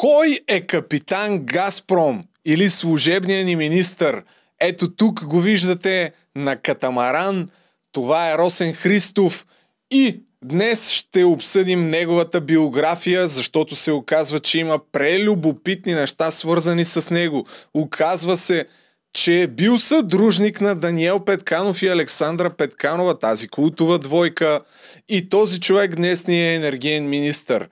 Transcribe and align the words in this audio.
Кой 0.00 0.38
е 0.48 0.60
капитан 0.60 1.38
Газпром 1.38 2.24
или 2.44 2.70
служебният 2.70 3.46
ни 3.46 3.56
министър? 3.56 4.22
Ето 4.60 4.94
тук 4.94 5.24
го 5.24 5.40
виждате 5.40 6.12
на 6.36 6.56
катамаран. 6.56 7.50
Това 7.92 8.30
е 8.30 8.38
Росен 8.38 8.72
Христов 8.74 9.46
и 9.90 10.20
Днес 10.44 10.90
ще 10.90 11.24
обсъдим 11.24 11.90
неговата 11.90 12.40
биография, 12.40 13.28
защото 13.28 13.76
се 13.76 13.92
оказва, 13.92 14.40
че 14.40 14.58
има 14.58 14.78
прелюбопитни 14.92 15.94
неща 15.94 16.30
свързани 16.30 16.84
с 16.84 17.10
него. 17.10 17.46
Оказва 17.74 18.36
се, 18.36 18.66
че 19.12 19.42
е 19.42 19.46
бил 19.46 19.78
съдружник 19.78 20.60
на 20.60 20.74
Даниел 20.74 21.24
Петканов 21.24 21.82
и 21.82 21.88
Александра 21.88 22.50
Петканова, 22.50 23.18
тази 23.18 23.48
култова 23.48 23.98
двойка. 23.98 24.60
И 25.08 25.28
този 25.28 25.60
човек 25.60 25.96
днес 25.96 26.26
ни 26.26 26.50
е 26.50 26.54
енергиен 26.54 27.08
министър. 27.08 27.68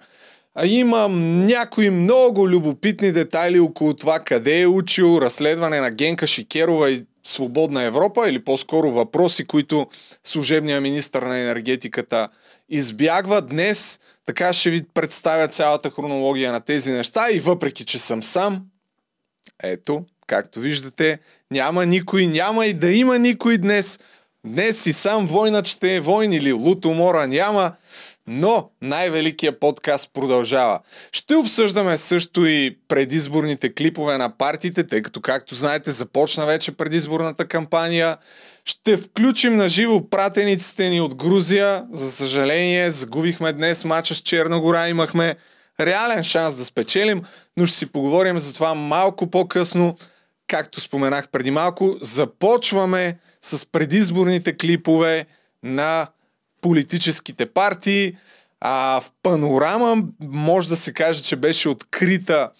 А 0.60 0.66
има 0.66 1.08
някои 1.08 1.90
много 1.90 2.48
любопитни 2.48 3.12
детайли 3.12 3.60
около 3.60 3.94
това 3.94 4.20
къде 4.20 4.60
е 4.60 4.66
учил, 4.66 5.18
разследване 5.20 5.80
на 5.80 5.90
Генка 5.90 6.26
Шикерова 6.26 6.90
и 6.90 7.04
Свободна 7.24 7.82
Европа 7.82 8.28
или 8.28 8.44
по-скоро 8.44 8.90
въпроси, 8.90 9.46
които 9.46 9.86
служебният 10.24 10.82
министр 10.82 11.28
на 11.28 11.38
енергетиката 11.38 12.28
избягва. 12.68 13.42
Днес 13.42 14.00
така 14.26 14.52
ще 14.52 14.70
ви 14.70 14.82
представя 14.94 15.48
цялата 15.48 15.90
хронология 15.90 16.52
на 16.52 16.60
тези 16.60 16.92
неща 16.92 17.30
и 17.32 17.40
въпреки, 17.40 17.84
че 17.84 17.98
съм 17.98 18.22
сам, 18.22 18.62
ето, 19.62 20.04
както 20.26 20.60
виждате, 20.60 21.18
няма 21.50 21.86
никой, 21.86 22.26
няма 22.26 22.66
и 22.66 22.74
да 22.74 22.92
има 22.92 23.18
никой 23.18 23.58
днес. 23.58 23.98
Днес 24.46 24.82
си 24.82 24.92
сам 24.92 25.26
войнат 25.26 25.66
ще 25.66 25.96
е 25.96 26.00
войн 26.00 26.32
или 26.32 26.52
лутомора 26.52 27.26
няма. 27.26 27.72
Но 28.30 28.70
най-великият 28.82 29.60
подкаст 29.60 30.10
продължава. 30.14 30.80
Ще 31.12 31.34
обсъждаме 31.34 31.96
също 31.96 32.46
и 32.46 32.78
предизборните 32.88 33.74
клипове 33.74 34.18
на 34.18 34.36
партиите, 34.38 34.86
тъй 34.86 35.02
като, 35.02 35.20
както 35.20 35.54
знаете, 35.54 35.90
започна 35.90 36.46
вече 36.46 36.72
предизборната 36.72 37.44
кампания. 37.44 38.16
Ще 38.64 38.96
включим 38.96 39.56
на 39.56 39.68
живо 39.68 40.08
пратениците 40.10 40.88
ни 40.88 41.00
от 41.00 41.14
Грузия. 41.14 41.84
За 41.92 42.10
съжаление, 42.10 42.90
загубихме 42.90 43.52
днес 43.52 43.84
мача 43.84 44.14
с 44.14 44.18
Черногора. 44.18 44.88
Имахме 44.88 45.36
реален 45.80 46.24
шанс 46.24 46.56
да 46.56 46.64
спечелим, 46.64 47.22
но 47.56 47.66
ще 47.66 47.78
си 47.78 47.92
поговорим 47.92 48.38
за 48.38 48.54
това 48.54 48.74
малко 48.74 49.30
по-късно. 49.30 49.96
Както 50.46 50.80
споменах 50.80 51.28
преди 51.28 51.50
малко, 51.50 51.96
започваме 52.00 53.18
с 53.40 53.66
предизборните 53.66 54.56
клипове 54.56 55.26
на 55.62 56.06
политическите 56.68 57.46
партии. 57.46 58.16
А 58.60 59.00
в 59.00 59.10
панорама 59.22 60.02
може 60.20 60.68
да 60.68 60.76
се 60.76 60.92
каже, 60.92 61.22
че 61.22 61.36
беше 61.36 61.68
открита 61.68 62.50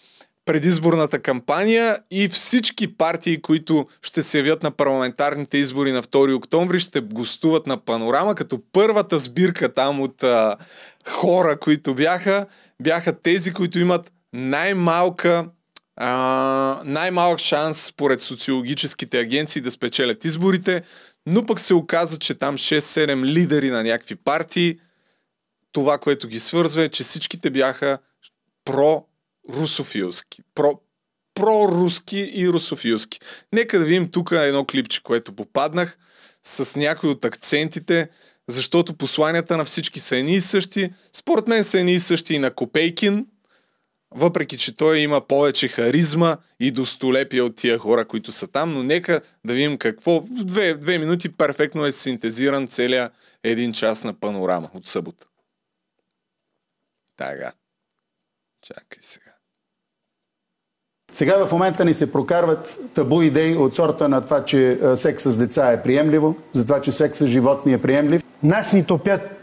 предизборната 0.45 1.19
кампания 1.19 1.97
и 2.11 2.27
всички 2.27 2.97
партии, 2.97 3.41
които 3.41 3.87
ще 4.01 4.23
се 4.23 4.37
явят 4.37 4.63
на 4.63 4.71
парламентарните 4.71 5.57
избори 5.57 5.91
на 5.91 6.03
2 6.03 6.35
октомври, 6.35 6.79
ще 6.79 7.01
гостуват 7.01 7.67
на 7.67 7.77
панорама, 7.77 8.35
като 8.35 8.61
първата 8.71 9.19
сбирка 9.19 9.73
там 9.73 10.01
от 10.01 10.23
а, 10.23 10.57
хора, 11.07 11.59
които 11.59 11.95
бяха, 11.95 12.45
бяха 12.81 13.21
тези, 13.21 13.53
които 13.53 13.79
имат 13.79 14.11
най-малка 14.33 15.45
а, 16.01 16.81
най-малък 16.85 17.39
шанс 17.39 17.85
според 17.85 18.21
социологическите 18.21 19.19
агенции 19.19 19.61
да 19.61 19.71
спечелят 19.71 20.25
изборите, 20.25 20.81
но 21.29 21.45
пък 21.45 21.59
се 21.59 21.73
оказа, 21.73 22.17
че 22.17 22.33
там 22.33 22.57
6-7 22.57 23.25
лидери 23.25 23.69
на 23.69 23.83
някакви 23.83 24.15
партии, 24.15 24.79
това, 25.71 25.97
което 25.97 26.27
ги 26.27 26.39
свързва 26.39 26.83
е, 26.83 26.89
че 26.89 27.03
всичките 27.03 27.49
бяха 27.49 27.97
про-русофилски. 28.65 30.41
Про, 30.55 30.79
про-руски 31.35 32.31
и 32.35 32.49
русофилски. 32.49 33.19
Нека 33.53 33.79
да 33.79 33.85
видим 33.85 34.11
тук 34.11 34.31
едно 34.31 34.65
клипче, 34.65 35.03
което 35.03 35.35
попаднах 35.35 35.97
с 36.43 36.75
някои 36.75 37.09
от 37.09 37.25
акцентите, 37.25 38.09
защото 38.47 38.93
посланията 38.93 39.57
на 39.57 39.65
всички 39.65 39.99
са 39.99 40.17
едни 40.17 40.33
и 40.33 40.41
същи. 40.41 40.93
Според 41.13 41.47
мен 41.47 41.63
са 41.63 41.79
едни 41.79 41.93
и 41.93 41.99
същи 41.99 42.33
и 42.33 42.39
на 42.39 42.51
Копейкин, 42.51 43.25
въпреки 44.11 44.57
че 44.57 44.77
той 44.77 44.97
има 44.97 45.21
повече 45.21 45.67
харизма 45.67 46.37
и 46.59 46.71
достолепие 46.71 47.41
от 47.41 47.55
тия 47.55 47.77
хора, 47.77 48.05
които 48.05 48.31
са 48.31 48.47
там, 48.47 48.73
но 48.73 48.83
нека 48.83 49.21
да 49.45 49.53
видим 49.53 49.77
какво. 49.77 50.19
В 50.19 50.43
две, 50.43 50.73
две 50.73 50.97
минути 50.97 51.29
перфектно 51.29 51.85
е 51.85 51.91
синтезиран 51.91 52.67
целият 52.67 53.13
един 53.43 53.73
час 53.73 54.03
на 54.03 54.13
панорама 54.13 54.69
от 54.73 54.87
събота. 54.87 55.25
Така. 57.17 57.51
Чакай 58.61 58.99
сега. 59.01 59.25
Сега 61.11 61.45
в 61.45 61.51
момента 61.51 61.85
ни 61.85 61.93
се 61.93 62.11
прокарват 62.11 62.77
табу 62.93 63.21
идеи 63.21 63.55
от 63.55 63.75
сорта 63.75 64.09
на 64.09 64.25
това, 64.25 64.45
че 64.45 64.79
секс 64.95 65.23
с 65.23 65.37
деца 65.37 65.71
е 65.71 65.83
приемливо, 65.83 66.37
за 66.53 66.63
това, 66.63 66.81
че 66.81 66.91
секс 66.91 67.19
с 67.19 67.27
животни 67.27 67.73
е 67.73 67.81
приемлив. 67.81 68.23
Нас 68.43 68.73
ни 68.73 68.85
топят 68.85 69.38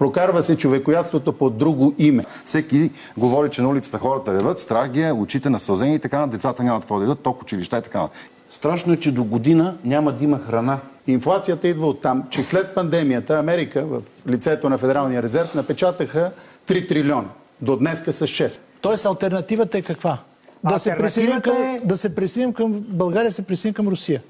Прокарва 0.00 0.42
се 0.42 0.56
човекоятството 0.56 1.32
под 1.32 1.58
друго 1.58 1.94
име. 1.98 2.24
Всеки 2.44 2.90
говори, 3.16 3.50
че 3.50 3.62
на 3.62 3.68
улицата 3.68 3.98
хората 3.98 4.34
реват, 4.34 4.60
страх 4.60 4.90
ги 4.90 5.00
е, 5.00 5.12
очите 5.12 5.50
на 5.50 5.60
сълзени 5.60 5.94
и 5.94 5.98
така, 5.98 6.26
децата 6.26 6.62
нямат 6.62 6.82
какво 6.82 6.98
да 6.98 7.04
идат, 7.04 7.20
ток 7.20 7.42
училища 7.42 7.78
и 7.78 7.82
така. 7.82 8.08
Страшно 8.50 8.92
е, 8.92 8.96
че 8.96 9.12
до 9.12 9.24
година 9.24 9.76
няма 9.84 10.12
да 10.12 10.24
има 10.24 10.38
храна. 10.38 10.78
Инфлацията 11.06 11.68
идва 11.68 11.86
от 11.86 12.02
там, 12.02 12.24
че 12.30 12.42
след 12.42 12.74
пандемията 12.74 13.38
Америка 13.38 13.84
в 13.86 14.02
лицето 14.28 14.68
на 14.68 14.78
Федералния 14.78 15.22
резерв 15.22 15.54
напечатаха 15.54 16.32
3 16.68 16.88
трилиона. 16.88 17.28
До 17.60 17.76
днеска 17.76 18.12
са 18.12 18.24
6. 18.24 18.60
Тоест 18.80 19.06
альтернативата 19.06 19.78
е 19.78 19.82
каква? 19.82 20.18
Да 20.64 20.78
се, 20.78 20.96
присъединим 20.98 21.40
към, 21.40 21.56
е... 21.56 21.80
да 21.84 21.96
се 21.96 22.14
присъединим 22.14 22.54
към 22.54 22.84
България, 22.88 23.32
се 23.32 23.46
присъединим 23.46 23.74
към 23.74 23.88
Русия. 23.88 24.22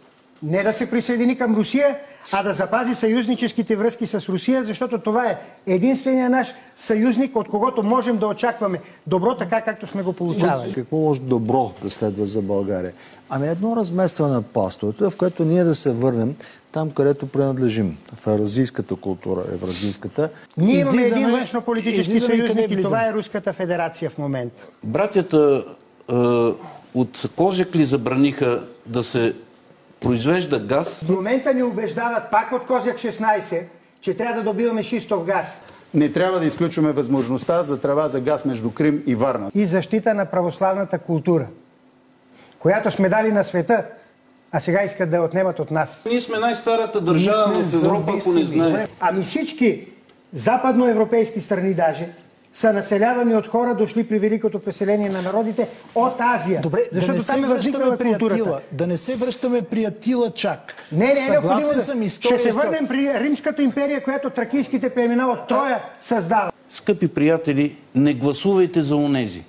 Не 0.42 0.62
да 0.62 0.72
се 0.72 0.90
присъедини 0.90 1.38
към 1.38 1.56
Русия, 1.56 1.96
а 2.32 2.42
да 2.42 2.54
запази 2.54 2.94
съюзническите 2.94 3.76
връзки 3.76 4.06
с 4.06 4.28
Русия, 4.28 4.64
защото 4.64 4.98
това 4.98 5.26
е 5.26 5.38
единствения 5.66 6.30
наш 6.30 6.48
съюзник, 6.76 7.36
от 7.36 7.48
когото 7.48 7.82
можем 7.82 8.16
да 8.16 8.26
очакваме 8.26 8.80
добро, 9.06 9.34
така 9.34 9.60
както 9.60 9.86
сме 9.86 10.02
го 10.02 10.12
получавали. 10.12 10.72
Какво 10.72 10.96
може 10.96 11.20
добро 11.20 11.72
да 11.82 11.90
следва 11.90 12.26
за 12.26 12.42
България? 12.42 12.92
Ами 13.30 13.48
едно 13.48 13.76
разместване 13.76 14.34
на 14.34 14.42
пластовете, 14.42 15.10
в 15.10 15.16
което 15.16 15.44
ние 15.44 15.64
да 15.64 15.74
се 15.74 15.92
върнем 15.92 16.34
там, 16.72 16.90
където 16.90 17.26
принадлежим, 17.26 17.96
в 18.14 18.26
евразийската 18.26 18.96
култура, 18.96 19.44
евразийската. 19.52 20.28
Ние 20.56 20.80
имаме 20.80 21.02
един 21.02 21.30
външно-политически 21.30 22.20
съюзник 22.20 22.70
и 22.70 22.82
това 22.82 23.08
е 23.08 23.12
Руската 23.12 23.52
федерация 23.52 24.10
в 24.10 24.18
момента. 24.18 24.62
Братята 24.84 25.64
е, 26.08 26.14
от 26.94 27.30
Кожекли 27.36 27.84
забраниха 27.84 28.64
да 28.86 29.04
се 29.04 29.34
произвежда 30.00 30.58
газ. 30.58 31.02
В 31.04 31.08
момента 31.08 31.54
ни 31.54 31.62
убеждават 31.62 32.30
пак 32.30 32.52
от 32.52 32.66
Козяк 32.66 32.96
16, 32.96 33.62
че 34.00 34.16
трябва 34.16 34.34
да 34.34 34.42
добиваме 34.42 34.82
шистов 34.82 35.24
газ. 35.24 35.64
Не 35.94 36.12
трябва 36.12 36.38
да 36.38 36.46
изключваме 36.46 36.92
възможността 36.92 37.62
за 37.62 37.80
трава 37.80 38.08
за 38.08 38.20
газ 38.20 38.44
между 38.44 38.70
Крим 38.70 39.02
и 39.06 39.14
Варна. 39.14 39.50
И 39.54 39.66
защита 39.66 40.14
на 40.14 40.26
православната 40.26 40.98
култура, 40.98 41.46
която 42.58 42.90
сме 42.90 43.08
дали 43.08 43.32
на 43.32 43.44
света, 43.44 43.84
а 44.52 44.60
сега 44.60 44.82
искат 44.82 45.10
да 45.10 45.16
я 45.16 45.22
отнемат 45.22 45.58
от 45.58 45.70
нас. 45.70 46.02
Ние 46.10 46.20
сме 46.20 46.38
най-старата 46.38 47.00
държава 47.00 47.64
в 47.64 47.84
Европа, 47.84 48.12
ако 48.20 48.32
не 48.32 48.44
знае. 48.44 48.88
Ами 49.00 49.22
всички 49.22 49.86
западноевропейски 50.32 51.40
страни 51.40 51.74
даже 51.74 52.08
са 52.54 52.72
населявани 52.72 53.34
от 53.34 53.46
хора, 53.46 53.74
дошли 53.74 54.08
при 54.08 54.18
великото 54.18 54.58
преселение 54.58 55.08
на 55.08 55.22
народите 55.22 55.68
от 55.94 56.14
Азия. 56.18 56.60
Добре, 56.60 56.80
защото 56.92 57.12
да 57.12 57.18
не 57.18 57.24
там 57.24 57.44
е 57.44 57.46
възникнала 57.46 57.98
културата. 57.98 58.60
Да 58.72 58.86
не 58.86 58.96
се 58.96 59.16
връщаме 59.16 59.62
при 59.62 59.84
Атила 59.84 60.30
чак. 60.30 60.74
Не, 60.92 61.06
не, 61.06 61.16
Съгласен 61.16 61.76
не, 61.76 61.82
съм 61.82 62.02
история. 62.02 62.38
Ще 62.38 62.48
се 62.48 62.58
върнем 62.58 62.88
при 62.88 63.20
Римската 63.20 63.62
империя, 63.62 64.04
която 64.04 64.30
тракийските 64.30 64.90
племена 64.90 65.26
от 65.26 65.48
Троя 65.48 65.82
създава. 66.00 66.52
Скъпи 66.68 67.08
приятели, 67.08 67.76
не 67.94 68.14
гласувайте 68.14 68.82
за 68.82 68.96
онези. 68.96 69.42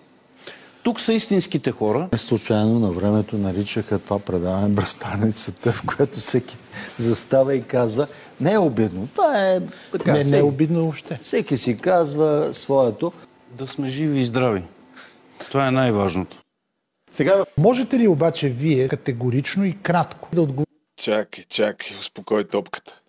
Тук 0.83 0.99
са 0.99 1.13
истинските 1.13 1.71
хора. 1.71 2.09
Случайно 2.15 2.79
на 2.79 2.91
времето 2.91 3.37
наричаха 3.37 3.99
това 3.99 4.19
предаване 4.19 4.67
бръстаницата, 4.67 5.71
в 5.71 5.83
което 5.85 6.19
всеки 6.19 6.57
застава 6.97 7.55
и 7.55 7.63
казва 7.63 8.07
не 8.41 8.53
е 8.53 8.57
обидно. 8.57 9.07
Това 9.15 9.49
е 9.49 9.59
така. 9.91 10.13
Не, 10.13 10.23
не 10.23 10.37
е 10.37 10.43
обидно 10.43 10.81
въобще. 10.81 11.19
Всеки 11.23 11.57
си 11.57 11.77
казва 11.77 12.49
своето. 12.53 13.13
Да 13.51 13.67
сме 13.67 13.89
живи 13.89 14.19
и 14.19 14.25
здрави. 14.25 14.63
Това 15.51 15.67
е 15.67 15.71
най-важното. 15.71 16.37
Сега... 17.11 17.45
Можете 17.57 17.99
ли 17.99 18.07
обаче 18.07 18.49
вие 18.49 18.87
категорично 18.87 19.65
и 19.65 19.77
кратко 19.81 20.29
да 20.33 20.41
отговорите? 20.41 20.71
Чакай, 20.97 21.43
чакай, 21.43 21.97
успокой 21.97 22.43
топката. 22.43 23.01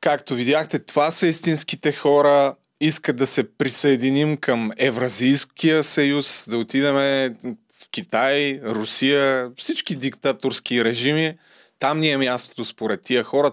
Както 0.00 0.34
видяхте, 0.34 0.78
това 0.78 1.10
са 1.10 1.26
истинските 1.26 1.92
хора, 1.92 2.54
искат 2.80 3.16
да 3.16 3.26
се 3.26 3.52
присъединим 3.52 4.36
към 4.36 4.70
Евразийския 4.76 5.84
съюз, 5.84 6.46
да 6.50 6.58
отидем 6.58 6.94
в 6.94 7.90
Китай, 7.90 8.60
Русия, 8.64 9.50
всички 9.56 9.96
диктаторски 9.96 10.84
режими. 10.84 11.38
Там 11.78 12.00
ни 12.00 12.10
е 12.10 12.16
мястото 12.16 12.64
според 12.64 13.02
тия 13.02 13.24
хора. 13.24 13.50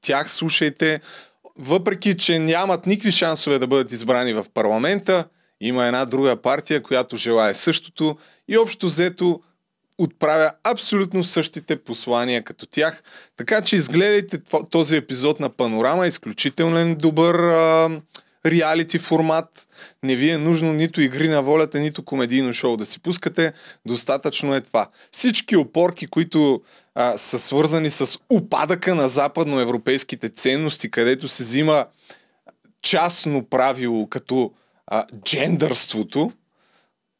Тях 0.00 0.30
слушайте. 0.30 1.00
Въпреки, 1.58 2.16
че 2.16 2.38
нямат 2.38 2.86
никакви 2.86 3.12
шансове 3.12 3.58
да 3.58 3.66
бъдат 3.66 3.92
избрани 3.92 4.32
в 4.32 4.46
парламента, 4.54 5.24
Има 5.60 5.86
една 5.86 6.04
друга 6.04 6.36
партия, 6.36 6.82
която 6.82 7.16
желая 7.16 7.54
същото 7.54 8.16
и 8.48 8.58
общо 8.58 8.86
взето 8.86 9.40
отправя 9.98 10.52
абсолютно 10.64 11.24
същите 11.24 11.76
послания 11.76 12.42
като 12.42 12.66
тях. 12.66 13.02
Така 13.36 13.62
че 13.62 13.76
изгледайте 13.76 14.40
този 14.70 14.96
епизод 14.96 15.40
на 15.40 15.48
Панорама. 15.48 16.06
Изключителен 16.06 16.94
добър 16.94 17.34
реалити 18.46 18.98
формат. 18.98 19.68
Не 20.02 20.16
ви 20.16 20.30
е 20.30 20.38
нужно 20.38 20.72
нито 20.72 21.00
игри 21.00 21.28
на 21.28 21.42
волята, 21.42 21.78
нито 21.78 22.04
комедийно 22.04 22.52
шоу 22.52 22.76
да 22.76 22.86
си 22.86 23.02
пускате. 23.02 23.52
Достатъчно 23.86 24.54
е 24.54 24.60
това. 24.60 24.88
Всички 25.12 25.56
опорки, 25.56 26.06
които 26.06 26.62
а, 27.00 27.18
са 27.18 27.38
свързани 27.38 27.90
с 27.90 28.18
упадъка 28.32 28.94
на 28.94 29.08
западноевропейските 29.08 30.28
ценности, 30.28 30.90
където 30.90 31.28
се 31.28 31.42
взима 31.42 31.86
частно 32.82 33.44
правило 33.44 34.08
като 34.08 34.52
а, 34.86 35.06
джендърството, 35.24 36.32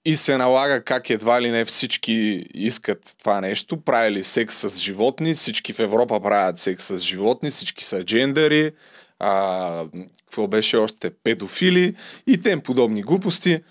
и 0.04 0.16
се 0.16 0.36
налага 0.36 0.84
как 0.84 1.10
едва 1.10 1.42
ли 1.42 1.50
не 1.50 1.64
всички 1.64 2.46
искат 2.54 3.16
това 3.18 3.40
нещо. 3.40 3.80
Правили 3.80 4.24
секс 4.24 4.56
с 4.56 4.78
животни, 4.78 5.34
всички 5.34 5.72
в 5.72 5.78
Европа 5.78 6.20
правят 6.20 6.58
секс 6.58 6.84
с 6.84 6.98
животни, 6.98 7.50
всички 7.50 7.84
са 7.84 8.04
джендери, 8.04 8.72
а, 9.18 9.84
какво 10.24 10.48
беше 10.48 10.76
още, 10.76 11.10
педофили 11.10 11.94
и 12.26 12.38
тем 12.38 12.60
подобни 12.60 13.02
глупости. 13.02 13.62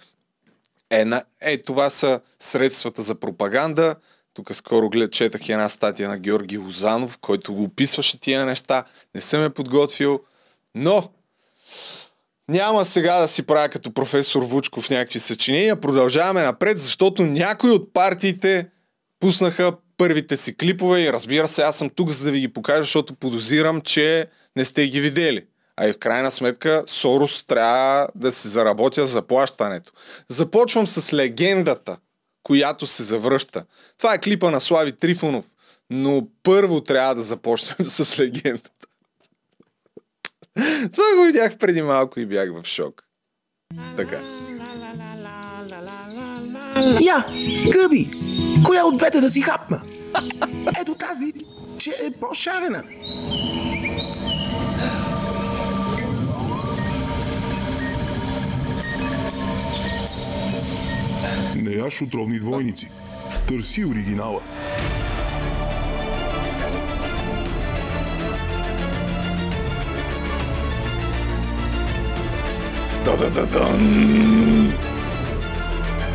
Е, 0.89 1.05
на, 1.05 1.23
е, 1.41 1.57
това 1.57 1.89
са 1.89 2.19
средствата 2.39 3.01
за 3.01 3.15
пропаганда. 3.15 3.95
Тук 4.39 4.55
скоро 4.55 4.89
глед, 4.89 5.11
четах 5.11 5.49
една 5.49 5.69
статия 5.69 6.09
на 6.09 6.17
Георги 6.17 6.57
Лозанов, 6.57 7.17
който 7.17 7.53
го 7.53 7.63
описваше 7.63 8.19
тия 8.19 8.45
неща. 8.45 8.83
Не 9.15 9.21
съм 9.21 9.43
е 9.43 9.49
подготвил, 9.49 10.19
но 10.75 11.03
няма 12.49 12.85
сега 12.85 13.19
да 13.19 13.27
си 13.27 13.43
правя 13.43 13.69
като 13.69 13.93
професор 13.93 14.43
Вучков 14.43 14.89
някакви 14.89 15.19
съчинения. 15.19 15.81
Продължаваме 15.81 16.43
напред, 16.43 16.79
защото 16.79 17.23
някои 17.23 17.71
от 17.71 17.93
партиите 17.93 18.67
пуснаха 19.19 19.73
първите 19.97 20.37
си 20.37 20.57
клипове 20.57 21.01
и 21.01 21.13
разбира 21.13 21.47
се, 21.47 21.61
аз 21.61 21.77
съм 21.77 21.89
тук 21.89 22.09
за 22.09 22.25
да 22.25 22.31
ви 22.31 22.39
ги 22.39 22.53
покажа, 22.53 22.81
защото 22.81 23.13
подозирам, 23.13 23.81
че 23.81 24.27
не 24.55 24.65
сте 24.65 24.87
ги 24.87 25.01
видели. 25.01 25.45
А 25.77 25.87
и 25.87 25.93
в 25.93 25.99
крайна 25.99 26.31
сметка 26.31 26.83
Сорос 26.87 27.45
трябва 27.45 28.07
да 28.15 28.31
се 28.31 28.47
заработя 28.47 29.07
за 29.07 29.21
плащането. 29.21 29.91
Започвам 30.29 30.87
с 30.87 31.13
легендата, 31.13 31.97
която 32.43 32.87
се 32.87 33.03
завръща. 33.03 33.65
Това 33.97 34.13
е 34.13 34.21
клипа 34.21 34.51
на 34.51 34.61
Слави 34.61 34.91
Трифонов, 34.91 35.45
но 35.89 36.27
първо 36.43 36.81
трябва 36.81 37.15
да 37.15 37.21
започнем 37.21 37.77
с 37.85 38.19
легендата. 38.19 38.69
Това 40.91 41.15
го 41.17 41.25
видях 41.25 41.57
преди 41.57 41.81
малко 41.81 42.19
и 42.19 42.25
бях 42.25 42.49
в 42.51 42.65
шок. 42.65 43.03
Така. 43.95 44.19
Я, 47.01 47.25
гъби! 47.71 48.11
Коя 48.65 48.85
от 48.85 48.97
двете 48.97 49.21
да 49.21 49.29
си 49.29 49.41
хапна? 49.41 49.81
Ето 50.81 50.95
тази, 50.95 51.33
че 51.79 51.89
е 51.89 52.11
по-шарена. 52.11 52.83
Не 61.55 61.71
яш 61.71 62.01
отровни 62.01 62.39
двойници. 62.39 62.89
Търси 63.47 63.85
оригинала. 63.85 64.41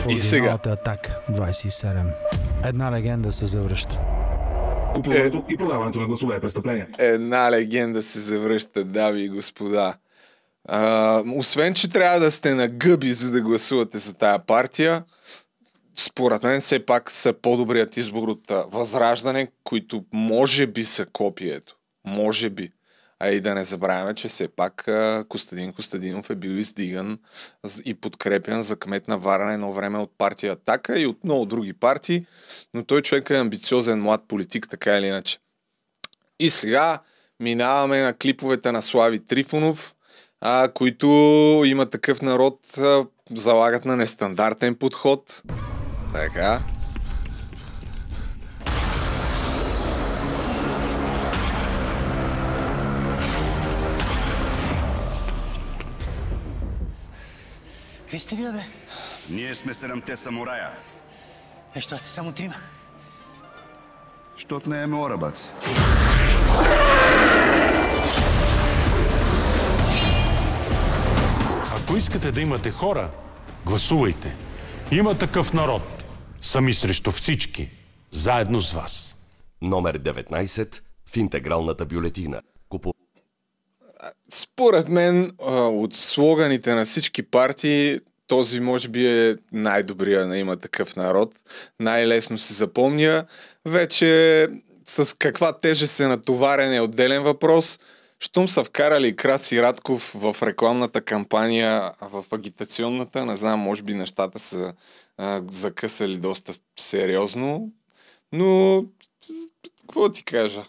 И 0.08 0.20
сега. 0.20 0.58
атака 0.66 1.18
27. 1.30 2.04
Една 2.64 2.92
легенда 2.92 3.32
се 3.32 3.46
завръща. 3.46 3.98
Купуването 4.94 5.36
е, 5.36 5.52
и 5.52 5.56
продаването 5.56 6.00
на 6.00 6.06
гласове 6.06 6.36
е 6.36 6.40
престъпление. 6.40 6.86
Една 6.98 7.50
легенда 7.50 8.02
се 8.02 8.20
завръща, 8.20 8.84
дами 8.84 9.24
и 9.24 9.28
господа. 9.28 9.94
Освен, 11.36 11.74
че 11.74 11.90
трябва 11.90 12.20
да 12.20 12.30
сте 12.30 12.54
на 12.54 12.68
гъби, 12.68 13.12
за 13.12 13.30
да 13.30 13.42
гласувате 13.42 13.98
за 13.98 14.14
тая 14.14 14.38
партия, 14.38 15.04
според 15.96 16.42
мен 16.42 16.60
все 16.60 16.86
пак 16.86 17.10
са 17.10 17.32
по-добрият 17.32 17.96
избор 17.96 18.28
от 18.28 18.52
Възраждане, 18.66 19.48
които 19.64 20.04
може 20.12 20.66
би 20.66 20.84
са 20.84 21.06
копието. 21.06 21.76
Може 22.06 22.50
би. 22.50 22.70
А 23.18 23.30
и 23.30 23.40
да 23.40 23.54
не 23.54 23.64
забравяме, 23.64 24.14
че 24.14 24.28
все 24.28 24.48
пак 24.48 24.88
Костадин 25.28 25.72
Костадинов 25.72 26.30
е 26.30 26.34
бил 26.34 26.50
издиган 26.50 27.18
и 27.84 27.94
подкрепен 27.94 28.62
за 28.62 28.76
кмет 28.76 29.08
на 29.08 29.18
Варна 29.18 29.52
едно 29.52 29.72
време 29.72 29.98
от 29.98 30.18
партия 30.18 30.52
Атака 30.52 31.00
и 31.00 31.06
от 31.06 31.24
много 31.24 31.46
други 31.46 31.72
партии, 31.72 32.26
но 32.74 32.84
той 32.84 33.02
човек 33.02 33.30
е 33.30 33.38
амбициозен 33.38 34.00
млад 34.00 34.28
политик, 34.28 34.68
така 34.68 34.98
или 34.98 35.06
иначе. 35.06 35.38
И 36.40 36.50
сега 36.50 36.98
минаваме 37.40 38.02
на 38.02 38.14
клиповете 38.14 38.72
на 38.72 38.82
Слави 38.82 39.18
Трифонов, 39.18 39.93
а, 40.46 40.68
които 40.68 41.06
има 41.66 41.86
такъв 41.86 42.22
народ, 42.22 42.78
а, 42.78 43.06
залагат 43.30 43.84
на 43.84 43.96
нестандартен 43.96 44.74
подход. 44.74 45.42
Така. 46.12 46.60
Какви 57.98 58.18
сте 58.18 58.36
вие, 58.36 58.52
бе? 58.52 58.60
Ние 59.30 59.54
сме 59.54 59.74
седемте 59.74 60.16
самурая. 60.16 60.70
Е, 61.74 61.80
що 61.80 61.98
сте 61.98 62.08
само 62.08 62.32
трима? 62.32 62.54
Щот 64.36 64.66
не 64.66 64.82
е 64.82 64.86
мора, 64.86 65.16
бац. 65.16 65.48
Ако 71.94 71.98
искате 71.98 72.32
да 72.32 72.40
имате 72.40 72.70
хора, 72.70 73.10
гласувайте. 73.66 74.36
Има 74.92 75.18
такъв 75.18 75.52
народ. 75.52 75.82
Сами 76.42 76.74
срещу 76.74 77.10
всички. 77.10 77.70
Заедно 78.10 78.60
с 78.60 78.72
вас. 78.72 79.16
Номер 79.62 79.98
19 79.98 80.80
в 81.10 81.16
интегралната 81.16 81.86
бюлетина. 81.86 82.40
Купу... 82.68 82.90
Според 84.32 84.88
мен 84.88 85.32
от 85.38 85.94
слоганите 85.94 86.74
на 86.74 86.84
всички 86.84 87.22
партии 87.22 88.00
този 88.26 88.60
може 88.60 88.88
би 88.88 89.06
е 89.06 89.36
най-добрия 89.52 90.26
на 90.26 90.38
има 90.38 90.56
такъв 90.56 90.96
народ. 90.96 91.34
Най-лесно 91.80 92.38
се 92.38 92.54
запомня. 92.54 93.24
Вече 93.66 94.48
с 94.86 95.16
каква 95.18 95.58
тежест 95.60 96.00
е 96.00 96.06
натоварен 96.06 96.74
е 96.74 96.80
отделен 96.80 97.22
въпрос. 97.22 97.78
Щом 98.24 98.48
са 98.48 98.64
вкарали 98.64 99.16
Краси 99.16 99.62
Радков 99.62 100.12
в 100.14 100.36
рекламната 100.42 101.00
кампания, 101.00 101.92
в 102.00 102.24
агитационната, 102.32 103.24
не 103.24 103.36
знам, 103.36 103.60
може 103.60 103.82
би 103.82 103.94
нещата 103.94 104.38
са 104.38 104.74
а, 105.16 105.42
закъсали 105.50 106.16
доста 106.16 106.52
сериозно, 106.78 107.72
но 108.32 108.84
какво 109.80 110.08
ти 110.08 110.24
кажа? 110.24 110.64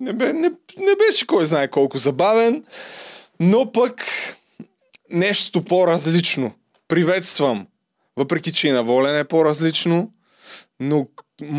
Не, 0.00 0.12
бе, 0.12 0.32
не, 0.32 0.50
не 0.78 0.96
беше 0.98 1.26
кой 1.26 1.46
знае 1.46 1.68
колко 1.68 1.98
забавен, 1.98 2.64
но 3.40 3.72
пък 3.72 4.04
нещо 5.10 5.64
по-различно. 5.64 6.54
Приветствам. 6.88 7.66
Въпреки, 8.16 8.52
че 8.52 8.68
и 8.68 8.72
на 8.72 8.82
волен 8.82 9.18
е 9.18 9.24
по-различно, 9.24 10.12
но 10.80 11.08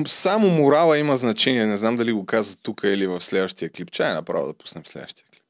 само 0.06 0.50
морала 0.50 0.98
има 0.98 1.18
значение. 1.18 1.66
Не 1.66 1.78
знам 1.78 1.98
дали 1.98 2.12
го 2.12 2.26
каза 2.26 2.58
тук 2.58 2.82
или 2.84 3.08
в 3.08 3.22
следващия 3.22 3.70
клип. 3.70 3.92
Чай 3.92 4.14
направо 4.14 4.48
да 4.48 4.54
пуснем 4.54 4.86
следващия 4.86 5.26
клип. 5.32 5.44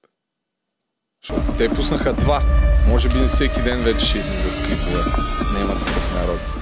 Защото 1.23 1.57
те 1.57 1.69
пуснаха 1.69 2.13
два. 2.13 2.43
Може 2.87 3.09
би 3.09 3.27
всеки 3.27 3.61
ден 3.61 3.83
вече 3.83 4.05
ще 4.05 4.17
излизат 4.17 4.53
клипове. 4.67 5.03
Не 5.53 5.59
има 5.59 5.73
такъв 5.73 6.13
народ. 6.13 6.56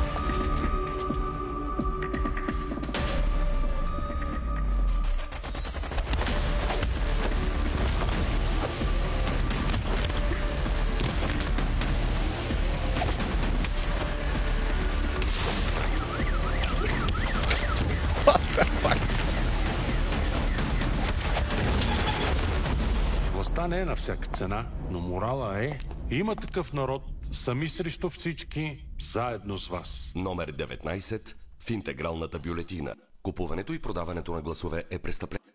На 23.95 23.99
всяка 23.99 24.27
цена, 24.27 24.65
но 24.91 24.99
морала 24.99 25.63
е. 25.63 25.79
Има 26.11 26.35
такъв 26.35 26.73
народ, 26.73 27.01
сами 27.31 27.67
срещу 27.67 28.09
всички, 28.09 28.85
заедно 28.99 29.57
с 29.57 29.67
вас. 29.67 30.11
Номер 30.15 30.51
19 30.51 31.35
в 31.59 31.69
интегралната 31.69 32.39
бюлетина. 32.39 32.95
Купуването 33.23 33.73
и 33.73 33.79
продаването 33.79 34.31
на 34.33 34.41
гласове 34.41 34.83
е 34.91 34.99
престъпление. 34.99 35.53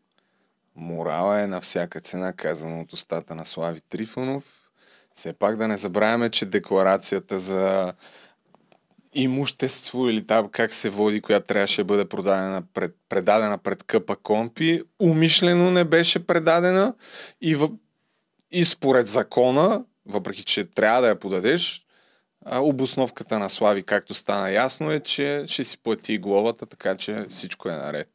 Морала 0.76 1.40
е 1.40 1.46
на 1.46 1.60
всяка 1.60 2.00
цена, 2.00 2.32
казано 2.32 2.80
от 2.80 2.92
устата 2.92 3.34
на 3.34 3.44
Слави 3.44 3.80
Трифонов. 3.80 4.44
Все 5.14 5.32
пак 5.32 5.56
да 5.56 5.68
не 5.68 5.76
забравяме, 5.76 6.30
че 6.30 6.46
декларацията 6.46 7.38
за 7.38 7.94
имущество 9.12 10.08
или 10.08 10.26
там 10.26 10.48
как 10.48 10.72
се 10.72 10.90
води, 10.90 11.20
която 11.20 11.46
трябваше 11.46 11.80
да 11.80 11.84
бъде 11.84 12.04
продадена 12.04 12.62
пред, 12.74 12.96
предадена 13.08 13.58
пред 13.58 13.82
Къпа 13.82 14.16
Компи, 14.16 14.82
умишлено 15.00 15.70
не 15.70 15.84
беше 15.84 16.26
предадена 16.26 16.94
и, 17.40 17.54
в, 17.54 17.70
и 18.52 18.64
според 18.64 19.08
закона, 19.08 19.84
въпреки 20.06 20.44
че 20.44 20.64
трябва 20.64 21.02
да 21.02 21.08
я 21.08 21.18
подадеш, 21.18 21.86
обосновката 22.52 23.38
на 23.38 23.50
Слави, 23.50 23.82
както 23.82 24.14
стана 24.14 24.50
ясно, 24.50 24.90
е, 24.90 25.00
че 25.00 25.44
ще 25.46 25.64
си 25.64 25.78
плати 25.78 26.18
главата, 26.18 26.66
така 26.66 26.96
че 26.96 27.24
всичко 27.28 27.68
е 27.68 27.72
наред. 27.72 28.08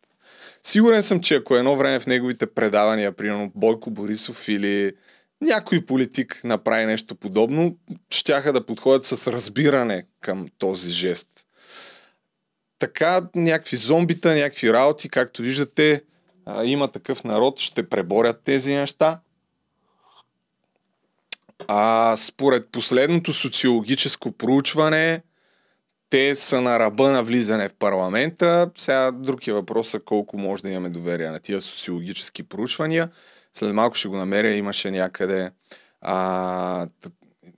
Сигурен 0.63 1.03
съм, 1.03 1.21
че 1.21 1.35
ако 1.35 1.55
едно 1.55 1.75
време 1.75 1.99
в 1.99 2.07
неговите 2.07 2.45
предавания, 2.45 3.11
примерно 3.11 3.51
Бойко 3.55 3.91
Борисов 3.91 4.47
или 4.47 4.93
някой 5.41 5.85
политик 5.85 6.41
направи 6.43 6.85
нещо 6.85 7.15
подобно, 7.15 7.77
щяха 8.09 8.53
да 8.53 8.65
подходят 8.65 9.05
с 9.05 9.31
разбиране 9.31 10.05
към 10.21 10.47
този 10.57 10.89
жест. 10.89 11.27
Така, 12.79 13.27
някакви 13.35 13.77
зомбита, 13.77 14.35
някакви 14.35 14.73
работи, 14.73 15.09
както 15.09 15.41
виждате, 15.41 16.03
има 16.63 16.87
такъв 16.87 17.23
народ, 17.23 17.59
ще 17.59 17.89
преборят 17.89 18.41
тези 18.43 18.73
неща. 18.73 19.19
А 21.67 22.15
според 22.17 22.69
последното 22.71 23.33
социологическо 23.33 24.31
проучване, 24.31 25.21
те 26.09 26.35
са 26.35 26.61
на 26.61 26.79
ръба 26.79 27.11
на 27.11 27.23
влизане 27.23 27.69
в 27.69 27.73
парламента. 27.73 28.69
Сега 28.77 29.11
друг 29.11 29.47
е 29.47 29.53
въпросът 29.53 30.05
колко 30.05 30.37
може 30.37 30.63
да 30.63 30.69
имаме 30.69 30.89
доверие 30.89 31.29
на 31.29 31.39
тия 31.39 31.61
социологически 31.61 32.43
проучвания. 32.43 33.09
След 33.53 33.73
малко 33.73 33.95
ще 33.95 34.07
го 34.07 34.15
намеря, 34.15 34.55
имаше 34.55 34.91
някъде 34.91 35.51
а, 36.01 36.87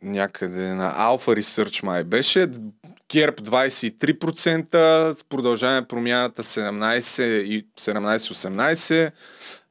някъде 0.01 0.73
на 0.73 0.93
Alpha 0.93 1.41
Research 1.41 1.83
май 1.83 2.03
беше. 2.03 2.47
Керп 3.11 3.41
23%, 3.41 5.23
продължаване 5.29 5.87
промяната 5.87 6.43
17 6.43 7.23
и 7.23 7.67
17-18, 7.77 9.11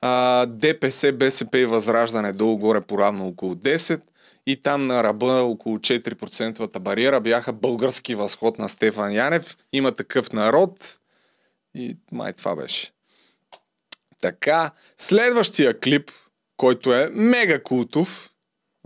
а, 0.00 0.46
ДПС, 0.46 1.12
БСП 1.12 1.58
и 1.58 1.66
Възраждане 1.66 2.32
долу-горе 2.32 2.80
поравно 2.80 3.26
около 3.26 3.54
10 3.54 4.00
и 4.46 4.62
там 4.62 4.86
на 4.86 5.04
ръба 5.04 5.42
около 5.42 5.78
4% 5.78 6.78
бариера 6.78 7.20
бяха 7.20 7.52
български 7.52 8.14
възход 8.14 8.58
на 8.58 8.68
Стефан 8.68 9.12
Янев. 9.12 9.56
Има 9.72 9.92
такъв 9.92 10.32
народ 10.32 11.00
и 11.74 11.96
май 12.12 12.32
това 12.32 12.56
беше. 12.56 12.92
Така, 14.20 14.70
следващия 14.98 15.80
клип, 15.80 16.10
който 16.56 16.94
е 16.94 17.10
мега 17.12 17.62
култов, 17.62 18.30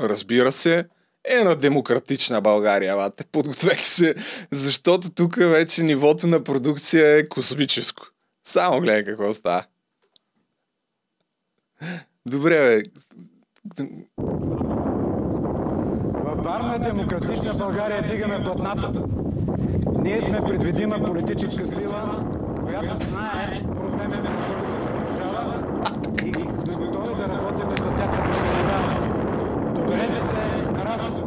разбира 0.00 0.52
се, 0.52 0.88
е 1.24 1.44
на 1.44 1.56
демократична 1.56 2.40
България. 2.40 2.94
Лате, 2.96 3.24
подгответе 3.32 3.84
се, 3.84 4.14
защото 4.50 5.10
тук 5.10 5.36
вече 5.36 5.82
нивото 5.82 6.26
на 6.26 6.44
продукция 6.44 7.16
е 7.16 7.28
космическо. 7.28 8.06
Само 8.44 8.80
гледай 8.80 9.04
какво 9.04 9.34
става. 9.34 9.64
Добре, 12.26 12.82
бе. 13.76 13.86
В 16.50 16.52
Варна 16.52 16.78
демократична 16.78 17.54
България 17.54 18.06
дигаме 18.06 18.42
платната. 18.42 18.92
Ние 20.02 20.22
сме 20.22 20.40
предвидима 20.46 21.04
политическа 21.04 21.66
сила, 21.66 22.20
която 22.62 23.04
знае 23.04 23.62
проблемите 23.76 24.28
на 24.28 24.46
българската 24.48 24.92
държава 25.08 25.64
и 26.24 26.32
сме 26.58 26.86
готови 26.86 27.14
да 27.14 27.28
работим 27.28 27.68
за 27.68 27.90
тяхната 27.90 28.38
преодоляване. 28.38 29.10
Доверете 29.74 30.20
се 30.20 30.62
на 30.72 30.84
разум. 30.84 31.22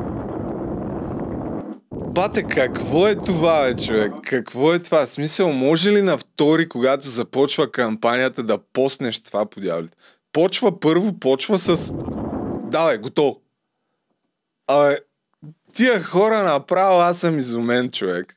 Бате, 1.92 2.44
какво 2.44 3.08
е 3.08 3.16
това, 3.16 3.64
бе, 3.66 3.76
човек? 3.76 4.14
Какво 4.24 4.74
е 4.74 4.80
това? 4.80 5.06
Смисъл, 5.06 5.52
може 5.52 5.92
ли 5.92 6.02
на 6.02 6.18
втори, 6.18 6.70
когато 6.70 7.10
започва 7.10 7.72
кампанията, 7.72 8.44
да 8.44 8.58
поснеш 8.74 9.24
това 9.24 9.46
по 9.46 9.60
дяволите? 9.60 9.98
Почва 10.34 10.80
първо, 10.80 11.20
почва 11.20 11.58
с... 11.58 11.94
Давай, 12.64 12.98
готово. 12.98 13.40
Абе, 14.68 14.98
тия 15.74 16.04
хора 16.04 16.44
направо, 16.44 17.00
аз 17.00 17.20
съм 17.20 17.40
изумен, 17.40 17.92
човек. 17.92 18.36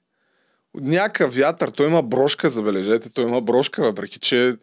От 0.74 0.84
някакъв 0.84 1.36
вятър, 1.36 1.68
той 1.68 1.86
има 1.86 2.02
брошка, 2.02 2.48
забележете, 2.48 3.10
той 3.10 3.24
има 3.24 3.40
брошка, 3.40 3.82
въпреки 3.82 4.18
че 4.18 4.56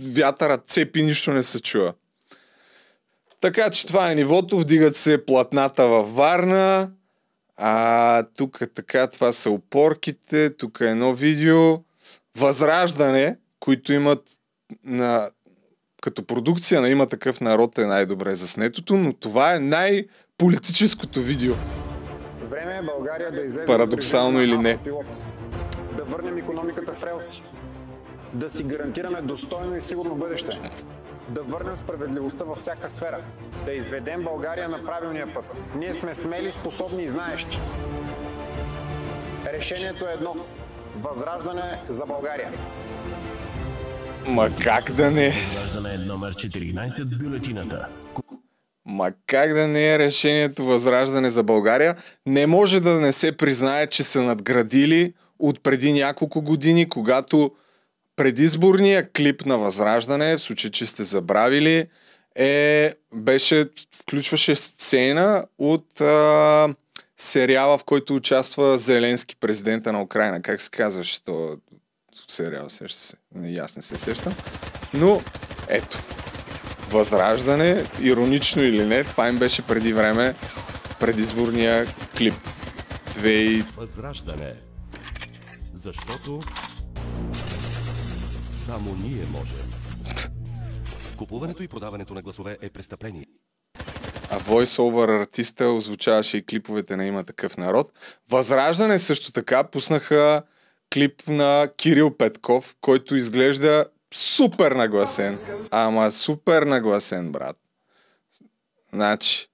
вятъра 0.00 0.58
цепи, 0.58 1.02
нищо 1.02 1.32
не 1.32 1.42
се 1.42 1.60
чува. 1.60 1.92
Така 3.40 3.70
че 3.70 3.86
това 3.86 4.10
е 4.10 4.14
нивото, 4.14 4.58
вдигат 4.58 4.96
се 4.96 5.26
платната 5.26 5.86
във 5.86 6.14
Варна, 6.14 6.90
а 7.56 8.24
тук 8.36 8.60
така, 8.74 9.06
това 9.06 9.32
са 9.32 9.50
опорките, 9.50 10.56
тук 10.56 10.78
е 10.80 10.90
едно 10.90 11.14
видео, 11.14 11.78
Възраждане, 12.38 13.36
които 13.60 13.92
имат 13.92 14.22
на, 14.84 15.30
като 16.02 16.26
продукция 16.26 16.80
на 16.80 16.88
има 16.88 17.06
такъв 17.06 17.40
народ 17.40 17.78
е 17.78 17.86
най-добре 17.86 18.34
заснетото, 18.34 18.96
но 18.96 19.12
това 19.12 19.54
е 19.54 19.58
най-политическото 19.58 21.22
видео. 21.22 21.54
Време 22.58 22.76
е 22.76 22.82
България 22.82 23.32
да 23.32 23.40
излезе 23.40 23.66
Парадоксално 23.66 24.40
или 24.42 24.58
не. 24.58 24.70
автопилот. 24.70 25.06
Да 25.96 26.04
върнем 26.04 26.38
економиката 26.38 26.92
в 26.92 27.04
релси. 27.04 27.42
Да 28.32 28.48
си 28.48 28.64
гарантираме 28.64 29.22
достойно 29.22 29.76
и 29.76 29.82
сигурно 29.82 30.14
бъдеще. 30.14 30.60
Да 31.28 31.42
върнем 31.42 31.76
справедливостта 31.76 32.44
във 32.44 32.58
всяка 32.58 32.88
сфера. 32.88 33.20
Да 33.66 33.72
изведем 33.72 34.22
България 34.22 34.68
на 34.68 34.84
правилния 34.84 35.34
път. 35.34 35.44
Ние 35.76 35.94
сме 35.94 36.14
смели, 36.14 36.52
способни 36.52 37.02
и 37.02 37.08
знаещи. 37.08 37.60
Решението 39.52 40.08
е 40.08 40.12
едно. 40.12 40.34
Възраждане 41.00 41.82
за 41.88 42.06
България. 42.06 42.52
Ма 44.26 44.48
как 44.64 44.92
да 44.92 45.10
не? 45.10 45.30
Възраждане 45.30 45.94
е 45.94 45.98
номер 45.98 46.32
14 46.32 47.14
в 47.14 47.18
бюлетината. 47.18 47.88
Ма 48.88 49.12
как 49.26 49.54
да 49.54 49.68
не 49.68 49.94
е 49.94 49.98
решението 49.98 50.64
Възраждане 50.64 51.30
за 51.30 51.42
България? 51.42 51.96
Не 52.26 52.46
може 52.46 52.80
да 52.80 53.00
не 53.00 53.12
се 53.12 53.36
признае, 53.36 53.86
че 53.86 54.02
са 54.02 54.22
надградили 54.22 55.14
от 55.38 55.62
преди 55.62 55.92
няколко 55.92 56.42
години, 56.42 56.88
когато 56.88 57.50
предизборния 58.16 59.12
клип 59.12 59.46
на 59.46 59.58
Възраждане, 59.58 60.36
в 60.36 60.40
случай, 60.40 60.70
че 60.70 60.86
сте 60.86 61.04
забравили, 61.04 61.84
е, 62.34 62.94
беше, 63.14 63.68
включваше 64.02 64.54
сцена 64.54 65.44
от 65.58 66.00
а, 66.00 66.74
сериала, 67.16 67.78
в 67.78 67.84
който 67.84 68.14
участва 68.14 68.78
Зеленски, 68.78 69.36
президента 69.36 69.92
на 69.92 70.02
Украина. 70.02 70.42
Как 70.42 70.60
се 70.60 70.70
казваше 70.70 71.24
то 71.24 71.56
сериал? 72.30 72.68
Сеща 72.68 73.00
се. 73.00 73.16
Аз 73.60 73.70
се 73.80 73.98
сещам. 73.98 74.34
Но, 74.94 75.22
ето. 75.68 76.17
Възраждане, 76.88 77.84
иронично 78.00 78.62
или 78.62 78.86
не, 78.86 79.04
това 79.04 79.28
им 79.28 79.38
беше 79.38 79.66
преди 79.66 79.92
време 79.92 80.34
предизборния 81.00 81.86
клип. 82.16 82.34
Две 83.14 83.30
и... 83.30 83.64
Възраждане. 83.76 84.54
Защото 85.74 86.40
само 88.66 88.96
ние 89.02 89.24
можем. 89.32 89.72
Купуването 91.16 91.62
и 91.62 91.68
продаването 91.68 92.14
на 92.14 92.22
гласове 92.22 92.58
е 92.62 92.70
престъпление. 92.70 93.26
А 94.30 94.40
voice-over 94.40 95.20
артиста 95.20 95.66
озвучаваше 95.66 96.36
и 96.36 96.46
клиповете 96.46 96.96
на 96.96 97.06
Има 97.06 97.24
такъв 97.24 97.56
народ. 97.56 97.92
Възраждане 98.30 98.98
също 98.98 99.32
така 99.32 99.64
пуснаха 99.64 100.42
клип 100.94 101.22
на 101.28 101.68
Кирил 101.76 102.16
Петков, 102.16 102.76
който 102.80 103.16
изглежда 103.16 103.84
супер 104.14 104.72
нагласен. 104.72 105.38
Ама 105.70 106.10
супер 106.10 106.62
нагласен, 106.62 107.32
брат. 107.32 107.56
Значи, 108.92 109.48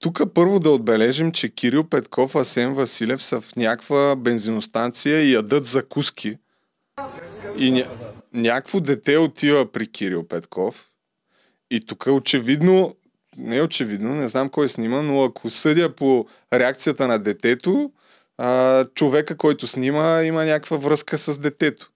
тук 0.00 0.20
първо 0.34 0.60
да 0.60 0.70
отбележим, 0.70 1.32
че 1.32 1.48
Кирил 1.48 1.84
Петков, 1.84 2.34
Асен 2.34 2.74
Василев 2.74 3.22
са 3.22 3.40
в 3.40 3.56
някаква 3.56 4.16
бензиностанция 4.16 5.20
и 5.20 5.32
ядат 5.32 5.64
закуски. 5.64 6.38
И 7.56 7.70
ня... 7.70 7.84
някакво 8.32 8.80
дете 8.80 9.18
отива 9.18 9.72
при 9.72 9.86
Кирил 9.86 10.28
Петков. 10.28 10.90
И 11.70 11.86
тук 11.86 12.06
очевидно, 12.06 12.96
не 13.36 13.62
очевидно, 13.62 14.14
не 14.14 14.28
знам 14.28 14.48
кой 14.48 14.68
снима, 14.68 15.02
но 15.02 15.24
ако 15.24 15.50
съдя 15.50 15.94
по 15.94 16.26
реакцията 16.52 17.08
на 17.08 17.18
детето, 17.18 17.92
а, 18.38 18.84
човека, 18.94 19.36
който 19.36 19.66
снима, 19.66 20.22
има 20.22 20.44
някаква 20.44 20.76
връзка 20.76 21.18
с 21.18 21.38
детето. 21.38 21.90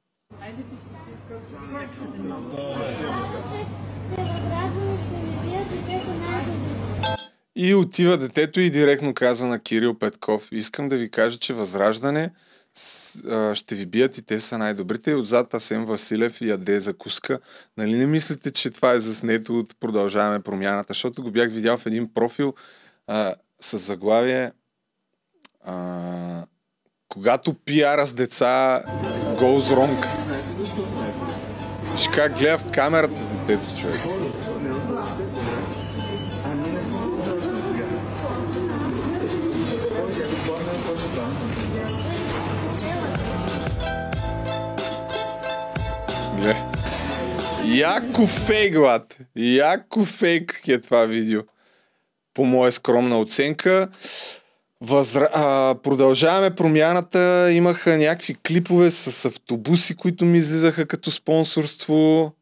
И 7.56 7.75
отива 7.75 8.16
детето 8.16 8.61
и 8.61 8.71
директно 8.71 9.14
каза 9.14 9.47
на 9.47 9.59
Кирил 9.59 9.99
Петков, 9.99 10.49
искам 10.52 10.88
да 10.88 10.97
ви 10.97 11.11
кажа, 11.11 11.38
че 11.38 11.54
Възраждане 11.54 12.30
ще 13.54 13.75
ви 13.75 13.87
бият 13.87 14.18
и 14.18 14.23
те 14.23 14.40
са 14.40 14.59
най-добрите. 14.59 15.11
И 15.11 15.14
отзад 15.14 15.54
Асен 15.54 15.85
Василев 15.85 16.40
и 16.40 16.49
яде 16.49 16.80
закуска. 16.80 17.38
Нали 17.76 17.94
не 17.94 18.06
мислите, 18.06 18.50
че 18.50 18.71
това 18.71 18.92
е 18.92 18.99
заснето 18.99 19.59
от 19.59 19.80
Продължаваме 19.80 20.40
промяната, 20.42 20.92
защото 20.92 21.23
го 21.23 21.30
бях 21.30 21.52
видял 21.52 21.76
в 21.76 21.87
един 21.87 22.14
профил. 22.14 22.54
А, 23.06 23.35
с 23.61 23.78
заглавие 23.78 24.52
а, 25.64 26.44
Когато 27.09 27.54
пиара 27.54 28.06
с 28.06 28.14
деца 28.14 28.82
goes 29.38 29.75
wrong. 29.75 30.06
Виж 31.92 32.09
как 32.14 32.38
гледа 32.38 32.59
в 32.59 32.71
камерата 32.71 33.14
детето, 33.14 33.80
човек. 33.80 34.22
Гле. 46.42 46.56
Яко 47.64 48.26
фейк, 48.26 48.76
лад. 48.76 49.18
Яко 49.37 50.04
фейк 50.04 50.62
е 50.68 50.80
това 50.80 51.04
видео. 51.06 51.42
По 52.34 52.44
моя 52.44 52.72
скромна 52.72 53.18
оценка. 53.20 53.88
Възра... 54.80 55.28
А, 55.32 55.75
продължаваме 55.82 56.54
промяната. 56.54 57.52
Имаха 57.52 57.96
някакви 57.96 58.34
клипове 58.34 58.90
с 58.90 59.25
автобуси, 59.25 59.96
които 59.96 60.25
ми 60.25 60.38
излизаха 60.38 60.87
като 60.87 61.11
спонсорство. 61.11 62.32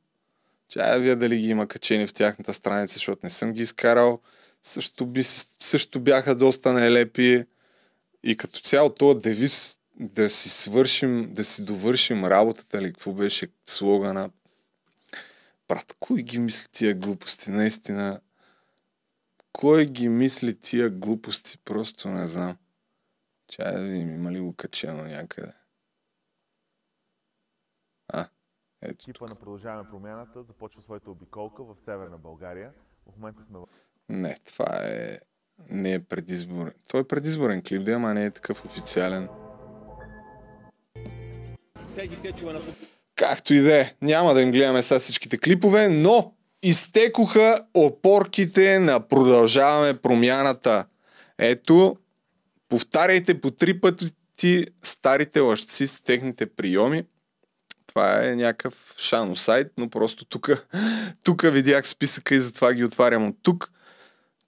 Чая 0.69 0.95
да 0.95 1.01
видя 1.01 1.17
дали 1.17 1.37
ги 1.37 1.49
има 1.49 1.67
качени 1.67 2.07
в 2.07 2.15
тяхната 2.15 2.53
страница, 2.53 2.95
защото 2.95 3.21
не 3.25 3.31
съм 3.31 3.53
ги 3.53 3.63
изкарал. 3.63 4.21
Също, 4.63 5.07
би, 5.07 5.23
също 5.61 6.01
бяха 6.01 6.35
доста 6.35 6.73
нелепи. 6.73 7.45
И 8.25 8.37
като 8.37 8.61
цяло 8.61 8.91
този 8.91 9.19
девиз 9.19 9.80
да 10.01 10.31
си 10.31 10.49
свършим, 10.49 11.35
да 11.35 11.45
си 11.45 11.65
довършим 11.65 12.25
работата 12.25 12.83
ли, 12.83 12.93
какво 12.93 13.13
беше 13.13 13.49
слогана. 13.67 14.31
Брат, 15.69 15.97
кой 16.01 16.23
ги 16.23 16.39
мисли 16.39 16.69
тия 16.73 16.95
глупости? 16.95 17.51
Наистина, 17.51 18.21
кой 19.53 19.87
ги 19.87 20.09
мисли 20.09 20.59
тия 20.59 20.91
глупости? 20.91 21.59
Просто 21.65 22.09
не 22.09 22.27
знам. 22.27 22.57
Чай 23.49 23.73
да 23.73 23.83
видим, 23.83 24.15
има 24.15 24.33
ли 24.33 24.41
го 24.41 24.57
качено 24.57 25.03
някъде. 25.03 25.53
А, 28.09 28.29
ето. 28.83 28.95
Екипа 28.95 29.27
на 29.27 29.35
Продължаваме 29.35 29.91
промяната 29.91 30.43
започва 30.43 30.83
своята 30.83 31.11
обиколка 31.11 31.65
в 31.65 31.81
Северна 31.81 32.19
България. 32.19 32.73
В 33.07 33.17
момента 33.17 33.45
сме. 33.45 33.59
Не, 34.09 34.37
това 34.45 34.67
е... 34.83 35.19
Не 35.71 35.93
е 35.93 36.05
предизборен. 36.05 36.75
Той 36.89 37.01
е 37.01 37.09
предизборен 37.09 37.63
клип, 37.63 37.85
да, 37.85 37.93
ама 37.93 38.15
не 38.15 38.25
е 38.25 38.31
такъв 38.31 38.65
официален. 38.65 39.29
Тези 41.95 42.17
течове 42.17 42.53
на 42.53 42.61
Както 43.17 43.55
и 43.55 43.61
да 43.61 43.81
е, 43.81 43.95
няма 44.03 44.35
да 44.35 44.43
им 44.43 44.53
гледаме 44.53 44.83
сега 44.83 44.99
всичките 44.99 45.39
клипове, 45.39 45.89
но 45.89 46.33
изтекоха 46.63 47.65
опорките 47.75 48.79
на 48.79 49.01
Продължаваме 49.01 49.95
промяната. 49.95 50.85
Ето, 51.39 51.97
повтаряйте 52.69 53.41
по 53.41 53.51
три 53.51 53.81
пъти 53.81 54.67
старите 54.83 55.41
лъжци 55.41 55.87
с 55.87 56.01
техните 56.03 56.47
приеми. 56.47 57.03
Това 57.87 58.29
е 58.29 58.37
някакъв 58.37 58.95
шано 58.99 59.37
сайт, 59.37 59.73
но 59.79 59.91
просто 59.91 60.25
тук, 60.25 60.69
тук 61.25 61.43
видях 61.43 61.89
списъка 61.89 62.35
и 62.35 62.41
затова 62.41 62.73
ги 62.73 62.85
отварям 62.85 63.29
от 63.29 63.37
тук. 63.43 63.73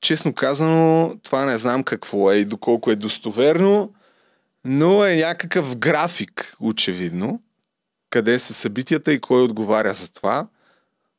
Честно 0.00 0.34
казано, 0.34 1.14
това 1.22 1.44
не 1.44 1.58
знам 1.58 1.82
какво 1.82 2.32
е 2.32 2.36
и 2.36 2.44
доколко 2.44 2.90
е 2.90 2.96
достоверно, 2.96 3.92
но 4.64 5.04
е 5.04 5.16
някакъв 5.16 5.76
график, 5.76 6.56
очевидно, 6.60 7.42
къде 8.10 8.38
са 8.38 8.54
събитията 8.54 9.12
и 9.12 9.20
кой 9.20 9.42
отговаря 9.42 9.94
за 9.94 10.12
това, 10.12 10.48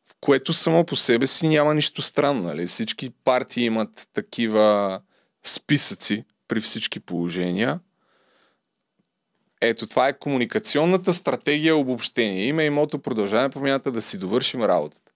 в 0.09 0.15
което 0.21 0.53
само 0.53 0.85
по 0.85 0.95
себе 0.95 1.27
си 1.27 1.47
няма 1.47 1.73
нищо 1.73 2.01
странно. 2.01 2.43
Нали? 2.43 2.67
Всички 2.67 3.09
партии 3.09 3.65
имат 3.65 4.07
такива 4.13 5.00
списъци 5.43 6.25
при 6.47 6.59
всички 6.59 7.00
положения. 7.00 7.79
Ето, 9.62 9.88
това 9.88 10.07
е 10.07 10.19
комуникационната 10.19 11.13
стратегия 11.13 11.75
обобщение. 11.75 12.45
Има 12.45 12.63
и 12.63 12.69
мото 12.69 13.00
продължаване 13.00 13.50
промяната 13.50 13.91
да 13.91 14.01
си 14.01 14.17
довършим 14.17 14.63
работата. 14.63 15.12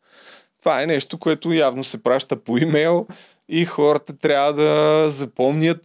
Това 0.59 0.81
е 0.81 0.85
нещо, 0.85 1.17
което 1.17 1.53
явно 1.53 1.83
се 1.83 2.03
праща 2.03 2.43
по 2.43 2.57
имейл 2.57 3.07
и 3.49 3.65
хората 3.65 4.17
трябва 4.17 4.53
да 4.53 5.05
запомнят 5.09 5.81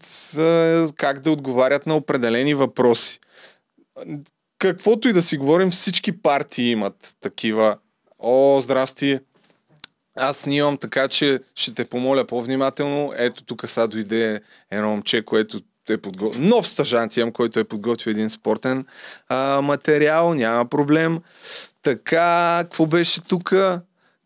как 0.96 1.20
да 1.20 1.30
отговарят 1.30 1.86
на 1.86 1.96
определени 1.96 2.54
въпроси. 2.54 3.20
Каквото 4.58 5.08
и 5.08 5.12
да 5.12 5.22
си 5.22 5.36
говорим, 5.36 5.70
всички 5.70 6.22
партии 6.22 6.70
имат 6.70 7.14
такива. 7.20 7.76
О, 8.18 8.60
здрасти! 8.60 9.18
Аз 10.16 10.36
снимам 10.36 10.78
така, 10.78 11.08
че 11.08 11.40
ще 11.54 11.74
те 11.74 11.84
помоля 11.84 12.26
по-внимателно. 12.26 13.12
Ето 13.16 13.44
тук 13.44 13.68
сега 13.68 13.86
дойде 13.86 14.40
едно 14.70 14.90
момче, 14.90 15.24
което 15.24 15.60
е 15.88 15.98
подготвил. 15.98 16.44
Нов 16.44 16.68
стажант 16.68 17.16
имам, 17.16 17.32
който 17.32 17.60
е 17.60 17.64
подготвил 17.64 18.10
един 18.10 18.30
спортен 18.30 18.86
а, 19.28 19.60
материал. 19.60 20.34
Няма 20.34 20.66
проблем. 20.66 21.20
Така, 21.82 22.60
какво 22.62 22.86
беше 22.86 23.20
тук? 23.20 23.54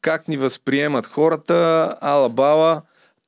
Как 0.01 0.29
ни 0.29 0.37
възприемат 0.37 1.07
хората? 1.07 1.97
Ала 2.01 2.29
бала. 2.29 2.83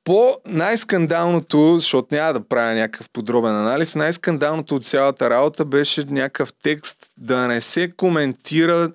По 0.09 0.41
най-скандалното, 0.47 1.79
защото 1.79 2.15
няма 2.15 2.33
да 2.33 2.49
правя 2.49 2.75
някакъв 2.75 3.09
подробен 3.11 3.57
анализ, 3.57 3.95
най-скандалното 3.95 4.75
от 4.75 4.87
цялата 4.87 5.31
работа 5.31 5.65
беше 5.65 6.05
някакъв 6.05 6.53
текст 6.63 7.11
да 7.17 7.49
не 7.49 7.61
се 7.61 7.91
коментира 7.91 8.93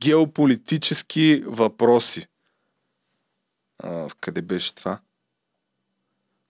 геополитически 0.00 1.42
въпроси. 1.46 2.26
А, 3.82 4.08
къде 4.20 4.42
беше 4.42 4.74
това? 4.74 4.98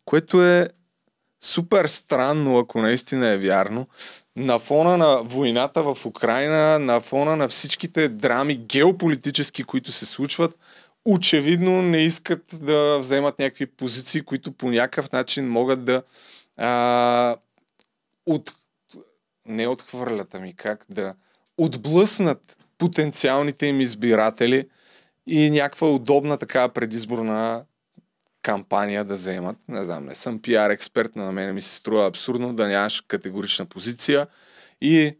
Което 0.05 0.42
е 0.42 0.68
супер 1.40 1.87
странно, 1.87 2.59
ако 2.59 2.83
наистина 2.83 3.29
е 3.29 3.38
вярно. 3.38 3.88
На 4.37 4.59
фона 4.59 4.96
на 4.96 5.22
войната 5.22 5.83
в 5.83 6.07
Украина, 6.07 6.79
на 6.79 7.00
фона 7.00 7.37
на 7.37 7.48
всичките 7.48 8.09
драми 8.09 8.57
геополитически, 8.57 9.64
които 9.64 9.92
се 9.92 10.07
случват, 10.07 10.57
очевидно 11.04 11.82
не 11.82 11.98
искат 11.98 12.42
да 12.52 12.98
вземат 12.98 13.38
някакви 13.38 13.66
позиции, 13.66 14.20
които 14.20 14.52
по 14.52 14.70
някакъв 14.70 15.12
начин 15.12 15.48
могат 15.48 15.84
да 15.84 16.02
а, 16.56 17.36
от, 18.26 18.52
не 19.46 19.66
отхвърлят, 19.66 20.34
ами 20.34 20.56
как 20.56 20.84
да 20.88 21.14
отблъснат 21.58 22.58
потенциалните 22.78 23.66
им 23.66 23.80
избиратели 23.80 24.68
и 25.26 25.50
някаква 25.50 25.90
удобна 25.90 26.38
такава 26.38 26.68
предизборна 26.68 27.64
кампания 28.42 29.04
да 29.04 29.14
вземат. 29.14 29.56
Не 29.68 29.84
знам, 29.84 30.06
не 30.06 30.14
съм 30.14 30.42
пиар 30.42 30.70
експерт, 30.70 31.10
но 31.16 31.24
на 31.24 31.32
мен 31.32 31.54
ми 31.54 31.62
се 31.62 31.74
струва 31.74 32.06
абсурдно 32.06 32.54
да 32.54 32.68
нямаш 32.68 33.00
категорична 33.00 33.66
позиция 33.66 34.26
и 34.80 35.16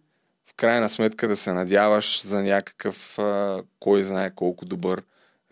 в 0.46 0.54
крайна 0.54 0.88
сметка 0.88 1.28
да 1.28 1.36
се 1.36 1.52
надяваш 1.52 2.22
за 2.26 2.42
някакъв 2.42 3.18
а, 3.18 3.62
кой 3.80 4.04
знае 4.04 4.34
колко 4.34 4.64
добър 4.64 5.02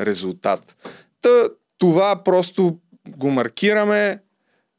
резултат. 0.06 0.76
Та, 1.22 1.48
това 1.78 2.22
просто 2.24 2.78
го 3.08 3.30
маркираме. 3.30 4.18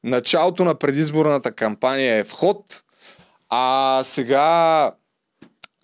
Началото 0.03 0.63
на 0.63 0.75
предизборната 0.75 1.51
кампания 1.51 2.15
е 2.15 2.23
вход. 2.23 2.65
А 3.49 4.01
сега 4.03 4.91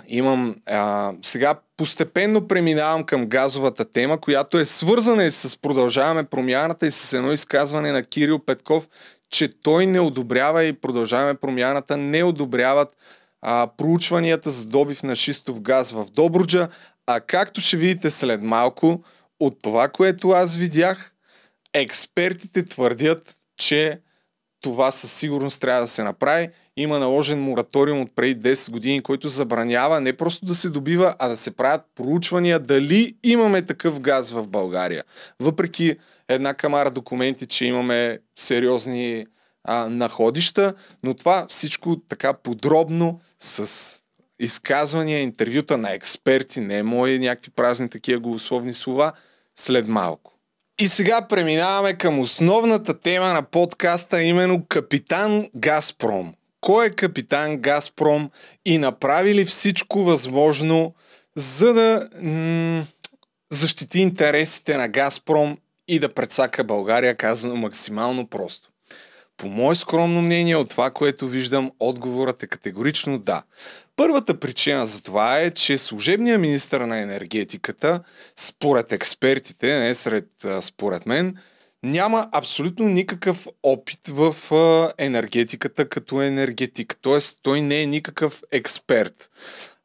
имам. 0.08 0.56
А, 0.66 1.14
сега 1.22 1.56
постепенно 1.78 2.48
преминавам 2.48 3.04
към 3.04 3.26
газовата 3.26 3.86
тема, 3.86 4.22
която 4.22 4.58
е 4.58 4.66
свързана 4.66 5.24
и 5.24 5.32
с 5.32 5.62
продължаваме 5.62 6.24
промяната 6.24 6.88
и 6.88 6.92
с 6.92 7.14
едно 7.14 7.32
изказване 7.32 7.92
на 7.92 8.04
Кирил 8.04 8.40
Петков, 8.40 8.88
че 9.30 9.62
той 9.62 9.86
не 9.86 10.00
одобрява 10.00 10.64
и 10.64 10.74
продължаваме 10.74 11.34
промяната, 11.34 11.98
не 11.98 12.24
одобряват 12.24 12.96
а, 13.42 13.68
проучванията 13.78 14.50
за 14.50 14.66
добив 14.66 15.04
на 15.04 15.16
шистов 15.16 15.62
газ 15.62 15.92
в 15.92 16.06
Добруджа, 16.06 16.68
а 17.08 17.20
както 17.20 17.62
ще 17.62 17.78
видите 17.78 18.12
след 18.12 18.42
малко, 18.42 19.04
от 19.40 19.62
това, 19.62 19.88
което 19.88 20.30
аз 20.30 20.56
видях, 20.56 21.12
експертите 21.74 22.66
твърдят, 22.66 23.36
че 23.58 24.00
това 24.62 24.92
със 24.92 25.12
сигурност 25.12 25.62
трябва 25.62 25.82
да 25.82 25.88
се 25.88 26.04
направи. 26.04 26.50
Има 26.78 27.00
наложен 27.00 27.42
мораториум 27.42 28.02
от 28.02 28.16
преди 28.16 28.50
10 28.50 28.72
години, 28.72 29.02
който 29.02 29.28
забранява 29.28 30.02
не 30.02 30.14
просто 30.14 30.46
да 30.46 30.56
се 30.56 30.70
добива, 30.70 31.16
а 31.20 31.28
да 31.28 31.38
се 31.38 31.56
правят 31.56 31.82
проучвания 31.96 32.60
дали 32.60 33.16
имаме 33.24 33.62
такъв 33.62 34.00
газ 34.00 34.32
в 34.32 34.48
България. 34.48 35.04
Въпреки 35.40 35.96
една 36.28 36.54
камара 36.54 36.92
документи, 36.92 37.46
че 37.46 37.66
имаме 37.66 38.20
сериозни 38.40 39.26
а, 39.64 39.90
находища, 39.90 40.74
но 41.04 41.14
това 41.14 41.46
всичко 41.48 41.98
така 42.10 42.34
подробно 42.34 43.20
с 43.40 43.96
изказвания, 44.40 45.22
интервюта 45.22 45.78
на 45.78 45.92
експерти, 45.92 46.60
не 46.60 46.84
мои 46.84 47.20
някакви 47.20 47.52
празни 47.52 47.90
такива 47.90 48.20
голословни 48.20 48.74
слова, 48.74 49.14
след 49.60 49.88
малко. 49.88 50.34
И 50.80 50.88
сега 50.88 51.28
преминаваме 51.28 51.94
към 51.94 52.20
основната 52.20 53.00
тема 53.00 53.28
на 53.28 53.42
подкаста, 53.42 54.24
именно 54.24 54.66
Капитан 54.66 55.48
Газпром. 55.56 56.34
Кой 56.62 56.86
е 56.86 56.90
Капитан 56.90 57.58
Газпром 57.58 58.30
и 58.66 58.78
направи 58.78 59.36
ли 59.36 59.46
всичко 59.46 60.04
възможно, 60.04 60.94
за 61.36 61.74
да 61.74 62.10
м- 62.22 62.86
защити 63.52 64.00
интересите 64.00 64.78
на 64.78 64.88
Газпром 64.88 65.58
и 65.88 66.00
да 66.00 66.14
предсака 66.14 66.64
България, 66.64 67.16
казано 67.16 67.56
максимално 67.56 68.28
просто. 68.28 68.69
По 69.40 69.48
мое 69.48 69.76
скромно 69.76 70.22
мнение, 70.22 70.56
от 70.56 70.70
това, 70.70 70.92
което 70.92 71.28
виждам, 71.28 71.72
отговорът 71.80 72.44
е 72.44 72.48
категорично 72.48 73.20
да. 73.20 73.44
Първата 73.96 74.40
причина 74.40 74.88
за 74.88 75.04
това 75.04 75.40
е, 75.40 75.52
че 75.52 75.78
служебният 75.78 76.42
министр 76.42 76.88
на 76.88 76.98
енергетиката, 76.98 78.04
според 78.36 78.92
експертите, 78.92 79.80
не 79.80 79.96
сред 79.96 80.28
според 80.62 81.06
мен, 81.06 81.38
няма 81.84 82.30
абсолютно 82.32 82.90
никакъв 82.90 83.48
опит 83.64 84.08
в 84.08 84.36
енергетиката 84.98 85.90
като 85.90 86.22
енергетик. 86.22 86.98
Тоест, 87.02 87.40
той 87.42 87.62
не 87.62 87.82
е 87.82 87.86
никакъв 87.86 88.42
експерт. 88.52 89.30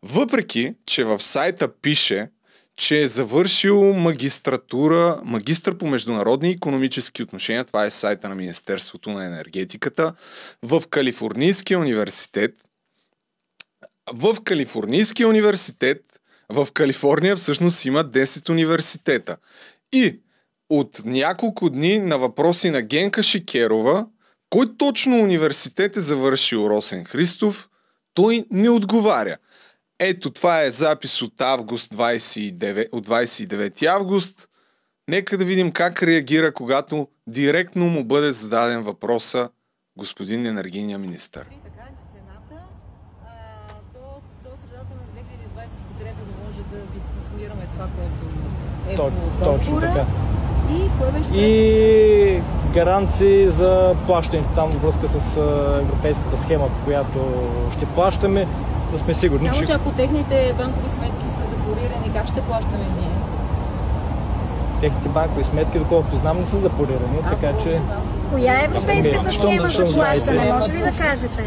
Въпреки, 0.03 0.75
че 0.87 1.05
в 1.05 1.23
сайта 1.23 1.69
пише, 1.69 2.29
че 2.77 3.03
е 3.03 3.09
завършил 3.09 3.93
магистратура, 3.93 5.21
магистър 5.25 5.79
по 5.79 5.87
международни 5.87 6.51
економически 6.51 7.23
отношения, 7.23 7.65
това 7.65 7.85
е 7.85 7.91
сайта 7.91 8.29
на 8.29 8.35
Министерството 8.35 9.11
на 9.11 9.25
енергетиката, 9.25 10.15
в 10.63 10.83
Калифорнийския 10.91 11.79
университет. 11.79 12.55
В 14.13 14.37
Калифорнийския 14.45 15.29
университет 15.29 16.01
в 16.49 16.69
Калифорния 16.73 17.37
всъщност 17.37 17.85
има 17.85 18.05
10 18.05 18.51
университета. 18.51 19.37
И 19.93 20.21
от 20.71 21.01
няколко 21.05 21.71
дни 21.71 21.99
на 21.99 22.19
въпроси 22.19 22.71
на 22.71 22.83
Генка 22.83 23.23
Шикерова, 23.23 24.07
кой 24.51 24.77
точно 24.77 25.21
университет 25.21 25.97
е 25.97 26.01
завършил 26.01 26.67
Росен 26.69 27.05
Христов, 27.05 27.69
той 28.15 28.45
не 28.51 28.71
отговаря. 28.71 29.37
Ето 29.99 30.31
това 30.31 30.63
е 30.63 30.71
запис 30.71 31.23
от 31.23 31.41
август 31.41 31.95
29, 31.95 32.89
от 32.93 33.07
29 33.09 33.87
август. 33.87 34.49
Нека 35.09 35.39
да 35.39 35.45
видим 35.45 35.73
как 35.73 36.03
реагира, 36.03 36.55
когато 36.55 37.09
директно 37.27 37.87
му 37.87 38.05
бъде 38.05 38.33
зададен 38.33 38.83
въпроса 38.83 39.49
господин 39.99 40.47
енергийния 40.47 40.99
министър. 40.99 41.47
е 48.89 48.97
Точно 49.41 49.81
така. 49.81 50.07
И 51.35 52.41
гаранции 52.75 53.49
за 53.51 53.95
плащането 54.07 54.49
там 54.55 54.71
във 54.71 54.83
връзка 54.83 55.09
с 55.09 55.37
европейската 55.81 56.37
схема, 56.37 56.69
по 56.69 56.85
която 56.85 57.19
ще 57.73 57.87
плащаме 57.87 58.47
да 58.93 58.99
сме 58.99 59.15
сигурни, 59.15 59.49
Само, 59.49 59.67
че... 59.67 59.73
ако 59.73 59.91
техните 59.91 60.55
банкови 60.59 60.91
сметки 60.99 61.25
са 61.27 61.51
запорирани, 61.51 62.13
как 62.15 62.27
ще 62.27 62.41
плащаме 62.41 62.85
ние? 62.99 63.11
Техните 64.81 65.09
банкови 65.09 65.45
сметки, 65.45 65.79
доколкото 65.79 66.17
знам, 66.17 66.41
не 66.41 66.47
са 66.47 66.59
запорирани, 66.59 67.19
така 67.31 67.59
че... 67.63 67.81
Коя 68.31 68.61
е 68.61 68.65
европейската 68.65 69.33
схема 69.33 69.69
за 69.69 69.93
плащане? 69.95 70.53
Може 70.53 70.73
ли 70.73 70.79
да 70.79 70.93
кажете? 70.99 71.45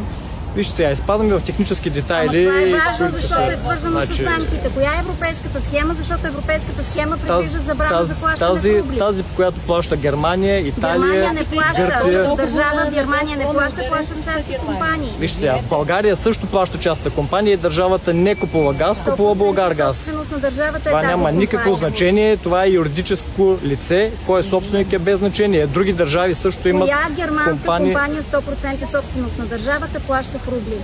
Вижте 0.57 0.75
сега, 0.75 0.91
изпадаме 0.91 1.33
в 1.33 1.41
технически 1.41 1.89
детайли. 1.89 2.45
Ама 2.45 2.61
това 2.61 2.61
е 2.61 2.89
важно, 2.89 3.09
защото 3.09 3.51
е 3.51 3.55
свързано 3.55 3.91
значи... 3.91 4.13
с 4.13 4.23
санкциите. 4.23 4.69
Коя 4.73 4.95
е 4.95 4.99
европейската 4.99 5.61
схема? 5.67 5.93
Защото 5.93 6.27
европейската 6.27 6.83
схема 6.83 7.17
предвижда 7.17 7.59
забрана 7.59 8.05
за 8.05 8.15
плащане 8.15 8.53
тази, 8.53 8.71
в 8.71 8.79
рубли. 8.79 8.97
Тази, 8.97 9.23
по 9.23 9.35
която 9.35 9.59
плаща 9.59 9.97
Германия, 9.97 10.67
Италия, 10.67 10.99
Германия 10.99 11.33
не 11.33 11.43
плаща. 11.45 11.81
Гърция. 11.81 12.35
Държава 12.35 12.91
Германия 12.93 13.37
не 13.37 13.43
плаща, 13.43 13.81
плащат 13.89 14.23
частни 14.23 14.57
компании. 14.65 15.11
Вижте 15.19 15.39
сега, 15.39 15.55
България 15.69 16.15
също 16.15 16.47
плаща 16.47 16.79
частна 16.79 17.11
компания 17.11 17.53
и 17.53 17.57
държавата 17.57 18.13
не 18.13 18.35
купува 18.35 18.73
газ, 18.73 18.97
купува 19.09 19.35
Българ 19.35 19.73
газ. 19.73 20.11
държавата 20.37 20.83
това 20.83 21.03
е 21.03 21.07
няма 21.07 21.31
никакво 21.31 21.75
значение. 21.75 22.37
Това 22.37 22.65
е 22.65 22.69
юридическо 22.69 23.57
лице. 23.63 24.11
Кой 24.25 24.39
е 24.39 24.43
собственик 24.43 24.93
е 24.93 24.99
без 24.99 25.19
значение. 25.19 25.67
Други 25.67 25.93
държави 25.93 26.35
също 26.35 26.69
имат 26.69 26.89
Коя 26.89 27.07
германска 27.15 27.77
компания 27.77 28.23
100% 28.23 28.91
собственост 28.91 29.37
на 29.39 29.45
държавата 29.45 29.99
плаща 29.99 30.39
рубли? 30.47 30.81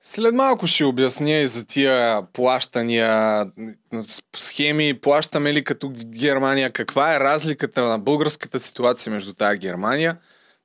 След 0.00 0.34
малко 0.34 0.66
ще 0.66 0.84
обясня 0.84 1.30
и 1.30 1.48
за 1.48 1.66
тия 1.66 2.22
плащания, 2.32 3.44
схеми, 4.36 5.00
плащаме 5.00 5.52
ли 5.52 5.64
като 5.64 5.92
Германия, 6.04 6.70
каква 6.70 7.14
е 7.14 7.20
разликата 7.20 7.82
на 7.82 7.98
българската 7.98 8.60
ситуация 8.60 9.12
между 9.12 9.32
тая 9.32 9.56
Германия. 9.56 10.16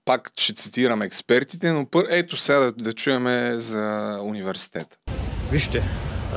Пак 0.05 0.31
ще 0.37 0.53
цитирам 0.53 1.01
експертите, 1.01 1.71
но 1.71 1.85
пър... 1.85 2.05
ето 2.09 2.37
сега 2.37 2.59
да, 2.59 2.71
да 2.71 2.93
чуеме 2.93 3.53
за 3.55 4.17
университета. 4.23 4.97
Вижте, 5.51 5.83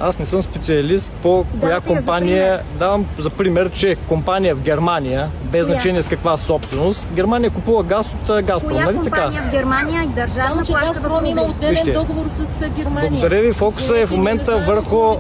аз 0.01 0.19
не 0.19 0.27
съм 0.27 0.43
специалист 0.43 1.11
по 1.23 1.45
коя 1.61 1.81
компания. 1.81 2.61
Давам 2.79 3.07
за 3.19 3.31
пример, 3.31 3.71
че 3.71 3.97
компания 4.09 4.55
в 4.55 4.61
Германия, 4.61 5.29
без 5.43 5.67
значение 5.67 6.03
с 6.03 6.09
каква 6.09 6.37
собственост, 6.37 7.09
Германия 7.13 7.51
купува 7.51 7.83
газ 7.83 8.07
от 8.07 8.45
Газпром, 8.45 8.73
Коя 8.73 8.85
нали 8.85 8.97
компания 8.97 9.41
така? 9.43 9.49
в 9.49 9.51
Германия 9.51 10.03
и 10.03 10.07
държавна 10.07 10.49
Само, 10.49 10.65
че 10.65 10.73
плаща 10.73 11.01
Газпром 11.01 11.27
има 11.27 11.43
отделен 11.43 11.71
Вижте, 11.71 11.93
договор 11.93 12.27
с 12.27 12.69
Германия. 12.69 13.11
Благодаря 13.11 13.43
ви. 13.43 13.53
Фокуса 13.53 13.99
е 13.99 14.07
в 14.07 14.11
момента 14.11 14.57
върху... 14.67 15.15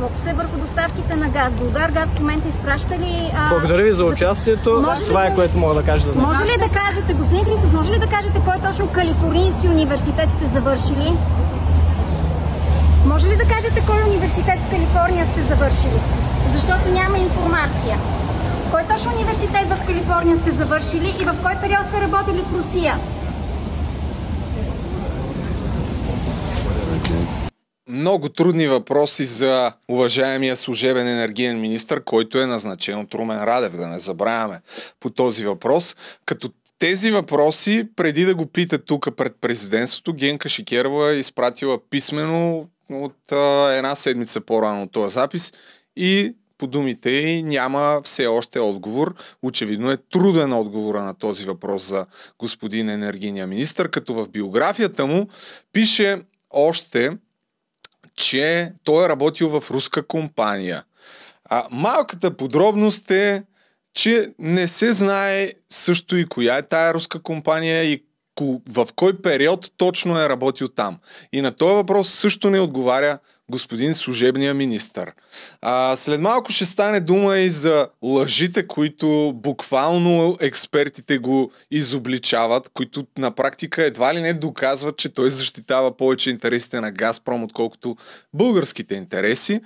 Фокус 0.00 0.26
е 0.26 0.32
върху 0.32 0.58
доставките 0.58 1.16
на 1.16 1.28
газ. 1.28 1.52
Българ 1.52 1.90
газ 1.90 2.08
в 2.08 2.20
момента 2.20 2.48
изпраща 2.48 2.98
ли... 2.98 3.30
А... 3.36 3.48
Благодаря 3.50 3.82
ви 3.82 3.92
за 3.92 4.04
участието. 4.04 4.82
Може 4.86 5.02
ли 5.02 5.06
Това 5.06 5.20
да- 5.20 5.26
е 5.26 5.34
което 5.34 5.58
мога 5.58 5.74
да 5.74 5.82
кажа. 5.82 6.06
За 6.06 6.20
Може 6.20 6.44
ли 6.44 6.58
да 6.58 6.68
кажете, 6.68 7.12
господин 7.12 7.44
Христов, 7.44 7.72
може 7.72 7.92
ли 7.92 7.98
да 7.98 8.06
кажете 8.06 8.40
кой 8.44 8.58
точно 8.70 8.86
Калифорнийски 8.88 9.68
университет 9.68 10.28
сте 10.36 10.54
завършили? 10.54 11.12
Може 13.06 13.28
ли 13.28 13.36
да 13.36 13.44
кажете 13.44 13.82
кой 13.86 14.02
университет 14.02 14.58
в 14.58 14.70
Калифорния 14.70 15.26
сте 15.26 15.42
завършили? 15.42 16.00
Защото 16.54 16.88
няма 16.88 17.18
информация. 17.18 17.98
Кой 18.70 18.82
точно 18.82 19.12
университет 19.14 19.66
в 19.68 19.86
Калифорния 19.86 20.38
сте 20.38 20.50
завършили 20.50 21.14
и 21.20 21.24
в 21.24 21.38
кой 21.42 21.52
период 21.62 21.86
сте 21.88 22.00
работили 22.00 22.42
в 22.42 22.54
Русия? 22.58 22.98
Много 27.88 28.28
трудни 28.28 28.66
въпроси 28.66 29.24
за 29.24 29.72
уважаемия 29.88 30.56
служебен 30.56 31.08
енергиен 31.08 31.60
министр, 31.60 32.00
който 32.04 32.38
е 32.38 32.46
назначен 32.46 32.98
от 32.98 33.14
Румен 33.14 33.44
Радев, 33.44 33.76
да 33.76 33.88
не 33.88 33.98
забравяме 33.98 34.60
по 35.00 35.10
този 35.10 35.46
въпрос. 35.46 35.96
Като 36.24 36.50
тези 36.78 37.10
въпроси, 37.10 37.88
преди 37.96 38.24
да 38.24 38.34
го 38.34 38.46
пита 38.46 38.78
тук 38.78 39.08
пред 39.16 39.36
президентството, 39.40 40.12
Генка 40.12 40.48
Шикерова 40.48 41.12
е 41.12 41.18
изпратила 41.18 41.78
писмено 41.90 42.68
от 42.90 43.32
а, 43.32 43.72
една 43.72 43.94
седмица 43.94 44.40
по-рано 44.40 44.82
от 44.82 44.92
този 44.92 45.14
запис 45.14 45.52
и 45.96 46.34
по 46.58 46.66
думите 46.66 47.10
й 47.10 47.42
няма 47.42 48.00
все 48.04 48.26
още 48.26 48.60
отговор. 48.60 49.14
Очевидно 49.42 49.90
е 49.90 49.96
труден 49.96 50.52
отговора 50.52 51.02
на 51.02 51.14
този 51.14 51.46
въпрос 51.46 51.82
за 51.82 52.06
господин 52.38 52.88
енергийния 52.88 53.46
министр, 53.46 53.88
като 53.88 54.14
в 54.14 54.28
биографията 54.28 55.06
му 55.06 55.28
пише 55.72 56.22
още, 56.50 57.10
че 58.14 58.72
той 58.84 59.04
е 59.04 59.08
работил 59.08 59.60
в 59.60 59.70
руска 59.70 60.06
компания. 60.06 60.84
А 61.44 61.66
малката 61.70 62.36
подробност 62.36 63.10
е, 63.10 63.44
че 63.94 64.34
не 64.38 64.68
се 64.68 64.92
знае 64.92 65.52
също 65.70 66.16
и 66.16 66.26
коя 66.26 66.56
е 66.56 66.62
тая 66.62 66.94
руска 66.94 67.22
компания 67.22 67.84
и 67.84 68.04
в 68.68 68.88
кой 68.96 69.22
период 69.22 69.72
точно 69.76 70.20
е 70.20 70.28
работил 70.28 70.68
там. 70.68 70.98
И 71.32 71.40
на 71.40 71.52
този 71.52 71.74
въпрос 71.74 72.08
също 72.08 72.50
не 72.50 72.60
отговаря 72.60 73.18
господин 73.50 73.94
служебния 73.94 74.54
министър. 74.54 75.12
А, 75.62 75.96
след 75.96 76.20
малко 76.20 76.52
ще 76.52 76.66
стане 76.66 77.00
дума 77.00 77.38
и 77.38 77.50
за 77.50 77.88
лъжите, 78.02 78.66
които 78.66 79.32
буквално 79.34 80.36
експертите 80.40 81.18
го 81.18 81.52
изобличават, 81.70 82.68
които 82.68 83.06
на 83.18 83.30
практика 83.30 83.84
едва 83.84 84.14
ли 84.14 84.20
не 84.20 84.34
доказват, 84.34 84.96
че 84.96 85.14
той 85.14 85.30
защитава 85.30 85.96
повече 85.96 86.30
интересите 86.30 86.80
на 86.80 86.92
Газпром, 86.92 87.44
отколкото 87.44 87.96
българските 88.34 88.94
интереси. 88.94 89.60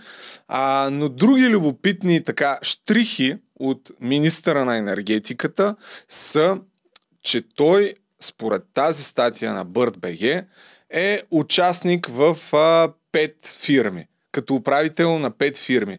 А, 0.49 0.89
но 0.93 1.09
други 1.09 1.49
любопитни 1.49 2.25
така 2.25 2.59
штрихи 2.63 3.37
от 3.61 3.91
министъра 4.01 4.65
на 4.65 4.77
енергетиката 4.77 5.77
са, 6.09 6.61
че 7.23 7.43
той 7.57 7.95
според 8.21 8.63
тази 8.75 9.05
статия 9.05 9.55
на 9.55 9.67
BirdBG, 9.67 10.45
е 10.91 11.23
участник 11.31 12.07
в 12.11 12.37
а, 12.55 12.93
пет 13.13 13.57
фирми, 13.61 14.07
като 14.33 14.55
управител 14.55 15.19
на 15.19 15.31
пет 15.31 15.59
фирми. 15.59 15.99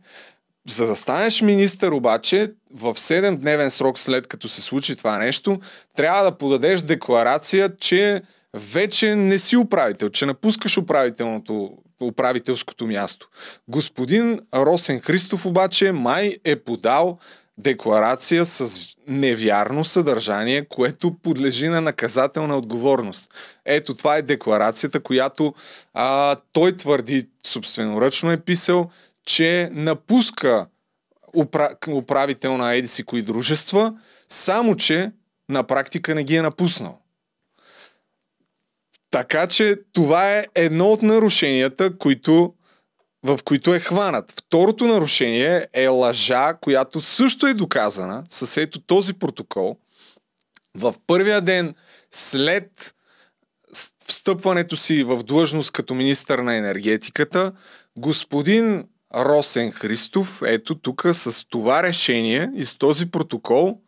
За 0.67 0.87
да 0.87 0.95
станеш 0.95 1.41
министър 1.41 1.91
обаче, 1.91 2.51
в 2.73 2.93
7-дневен 2.93 3.69
срок 3.69 3.99
след 3.99 4.27
като 4.27 4.47
се 4.47 4.61
случи 4.61 4.95
това 4.95 5.17
нещо, 5.17 5.59
трябва 5.95 6.23
да 6.23 6.37
подадеш 6.37 6.81
декларация, 6.81 7.77
че 7.77 8.21
вече 8.53 9.15
не 9.15 9.39
си 9.39 9.57
управител, 9.57 10.09
че 10.09 10.25
напускаш 10.25 10.77
управителното 10.77 11.77
управителското 12.01 12.87
място. 12.87 13.29
Господин 13.67 14.39
Росен 14.55 14.99
Христов 14.99 15.45
обаче 15.45 15.91
май 15.91 16.37
е 16.43 16.55
подал 16.55 17.17
декларация 17.61 18.45
с 18.45 18.87
невярно 19.07 19.85
съдържание, 19.85 20.65
което 20.65 21.17
подлежи 21.23 21.67
на 21.67 21.81
наказателна 21.81 22.57
отговорност. 22.57 23.33
Ето 23.65 23.95
това 23.95 24.17
е 24.17 24.21
декларацията, 24.21 24.99
която 24.99 25.53
а, 25.93 26.35
той 26.51 26.77
твърди, 26.77 27.29
собственоръчно 27.47 28.31
е 28.31 28.37
писал, 28.37 28.89
че 29.25 29.69
напуска 29.71 30.67
упра... 31.37 31.75
управител 31.89 32.57
на 32.57 32.73
еди 32.73 32.87
си 32.87 33.03
кои 33.03 33.21
дружества, 33.21 33.93
само 34.29 34.75
че 34.75 35.11
на 35.49 35.63
практика 35.63 36.15
не 36.15 36.23
ги 36.23 36.35
е 36.35 36.41
напуснал. 36.41 36.97
Така 39.11 39.47
че 39.47 39.75
това 39.93 40.33
е 40.33 40.45
едно 40.55 40.91
от 40.91 41.01
нарушенията, 41.01 41.97
които, 41.97 42.53
в 43.23 43.39
които 43.45 43.73
е 43.73 43.79
хванат. 43.79 44.31
Второто 44.31 44.87
нарушение 44.87 45.67
е 45.73 45.87
лъжа, 45.87 46.53
която 46.53 47.01
също 47.01 47.47
е 47.47 47.53
доказана 47.53 48.23
с 48.29 48.61
ето 48.61 48.81
този 48.81 49.13
протокол. 49.13 49.77
В 50.75 50.95
първия 51.07 51.41
ден 51.41 51.75
след 52.11 52.95
встъпването 54.07 54.75
си 54.75 55.03
в 55.03 55.23
длъжност 55.23 55.71
като 55.71 55.93
министър 55.93 56.39
на 56.39 56.55
енергетиката, 56.55 57.51
господин 57.97 58.85
Росен 59.15 59.71
Христов, 59.71 60.41
ето 60.45 60.75
тук 60.75 61.05
с 61.13 61.45
това 61.47 61.83
решение 61.83 62.51
и 62.55 62.65
с 62.65 62.77
този 62.77 63.11
протокол, 63.11 63.79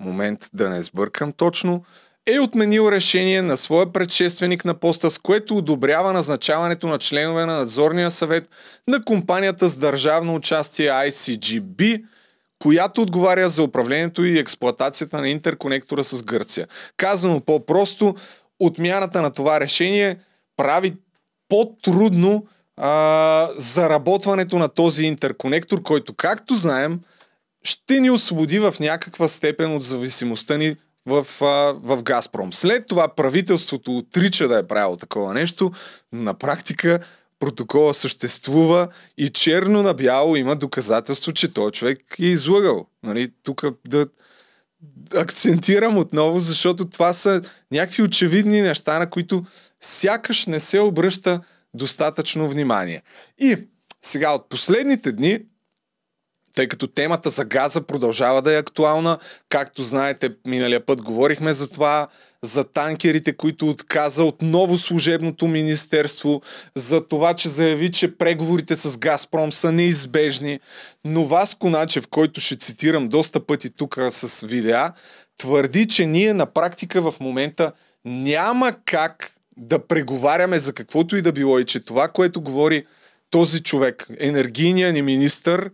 момент 0.00 0.50
да 0.52 0.70
не 0.70 0.82
сбъркам 0.82 1.32
точно, 1.32 1.84
е 2.26 2.40
отменил 2.40 2.88
решение 2.90 3.42
на 3.42 3.56
своя 3.56 3.92
предшественик 3.92 4.64
на 4.64 4.74
поста, 4.74 5.10
с 5.10 5.18
което 5.18 5.56
одобрява 5.56 6.12
назначаването 6.12 6.88
на 6.88 6.98
членове 6.98 7.46
на 7.46 7.56
надзорния 7.56 8.10
съвет 8.10 8.48
на 8.88 9.04
компанията 9.04 9.68
с 9.68 9.76
държавно 9.76 10.34
участие 10.34 10.88
ICGB, 10.90 12.04
която 12.58 13.02
отговаря 13.02 13.48
за 13.48 13.62
управлението 13.62 14.24
и 14.24 14.38
експлоатацията 14.38 15.20
на 15.20 15.28
интерконектора 15.28 16.02
с 16.02 16.22
Гърция. 16.22 16.66
Казано 16.96 17.40
по-просто, 17.40 18.14
отмяната 18.60 19.22
на 19.22 19.30
това 19.30 19.60
решение 19.60 20.16
прави 20.56 20.94
по-трудно 21.48 22.46
а, 22.76 23.48
заработването 23.56 24.58
на 24.58 24.68
този 24.68 25.04
интерконектор, 25.04 25.82
който, 25.82 26.14
както 26.14 26.54
знаем, 26.54 27.00
ще 27.64 28.00
ни 28.00 28.10
освободи 28.10 28.58
в 28.58 28.74
някаква 28.80 29.28
степен 29.28 29.76
от 29.76 29.82
зависимостта 29.82 30.58
ни 30.58 30.76
в, 31.06 31.26
в 31.82 32.02
Газпром. 32.02 32.52
След 32.52 32.86
това 32.86 33.08
правителството 33.08 33.98
отрича 33.98 34.48
да 34.48 34.58
е 34.58 34.66
правило 34.66 34.96
такова 34.96 35.34
нещо, 35.34 35.72
на 36.12 36.34
практика 36.34 37.00
протокола 37.38 37.94
съществува 37.94 38.88
и 39.18 39.28
черно 39.28 39.82
на 39.82 39.94
бяло 39.94 40.36
има 40.36 40.56
доказателство, 40.56 41.32
че 41.32 41.54
този 41.54 41.72
човек 41.72 41.98
е 42.20 42.24
излагал. 42.24 42.86
Нали, 43.02 43.32
тук 43.42 43.64
да 43.88 44.06
акцентирам 45.16 45.98
отново, 45.98 46.40
защото 46.40 46.88
това 46.88 47.12
са 47.12 47.42
някакви 47.72 48.02
очевидни 48.02 48.60
неща, 48.60 48.98
на 48.98 49.10
които 49.10 49.44
сякаш 49.80 50.46
не 50.46 50.60
се 50.60 50.80
обръща 50.80 51.40
достатъчно 51.74 52.48
внимание. 52.48 53.02
И 53.38 53.56
сега 54.02 54.34
от 54.34 54.48
последните 54.48 55.12
дни 55.12 55.40
тъй 56.54 56.68
като 56.68 56.86
темата 56.86 57.30
за 57.30 57.44
газа 57.44 57.82
продължава 57.82 58.42
да 58.42 58.54
е 58.54 58.58
актуална. 58.58 59.18
Както 59.48 59.82
знаете, 59.82 60.30
миналия 60.46 60.86
път 60.86 61.02
говорихме 61.02 61.52
за 61.52 61.68
това, 61.68 62.08
за 62.42 62.64
танкерите, 62.64 63.32
които 63.32 63.70
отказа 63.70 64.24
отново 64.24 64.78
служебното 64.78 65.48
министерство, 65.48 66.42
за 66.74 67.00
това, 67.08 67.34
че 67.34 67.48
заяви, 67.48 67.90
че 67.90 68.16
преговорите 68.16 68.76
с 68.76 68.98
Газпром 68.98 69.52
са 69.52 69.72
неизбежни. 69.72 70.60
Но 71.04 71.24
Васко 71.24 71.70
Начев, 71.70 72.08
който 72.08 72.40
ще 72.40 72.56
цитирам 72.56 73.08
доста 73.08 73.46
пъти 73.46 73.70
тук 73.70 73.98
с 74.10 74.46
видеа, 74.46 74.92
твърди, 75.38 75.86
че 75.86 76.06
ние 76.06 76.34
на 76.34 76.46
практика 76.46 77.10
в 77.10 77.20
момента 77.20 77.72
няма 78.04 78.72
как 78.84 79.36
да 79.56 79.86
преговаряме 79.86 80.58
за 80.58 80.72
каквото 80.72 81.16
и 81.16 81.22
да 81.22 81.32
било 81.32 81.58
и 81.58 81.64
че 81.64 81.80
това, 81.80 82.08
което 82.08 82.40
говори 82.40 82.86
този 83.30 83.62
човек, 83.62 84.06
енергийният 84.18 84.94
ни 84.94 85.02
министър, 85.02 85.70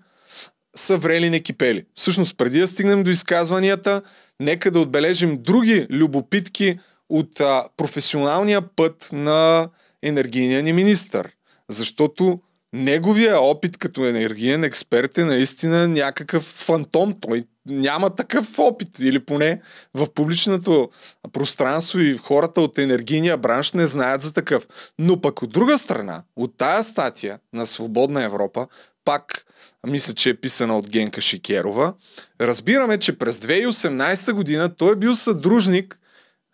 са 0.78 0.96
врели 0.96 1.30
не 1.30 1.40
кипели. 1.40 1.84
Всъщност, 1.94 2.36
преди 2.36 2.60
да 2.60 2.68
стигнем 2.68 3.04
до 3.04 3.10
изказванията, 3.10 4.02
нека 4.40 4.70
да 4.70 4.80
отбележим 4.80 5.42
други 5.42 5.86
любопитки 5.90 6.78
от 7.08 7.40
а, 7.40 7.64
професионалния 7.76 8.62
път 8.76 9.08
на 9.12 9.68
енергийния 10.02 10.62
ни 10.62 10.72
министър. 10.72 11.28
Защото 11.68 12.40
неговия 12.72 13.40
опит 13.40 13.78
като 13.78 14.04
енергиен 14.04 14.64
експерт 14.64 15.18
е 15.18 15.24
наистина 15.24 15.88
някакъв 15.88 16.42
фантом. 16.42 17.14
Той 17.20 17.44
няма 17.66 18.10
такъв 18.10 18.58
опит, 18.58 18.98
или 18.98 19.18
поне 19.18 19.60
в 19.94 20.06
публичното 20.14 20.90
пространство 21.32 22.00
и 22.00 22.16
хората 22.16 22.60
от 22.60 22.78
енергийния 22.78 23.36
бранш 23.36 23.72
не 23.72 23.86
знаят 23.86 24.22
за 24.22 24.34
такъв. 24.34 24.66
Но 24.98 25.20
пък 25.20 25.42
от 25.42 25.50
друга 25.50 25.78
страна, 25.78 26.22
от 26.36 26.56
тая 26.56 26.84
статия 26.84 27.38
на 27.52 27.66
Свободна 27.66 28.24
Европа, 28.24 28.66
пак 29.08 29.44
мисля, 29.86 30.14
че 30.14 30.30
е 30.30 30.34
писана 30.34 30.78
от 30.78 30.88
Генка 30.88 31.20
Шикерова, 31.20 31.94
разбираме, 32.40 32.98
че 32.98 33.18
през 33.18 33.38
2018 33.38 34.32
година 34.32 34.74
той 34.74 34.92
е 34.92 34.96
бил 34.96 35.14
съдружник 35.14 35.98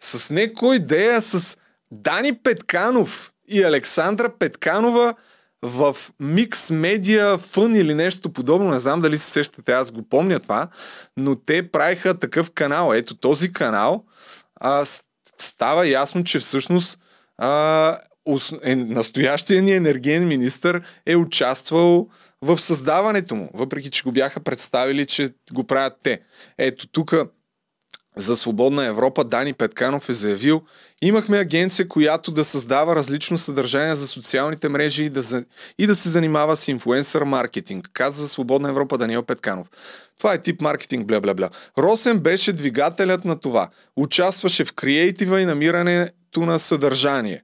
с 0.01 0.31
некой 0.31 0.77
идея 0.77 1.23
с 1.23 1.57
Дани 1.91 2.35
Петканов 2.35 3.33
и 3.49 3.63
Александра 3.63 4.33
Петканова 4.39 5.15
в 5.63 5.97
Микс 6.21 6.71
Медиа 6.71 7.39
Фън 7.39 7.75
или 7.75 7.95
нещо 7.95 8.33
подобно. 8.33 8.71
Не 8.71 8.81
знам 8.81 9.01
дали 9.01 9.19
се 9.19 9.31
сещате, 9.31 9.73
аз 9.73 9.91
го 9.91 10.09
помня 10.09 10.41
това, 10.41 10.69
но 11.17 11.37
те 11.37 11.71
правиха 11.71 12.19
такъв 12.19 12.51
канал. 12.51 12.93
Ето 12.95 13.17
този 13.17 13.53
канал 13.53 14.05
а, 14.61 14.85
става 15.39 15.87
ясно, 15.87 16.25
че 16.25 16.39
всъщност 16.39 17.01
а, 17.39 17.97
е, 18.63 18.77
настоящия 18.77 19.63
ни 19.63 19.73
енергиен 19.73 20.29
министр 20.29 20.81
е 21.07 21.17
участвал 21.17 22.09
в 22.45 22.59
създаването 22.59 23.35
му, 23.35 23.51
въпреки 23.55 23.91
че 23.91 24.03
го 24.03 24.13
бяха 24.13 24.41
представили, 24.41 25.07
че 25.07 25.31
го 25.53 25.65
правят 25.65 25.93
те. 26.03 26.21
Ето 26.59 26.87
тук 26.87 27.15
за 28.17 28.37
Свободна 28.37 28.85
Европа 28.85 29.25
Дани 29.25 29.53
Петканов 29.53 30.09
е 30.09 30.13
заявил, 30.13 30.63
имахме 31.03 31.39
агенция, 31.39 31.89
която 31.89 32.31
да 32.31 32.45
създава 32.45 32.97
различно 32.97 33.39
съдържание 33.39 33.95
за 33.95 34.07
социалните 34.07 34.69
мрежи 34.69 35.03
и 35.03 35.09
да, 35.09 35.23
за... 35.23 35.45
и 35.79 35.87
да 35.87 35.95
се 35.95 36.09
занимава 36.09 36.57
с 36.57 36.69
инфлуенсър 36.69 37.23
маркетинг, 37.23 37.91
каза 37.93 38.23
за 38.23 38.29
Свободна 38.29 38.69
Европа 38.69 38.99
Даниел 38.99 39.23
Петканов. 39.23 39.67
Това 40.19 40.33
е 40.33 40.41
тип 40.41 40.61
маркетинг, 40.61 41.07
бля, 41.07 41.21
бля, 41.21 41.35
бля. 41.35 41.49
Росен 41.79 42.19
беше 42.19 42.53
двигателят 42.53 43.25
на 43.25 43.41
това. 43.41 43.69
Участваше 43.97 44.65
в 44.65 44.73
креатива 44.73 45.41
и 45.41 45.45
намирането 45.45 46.41
на 46.41 46.59
съдържание. 46.59 47.43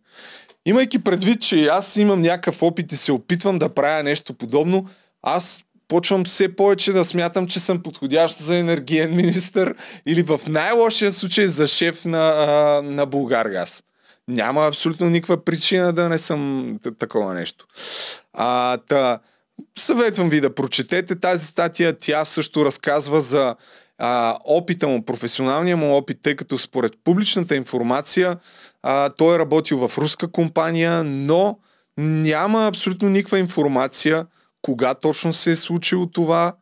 Имайки 0.66 0.98
предвид, 0.98 1.42
че 1.42 1.66
аз 1.66 1.96
имам 1.96 2.20
някакъв 2.20 2.62
опит 2.62 2.92
и 2.92 2.96
се 2.96 3.12
опитвам 3.12 3.58
да 3.58 3.68
правя 3.68 4.02
нещо 4.02 4.34
подобно, 4.34 4.86
аз 5.22 5.64
почвам 5.88 6.24
все 6.24 6.56
повече 6.56 6.92
да 6.92 7.04
смятам, 7.04 7.46
че 7.46 7.60
съм 7.60 7.82
подходящ 7.82 8.38
за 8.38 8.56
енергиен 8.56 9.16
министр 9.16 9.74
или 10.06 10.22
в 10.22 10.40
най-лошия 10.48 11.12
случай 11.12 11.46
за 11.46 11.66
шеф 11.66 12.04
на, 12.04 12.82
на 12.84 13.06
Булгаргаз. 13.06 13.82
Няма 14.28 14.66
абсолютно 14.66 15.10
никаква 15.10 15.44
причина 15.44 15.92
да 15.92 16.08
не 16.08 16.18
съм 16.18 16.78
такова 16.98 17.34
нещо. 17.34 17.66
А, 18.32 18.76
та, 18.76 19.18
съветвам 19.78 20.28
ви 20.28 20.40
да 20.40 20.54
прочетете 20.54 21.20
тази 21.20 21.46
статия. 21.46 21.98
Тя 21.98 22.24
също 22.24 22.64
разказва 22.64 23.20
за 23.20 23.54
а, 23.98 24.38
опита 24.44 24.88
му, 24.88 25.04
професионалния 25.04 25.76
му 25.76 25.96
опит, 25.96 26.18
тъй 26.22 26.36
като 26.36 26.58
според 26.58 26.92
публичната 27.04 27.56
информация 27.56 28.36
а, 28.82 29.10
той 29.10 29.36
е 29.36 29.38
работил 29.38 29.88
в 29.88 29.98
руска 29.98 30.28
компания, 30.28 31.04
но 31.04 31.58
няма 31.98 32.66
абсолютно 32.66 33.08
никаква 33.08 33.38
информация 33.38 34.26
кога 34.62 34.94
точно 34.94 35.32
се 35.32 35.50
е 35.50 35.56
случило 35.56 36.06
това, 36.06 36.54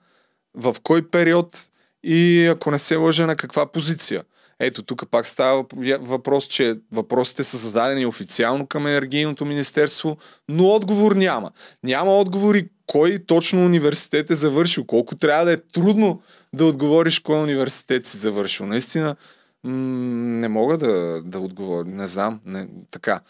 в 0.54 0.76
кой 0.82 1.10
период 1.10 1.58
и 2.02 2.46
ако 2.46 2.70
не 2.70 2.78
се 2.78 2.96
лъжа 2.96 3.26
на 3.26 3.36
каква 3.36 3.66
позиция. 3.66 4.22
Ето, 4.60 4.82
тук 4.82 5.10
пак 5.10 5.26
става 5.26 5.64
въпрос, 6.00 6.44
че 6.44 6.74
въпросите 6.92 7.44
са 7.44 7.56
зададени 7.56 8.06
официално 8.06 8.66
към 8.66 8.86
Енергийното 8.86 9.44
министерство, 9.44 10.16
но 10.48 10.68
отговор 10.68 11.12
няма. 11.12 11.50
Няма 11.84 12.16
отговори 12.16 12.68
кой 12.86 13.18
точно 13.26 13.64
университет 13.64 14.30
е 14.30 14.34
завършил, 14.34 14.84
колко 14.84 15.16
трябва 15.16 15.44
да 15.44 15.52
е 15.52 15.56
трудно 15.56 16.22
да 16.52 16.64
отговориш 16.64 17.18
кой 17.18 17.38
университет 17.38 18.06
си 18.06 18.16
завършил. 18.16 18.66
Наистина, 18.66 19.16
не 19.64 20.48
мога 20.48 20.78
да, 20.78 21.22
да 21.24 21.40
отговоря, 21.40 21.84
не 21.88 22.06
знам, 22.06 22.40
не, 22.44 22.68
така. 22.90 23.20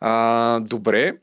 А, 0.00 0.60
добре, 0.60 1.16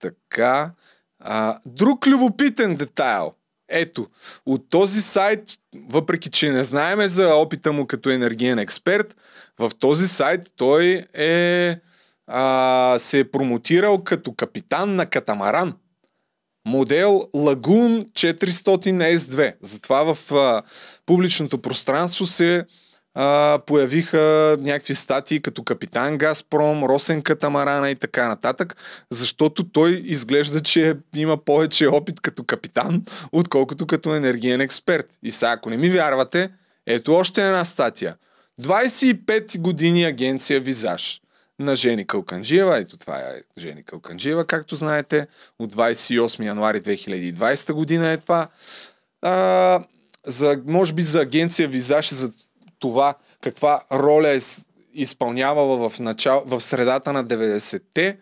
така. 0.00 0.72
А, 1.20 1.58
друг 1.66 2.06
любопитен 2.06 2.76
детайл. 2.76 3.34
Ето, 3.68 4.06
от 4.46 4.70
този 4.70 5.02
сайт, 5.02 5.58
въпреки 5.88 6.30
че 6.30 6.50
не 6.50 6.64
знаеме 6.64 7.08
за 7.08 7.34
опита 7.34 7.72
му 7.72 7.86
като 7.86 8.10
енергиен 8.10 8.58
експерт, 8.58 9.16
в 9.58 9.70
този 9.78 10.08
сайт 10.08 10.52
той 10.56 11.04
е 11.14 11.74
а, 12.26 12.94
се 12.98 13.18
е 13.18 13.30
промотирал 13.30 14.04
като 14.04 14.32
капитан 14.32 14.96
на 14.96 15.06
катамаран. 15.06 15.74
Модел 16.66 17.22
Lagoon 17.34 18.04
400 18.12 19.16
S2. 19.16 19.54
Затова 19.62 20.14
в 20.14 20.32
а, 20.32 20.62
публичното 21.06 21.58
пространство 21.62 22.26
се 22.26 22.64
а, 23.20 23.58
появиха 23.66 24.56
някакви 24.60 24.94
статии 24.94 25.40
като 25.40 25.62
Капитан 25.62 26.18
Газпром, 26.18 26.84
Росен 26.84 27.22
Катамарана 27.22 27.90
и 27.90 27.94
така 27.94 28.28
нататък, 28.28 28.76
защото 29.10 29.68
той 29.68 30.02
изглежда, 30.04 30.60
че 30.60 30.94
има 31.14 31.36
повече 31.36 31.86
опит 31.86 32.20
като 32.20 32.44
капитан, 32.44 33.02
отколкото 33.32 33.86
като 33.86 34.14
енергиен 34.14 34.60
експерт. 34.60 35.06
И 35.22 35.30
сега, 35.30 35.52
ако 35.52 35.70
не 35.70 35.76
ми 35.76 35.90
вярвате, 35.90 36.50
ето 36.86 37.14
още 37.14 37.46
една 37.46 37.64
статия. 37.64 38.16
25 38.62 39.58
години 39.58 40.04
агенция 40.04 40.60
Визаж 40.60 41.20
на 41.58 41.76
Жени 41.76 42.06
Калканджиева. 42.06 42.78
Ето 42.78 42.96
това 42.96 43.18
е 43.18 43.42
Жени 43.58 43.82
Калканджиева, 43.84 44.44
както 44.44 44.76
знаете. 44.76 45.26
От 45.58 45.76
28 45.76 46.44
януари 46.44 46.80
2020 46.80 47.72
година 47.72 48.10
е 48.10 48.16
това. 48.16 48.48
А, 49.22 49.84
за, 50.26 50.60
може 50.66 50.92
би 50.92 51.02
за 51.02 51.20
агенция 51.20 51.68
Визаж 51.68 52.14
за 52.14 52.30
това 52.78 53.14
каква 53.40 53.82
роля 53.92 54.28
е 54.28 54.38
изпълнявала 54.94 55.90
в, 55.90 56.00
начало, 56.00 56.42
в 56.46 56.60
средата 56.60 57.12
на 57.12 57.24
90-те. 57.24 58.18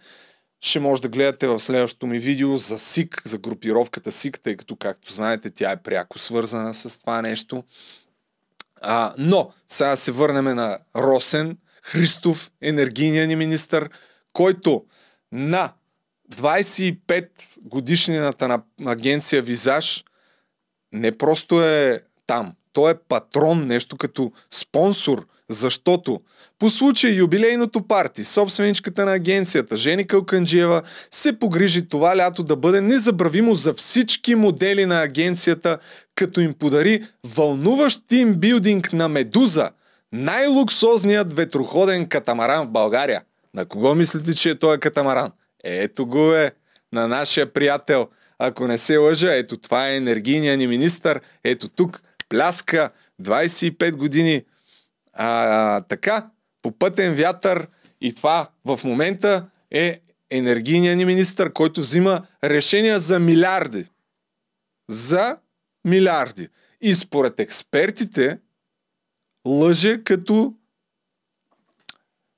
Ще 0.61 0.81
може 0.81 1.03
да 1.03 1.09
гледате 1.09 1.47
в 1.47 1.61
следващото 1.61 2.07
ми 2.07 2.19
видео 2.19 2.57
за 2.57 2.79
СИК, 2.79 3.23
за 3.25 3.39
групировката 3.39 4.13
СИК, 4.13 4.41
тъй 4.41 4.57
като, 4.57 4.77
както 4.77 5.13
знаете, 5.13 5.51
тя 5.51 5.71
е 5.71 5.83
пряко 5.83 6.19
свързана 6.19 6.75
с 6.75 7.01
това 7.01 7.23
нещо. 7.23 7.65
А, 8.81 9.15
но, 9.19 9.53
сега 9.69 9.97
се 9.97 10.13
върнем 10.13 10.45
на 10.45 10.79
Росен 10.97 11.59
Христов, 11.83 12.51
енергийният 12.63 13.29
ни 13.29 13.37
министр, 13.37 13.89
който 14.33 14.85
на 15.33 15.73
25 16.33 17.29
годишнината 17.63 18.49
на 18.49 18.63
агенция 18.87 19.43
Визаж 19.43 20.05
не 20.93 21.19
просто 21.19 21.63
е 21.63 22.03
там, 22.27 22.55
той 22.77 22.91
е 22.91 22.95
патрон, 23.09 23.67
нещо 23.67 23.97
като 23.97 24.33
спонсор, 24.51 25.27
защото 25.51 26.21
по 26.59 26.71
случай 26.71 27.11
юбилейното 27.11 27.83
парти, 27.83 28.25
собственичката 28.25 29.05
на 29.05 29.13
агенцията 29.13 29.77
Жени 29.77 30.07
Калканджиева 30.07 30.83
се 31.11 31.39
погрижи 31.39 31.89
това 31.89 32.17
лято 32.17 32.43
да 32.43 32.57
бъде 32.57 32.81
незабравимо 32.81 33.55
за 33.55 33.75
всички 33.75 34.35
модели 34.35 34.87
на 34.87 35.03
агенцията, 35.03 35.79
като 36.15 36.41
им 36.41 36.55
подари 36.55 37.05
вълнуващ 37.25 38.09
тимбилдинг 38.09 38.93
на 38.93 39.09
Медуза, 39.09 39.71
най-луксозният 40.13 41.33
ветроходен 41.33 42.07
катамаран 42.07 42.67
в 42.67 42.71
България. 42.71 43.23
На 43.55 43.65
кого 43.65 43.95
мислите, 43.95 44.35
че 44.35 44.51
е 44.51 44.59
този 44.59 44.81
катамаран? 44.81 45.31
Ето 45.65 46.07
го 46.07 46.35
е, 46.35 46.53
на 46.93 47.09
нашия 47.09 47.53
приятел. 47.53 48.09
Ако 48.39 48.67
не 48.67 48.79
се 48.79 48.97
лъжа, 48.97 49.35
ето 49.35 49.57
това 49.57 49.89
е 49.89 49.97
енергийният 49.97 50.59
ни 50.59 50.67
министър. 50.67 51.21
Ето 51.45 51.69
тук, 51.69 52.03
пляска, 52.29 52.91
25 53.23 53.97
години. 53.97 54.45
А, 55.13 55.81
така, 55.81 56.31
по 56.63 56.73
пътен 56.73 57.15
вятър 57.15 57.69
и 58.01 58.15
това 58.15 58.49
в 58.65 58.81
момента 58.85 59.47
е 59.71 60.01
енергийният 60.31 60.97
ни 60.97 61.05
министър, 61.05 61.53
който 61.53 61.81
взима 61.81 62.27
решения 62.45 62.99
за 62.99 63.19
милиарди. 63.19 63.89
За 64.91 65.37
милиарди. 65.85 66.49
И 66.81 66.95
според 66.95 67.41
експертите 67.41 68.39
лъже 69.47 70.05
като 70.05 70.55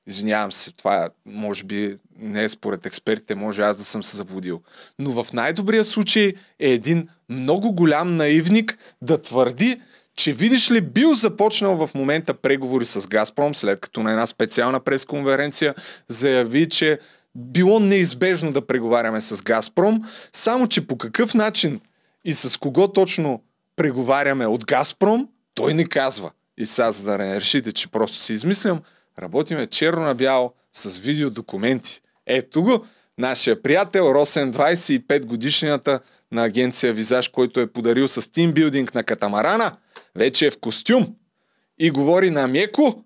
Извинявам 0.09 0.53
се, 0.53 0.73
това 0.73 1.11
може 1.27 1.65
би 1.65 1.99
не 2.17 2.45
е 2.45 2.49
според 2.49 2.87
експертите, 2.87 3.35
може 3.35 3.63
аз 3.63 3.77
да 3.77 3.85
съм 3.85 4.03
се 4.03 4.17
заблудил. 4.17 4.63
Но 4.99 5.23
в 5.23 5.33
най-добрия 5.33 5.85
случай 5.85 6.33
е 6.59 6.71
един 6.73 7.09
много 7.29 7.73
голям 7.73 8.17
наивник 8.17 8.79
да 9.03 9.19
твърди, 9.19 9.81
че 10.17 10.33
видиш 10.33 10.71
ли 10.71 10.81
бил 10.81 11.15
започнал 11.15 11.87
в 11.87 11.95
момента 11.95 12.35
преговори 12.35 12.85
с 12.85 13.09
Газпром, 13.09 13.55
след 13.55 13.81
като 13.81 14.03
на 14.03 14.11
една 14.11 14.27
специална 14.27 14.81
пресконференция 14.81 15.75
заяви, 16.09 16.69
че 16.69 16.99
било 17.35 17.81
неизбежно 17.81 18.53
да 18.53 18.67
преговаряме 18.67 19.21
с 19.21 19.43
Газпром, 19.43 20.03
само 20.33 20.69
че 20.69 20.87
по 20.87 20.99
какъв 20.99 21.35
начин 21.35 21.81
и 22.25 22.35
с 22.35 22.57
кого 22.57 22.89
точно 22.89 23.43
преговаряме 23.77 24.47
от 24.47 24.67
Газпром, 24.67 25.29
той 25.55 25.75
не 25.75 25.85
казва. 25.85 26.31
И 26.59 26.67
сега, 26.67 26.93
за 26.93 27.05
да 27.05 27.19
не 27.19 27.41
решите, 27.41 27.73
че 27.73 27.89
просто 27.89 28.17
си 28.17 28.33
измислям, 28.33 28.81
работиме 29.19 29.67
черно 29.67 30.03
на 30.03 30.15
бяло 30.15 30.53
с 30.73 30.99
видеодокументи. 30.99 32.01
Ето 32.27 32.63
го, 32.63 32.85
нашия 33.19 33.63
приятел 33.63 34.13
Росен 34.15 34.53
25 34.53 35.27
годишнината 35.27 36.01
на 36.33 36.45
агенция 36.45 36.93
Визаж, 36.93 37.29
който 37.29 37.61
е 37.61 37.67
подарил 37.67 38.09
с 38.09 38.33
тимбилдинг 38.33 38.95
на 38.95 39.05
катамарана, 39.05 39.73
вече 40.17 40.47
е 40.47 40.51
в 40.51 40.59
костюм 40.59 41.07
и 41.79 41.91
говори 41.91 42.31
на 42.31 42.49
меко. 42.49 43.05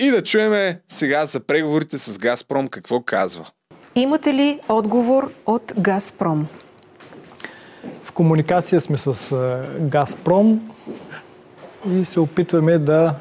И 0.00 0.10
да 0.10 0.22
чуеме 0.22 0.80
сега 0.88 1.26
за 1.26 1.40
преговорите 1.40 1.98
с 1.98 2.18
Газпром 2.18 2.68
какво 2.68 3.02
казва. 3.02 3.46
Имате 3.94 4.34
ли 4.34 4.60
отговор 4.68 5.32
от 5.46 5.72
Газпром? 5.78 6.46
В 8.02 8.12
комуникация 8.12 8.80
сме 8.80 8.98
с 8.98 9.36
Газпром 9.80 10.70
и 11.90 12.04
се 12.04 12.20
опитваме 12.20 12.78
да 12.78 13.14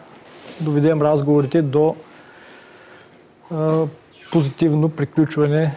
доведем 0.62 1.02
разговорите 1.02 1.62
до 1.62 1.96
а, 3.52 3.86
позитивно 4.32 4.90
приключване 4.90 5.76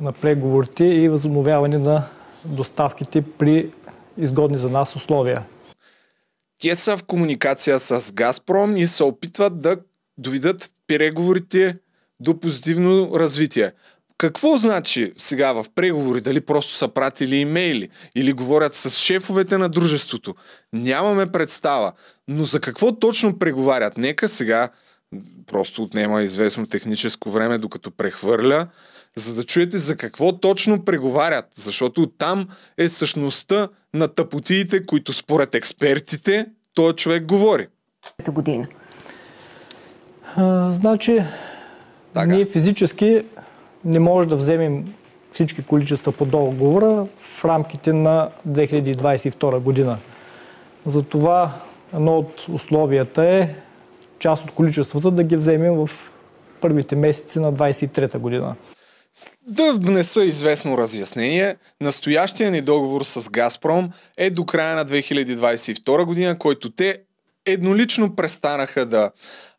на 0.00 0.12
преговорите 0.12 0.84
и 0.84 1.08
възобновяване 1.08 1.78
на 1.78 2.02
доставките 2.44 3.24
при 3.38 3.70
изгодни 4.18 4.58
за 4.58 4.70
нас 4.70 4.96
условия. 4.96 5.42
Те 6.60 6.76
са 6.76 6.96
в 6.96 7.04
комуникация 7.04 7.78
с 7.78 8.12
Газпром 8.12 8.76
и 8.76 8.86
се 8.86 9.04
опитват 9.04 9.60
да 9.60 9.76
доведат 10.18 10.70
преговорите 10.86 11.76
до 12.20 12.40
позитивно 12.40 13.10
развитие. 13.14 13.72
Какво 14.18 14.56
значи 14.56 15.12
сега 15.16 15.52
в 15.52 15.64
преговори? 15.74 16.20
Дали 16.20 16.40
просто 16.40 16.72
са 16.72 16.88
пратили 16.88 17.36
имейли 17.36 17.88
или 18.14 18.32
говорят 18.32 18.74
с 18.74 18.90
шефовете 18.90 19.58
на 19.58 19.68
дружеството? 19.68 20.34
Нямаме 20.72 21.32
представа. 21.32 21.92
Но 22.28 22.44
за 22.44 22.60
какво 22.60 22.98
точно 22.98 23.38
преговарят? 23.38 23.98
Нека 23.98 24.28
сега 24.28 24.68
просто 25.46 25.82
отнема 25.82 26.22
известно 26.22 26.66
техническо 26.66 27.30
време, 27.30 27.58
докато 27.58 27.90
прехвърля, 27.90 28.66
за 29.16 29.34
да 29.34 29.44
чуете 29.44 29.78
за 29.78 29.96
какво 29.96 30.38
точно 30.38 30.84
преговарят. 30.84 31.44
Защото 31.54 32.06
там 32.06 32.48
е 32.78 32.88
същността 32.88 33.68
на 33.94 34.08
тъпотиите, 34.08 34.86
които 34.86 35.12
според 35.12 35.54
експертите 35.54 36.46
този 36.74 36.96
човек 36.96 37.24
говори. 37.24 37.68
година. 38.28 38.66
А, 40.36 40.72
значи, 40.72 41.22
така. 42.14 42.26
ние 42.26 42.46
физически 42.46 43.24
не 43.84 43.98
може 43.98 44.28
да 44.28 44.36
вземем 44.36 44.94
всички 45.32 45.62
количества 45.62 46.12
по 46.12 46.24
договора 46.24 47.06
в 47.18 47.44
рамките 47.44 47.92
на 47.92 48.30
2022 48.48 49.58
година. 49.58 49.98
Затова 50.86 51.52
едно 51.94 52.16
от 52.16 52.46
условията 52.48 53.24
е 53.24 53.54
част 54.18 54.44
от 54.44 54.50
количествата 54.50 55.10
да 55.10 55.24
ги 55.24 55.36
вземем 55.36 55.74
в 55.74 55.90
първите 56.60 56.96
месеци 56.96 57.38
на 57.38 57.52
2023 57.52 58.18
година. 58.18 58.54
Да 59.46 59.72
внеса 59.72 60.24
известно 60.24 60.78
разяснение. 60.78 61.56
Настоящия 61.80 62.50
ни 62.50 62.60
договор 62.60 63.02
с 63.04 63.30
Газпром 63.30 63.90
е 64.16 64.30
до 64.30 64.46
края 64.46 64.76
на 64.76 64.86
2022 64.86 66.04
година, 66.04 66.38
който 66.38 66.70
те 66.70 67.00
еднолично 67.46 68.16
престанаха 68.16 68.86
да 68.86 69.10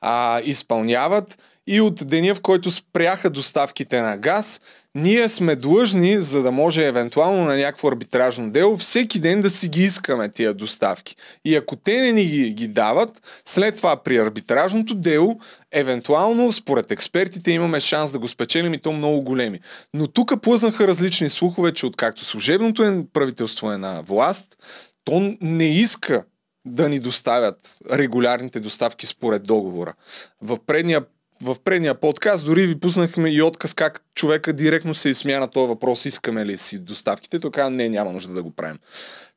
а, 0.02 0.42
изпълняват 0.44 1.38
и 1.68 1.82
от 1.82 2.08
деня, 2.08 2.36
в 2.36 2.42
който 2.42 2.72
спряха 2.72 3.30
доставките 3.30 4.02
на 4.02 4.18
газ, 4.18 4.62
ние 4.96 5.30
сме 5.30 5.56
длъжни, 5.56 6.18
за 6.18 6.42
да 6.42 6.52
може 6.52 6.86
евентуално 6.86 7.46
на 7.46 7.58
някакво 7.58 7.88
арбитражно 7.88 8.52
дело, 8.52 8.78
всеки 8.78 9.20
ден 9.20 9.42
да 9.42 9.50
си 9.50 9.70
ги 9.70 9.84
искаме 9.84 10.30
тия 10.30 10.54
доставки. 10.54 11.16
И 11.46 11.56
ако 11.56 11.76
те 11.76 12.02
не 12.02 12.12
ни 12.12 12.26
ги, 12.26 12.54
ги 12.54 12.68
дават, 12.68 13.42
след 13.46 13.76
това 13.78 14.04
при 14.04 14.18
арбитражното 14.18 14.96
дело, 14.96 15.40
евентуално, 15.72 16.52
според 16.52 16.92
експертите, 16.92 17.52
имаме 17.52 17.80
шанс 17.80 18.12
да 18.12 18.20
го 18.20 18.28
спечелим 18.28 18.74
и 18.74 18.78
то 18.78 18.92
много 18.92 19.22
големи. 19.22 19.60
Но 19.94 20.08
тук 20.08 20.42
плъзнаха 20.42 20.88
различни 20.88 21.30
слухове, 21.30 21.74
че 21.74 21.86
откакто 21.86 22.26
служебното 22.26 22.84
е 22.84 23.04
правителство 23.14 23.72
е 23.72 23.78
на 23.78 24.02
власт, 24.02 24.58
то 25.04 25.36
не 25.42 25.80
иска 25.80 26.26
да 26.66 26.90
ни 26.90 27.00
доставят 27.00 27.78
регулярните 27.92 28.60
доставки 28.60 29.08
според 29.08 29.44
договора. 29.44 29.94
В 30.42 30.58
предния 30.68 31.02
в 31.44 31.56
предния 31.64 31.96
подкаст 31.96 32.46
дори 32.46 32.68
ви 32.68 32.80
пуснахме 32.80 33.30
и 33.30 33.42
отказ 33.42 33.74
как 33.74 34.02
човека 34.16 34.54
директно 34.54 34.94
се 34.94 35.10
изсмя 35.10 35.40
на 35.40 35.48
този 35.48 35.68
въпрос, 35.68 36.06
искаме 36.06 36.46
ли 36.46 36.58
си 36.58 36.80
доставките. 36.80 37.40
Той 37.40 37.72
не, 37.72 37.90
няма 37.90 38.12
нужда 38.12 38.34
да 38.34 38.44
го 38.44 38.52
правим. 38.52 38.80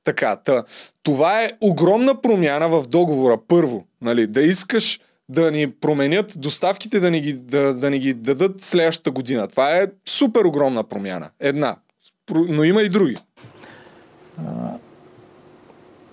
Така, 0.04 0.36
та, 0.36 0.64
това 1.02 1.42
е 1.42 1.52
огромна 1.60 2.20
промяна 2.20 2.68
в 2.68 2.86
договора. 2.86 3.38
Първо, 3.48 3.84
нали, 4.02 4.26
да 4.26 4.42
искаш 4.42 5.00
да 5.28 5.50
ни 5.50 5.70
променят 5.70 6.32
доставките, 6.36 7.00
да 7.00 7.10
ни 7.10 7.20
ги, 7.20 7.32
да, 7.32 7.74
да 7.74 7.90
ни 7.90 7.98
ги 7.98 8.14
дадат 8.14 8.64
следващата 8.64 9.10
година. 9.10 9.48
Това 9.48 9.76
е 9.76 9.86
супер 10.08 10.44
огромна 10.44 10.84
промяна. 10.84 11.30
Една. 11.40 11.76
Но 12.30 12.64
има 12.64 12.82
и 12.82 12.88
други. 12.88 13.16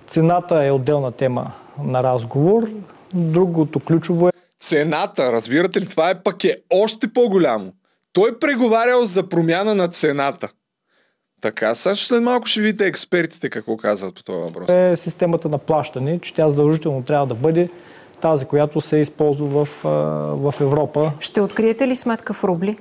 Цената 0.08 0.66
е 0.66 0.72
отделна 0.72 1.12
тема 1.12 1.52
на 1.84 2.04
разговор. 2.04 2.70
Другото 3.14 3.80
ключово 3.80 4.28
е 4.28 4.32
цената, 4.66 5.32
разбирате 5.32 5.82
ли, 5.82 5.86
това 5.86 6.10
е 6.10 6.22
пък 6.24 6.44
е 6.44 6.58
още 6.74 7.14
по-голямо. 7.14 7.74
Той 8.14 8.40
преговарял 8.40 9.06
за 9.06 9.30
промяна 9.30 9.76
на 9.76 9.88
цената. 9.88 10.50
Така, 11.42 11.76
сега 11.76 11.96
след 11.96 12.24
малко 12.24 12.48
ще 12.48 12.62
видите 12.62 12.86
експертите 12.86 13.50
какво 13.50 13.78
казват 13.78 14.16
по 14.16 14.24
този 14.24 14.42
въпрос. 14.42 14.70
Е 14.70 14.96
системата 14.96 15.50
на 15.50 15.58
плащане, 15.58 16.20
че 16.20 16.34
тя 16.34 16.50
задължително 16.50 17.04
трябва 17.04 17.28
да 17.28 17.36
бъде 17.36 17.70
тази, 18.22 18.46
която 18.46 18.82
се 18.82 18.98
използва 18.98 19.66
в, 19.66 19.84
в 20.52 20.54
Европа. 20.62 21.12
Ще 21.20 21.42
откриете 21.42 21.88
ли 21.88 21.96
сметка 21.96 22.34
в 22.34 22.44
рубли? 22.44 22.78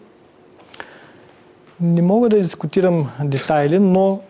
Не 1.81 2.03
мога 2.03 2.29
да 2.29 2.37
дискутирам 2.37 3.11
детайли, 3.25 3.79
но 3.79 4.21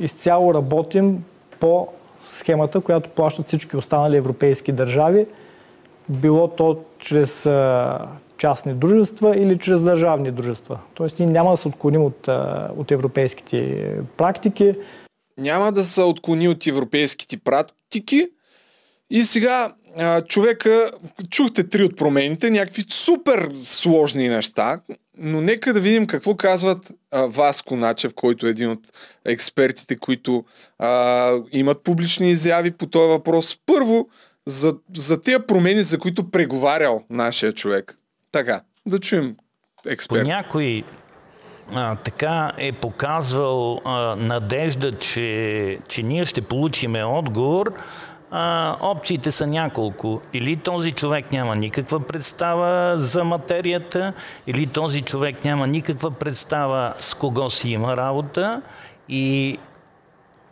изцяло 0.00 0.54
работим 0.54 1.24
по 1.60 1.88
схемата, 2.24 2.80
която 2.80 3.08
плащат 3.08 3.46
всички 3.46 3.76
останали 3.76 4.16
европейски 4.16 4.72
държави, 4.72 5.26
било 6.08 6.48
то 6.48 6.84
чрез 6.98 7.48
частни 8.38 8.74
дружества 8.74 9.36
или 9.36 9.58
чрез 9.58 9.82
държавни 9.82 10.30
дружества. 10.30 10.78
Тоест 10.94 11.18
ние 11.18 11.28
няма 11.28 11.50
да 11.50 11.56
се 11.56 11.68
отклоним 11.68 12.02
от, 12.02 12.28
от 12.76 12.90
европейските 12.90 13.90
практики. 14.16 14.74
Няма 15.38 15.72
да 15.72 15.84
се 15.84 16.02
отклони 16.02 16.48
от 16.48 16.66
европейските 16.66 17.36
практики. 17.36 18.28
И 19.10 19.22
сега 19.24 19.72
човека, 20.28 20.90
чухте 21.30 21.68
три 21.68 21.84
от 21.84 21.96
промените, 21.96 22.50
някакви 22.50 22.84
супер 22.88 23.50
сложни 23.62 24.28
неща, 24.28 24.80
но 25.18 25.40
нека 25.40 25.72
да 25.72 25.80
видим 25.80 26.06
какво 26.06 26.36
казват 26.36 26.92
Васко 27.12 27.76
Начев, 27.76 28.14
който 28.14 28.46
е 28.46 28.50
един 28.50 28.70
от 28.70 28.80
експертите, 29.24 29.96
които 29.96 30.44
а, 30.78 31.32
имат 31.52 31.82
публични 31.82 32.30
изяви 32.30 32.70
по 32.70 32.86
този 32.86 33.08
въпрос. 33.08 33.58
Първо, 33.66 34.08
за, 34.48 34.74
за 34.96 35.20
тези 35.20 35.38
промени, 35.46 35.82
за 35.82 35.98
които 35.98 36.30
преговарял 36.30 37.02
нашия 37.10 37.52
човек. 37.52 37.98
Така, 38.32 38.60
да 38.86 38.98
чуем 38.98 39.36
експерт. 39.86 40.22
По 40.22 40.28
някой 40.28 40.82
а, 41.74 41.96
така 41.96 42.52
е 42.58 42.72
показвал 42.72 43.80
а, 43.84 44.16
надежда, 44.16 44.98
че, 44.98 45.78
че 45.88 46.02
ние 46.02 46.24
ще 46.24 46.40
получиме 46.40 47.04
отговор, 47.04 47.72
а, 48.30 48.76
опциите 48.80 49.30
са 49.30 49.46
няколко. 49.46 50.20
Или 50.32 50.56
този 50.56 50.92
човек 50.92 51.32
няма 51.32 51.56
никаква 51.56 52.00
представа 52.00 52.94
за 52.98 53.24
материята, 53.24 54.12
или 54.46 54.66
този 54.66 55.02
човек 55.02 55.44
няма 55.44 55.66
никаква 55.66 56.10
представа 56.10 56.94
с 56.98 57.14
кого 57.14 57.50
си 57.50 57.70
има 57.70 57.96
работа, 57.96 58.62
и 59.08 59.58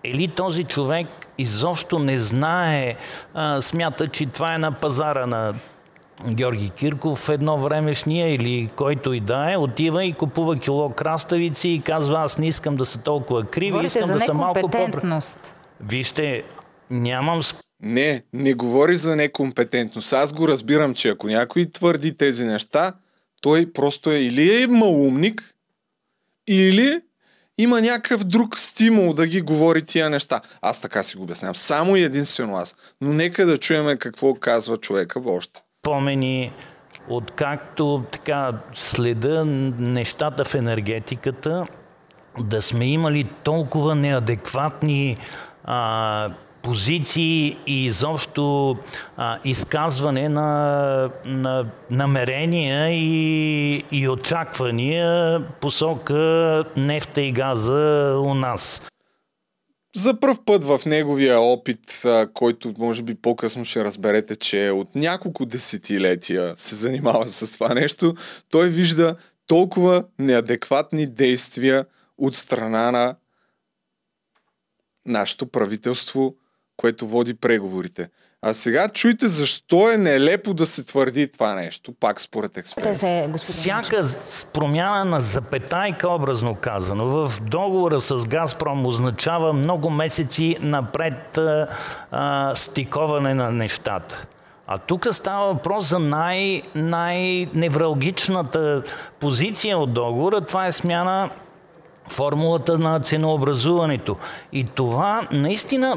или 0.07 0.29
този 0.29 0.65
човек 0.65 1.07
изобщо 1.39 1.99
не 1.99 2.19
знае, 2.19 2.97
а, 3.35 3.63
смята, 3.63 4.09
че 4.09 4.27
това 4.27 4.55
е 4.55 4.59
на 4.59 4.73
пазара 4.73 5.27
на 5.27 5.55
Георги 6.29 6.71
Кирков 6.71 7.29
едно 7.29 7.59
времешния 7.59 8.35
или 8.35 8.71
който 8.77 9.13
и 9.13 9.21
да 9.21 9.53
е, 9.53 9.57
отива 9.57 10.05
и 10.05 10.13
купува 10.13 10.59
кило 10.59 10.91
краставици 10.91 11.69
и 11.69 11.83
казва 11.83 12.21
аз 12.21 12.39
не 12.39 12.49
искам 12.49 12.77
да 12.77 12.87
са 12.87 12.99
толкова 13.03 13.45
криви, 13.45 13.71
Говорите 13.71 13.99
искам 13.99 14.19
да 14.19 14.21
са 14.21 14.35
малко 14.35 14.69
по. 14.69 14.87
Вижте, 15.81 16.43
нямам 16.91 17.41
Не, 17.83 18.23
не 18.33 18.55
говори 18.55 18.97
за 18.97 19.17
некомпетентност. 19.17 20.13
Аз 20.13 20.33
го 20.33 20.49
разбирам, 20.49 20.95
че 20.95 21.09
ако 21.09 21.27
някой 21.27 21.67
твърди 21.73 22.17
тези 22.17 22.45
неща, 22.45 22.93
той 23.41 23.73
просто 23.73 24.11
е 24.11 24.19
или 24.19 24.63
е 24.63 24.67
малумник, 24.67 25.55
или 26.49 27.01
има 27.59 27.81
някакъв 27.81 28.25
друг 28.25 28.59
стимул 28.59 29.13
да 29.13 29.27
ги 29.27 29.41
говори 29.41 29.87
тия 29.87 30.11
неща. 30.11 30.41
Аз 30.63 30.81
така 30.81 31.03
си 31.03 31.17
го 31.17 31.23
обяснявам. 31.23 31.57
Само 31.57 31.97
и 31.97 32.03
единствено 32.03 32.57
аз. 32.57 32.77
Но 33.01 33.13
нека 33.13 33.47
да 33.47 33.59
чуем 33.59 33.99
какво 33.99 34.35
казва 34.35 34.77
човека 34.77 35.21
още. 35.27 35.63
спомени 35.83 36.53
откакто 37.09 38.05
така 38.13 38.53
следа 38.75 39.45
нещата 39.79 40.45
в 40.45 40.55
енергетиката, 40.55 41.67
да 42.39 42.63
сме 42.63 42.87
имали 42.87 43.25
толкова 43.43 43.95
неадекватни 43.95 45.17
а, 45.65 46.31
позиции 46.67 47.57
и 47.67 47.85
изобщо 47.85 48.77
а, 49.17 49.39
изказване 49.45 50.29
на, 50.29 51.11
на 51.25 51.71
намерения 51.91 52.91
и, 52.91 53.85
и 53.93 54.09
очаквания 54.09 55.41
посока 55.61 56.65
нефта 56.77 57.23
и 57.23 57.33
газа 57.33 58.15
у 58.25 58.35
нас. 58.35 58.83
За 59.97 60.21
първ 60.21 60.37
път 60.47 60.65
в 60.65 60.81
неговия 60.87 61.41
опит, 61.41 62.03
който 62.35 62.75
може 62.79 63.03
би 63.03 63.15
по-късно 63.15 63.65
ще 63.65 63.85
разберете, 63.85 64.37
че 64.37 64.71
от 64.71 64.95
няколко 64.95 65.47
десетилетия 65.47 66.55
се 66.57 66.75
занимава 66.75 67.29
с 67.29 67.53
това 67.53 67.75
нещо, 67.75 68.15
той 68.51 68.69
вижда 68.69 69.17
толкова 69.47 70.05
неадекватни 70.19 71.07
действия 71.07 71.87
от 72.19 72.37
страна 72.37 72.91
на 72.91 73.17
нашето 75.07 75.47
правителство, 75.47 76.35
което 76.77 77.07
води 77.07 77.35
преговорите. 77.35 78.09
А 78.43 78.55
сега 78.55 78.89
чуйте 78.89 79.29
защо 79.29 79.91
е 79.91 79.97
нелепо 79.97 80.55
да 80.55 80.67
се 80.67 80.85
твърди 80.85 81.29
това 81.29 81.55
нещо, 81.55 81.93
пак 81.93 82.21
според 82.21 82.57
експерт. 82.57 82.97
Всяка 83.39 84.05
с- 84.05 84.45
промяна 84.45 85.05
на 85.05 85.21
запетайка, 85.21 86.09
образно 86.09 86.55
казано, 86.55 87.07
в 87.07 87.41
договора 87.41 88.01
с 88.01 88.27
Газпром 88.27 88.87
означава 88.87 89.53
много 89.53 89.91
месеци 89.91 90.57
напред 90.61 91.39
а, 91.39 91.67
а, 92.11 92.53
стиковане 92.55 93.35
на 93.35 93.51
нещата. 93.51 94.27
А 94.67 94.79
тук 94.79 95.07
става 95.13 95.47
въпрос 95.47 95.89
за 95.89 95.99
най- 95.99 96.63
най-невралгичната 96.75 98.83
позиция 99.21 99.79
от 99.79 99.93
договора. 99.93 100.41
Това 100.41 100.67
е 100.67 100.73
смяна 100.73 101.31
формулата 102.09 102.79
на 102.79 103.01
ценообразуването. 103.01 104.17
И 104.53 104.65
това 104.65 105.29
наистина 105.33 105.89
е, 105.89 105.93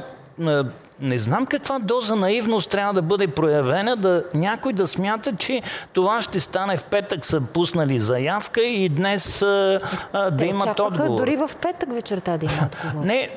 не 1.01 1.19
знам 1.19 1.45
каква 1.45 1.79
доза 1.79 2.15
наивност 2.15 2.69
трябва 2.69 2.93
да 2.93 3.01
бъде 3.01 3.27
проявена, 3.27 3.95
да 3.95 4.23
някой 4.33 4.73
да 4.73 4.87
смята, 4.87 5.35
че 5.35 5.61
това 5.93 6.21
ще 6.21 6.39
стане 6.39 6.77
в 6.77 6.83
петък, 6.83 7.25
са 7.25 7.41
пуснали 7.41 7.99
заявка 7.99 8.61
и 8.61 8.89
днес 8.89 9.41
а, 9.41 9.79
а, 10.13 10.29
да 10.29 10.37
Те 10.37 10.45
имат 10.45 10.63
очакваха 10.63 11.03
отговор. 11.03 11.19
дори 11.19 11.37
в 11.37 11.51
петък 11.61 11.93
вечерта 11.93 12.37
да 12.37 12.45
имат 12.45 12.75
отговор. 12.85 13.05
Не, 13.05 13.29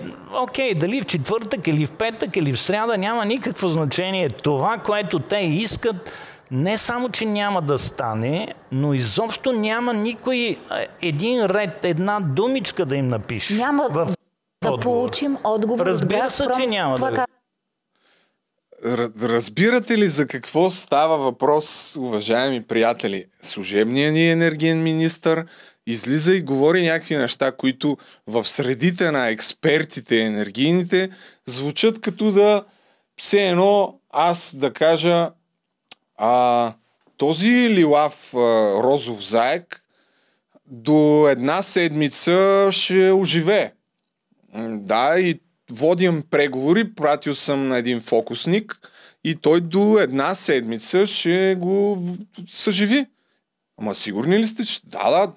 окей, 0.43 0.75
дали 0.75 1.03
в 1.03 1.07
четвъртък 1.07 1.67
или 1.67 1.87
в 1.87 1.93
петък 1.93 2.37
или 2.37 2.53
в 2.53 2.61
сряда 2.61 2.99
няма 2.99 3.25
никакво 3.25 3.69
значение. 3.69 4.29
Това, 4.29 4.79
което 4.79 5.19
те 5.19 5.37
искат, 5.37 6.13
не 6.51 6.79
само, 6.79 7.09
че 7.09 7.27
няма 7.27 7.63
да 7.63 7.79
стане, 7.79 8.55
но 8.73 8.95
изобщо 8.95 9.53
няма 9.53 9.95
никой 9.95 10.57
един 11.03 11.47
ред, 11.47 11.85
една 11.85 12.21
думичка 12.21 12.87
да 12.87 12.97
им 12.97 13.09
напише. 13.09 13.55
Няма 13.55 13.89
в 13.91 14.09
да 14.63 14.69
отговор. 14.69 14.83
получим 14.83 15.39
отговор 15.45 15.87
Разбира 15.87 16.25
от 16.25 16.31
се, 16.33 16.47
че 16.57 16.67
няма 16.67 16.97
Това 16.97 17.11
да- 17.11 17.27
Разбирате 19.23 19.99
ли 19.99 20.09
за 20.09 20.27
какво 20.27 20.71
става 20.71 21.19
въпрос, 21.19 21.97
уважаеми 21.97 22.63
приятели? 22.63 23.25
Служебният 23.43 24.13
ни 24.15 24.31
енергиен 24.31 24.83
министр 24.83 25.45
излиза 25.87 26.35
и 26.35 26.43
говори 26.43 26.83
някакви 26.87 27.17
неща, 27.17 27.53
които 27.53 27.97
в 28.27 28.49
средите 28.49 29.11
на 29.11 29.29
експертите 29.29 30.21
енергийните 30.21 31.11
звучат 31.47 32.01
като 32.01 32.31
да 32.31 32.65
все 33.17 33.49
едно 33.49 33.99
аз 34.11 34.55
да 34.57 34.73
кажа 34.73 35.31
а, 36.17 36.73
този 37.17 37.49
лилав 37.69 38.35
а, 38.35 38.39
розов 38.83 39.29
заек 39.29 39.83
до 40.67 41.29
една 41.29 41.63
седмица 41.63 42.69
ще 42.71 43.13
оживее. 43.13 43.73
Да, 44.59 45.21
и 45.21 45.41
водим 45.71 46.23
преговори, 46.31 46.95
пратил 46.95 47.35
съм 47.35 47.69
на 47.69 47.79
един 47.79 48.01
фокусник 48.01 48.81
и 49.25 49.35
той 49.35 49.61
до 49.61 49.99
една 49.99 50.35
седмица 50.35 51.07
ще 51.07 51.57
го 51.59 52.07
съживи. 52.49 53.07
Ама 53.81 53.95
сигурни 53.95 54.39
ли 54.39 54.47
сте, 54.47 54.65
че 54.65 54.81
да, 54.85 55.11
да, 55.11 55.33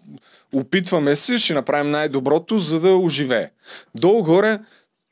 опитваме 0.54 1.16
се, 1.16 1.38
ще 1.38 1.54
направим 1.54 1.92
най-доброто, 1.92 2.60
за 2.60 2.80
да 2.80 2.96
оживее. 2.96 3.52
Долу-горе 3.96 4.60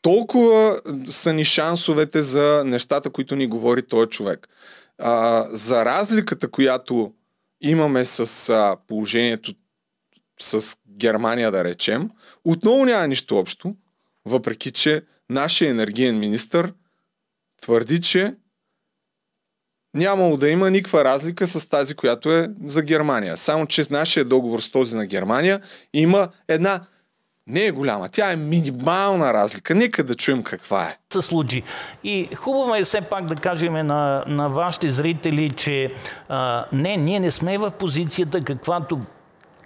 толкова 0.02 0.82
са 1.10 1.34
ни 1.34 1.46
шансовете 1.46 2.22
за 2.22 2.64
нещата, 2.66 3.10
които 3.10 3.36
ни 3.36 3.48
говори 3.48 3.88
този 3.88 4.10
човек. 4.10 4.48
А, 4.98 5.48
за 5.50 5.86
разликата, 5.86 6.48
която 6.48 7.14
имаме 7.62 8.06
с 8.06 8.50
а, 8.50 8.76
положението 8.88 9.54
с 10.40 10.78
Германия, 10.90 11.52
да 11.52 11.64
речем, 11.64 12.10
отново 12.46 12.86
няма 12.86 13.08
нищо 13.08 13.38
общо, 13.38 13.76
въпреки 14.26 14.72
че 14.72 15.02
нашия 15.30 15.70
енергиен 15.70 16.20
министр 16.20 16.72
твърди, 17.62 18.02
че 18.02 18.36
нямало 19.94 20.38
да 20.38 20.50
има 20.50 20.72
никаква 20.72 21.04
разлика 21.04 21.48
с 21.48 21.66
тази, 21.66 21.96
която 21.96 22.32
е 22.32 22.50
за 22.66 22.82
Германия. 22.82 23.38
Само, 23.38 23.68
че 23.68 23.84
нашия 23.90 24.26
договор 24.26 24.60
с 24.60 24.70
този 24.70 24.96
на 24.96 25.06
Германия 25.06 25.62
има 25.94 26.28
една 26.48 26.82
не 27.48 27.66
е 27.66 27.72
голяма, 27.72 28.10
тя 28.10 28.32
е 28.32 28.36
минимална 28.36 29.34
разлика. 29.34 29.76
Нека 29.76 30.04
да 30.04 30.16
чуем 30.16 30.44
каква 30.44 30.84
е. 30.84 30.98
се 31.14 31.22
случи. 31.22 31.64
И 32.04 32.30
хубаво 32.36 32.76
е 32.76 32.84
все 32.84 33.02
пак 33.02 33.26
да 33.26 33.36
кажем 33.36 33.74
на, 33.74 34.24
на 34.28 34.50
вашите 34.50 34.90
зрители, 34.90 35.50
че 35.50 35.96
а, 36.30 36.66
не, 36.72 36.98
ние 36.98 37.20
не 37.20 37.32
сме 37.32 37.58
в 37.58 37.72
позицията, 37.72 38.42
каквато 38.42 39.00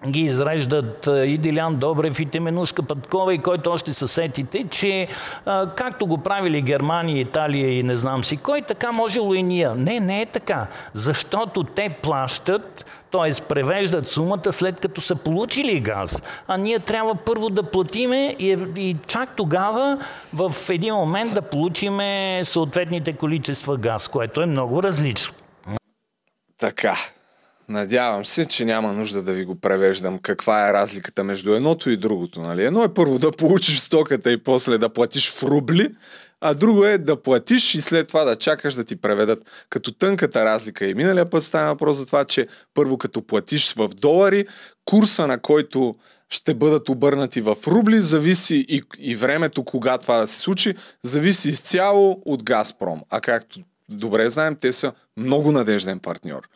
ги 0.06 0.20
изреждат 0.20 1.10
и 1.26 1.38
Дилян 1.38 1.76
Добрев, 1.76 2.20
и 2.20 2.26
Теменушка 2.26 2.84
Пъткова, 2.84 3.34
и 3.34 3.38
който 3.38 3.72
още 3.72 3.94
се 3.94 4.08
сетите, 4.08 4.66
че 4.70 5.08
както 5.76 6.08
го 6.08 6.18
правили 6.18 6.62
Германия, 6.62 7.20
Италия 7.20 7.80
и 7.80 7.84
не 7.84 7.98
знам 7.98 8.24
си 8.24 8.38
кой, 8.38 8.62
така 8.62 8.92
можело 8.92 9.34
и 9.34 9.44
ние. 9.44 9.70
Не, 9.70 10.00
не 10.00 10.22
е 10.22 10.26
така. 10.26 10.68
Защото 10.94 11.64
те 11.64 11.90
плащат 11.90 12.86
т.е. 13.12 13.44
превеждат 13.48 14.08
сумата 14.08 14.52
след 14.52 14.80
като 14.80 15.02
са 15.02 15.16
получили 15.16 15.80
газ. 15.80 16.22
А 16.48 16.58
ние 16.58 16.80
трябва 16.80 17.16
първо 17.16 17.50
да 17.50 17.64
платиме 17.64 18.36
и, 18.40 18.58
и 18.76 18.96
чак 19.08 19.36
тогава 19.36 20.00
в 20.34 20.56
един 20.70 20.94
момент 20.94 21.34
да 21.34 21.42
получиме 21.42 22.42
съответните 22.44 23.14
количества 23.14 23.78
газ, 23.78 24.08
което 24.08 24.42
е 24.42 24.46
много 24.46 24.84
различно. 24.84 25.34
Така. 26.58 26.96
Надявам 27.70 28.26
се, 28.26 28.46
че 28.46 28.66
няма 28.66 28.94
нужда 28.94 29.24
да 29.24 29.34
ви 29.34 29.46
го 29.46 29.60
превеждам 29.60 30.20
каква 30.20 30.70
е 30.70 30.74
разликата 30.74 31.24
между 31.24 31.54
едното 31.54 31.90
и 31.90 31.98
другото. 31.98 32.42
Нали? 32.42 32.66
Едно 32.66 32.84
е 32.84 32.94
първо 32.94 33.20
да 33.20 33.32
получиш 33.32 33.80
стоката 33.80 34.32
и 34.32 34.44
после 34.44 34.78
да 34.78 34.90
платиш 34.90 35.32
в 35.32 35.44
рубли, 35.44 35.96
а 36.42 36.54
друго 36.54 36.86
е 36.86 36.98
да 36.98 37.22
платиш 37.22 37.76
и 37.76 37.82
след 37.82 38.08
това 38.08 38.24
да 38.24 38.36
чакаш 38.36 38.74
да 38.74 38.84
ти 38.84 38.96
преведат. 38.96 39.66
Като 39.70 39.92
тънката 39.92 40.46
разлика 40.46 40.86
и 40.86 40.94
миналия 40.94 41.30
път 41.30 41.44
стана 41.44 41.68
въпрос 41.68 41.98
за 41.98 42.06
това, 42.06 42.26
че 42.26 42.48
първо 42.74 42.98
като 42.98 43.22
платиш 43.22 43.74
в 43.74 43.88
долари, 43.88 44.46
курса 44.86 45.28
на 45.28 45.40
който 45.40 45.96
ще 46.30 46.54
бъдат 46.54 46.90
обърнати 46.90 47.42
в 47.42 47.56
рубли, 47.68 48.02
зависи 48.02 48.66
и, 48.70 48.82
и 49.00 49.16
времето 49.16 49.64
кога 49.64 49.98
това 49.98 50.18
да 50.18 50.28
се 50.28 50.40
случи, 50.40 50.76
зависи 51.04 51.50
изцяло 51.50 52.22
от 52.26 52.44
Газпром. 52.44 53.02
А 53.10 53.22
както 53.22 53.60
добре 53.90 54.30
знаем, 54.30 54.56
те 54.56 54.72
са 54.72 54.94
много 55.18 55.52
надежден 55.52 56.00
партньор. 56.00 56.50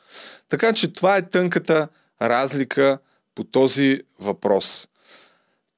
Така 0.52 0.74
че 0.74 0.94
това 0.94 1.18
е 1.18 1.30
тънката 1.30 1.88
разлика 2.22 2.98
по 3.36 3.44
този 3.44 4.02
въпрос. 4.20 4.88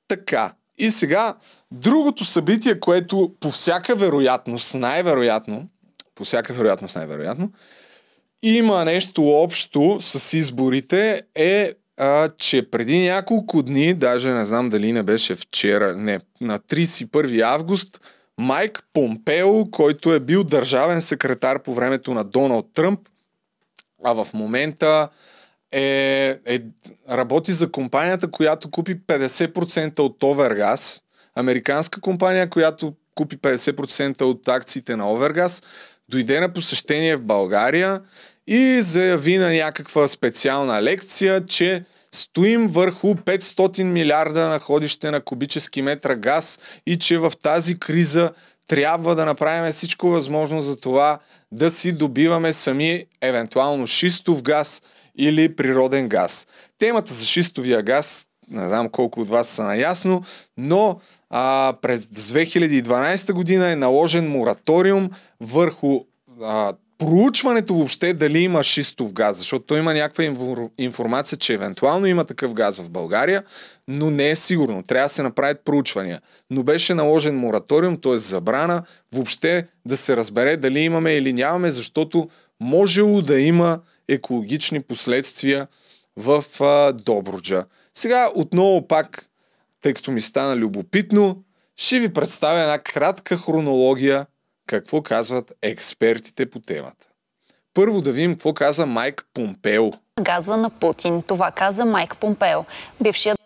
Така, 0.08 0.54
и 0.78 0.92
сега 0.92 1.34
другото 1.72 2.26
събитие, 2.26 2.80
което 2.80 3.36
по 3.40 3.52
всяка 3.52 3.96
вероятност, 3.96 4.76
най-вероятно, 4.76 5.70
по 6.16 6.24
всяка 6.24 6.54
вероятност 6.54 6.96
най-вероятно, 6.96 7.52
има 8.44 8.86
нещо 8.86 9.24
общо 9.30 9.98
с 10.02 10.38
изборите 10.38 11.22
е, 11.36 11.74
а, 11.98 12.30
че 12.30 12.70
преди 12.70 13.10
няколко 13.10 13.64
дни, 13.64 13.94
даже 13.94 14.32
не 14.32 14.46
знам 14.46 14.70
дали 14.70 14.94
не 14.94 15.04
беше 15.04 15.36
вчера, 15.36 15.96
не, 15.96 16.20
на 16.42 16.60
31 16.60 17.42
август, 17.42 18.02
Майк 18.38 18.84
Помпео, 18.94 19.72
който 19.72 20.14
е 20.14 20.20
бил 20.20 20.44
държавен 20.44 21.02
секретар 21.02 21.64
по 21.64 21.74
времето 21.74 22.14
на 22.14 22.24
Доналд 22.24 22.74
Тръмп, 22.74 23.00
а 24.04 24.14
в 24.14 24.28
момента 24.34 25.10
е, 25.72 26.38
е, 26.46 26.60
работи 27.10 27.54
за 27.54 27.72
компанията, 27.72 28.32
която 28.32 28.72
купи 28.72 29.00
50% 29.00 30.00
от 30.00 30.24
Овергаз, 30.24 31.04
американска 31.36 32.02
компания, 32.02 32.50
която 32.50 32.94
купи 33.16 33.38
50% 33.38 34.22
от 34.22 34.48
акциите 34.48 34.96
на 34.96 35.12
Овергаз, 35.12 35.64
дойде 36.10 36.40
на 36.40 36.54
посещение 36.54 37.16
в 37.16 37.24
България 37.24 38.02
и 38.48 38.82
заяви 38.82 39.38
на 39.38 39.54
някаква 39.54 40.08
специална 40.08 40.82
лекция, 40.82 41.46
че 41.46 41.86
стоим 42.12 42.68
върху 42.68 43.16
500 43.16 43.84
милиарда 43.84 44.48
находище 44.48 45.12
на 45.12 45.22
кубически 45.22 45.82
метра 45.82 46.16
газ 46.16 46.60
и 46.86 46.98
че 46.98 47.18
в 47.18 47.32
тази 47.44 47.80
криза 47.80 48.32
трябва 48.68 49.16
да 49.16 49.26
направим 49.26 49.72
всичко 49.72 50.10
възможно 50.10 50.62
за 50.62 50.80
това 50.80 51.20
да 51.52 51.72
си 51.72 51.92
добиваме 51.92 52.54
сами 52.54 53.06
евентуално 53.22 53.88
шистов 53.88 54.42
газ 54.42 54.82
или 55.18 55.56
природен 55.56 56.10
газ. 56.10 56.48
Темата 56.80 57.14
за 57.14 57.26
шистовия 57.26 57.82
газ, 57.82 58.28
не 58.50 58.68
знам 58.68 58.90
колко 58.90 59.22
от 59.22 59.30
вас 59.30 59.48
са 59.48 59.64
наясно, 59.64 60.24
но 60.58 61.00
а, 61.30 61.74
през 61.82 62.06
2012 62.06 63.34
година 63.34 63.72
е 63.72 63.76
наложен 63.76 64.30
мораториум 64.30 65.10
върху 65.42 66.00
а, 66.42 66.74
проучването 66.98 67.76
въобще 67.76 68.14
дали 68.14 68.40
има 68.40 68.64
шистов 68.64 69.14
газ, 69.14 69.38
защото 69.38 69.66
той 69.66 69.80
има 69.80 69.94
някаква 69.94 70.24
информация, 70.78 71.38
че 71.38 71.54
евентуално 71.54 72.06
има 72.06 72.26
такъв 72.26 72.54
газ 72.54 72.80
в 72.80 72.90
България, 72.90 73.44
но 73.88 74.10
не 74.10 74.30
е 74.30 74.36
сигурно. 74.36 74.84
Трябва 74.84 75.06
да 75.06 75.10
се 75.10 75.24
направят 75.24 75.62
проучвания. 75.66 76.22
Но 76.50 76.64
беше 76.64 76.94
наложен 76.94 77.36
мораториум, 77.36 78.02
т.е. 78.02 78.18
забрана 78.18 78.84
въобще 79.14 79.68
да 79.86 79.98
се 79.98 80.18
разбере 80.18 80.58
дали 80.58 80.80
имаме 80.80 81.14
или 81.14 81.34
нямаме, 81.34 81.72
защото 81.72 82.30
можело 82.60 83.22
да 83.22 83.40
има 83.40 83.80
екологични 84.08 84.82
последствия 84.82 85.68
в 86.18 86.44
а, 86.62 86.94
Добруджа. 86.94 87.66
Сега 87.96 88.30
отново 88.36 88.88
пак, 88.88 89.26
тъй 89.82 89.94
като 89.94 90.12
ми 90.12 90.22
стана 90.22 90.56
любопитно, 90.56 91.44
ще 91.76 92.00
ви 92.00 92.14
представя 92.14 92.62
една 92.62 92.78
кратка 92.78 93.38
хронология 93.38 94.26
какво 94.68 95.02
казват 95.02 95.54
експертите 95.62 96.50
по 96.50 96.60
темата. 96.60 97.08
Първо 97.74 98.02
да 98.02 98.12
видим 98.12 98.34
какво 98.34 98.54
каза 98.54 98.86
Майк 98.86 99.26
Помпео. 99.34 99.92
Газа 100.22 100.58
на 100.58 100.70
Путин. 100.70 101.22
Това 101.22 101.52
каза 101.52 101.86
Майк 101.86 102.18
Помпео. 102.18 102.60
Бившият 103.02 103.40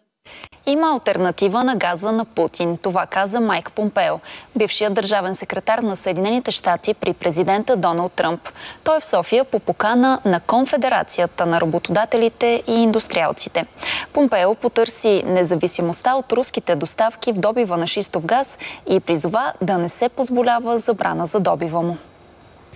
има 0.67 0.91
альтернатива 0.93 1.63
на 1.63 1.75
газа 1.75 2.11
на 2.11 2.25
Путин. 2.25 2.77
Това 2.77 3.05
каза 3.05 3.39
Майк 3.39 3.71
Помпео, 3.71 4.19
бившият 4.55 4.93
държавен 4.93 5.35
секретар 5.35 5.79
на 5.79 5.95
Съединените 5.95 6.51
щати 6.51 6.93
при 6.93 7.13
президента 7.13 7.75
Доналд 7.75 8.11
Тръмп. 8.11 8.49
Той 8.83 8.97
е 8.97 8.99
в 8.99 9.05
София 9.05 9.45
по 9.45 9.59
покана 9.59 10.19
на 10.25 10.39
Конфедерацията 10.39 11.45
на 11.45 11.61
работодателите 11.61 12.63
и 12.67 12.73
индустриалците. 12.73 13.65
Помпео 14.13 14.55
потърси 14.55 15.23
независимостта 15.25 16.15
от 16.15 16.33
руските 16.33 16.75
доставки 16.75 17.31
в 17.31 17.39
добива 17.39 17.77
на 17.77 17.87
шистов 17.87 18.25
газ 18.25 18.57
и 18.89 18.99
призова 18.99 19.53
да 19.61 19.77
не 19.77 19.89
се 19.89 20.09
позволява 20.09 20.77
забрана 20.77 21.25
за 21.25 21.39
добива 21.39 21.81
му. 21.81 21.97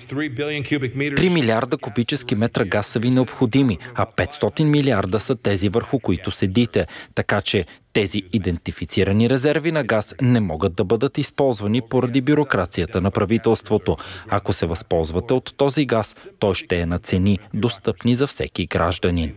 3 0.02 1.30
милиарда 1.30 1.78
кубически 1.78 2.36
метра 2.36 2.66
газ 2.66 2.88
са 2.88 3.00
ви 3.00 3.10
необходими, 3.10 3.78
а 3.96 4.06
500 4.06 4.64
милиарда 4.64 5.20
са 5.20 5.36
тези 5.36 5.70
върху 5.70 6.00
които 6.00 6.32
седите. 6.32 6.88
Така 7.16 7.42
че 7.42 7.66
тези 7.94 8.22
идентифицирани 8.34 9.30
резерви 9.30 9.72
на 9.72 9.84
газ 9.84 10.16
не 10.22 10.40
могат 10.40 10.76
да 10.76 10.84
бъдат 10.84 11.18
използвани 11.18 11.82
поради 11.90 12.22
бюрокрацията 12.22 13.02
на 13.02 13.12
правителството. 13.12 13.98
Ако 14.30 14.54
се 14.54 14.66
възползвате 14.66 15.34
от 15.34 15.54
този 15.58 15.86
газ, 15.86 16.16
той 16.40 16.56
ще 16.56 16.80
е 16.80 16.86
на 16.86 17.00
цени 17.00 17.40
достъпни 17.54 18.16
за 18.16 18.28
всеки 18.28 18.66
гражданин. 18.66 19.34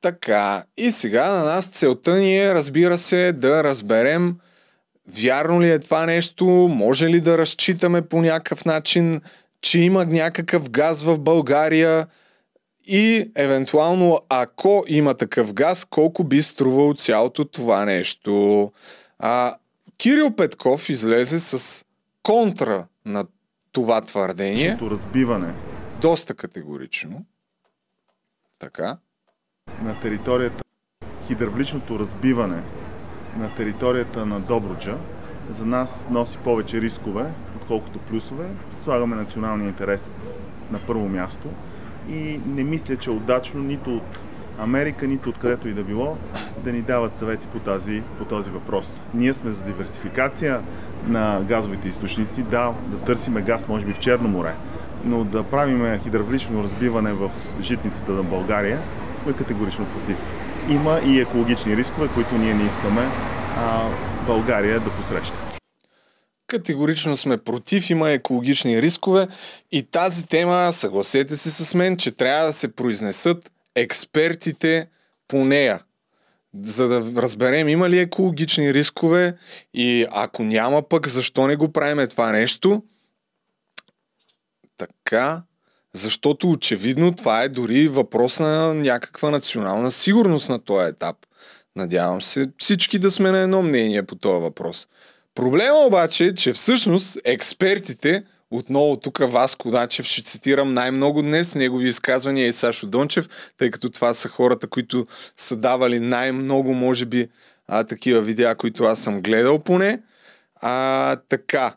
Така, 0.00 0.64
и 0.76 0.90
сега 0.90 1.32
на 1.32 1.44
нас 1.44 1.66
целта 1.66 2.16
ни 2.16 2.38
е, 2.38 2.54
разбира 2.54 2.98
се, 2.98 3.32
да 3.32 3.64
разберем 3.64 4.36
Вярно 5.08 5.62
ли 5.62 5.70
е 5.70 5.78
това 5.78 6.06
нещо? 6.06 6.44
Може 6.70 7.08
ли 7.08 7.20
да 7.20 7.38
разчитаме 7.38 8.02
по 8.02 8.22
някакъв 8.22 8.64
начин, 8.64 9.20
че 9.60 9.80
има 9.80 10.04
някакъв 10.04 10.70
газ 10.70 11.04
в 11.04 11.18
България? 11.18 12.06
И 12.86 13.30
евентуално, 13.34 14.20
ако 14.28 14.84
има 14.88 15.14
такъв 15.14 15.52
газ, 15.52 15.84
колко 15.84 16.24
би 16.24 16.42
струвало 16.42 16.94
цялото 16.94 17.44
това 17.44 17.84
нещо? 17.84 18.72
А, 19.18 19.56
Кирил 19.98 20.30
Петков 20.30 20.88
излезе 20.88 21.40
с 21.40 21.84
контра 22.22 22.86
на 23.04 23.24
това 23.72 24.00
твърдение. 24.00 24.78
разбиване. 24.82 25.54
Доста 26.00 26.34
категорично. 26.34 27.24
Така. 28.58 28.98
На 29.82 30.00
територията 30.00 30.64
хидравличното 31.26 31.98
разбиване 31.98 32.62
на 33.38 33.54
територията 33.54 34.26
на 34.26 34.40
Добруджа 34.40 34.96
за 35.50 35.66
нас 35.66 36.06
носи 36.10 36.38
повече 36.38 36.80
рискове, 36.80 37.24
отколкото 37.56 37.98
плюсове. 37.98 38.44
Слагаме 38.72 39.16
националния 39.16 39.68
интерес 39.68 40.12
на 40.70 40.78
първо 40.86 41.08
място 41.08 41.48
и 42.08 42.40
не 42.46 42.64
мисля, 42.64 42.96
че 42.96 43.10
удачно 43.10 43.62
нито 43.62 43.96
от 43.96 44.18
Америка, 44.58 45.06
нито 45.06 45.28
от 45.28 45.38
където 45.38 45.68
и 45.68 45.74
да 45.74 45.84
било 45.84 46.16
да 46.64 46.72
ни 46.72 46.82
дават 46.82 47.14
съвети 47.14 47.46
по, 47.46 47.58
тази, 47.58 48.02
по 48.18 48.24
този 48.24 48.50
въпрос. 48.50 49.02
Ние 49.14 49.34
сме 49.34 49.50
за 49.50 49.64
диверсификация 49.64 50.60
на 51.08 51.40
газовите 51.48 51.88
източници, 51.88 52.42
да, 52.42 52.72
да 52.86 52.98
търсиме 52.98 53.42
газ, 53.42 53.68
може 53.68 53.86
би 53.86 53.92
в 53.92 53.98
Черно 53.98 54.28
море, 54.28 54.54
но 55.04 55.24
да 55.24 55.42
правиме 55.42 56.00
хидравлично 56.02 56.62
разбиване 56.62 57.12
в 57.12 57.30
житницата 57.60 58.12
на 58.12 58.22
България, 58.22 58.78
сме 59.16 59.32
категорично 59.32 59.86
против 59.86 60.18
има 60.68 61.00
и 61.06 61.20
екологични 61.20 61.76
рискове, 61.76 62.08
които 62.14 62.34
ние 62.34 62.54
не 62.54 62.66
искаме 62.66 63.02
а, 63.56 63.90
България 64.26 64.80
да 64.80 64.90
посреща. 64.90 65.38
Категорично 66.46 67.16
сме 67.16 67.38
против, 67.38 67.90
има 67.90 68.10
екологични 68.10 68.82
рискове 68.82 69.28
и 69.72 69.82
тази 69.82 70.26
тема, 70.26 70.72
съгласете 70.72 71.36
се 71.36 71.50
с 71.50 71.74
мен, 71.74 71.96
че 71.96 72.10
трябва 72.10 72.46
да 72.46 72.52
се 72.52 72.72
произнесат 72.72 73.52
експертите 73.74 74.88
по 75.28 75.44
нея, 75.44 75.80
за 76.62 76.88
да 76.88 77.22
разберем 77.22 77.68
има 77.68 77.90
ли 77.90 77.98
екологични 77.98 78.74
рискове 78.74 79.36
и 79.74 80.06
ако 80.10 80.44
няма 80.44 80.82
пък, 80.82 81.08
защо 81.08 81.46
не 81.46 81.56
го 81.56 81.72
правиме 81.72 82.06
това 82.06 82.32
нещо. 82.32 82.82
Така, 84.78 85.42
Защото 85.96 86.50
очевидно 86.50 87.14
това 87.14 87.42
е 87.42 87.48
дори 87.48 87.88
въпрос 87.88 88.40
на 88.40 88.74
някаква 88.74 89.30
национална 89.30 89.92
сигурност 89.92 90.48
на 90.48 90.58
този 90.58 90.88
етап. 90.88 91.16
Надявам 91.76 92.22
се 92.22 92.46
всички 92.58 92.98
да 92.98 93.10
сме 93.10 93.30
на 93.30 93.38
едно 93.38 93.62
мнение 93.62 94.02
по 94.02 94.14
този 94.14 94.42
въпрос. 94.42 94.88
Проблема 95.34 95.78
обаче 95.86 96.24
е, 96.24 96.34
че 96.34 96.52
всъщност 96.52 97.18
експертите, 97.24 98.24
отново 98.50 98.96
тук 98.96 99.18
Васко 99.18 99.70
Дачев 99.70 100.06
ще 100.06 100.22
цитирам 100.22 100.74
най-много 100.74 101.22
днес, 101.22 101.54
негови 101.54 101.88
изказвания 101.88 102.46
и 102.46 102.52
Сашо 102.52 102.86
Дончев, 102.86 103.28
тъй 103.58 103.70
като 103.70 103.90
това 103.90 104.14
са 104.14 104.28
хората, 104.28 104.66
които 104.66 105.06
са 105.36 105.56
давали 105.56 106.00
най-много, 106.00 106.74
може 106.74 107.06
би, 107.06 107.28
а, 107.68 107.84
такива 107.84 108.20
видеа, 108.20 108.54
които 108.54 108.84
аз 108.84 109.00
съм 109.00 109.22
гледал 109.22 109.58
поне. 109.58 110.02
А, 110.60 111.16
така. 111.28 111.74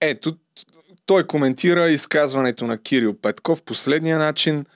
Ето, 0.00 0.36
той 1.06 1.26
коментира 1.26 1.90
изказването 1.90 2.66
на 2.66 2.78
Кирил 2.78 3.14
Петков 3.14 3.62
последния 3.62 4.18
начин. 4.18 4.66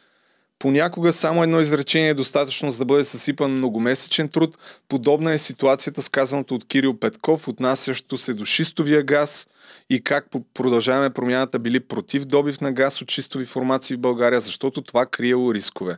Понякога 0.58 1.12
само 1.12 1.42
едно 1.42 1.60
изречение 1.60 2.08
е 2.08 2.14
достатъчно 2.14 2.70
за 2.70 2.78
да 2.78 2.84
бъде 2.84 3.04
съсипан 3.04 3.52
многомесечен 3.52 4.28
труд. 4.28 4.58
Подобна 4.88 5.32
е 5.32 5.38
ситуацията 5.38 6.02
с 6.02 6.08
казаното 6.08 6.54
от 6.54 6.68
Кирил 6.68 6.98
Петков, 6.98 7.48
отнасящо 7.48 8.18
се 8.18 8.34
до 8.34 8.44
шистовия 8.44 9.02
газ 9.02 9.48
и 9.90 10.04
как 10.04 10.26
продължаваме 10.54 11.10
промяната 11.10 11.58
били 11.58 11.80
против 11.80 12.24
добив 12.24 12.60
на 12.60 12.72
газ 12.72 13.02
от 13.02 13.10
шистови 13.10 13.46
формации 13.46 13.96
в 13.96 14.00
България, 14.00 14.40
защото 14.40 14.82
това 14.82 15.06
криело 15.06 15.54
рискове. 15.54 15.96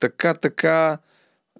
Така, 0.00 0.34
така, 0.34 0.98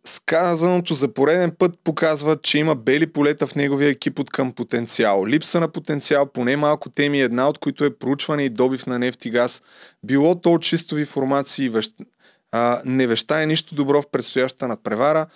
Сказаното 0.06 0.94
за 0.94 1.14
пореден 1.14 1.52
път 1.58 1.78
показва, 1.84 2.38
че 2.42 2.58
има 2.58 2.74
бели 2.74 3.12
полета 3.12 3.46
в 3.46 3.54
неговия 3.54 3.88
екип 3.88 4.18
от 4.18 4.30
към 4.30 4.52
потенциал. 4.52 5.26
Липса 5.26 5.60
на 5.60 5.68
потенциал, 5.68 6.26
поне 6.26 6.56
малко 6.56 6.90
теми, 6.90 7.20
една 7.20 7.48
от 7.48 7.58
които 7.58 7.84
е 7.84 7.98
проучване 7.98 8.42
и 8.42 8.48
добив 8.48 8.86
на 8.86 8.98
нефт 8.98 9.24
и 9.24 9.30
газ. 9.30 9.62
Било 10.02 10.40
то 10.40 10.52
от 10.52 10.62
чистови 10.62 11.04
формации, 11.04 11.68
вещ... 11.68 11.92
а, 12.52 12.82
не 12.84 13.06
вещае 13.06 13.46
нищо 13.46 13.74
добро 13.74 14.02
в 14.02 14.10
предстоящата 14.10 14.68
надпревара. 14.68 15.26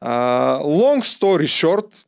А, 0.00 0.58
long 0.58 1.18
story 1.18 1.44
short, 1.44 2.06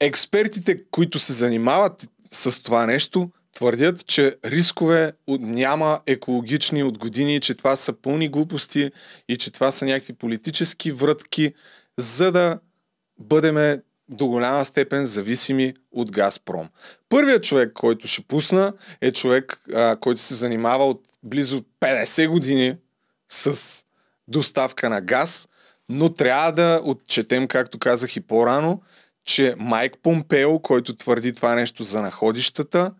експертите, 0.00 0.90
които 0.90 1.18
се 1.18 1.32
занимават 1.32 2.08
с 2.30 2.62
това 2.62 2.86
нещо, 2.86 3.30
твърдят, 3.58 4.06
че 4.06 4.36
рискове 4.44 5.12
няма 5.28 6.00
екологични 6.06 6.82
от 6.82 6.98
години, 6.98 7.40
че 7.40 7.54
това 7.54 7.76
са 7.76 7.92
пълни 7.92 8.28
глупости 8.28 8.90
и 9.28 9.36
че 9.36 9.52
това 9.52 9.72
са 9.72 9.84
някакви 9.84 10.12
политически 10.12 10.92
врътки, 10.92 11.54
за 11.96 12.32
да 12.32 12.58
бъдеме 13.18 13.82
до 14.08 14.26
голяма 14.26 14.64
степен 14.64 15.04
зависими 15.04 15.74
от 15.92 16.12
Газпром. 16.12 16.68
Първият 17.08 17.44
човек, 17.44 17.72
който 17.72 18.06
ще 18.06 18.22
пусна, 18.22 18.72
е 19.00 19.12
човек, 19.12 19.60
а, 19.74 19.96
който 19.96 20.20
се 20.20 20.34
занимава 20.34 20.84
от 20.84 21.02
близо 21.22 21.64
50 21.80 22.28
години 22.28 22.76
с 23.28 23.60
доставка 24.28 24.90
на 24.90 25.00
газ, 25.00 25.48
но 25.88 26.14
трябва 26.14 26.52
да 26.52 26.80
отчетем, 26.84 27.46
както 27.46 27.78
казах 27.78 28.16
и 28.16 28.20
по-рано, 28.20 28.82
че 29.24 29.54
Майк 29.58 29.96
Помпео, 30.02 30.58
който 30.58 30.96
твърди 30.96 31.32
това 31.32 31.54
нещо 31.54 31.82
за 31.82 32.00
находищата, 32.02 32.92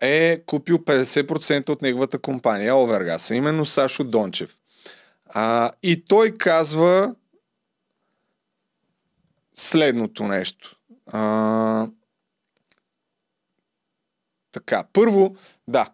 е 0.00 0.42
купил 0.46 0.78
50% 0.78 1.68
от 1.68 1.82
неговата 1.82 2.18
компания 2.18 2.76
Овергас, 2.76 3.30
именно 3.30 3.66
Сашо 3.66 4.04
Дончев. 4.04 4.58
А, 5.26 5.70
и 5.82 6.04
той 6.04 6.30
казва 6.30 7.14
следното 9.54 10.26
нещо. 10.26 10.76
А, 11.06 11.88
така, 14.52 14.84
първо, 14.92 15.36
да, 15.68 15.88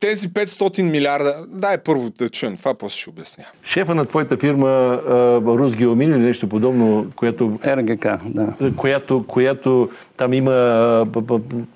тези 0.00 0.28
500 0.28 0.82
милиарда, 0.82 1.34
дай 1.48 1.78
първо 1.78 2.10
да 2.10 2.28
чуем, 2.28 2.56
това 2.56 2.74
после 2.74 2.98
ще 2.98 3.10
обясня. 3.10 3.44
Шефа 3.64 3.94
на 3.94 4.04
твоята 4.04 4.36
фирма 4.36 5.00
Рус 5.46 5.74
Геомин 5.74 6.10
или 6.10 6.18
нещо 6.18 6.48
подобно, 6.48 7.06
което... 7.16 7.58
РГК, 7.66 8.06
да. 8.24 8.72
Която, 8.76 9.24
която 9.28 9.88
там 10.16 10.32
има 10.32 10.52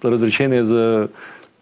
разрешение 0.05 0.65
за 0.65 1.09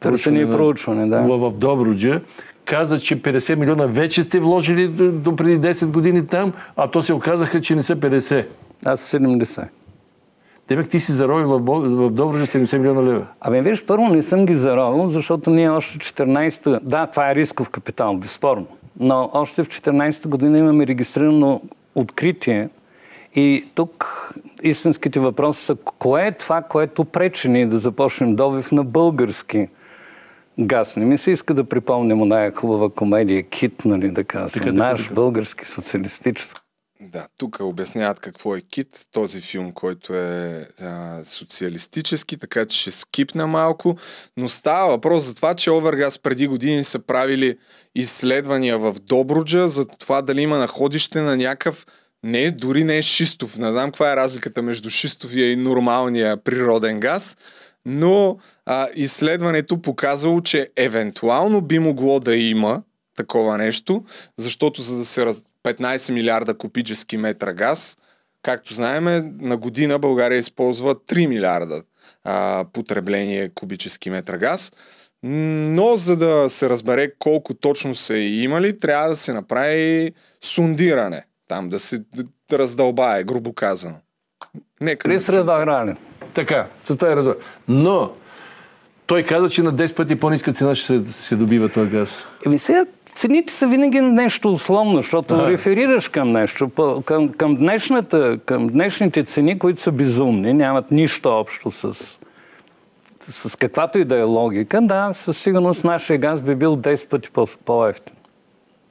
Търсене 0.01 0.41
и 0.41 0.47
проучване, 0.51 1.09
да. 1.09 1.20
В, 1.20 1.53
Добруджа 1.53 2.20
каза, 2.64 3.01
че 3.01 3.22
50 3.22 3.55
милиона 3.55 3.86
вече 3.86 4.22
сте 4.22 4.41
вложили 4.41 4.89
до, 4.89 5.12
до 5.12 5.36
преди 5.36 5.68
10 5.68 5.91
години 5.91 6.26
там, 6.26 6.53
а 6.76 6.91
то 6.91 7.03
се 7.03 7.12
оказаха, 7.12 7.61
че 7.61 7.74
не 7.74 7.82
са 7.82 7.97
50. 7.97 8.47
Аз 8.84 9.12
70. 9.12 9.64
Демек 10.69 10.89
ти 10.89 11.01
си 11.01 11.12
заровил 11.12 11.49
в, 11.49 11.59
в 11.59 12.11
Добруджа 12.11 12.47
70 12.47 12.79
милиона 12.79 13.03
лева. 13.03 13.27
Абе, 13.41 13.62
виж, 13.62 13.85
първо 13.87 14.09
не 14.09 14.23
съм 14.23 14.47
ги 14.47 14.55
заровил, 14.55 15.09
защото 15.09 15.51
ние 15.51 15.71
още 15.71 15.99
14-та... 15.99 16.81
Да, 16.83 17.07
това 17.07 17.31
е 17.31 17.35
рисков 17.35 17.71
капитал, 17.71 18.16
безспорно. 18.16 18.66
Но 19.01 19.31
още 19.33 19.64
в 19.64 19.69
14-та 19.69 20.29
година 20.29 20.59
имаме 20.59 20.87
регистрирано 20.87 21.61
откритие 21.95 22.69
и 23.35 23.64
тук 23.75 24.33
истинските 24.62 25.21
въпроси 25.21 25.64
са 25.64 25.77
кое 25.99 26.27
е 26.27 26.33
това, 26.33 26.62
което 26.62 27.05
пречи 27.05 27.49
ние 27.49 27.66
да 27.66 27.79
започнем 27.79 28.37
добив 28.37 28.73
на 28.73 28.85
български 28.85 29.69
газ. 30.59 30.97
Не 30.97 31.05
ми 31.05 31.19
се 31.19 31.31
иска 31.31 31.55
да 31.55 31.64
припомням 31.64 32.23
оная 32.23 32.55
хубава 32.55 32.91
комедия 32.91 33.43
Кит, 33.43 33.85
нали 33.85 34.11
да 34.11 34.25
казвам. 34.25 34.62
Така, 34.64 34.73
Наш 34.73 35.03
така. 35.03 35.14
български 35.14 35.66
социалистически. 35.66 36.68
Да, 37.01 37.26
тук 37.36 37.61
обясняват 37.61 38.20
какво 38.20 38.57
е 38.57 38.61
Кит, 38.61 39.07
този 39.12 39.40
филм, 39.40 39.72
който 39.72 40.14
е 40.14 40.68
а, 40.80 41.20
социалистически, 41.24 42.38
така 42.38 42.66
че 42.66 42.80
ще 42.80 42.90
скипна 42.90 43.46
малко, 43.46 43.96
но 44.36 44.49
става 44.49 44.90
въпрос 44.90 45.24
за 45.24 45.34
това, 45.34 45.55
че 45.55 45.70
Овергаз 45.70 46.18
преди 46.18 46.46
години 46.46 46.84
са 46.84 46.99
правили 46.99 47.59
изследвания 47.94 48.78
в 48.78 48.96
Добруджа 49.01 49.68
за 49.68 49.86
това 49.86 50.22
дали 50.22 50.42
има 50.42 50.59
находище 50.59 51.20
на 51.20 51.36
някакъв 51.36 51.86
не, 52.22 52.51
дори 52.51 52.84
не 52.84 52.99
е 52.99 53.03
шистов. 53.03 53.59
Не 53.59 53.72
знам 53.72 53.90
каква 53.90 54.12
е 54.12 54.16
разликата 54.16 54.62
между 54.62 54.90
шистовия 54.90 55.53
и 55.53 55.57
нормалния 55.57 56.36
природен 56.36 57.01
газ, 57.01 57.36
но 57.86 58.38
а, 58.66 58.88
изследването 58.94 59.82
показало, 59.82 60.40
че 60.40 60.68
евентуално 60.76 61.61
би 61.61 61.78
могло 61.78 62.20
да 62.20 62.36
има 62.36 62.82
такова 63.16 63.59
нещо, 63.59 64.05
защото 64.36 64.82
за 64.82 64.99
да 64.99 65.05
се 65.05 65.26
раз... 65.26 65.44
15 65.65 66.13
милиарда 66.13 66.55
кубически 66.55 67.17
метра 67.17 67.53
газ, 67.53 67.97
както 68.43 68.75
знаем, 68.75 69.05
на 69.41 69.57
година 69.57 69.99
България 69.99 70.39
използва 70.39 70.95
3 70.95 71.27
милиарда 71.27 71.83
а, 72.25 72.65
потребление 72.73 73.49
кубически 73.55 74.11
метра 74.11 74.37
газ. 74.37 74.73
Но 75.23 75.97
за 75.97 76.17
да 76.17 76.51
се 76.51 76.71
разбере 76.71 77.11
колко 77.19 77.55
точно 77.55 77.95
са 77.95 78.17
имали, 78.17 78.79
трябва 78.79 79.09
да 79.09 79.17
се 79.17 79.33
направи 79.33 80.13
сундиране. 80.45 81.25
Там 81.49 81.69
да 81.69 81.79
се 81.79 81.99
раздълбае, 82.53 83.25
грубо 83.25 83.53
казано. 83.53 83.97
Нека 84.81 85.09
Крис 85.09 85.27
да 85.27 85.97
Така, 86.35 86.69
това 86.87 87.13
е 87.13 87.17
редо. 87.17 87.35
Но 87.69 88.13
той 89.07 89.23
каза, 89.23 89.49
че 89.49 89.63
на 89.63 89.75
10 89.75 89.95
пъти 89.95 90.17
по-ниска 90.17 90.53
цена 90.53 90.75
ще 90.75 90.87
се, 90.87 91.13
се 91.13 91.37
добива 91.37 91.69
този 91.69 91.91
газ. 91.91 92.11
Еми 92.47 92.59
сега 92.59 92.85
цените 93.19 93.53
са 93.53 93.66
винаги 93.66 94.01
нещо 94.01 94.53
условно, 94.53 94.97
защото 94.97 95.35
а. 95.35 95.51
реферираш 95.51 96.09
към 96.09 96.33
нещо. 96.33 96.71
Към, 97.05 97.29
към, 97.29 97.57
днешната, 97.57 98.39
към 98.47 98.66
днешните 98.66 99.25
цени, 99.25 99.59
които 99.59 99.81
са 99.81 99.93
безумни, 99.93 100.53
нямат 100.53 100.91
нищо 100.91 101.29
общо 101.29 101.71
с, 101.71 101.95
с 103.21 103.57
каквато 103.57 103.99
и 103.99 104.05
да 104.05 104.19
е 104.19 104.23
логика, 104.23 104.81
да, 104.83 105.11
със 105.14 105.39
сигурност 105.39 105.85
нашия 105.85 106.19
газ 106.19 106.43
би 106.43 106.55
бил 106.55 106.77
10 106.77 107.09
пъти 107.09 107.29
по-ефтин. 107.64 108.14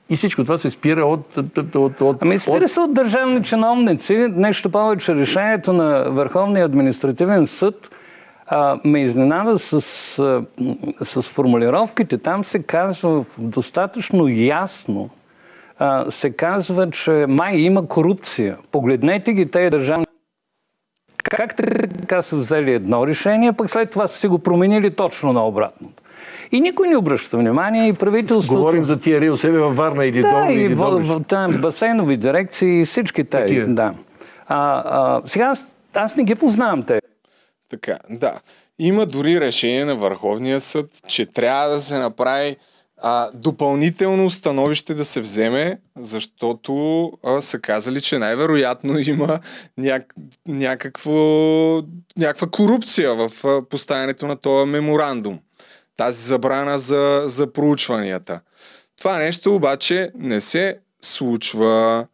И 0.10 0.16
всичко 0.16 0.44
това 0.44 0.58
се 0.58 0.70
спира 0.70 1.06
от... 1.06 1.38
от, 1.38 1.76
от, 1.76 2.02
от 2.02 2.18
ами 2.22 2.40
спира 2.40 2.68
се 2.68 2.80
от 2.80 2.94
държавни 2.94 3.44
чиновници. 3.44 4.28
Нещо 4.36 4.70
повече 4.70 5.16
решението 5.16 5.74
на 5.74 6.04
Върховния 6.10 6.66
административен 6.66 7.48
съд 7.48 7.92
а, 8.48 8.80
ме 8.84 9.02
изненада 9.02 9.60
с, 9.60 9.74
а, 10.20 10.44
с 11.02 11.22
формулировките. 11.22 12.18
Там 12.18 12.44
се 12.44 12.64
казва 12.64 13.26
достатъчно 13.38 14.28
ясно, 14.28 15.10
а, 15.80 16.12
се 16.12 16.32
казва, 16.32 16.92
че 16.92 17.26
май 17.30 17.56
има 17.56 17.88
корупция. 17.88 18.58
Погледнете 18.72 19.34
ги 19.34 19.52
тези 19.52 19.70
държавни 19.70 20.06
как 21.30 21.56
така 21.56 22.22
са 22.22 22.38
взели 22.38 22.72
едно 22.72 23.08
решение, 23.08 23.54
пък 23.54 23.70
след 23.70 23.92
това 23.92 24.08
са 24.08 24.18
си 24.18 24.28
го 24.28 24.40
променили 24.40 24.92
точно 24.92 25.34
на 25.34 25.48
обратното. 25.48 26.04
И 26.52 26.62
никой 26.62 26.88
не 26.88 26.98
обръща 26.98 27.38
внимание 27.38 27.88
и 27.88 27.94
правителството... 27.94 28.60
Говорим 28.60 28.86
за 28.86 29.00
тия 29.00 29.22
рио 29.22 29.38
себе 29.38 29.60
във 29.60 29.76
Варна 29.76 30.06
или 30.06 30.22
да, 30.22 30.32
Долни 30.32 30.54
или 30.54 30.76
в, 30.76 31.00
в, 31.00 31.24
там, 31.24 31.52
басейнови 31.62 32.18
дирекции 32.18 32.82
и 32.82 32.86
всички 32.86 33.24
тези. 33.24 33.60
Да. 33.68 33.94
А, 34.48 34.84
а, 34.86 35.22
сега 35.26 35.46
аз, 35.46 35.66
аз 35.94 36.16
не 36.16 36.24
ги 36.24 36.36
познавам 36.36 36.84
те. 36.84 37.02
Така, 37.70 38.00
да. 38.10 38.40
Има 38.80 39.06
дори 39.06 39.42
решение 39.42 39.86
на 39.86 39.96
Върховния 39.96 40.62
съд, 40.62 40.90
че 41.08 41.26
трябва 41.26 41.70
да 41.70 41.82
се 41.82 41.98
направи 41.98 42.58
а, 42.98 43.30
допълнително 43.34 44.30
становище 44.30 44.94
да 44.94 45.06
се 45.06 45.22
вземе, 45.22 45.80
защото 46.00 47.12
а, 47.24 47.42
са 47.42 47.60
казали, 47.60 48.02
че 48.02 48.18
най-вероятно 48.18 49.00
има 49.08 49.40
няк, 49.78 50.14
някакво, 50.48 51.14
някаква 52.18 52.48
корупция 52.48 53.16
в 53.16 53.46
а, 53.46 53.62
поставянето 53.70 54.28
на 54.28 54.36
този 54.36 54.72
меморандум. 54.72 55.40
тази 55.98 56.24
забрана 56.24 56.80
за, 56.80 57.24
за 57.26 57.54
проучванията. 57.54 58.42
Това 59.00 59.18
нещо 59.18 59.56
обаче 59.56 60.12
не 60.16 60.42
се 60.42 60.80
случва. 61.02 62.08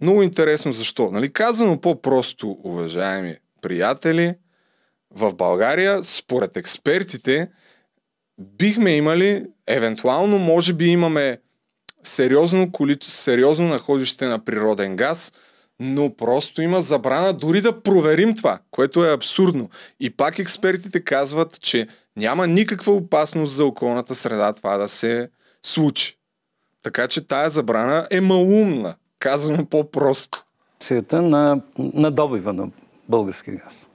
Много 0.00 0.22
интересно 0.22 0.72
защо. 0.72 1.10
Нали? 1.10 1.32
Казано 1.32 1.80
по-просто, 1.80 2.58
уважаеми 2.64 3.36
приятели, 3.62 4.34
в 5.10 5.34
България, 5.34 6.02
според 6.02 6.56
експертите, 6.56 7.50
бихме 8.38 8.90
имали, 8.90 9.46
евентуално, 9.66 10.38
може 10.38 10.72
би 10.72 10.86
имаме 10.86 11.38
сериозно, 12.02 12.72
количе, 12.72 13.10
сериозно 13.10 13.68
находище 13.68 14.26
на 14.26 14.44
природен 14.44 14.96
газ, 14.96 15.32
но 15.80 16.14
просто 16.14 16.62
има 16.62 16.80
забрана 16.80 17.32
дори 17.32 17.60
да 17.60 17.82
проверим 17.82 18.36
това, 18.36 18.58
което 18.70 19.04
е 19.04 19.12
абсурдно. 19.12 19.70
И 20.00 20.10
пак 20.10 20.38
експертите 20.38 21.00
казват, 21.00 21.60
че 21.60 21.88
няма 22.16 22.46
никаква 22.46 22.92
опасност 22.92 23.54
за 23.54 23.64
околната 23.64 24.14
среда 24.14 24.52
това 24.52 24.76
да 24.76 24.88
се 24.88 25.30
случи. 25.62 26.18
Така 26.82 27.08
че 27.08 27.26
тая 27.26 27.50
забрана 27.50 28.06
е 28.10 28.20
малумна, 28.20 28.94
казано 29.18 29.66
по-просто. 29.66 30.44
Света 30.82 31.22
на, 31.22 31.60
на 31.78 32.10
добива 32.10 32.52
на 32.52 32.68
български 33.08 33.50
газ. 33.50 33.87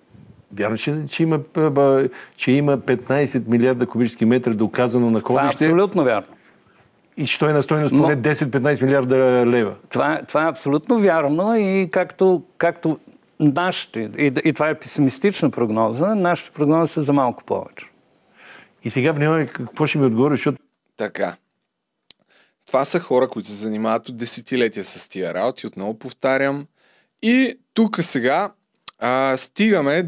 Вярно, 0.58 0.78
че, 0.78 0.96
че, 1.10 1.24
има, 1.24 1.40
че 2.36 2.52
има 2.52 2.78
15 2.78 3.48
милиарда 3.48 3.86
кубически 3.86 4.26
метра 4.26 4.54
доказано 4.54 5.12
находище. 5.12 5.58
Това 5.58 5.66
е 5.66 5.68
абсолютно 5.70 6.04
вярно. 6.04 6.28
И 7.18 7.26
що 7.26 7.50
е 7.50 7.54
на 7.54 7.64
стойност 7.64 7.92
поне 7.92 8.18
10-15 8.18 8.82
милиарда 8.82 9.16
лева. 9.46 9.76
Това, 9.90 10.22
това 10.28 10.46
е 10.46 10.50
абсолютно 10.50 11.00
вярно 11.00 11.56
и 11.56 11.90
както, 11.92 12.44
както 12.58 13.00
нашите, 13.40 14.10
и, 14.18 14.34
и 14.44 14.54
това 14.54 14.70
е 14.70 14.80
песимистична 14.80 15.52
прогноза, 15.52 16.16
нашите 16.16 16.52
прогнози 16.52 16.94
са 16.94 17.04
за 17.04 17.14
малко 17.14 17.44
повече. 17.44 17.86
И 18.84 18.90
сега 18.90 19.12
внимавай 19.12 19.48
какво 19.48 19.88
ще 19.88 19.98
ми 19.98 20.06
отговори, 20.06 20.34
защото... 20.34 20.58
Така. 20.98 21.36
Това 22.68 22.86
са 22.86 23.00
хора, 23.00 23.28
които 23.28 23.50
се 23.50 23.56
занимават 23.56 24.10
от 24.10 24.18
десетилетия 24.18 24.84
с 24.84 25.10
тия 25.10 25.34
работи, 25.34 25.68
отново 25.68 26.00
повтарям. 26.00 26.66
И 27.22 27.60
тук 27.74 27.98
сега 28.02 28.50
а, 29.00 29.38
стигаме, 29.38 30.04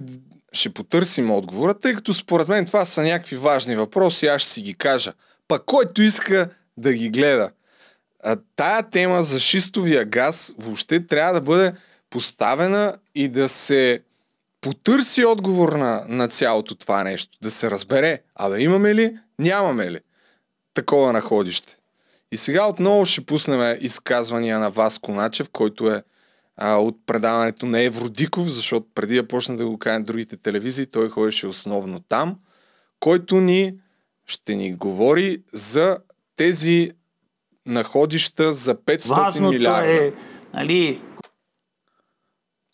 ще 0.55 0.69
потърсим 0.69 1.31
отговора, 1.31 1.73
тъй 1.73 1.93
като 1.93 2.13
според 2.13 2.47
мен 2.47 2.65
това 2.65 2.85
са 2.85 3.03
някакви 3.03 3.35
важни 3.35 3.75
въпроси, 3.75 4.27
аз 4.27 4.41
ще 4.41 4.51
си 4.51 4.61
ги 4.61 4.73
кажа. 4.73 5.13
Пък 5.47 5.63
който 5.65 6.01
иска 6.01 6.49
да 6.77 6.93
ги 6.93 7.09
гледа. 7.09 7.51
А, 8.23 8.37
тая 8.55 8.89
тема 8.89 9.23
за 9.23 9.39
шистовия 9.39 10.05
газ 10.05 10.55
въобще 10.57 11.07
трябва 11.07 11.33
да 11.33 11.41
бъде 11.41 11.73
поставена 12.09 12.97
и 13.15 13.27
да 13.27 13.49
се 13.49 14.01
потърси 14.61 15.25
отговор 15.25 15.73
на, 15.73 16.05
на 16.07 16.27
цялото 16.27 16.75
това 16.75 17.03
нещо. 17.03 17.37
Да 17.41 17.51
се 17.51 17.71
разбере, 17.71 18.21
абе 18.35 18.59
имаме 18.59 18.95
ли, 18.95 19.17
нямаме 19.39 19.91
ли 19.91 19.99
такова 20.73 21.13
находище. 21.13 21.77
И 22.31 22.37
сега 22.37 22.67
отново 22.67 23.05
ще 23.05 23.25
пуснем 23.25 23.77
изказвания 23.81 24.59
на 24.59 24.69
Васко 24.69 25.11
Начев, 25.11 25.49
който 25.51 25.91
е 25.91 26.03
а, 26.57 26.75
от 26.75 26.97
предаването 27.05 27.65
на 27.65 27.81
Евродиков, 27.81 28.47
защото 28.47 28.87
преди 28.95 29.15
да 29.15 29.27
почна 29.27 29.57
да 29.57 29.65
го 29.65 29.77
кажа 29.77 29.99
на 29.99 30.05
другите 30.05 30.37
телевизии, 30.37 30.85
той 30.85 31.09
ходеше 31.09 31.47
основно 31.47 31.99
там, 31.99 32.35
който 32.99 33.41
ни 33.41 33.73
ще 34.25 34.55
ни 34.55 34.73
говори 34.73 35.43
за 35.53 35.97
тези 36.35 36.91
находища 37.65 38.53
за 38.53 38.75
500 38.75 39.15
Важното 39.15 39.49
милиарда. 39.49 40.05
е, 40.05 40.11
нали, 40.53 41.01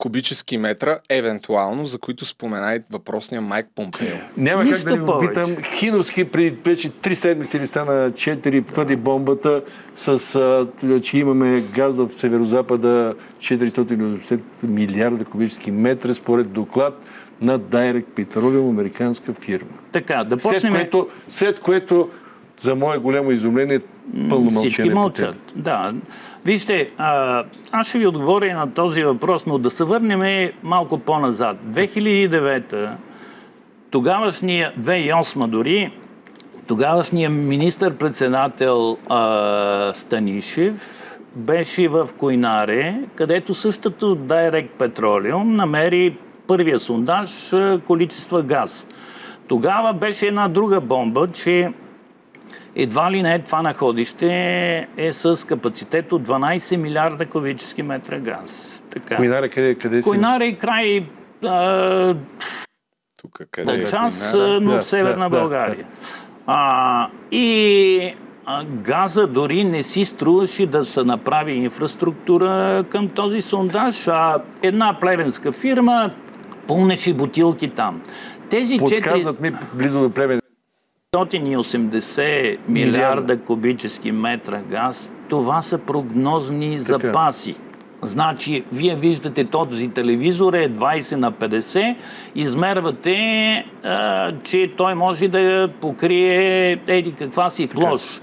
кубически 0.02 0.58
метра, 0.58 0.98
евентуално, 1.10 1.86
за 1.86 2.00
които 2.00 2.26
спомена 2.26 2.76
и 2.76 2.80
въпросния 2.92 3.42
Майк 3.42 3.68
Помпео. 3.76 4.16
Няма 4.38 4.70
как 4.70 4.84
да 4.84 4.92
не 4.92 4.98
го 4.98 5.20
питам. 5.20 5.56
Хиновски 5.78 6.24
преди 6.26 6.58
вече 6.66 6.90
три 6.90 7.16
седмици 7.16 7.60
ли 7.60 7.68
стана 7.68 8.12
четири 8.16 8.62
пъти 8.62 8.96
бомбата, 8.96 9.62
с, 9.96 10.36
а, 10.36 10.68
че 11.02 11.18
имаме 11.18 11.64
газ 11.74 11.94
в 11.96 12.10
северо-запада 12.18 13.16
480 13.40 14.40
милиарда 14.64 15.26
кубически 15.26 15.72
метра, 15.72 16.14
според 16.14 16.52
доклад 16.52 17.02
на 17.42 17.60
Direct 17.60 18.06
Petroleum, 18.06 18.70
американска 18.70 19.34
фирма. 19.34 19.78
Така, 19.92 20.24
да 20.24 20.38
почнем... 20.38 20.60
След 20.60 20.72
което, 20.72 21.08
след 21.28 21.60
което 21.60 22.10
за 22.62 22.76
мое 22.76 22.98
голямо 22.98 23.32
изумление, 23.32 23.80
пълно 24.30 24.52
Всички 24.52 24.90
мълчат. 24.90 25.36
Да. 25.56 25.94
Вижте, 26.46 26.90
а, 26.98 27.44
аз 27.72 27.88
ще 27.88 28.00
ви 28.00 28.08
отговоря 28.08 28.56
на 28.56 28.74
този 28.74 29.04
въпрос, 29.04 29.46
но 29.46 29.58
да 29.58 29.70
се 29.70 29.84
върнем 29.84 30.52
малко 30.64 30.98
по-назад. 30.98 31.58
2009 31.66 32.90
тогавашния, 33.92 34.74
2008 34.80 35.48
дори, 35.48 35.92
тогавашния 36.68 37.30
министър-председател 37.30 38.98
Станишев 39.94 41.08
беше 41.36 41.88
в 41.88 42.10
Койнаре, 42.18 43.00
където 43.16 43.54
същото 43.54 44.16
Direct 44.16 44.70
Petroleum 44.80 45.44
намери 45.44 46.18
първия 46.48 46.80
сондаж 46.80 47.54
количества 47.88 48.42
газ. 48.42 48.88
Тогава 49.48 49.94
беше 49.94 50.28
една 50.28 50.48
друга 50.48 50.82
бомба, 50.82 51.28
че 51.28 51.70
едва 52.76 53.12
ли 53.12 53.22
не 53.22 53.40
това 53.40 53.62
находище 53.62 54.88
е 54.98 55.14
с 55.14 55.48
капацитет 55.48 56.12
от 56.12 56.28
12 56.28 56.78
милиарда 56.78 57.26
кубически 57.26 57.84
метра 57.84 58.20
газ. 58.20 58.84
Така. 58.90 59.16
Койнаре 59.16 59.50
къде, 59.50 59.76
къде 59.76 60.02
си? 60.02 60.10
Койнаре 60.10 60.46
е 60.46 60.56
край 60.56 61.06
а, 61.44 62.16
Тук 63.22 63.42
къде 63.52 63.72
е 63.72 63.86
част, 63.86 64.36
но 64.62 64.72
в 64.72 64.82
северна 64.82 65.30
да, 65.30 65.40
България. 65.40 65.86
Да, 65.86 66.44
А, 66.48 67.10
и 67.32 68.14
а, 68.46 68.64
газа 68.66 69.28
дори 69.28 69.64
не 69.64 69.84
си 69.84 70.06
струваше 70.06 70.66
да 70.66 70.86
се 70.86 71.04
направи 71.04 71.52
инфраструктура 71.52 72.84
към 72.90 73.08
този 73.08 73.42
сондаж, 73.42 74.08
а 74.08 74.38
една 74.62 75.00
плевенска 75.00 75.52
фирма 75.52 76.12
пълнеше 76.68 77.14
бутилки 77.14 77.70
там. 77.70 78.02
Тези 78.50 78.78
Подсказват 78.78 79.42
ми 79.42 79.52
близо 79.74 80.02
до 80.02 80.10
Плевен. 80.10 80.41
480 81.16 82.58
милиарда 82.68 83.38
кубически 83.38 84.12
метра 84.12 84.62
газ, 84.62 85.12
това 85.30 85.62
са 85.62 85.78
прогнозни 85.78 86.80
запаси. 86.80 87.56
Значи, 88.02 88.64
вие 88.72 88.96
виждате 88.96 89.46
този 89.46 89.88
телевизор 89.88 90.54
е 90.54 90.70
20 90.70 91.16
на 91.16 91.32
50, 91.32 91.96
измервате, 92.36 93.66
а, 93.84 94.32
че 94.44 94.74
той 94.78 94.96
може 94.96 95.28
да 95.28 95.70
покрие 95.82 96.72
еди 96.88 97.12
каква 97.12 97.50
си 97.50 97.68
площ. 97.68 98.22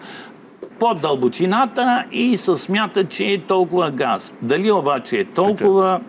Под 0.78 1.00
дълбочината 1.00 2.04
и 2.12 2.36
се 2.36 2.56
смята, 2.56 3.04
че 3.04 3.24
е 3.24 3.38
толкова 3.38 3.90
газ. 3.90 4.34
Дали 4.42 4.72
обаче 4.72 5.16
е 5.16 5.24
толкова, 5.24 6.00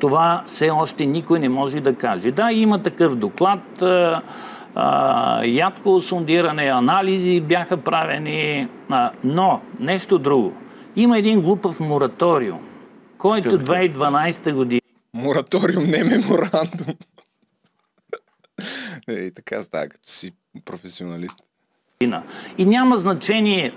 това 0.00 0.42
все 0.44 0.70
още 0.70 1.06
никой 1.06 1.38
не 1.38 1.48
може 1.48 1.80
да 1.80 1.94
каже. 1.94 2.30
Да, 2.30 2.52
има 2.52 2.82
такъв 2.82 3.16
доклад, 3.16 3.82
а, 3.82 4.22
ядко 5.44 6.00
сондиране, 6.00 6.64
анализи 6.64 7.40
бяха 7.40 7.76
правени, 7.76 8.68
а, 8.90 9.10
но 9.24 9.60
нещо 9.80 10.18
друго. 10.18 10.52
Има 10.96 11.18
един 11.18 11.40
глупав 11.40 11.80
мораториум, 11.80 12.60
който 13.18 13.58
2012 13.58 14.52
година 14.52 14.80
Мораториум, 15.14 15.84
не 15.84 16.04
меморандум. 16.04 16.94
Ей, 19.08 19.30
така 19.30 19.62
става, 19.62 19.88
като 19.88 20.10
си 20.10 20.32
професионалист. 20.64 21.38
И 22.58 22.64
няма 22.64 22.96
значение 22.96 23.72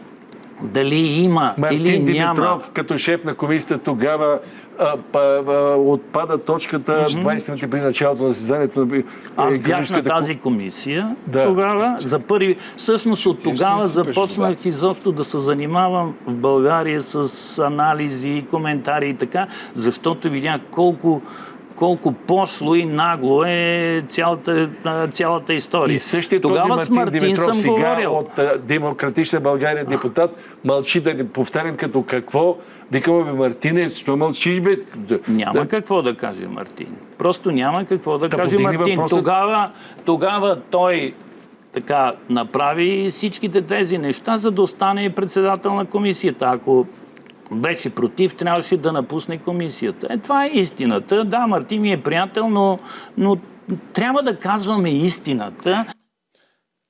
дали 0.64 0.96
има 0.96 1.56
Мартин 1.58 1.82
или 1.82 2.00
Димитров, 2.00 2.38
няма. 2.38 2.62
като 2.74 2.98
шеф 2.98 3.24
на 3.24 3.36
комисията 3.36 3.78
тогава, 3.78 4.40
отпада 5.78 6.38
точката 6.38 7.06
20 7.06 7.48
минути 7.48 7.70
преди 7.70 7.86
началото 7.86 8.24
на 8.24 8.34
заседанието 8.34 8.86
на 8.86 9.04
Аз 9.38 9.56
е, 9.56 9.60
бях 9.60 9.90
на 9.90 10.04
тази 10.04 10.36
комисия 10.36 11.16
Да. 11.28 11.44
тогава. 11.44 11.96
За 12.00 12.20
първи... 12.20 12.56
Всъщност 12.78 13.26
от 13.26 13.44
тогава 13.44 13.88
започнах 13.88 14.66
изобщо 14.66 15.12
да 15.12 15.24
се 15.24 15.40
занимавам 15.40 16.16
в 16.28 16.36
България 16.36 17.02
с 17.02 17.60
анализи, 17.60 18.46
коментари 18.50 19.10
и 19.10 19.14
така, 19.14 19.48
защото 19.74 20.30
видях 20.30 20.62
колко 20.72 21.22
колко 21.76 22.12
пошло 22.12 22.76
и 22.76 22.86
нагло 22.86 23.44
е 23.44 24.04
цялата, 24.08 24.70
цялата 25.12 25.54
история. 25.54 25.96
И 25.96 26.00
същия 26.00 26.42
Тогава 26.42 26.68
този 26.68 26.92
Мартин 26.92 26.96
Мартин 26.96 27.20
Димитров 27.20 27.46
съм 27.46 27.58
сега 27.58 27.72
говорил. 27.72 28.14
от 28.14 28.40
Демократична 28.64 29.40
България 29.40 29.86
депутат 29.86 30.36
мълчи 30.66 31.00
да 31.02 31.14
не 31.14 31.30
повтарям 31.30 31.76
като 31.76 32.04
какво. 32.04 32.58
Викам, 32.92 33.24
бе, 33.24 33.32
Мартине, 33.32 33.90
що 33.90 34.18
мълчиш, 34.18 34.60
бе? 34.60 34.78
Няма 35.28 35.54
да, 35.54 35.68
какво 35.68 36.02
да 36.02 36.16
каже 36.16 36.48
Мартин. 36.48 36.96
Просто 37.18 37.52
няма 37.52 37.86
какво 37.86 38.18
да, 38.18 38.30
Да 38.30 38.38
каже 38.38 38.58
Мартин. 38.58 38.96
въпроса. 38.96 39.16
Тогава, 39.16 39.72
тогава 40.06 40.62
той 40.62 41.14
така 41.74 42.16
направи 42.30 43.08
всичките 43.12 43.62
тези 43.62 43.98
неща, 43.98 44.38
за 44.38 44.52
да 44.52 44.62
остане 44.62 45.10
председател 45.10 45.74
на 45.74 45.86
комисията. 45.86 46.46
Ако 46.46 46.88
беше 47.52 47.90
против, 47.90 48.36
трябваше 48.36 48.78
да 48.78 48.92
напусне 48.92 49.38
комисията. 49.38 50.08
Е, 50.10 50.18
това 50.18 50.46
е 50.46 50.50
истината. 50.54 51.24
Да, 51.26 51.48
Мартин 51.48 51.82
ми 51.82 51.92
е 51.92 52.02
приятел, 52.04 52.50
но, 52.50 52.80
но 53.18 53.38
трябва 53.94 54.24
да 54.24 54.36
казваме 54.36 54.90
истината. 54.90 55.86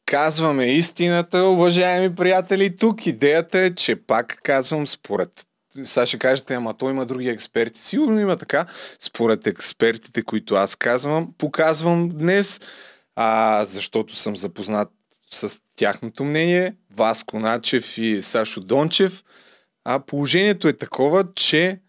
казваме 0.06 0.66
истината, 0.66 1.44
уважаеми 1.44 2.16
приятели. 2.16 2.76
Тук 2.76 3.06
идеята 3.08 3.60
е, 3.60 3.76
че 3.76 3.96
пак 3.96 4.40
казвам, 4.44 4.88
според 4.88 5.30
сега 5.84 6.06
ще 6.06 6.18
кажете, 6.18 6.54
ама 6.54 6.74
той 6.74 6.92
има 6.92 7.06
други 7.06 7.30
експерти. 7.30 7.80
Сигурно 7.80 8.20
има 8.20 8.38
така. 8.38 8.66
Според 9.00 9.48
експертите, 9.48 10.24
които 10.24 10.56
аз 10.56 10.76
казвам, 10.76 11.34
показвам 11.38 12.10
днес, 12.10 12.60
а, 13.16 13.64
защото 13.66 14.16
съм 14.16 14.38
запознат 14.38 14.90
с 15.32 15.60
тяхното 15.76 16.24
мнение, 16.24 16.76
Васко 16.96 17.40
Начев 17.40 17.98
и 17.98 18.22
Сашо 18.22 18.62
Дончев. 18.62 19.24
А 19.84 20.00
положението 20.00 20.68
е 20.68 20.74
такова, 20.74 21.34
че 21.36 21.80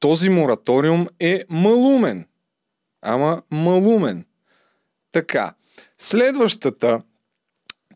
този 0.00 0.28
мораториум 0.28 1.06
е 1.20 1.44
малумен. 1.48 2.26
Ама 3.02 3.42
малумен. 3.50 4.24
Така. 5.12 5.54
Следващата 5.98 7.02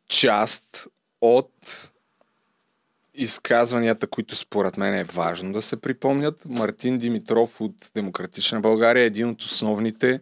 част 0.09 0.89
от 1.21 1.93
изказванията, 3.15 4.07
които 4.07 4.37
според 4.37 4.77
мен 4.77 4.95
е 4.95 5.05
важно 5.05 5.53
да 5.53 5.63
се 5.63 5.77
припомнят. 5.77 6.47
Мартин 6.49 6.99
Димитров 6.99 7.61
от 7.61 7.91
Демократична 7.95 8.61
България 8.61 9.03
е 9.03 9.07
един 9.07 9.29
от 9.29 9.43
основните 9.43 10.21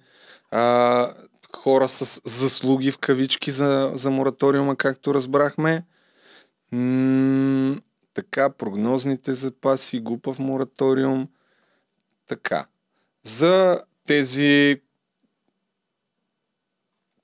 а, 0.51 1.15
хора 1.57 1.89
с 1.89 2.21
заслуги 2.25 2.91
в 2.91 2.99
кавички 2.99 3.51
за, 3.51 3.93
за 3.95 4.11
мораториума, 4.11 4.77
както 4.77 5.15
разбрахме. 5.15 5.85
М- 6.73 7.77
така, 8.15 8.51
прогнозните 8.51 9.33
запаси, 9.33 10.01
глупав 10.01 10.39
мораториум. 10.39 11.29
Така. 12.27 12.67
За 13.25 13.81
тези 14.07 14.81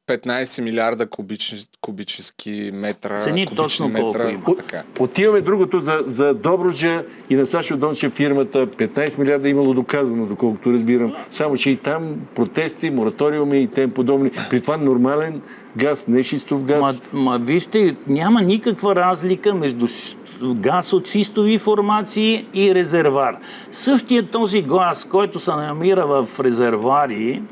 15 0.09 0.63
милиарда 0.63 1.07
кубични, 1.07 1.59
кубически 1.81 2.71
метра. 2.75 3.19
Цени 3.19 3.47
точно 3.47 3.89
метра, 3.89 4.03
колко 4.03 4.29
има. 4.29 4.57
Така. 4.57 4.83
Отиваме 4.99 5.41
другото 5.41 5.81
за, 5.81 5.99
за 6.07 6.35
Добруджа 6.35 7.05
и 7.31 7.35
на 7.35 7.47
Сашо 7.47 7.77
Дончев 7.77 8.13
фирмата. 8.13 8.67
15 8.67 9.19
милиарда 9.19 9.49
е 9.49 9.51
имало 9.51 9.75
доказано, 9.75 10.27
доколкото 10.27 10.73
разбирам. 10.73 11.15
Само, 11.33 11.57
че 11.57 11.71
и 11.71 11.77
там 11.77 12.17
протести, 12.35 12.91
мораториуми 12.91 13.63
и 13.63 13.69
тем 13.69 13.91
подобни. 13.91 14.31
При 14.51 14.61
това 14.61 14.77
нормален 14.77 15.41
газ, 15.77 16.05
не 16.09 16.23
шистов 16.23 16.65
газ. 16.65 16.81
Ма, 16.81 16.95
ма 17.13 17.39
вижте, 17.39 17.97
няма 18.07 18.43
никаква 18.43 18.97
разлика 18.97 19.55
между 19.55 19.87
газ 20.43 20.93
от 20.93 21.09
шистови 21.09 21.59
формации 21.59 22.47
и 22.55 22.75
резервар. 22.75 23.37
Същия 23.71 24.23
този 24.23 24.63
газ, 24.63 25.05
който 25.05 25.41
се 25.41 25.51
намира 25.51 26.07
в 26.07 26.41
резервари, 26.41 27.43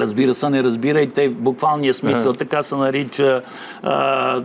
Разбира 0.00 0.34
се, 0.34 0.50
не 0.50 0.62
разбирайте 0.62 1.28
в 1.28 1.34
буквалния 1.34 1.94
смисъл. 1.94 2.32
Така 2.32 2.62
се 2.62 2.76
нарича 2.76 3.42
а, 3.82 4.42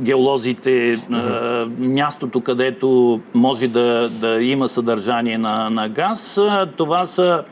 геолозите, 0.00 0.92
а, 0.92 1.66
мястото, 1.78 2.40
където 2.40 3.20
може 3.34 3.68
да, 3.68 4.08
да 4.08 4.42
има 4.42 4.68
съдържание 4.68 5.38
на, 5.38 5.70
на 5.70 5.88
газ. 5.88 6.40
Това 6.76 7.06
са 7.06 7.44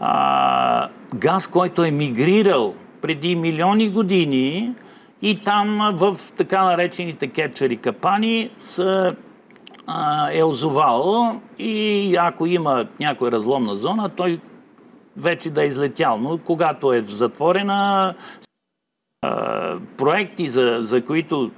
а, 0.00 0.88
газ, 1.14 1.46
който 1.46 1.84
е 1.84 1.90
мигрирал 1.90 2.74
преди 3.02 3.36
милиони 3.36 3.88
години 3.88 4.74
и 5.22 5.40
там 5.44 5.90
в 5.94 6.16
така 6.36 6.64
наречените 6.64 7.26
кетчери 7.26 7.76
капани 7.76 8.50
са 8.58 9.14
е 10.32 10.42
озовал 10.42 11.40
и 11.58 12.16
ако 12.16 12.46
има 12.46 12.86
някоя 13.00 13.32
разломна 13.32 13.74
зона, 13.74 14.08
той 14.08 14.40
вече 15.16 15.50
да 15.50 15.62
е 15.62 15.66
излетял. 15.66 16.18
Но 16.18 16.38
когато 16.38 16.92
е 16.92 17.00
в 17.00 17.10
затворена 17.10 18.14
а, 19.22 19.76
проекти, 19.96 20.46
за, 20.46 20.76
за 20.80 21.04
които 21.04 21.50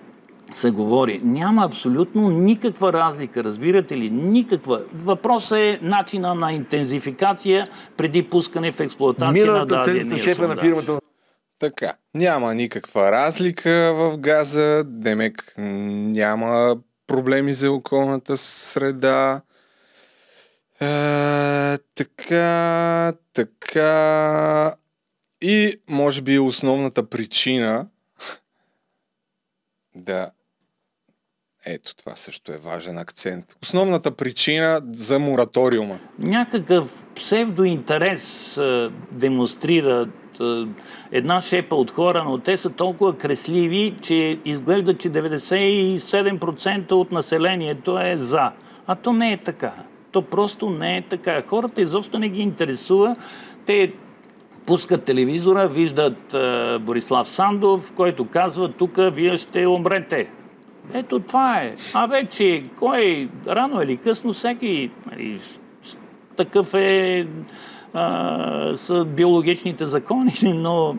се 0.50 0.70
говори. 0.70 1.20
Няма 1.24 1.64
абсолютно 1.64 2.30
никаква 2.30 2.92
разлика, 2.92 3.44
разбирате 3.44 3.96
ли? 3.96 4.10
Никаква. 4.10 4.82
Въпросът 4.94 5.58
е 5.58 5.78
начина 5.82 6.34
на 6.34 6.52
интензификация 6.52 7.68
преди 7.96 8.22
пускане 8.22 8.72
в 8.72 8.80
експлуатация 8.80 9.52
на 9.52 10.18
шефа 10.18 10.48
на 10.48 10.56
фирмата 10.56 10.98
така, 11.58 11.92
няма 12.14 12.54
никаква 12.54 13.12
разлика 13.12 13.92
в 13.94 14.18
газа, 14.18 14.82
Демек 14.86 15.54
няма 15.58 16.76
проблеми 17.06 17.52
за 17.52 17.72
околната 17.72 18.36
среда. 18.36 19.40
Е, 20.80 21.78
така, 21.94 23.12
така. 23.32 24.74
И 25.40 25.80
може 25.88 26.22
би 26.22 26.38
основната 26.38 27.08
причина 27.08 27.86
да. 29.94 30.30
Ето, 31.68 31.96
това 31.96 32.16
също 32.16 32.52
е 32.52 32.56
важен 32.56 32.98
акцент. 32.98 33.44
Основната 33.62 34.10
причина 34.10 34.82
за 34.92 35.18
мораториума. 35.18 35.98
Някакъв 36.18 37.06
псевдоинтерес 37.14 38.56
е, 38.56 38.90
демонстрират 39.12 40.40
е, 40.40 40.64
една 41.12 41.40
шепа 41.40 41.76
от 41.76 41.90
хора, 41.90 42.24
но 42.24 42.38
те 42.38 42.56
са 42.56 42.70
толкова 42.70 43.18
кресливи, 43.18 43.94
че 44.02 44.40
изглежда, 44.44 44.98
че 44.98 45.10
97% 45.10 46.92
от 46.92 47.12
населението 47.12 47.98
е 47.98 48.16
за. 48.16 48.52
А 48.86 48.94
то 48.94 49.12
не 49.12 49.32
е 49.32 49.36
така. 49.36 49.74
То 50.16 50.22
просто 50.22 50.70
не 50.70 50.96
е 50.96 51.02
така. 51.02 51.42
Хората 51.46 51.82
изобщо 51.82 52.18
не 52.18 52.28
ги 52.28 52.42
интересува. 52.42 53.16
Те 53.66 53.92
пускат 54.66 55.04
телевизора, 55.04 55.68
виждат 55.68 56.34
е, 56.34 56.78
Борислав 56.78 57.28
Сандов, 57.28 57.92
който 57.96 58.28
казва, 58.28 58.72
тук 58.72 58.96
вие 59.12 59.36
ще 59.36 59.66
умрете. 59.66 60.28
Ето 60.94 61.20
това 61.20 61.60
е. 61.60 61.74
А 61.94 62.06
вече, 62.06 62.64
кой 62.78 63.28
рано 63.46 63.82
или 63.82 63.96
късно, 63.96 64.32
всеки 64.32 64.90
нали, 65.12 65.40
такъв 66.36 66.74
е 66.74 67.26
а, 67.94 68.72
са 68.76 69.04
биологичните 69.04 69.84
закони, 69.84 70.32
но 70.54 70.96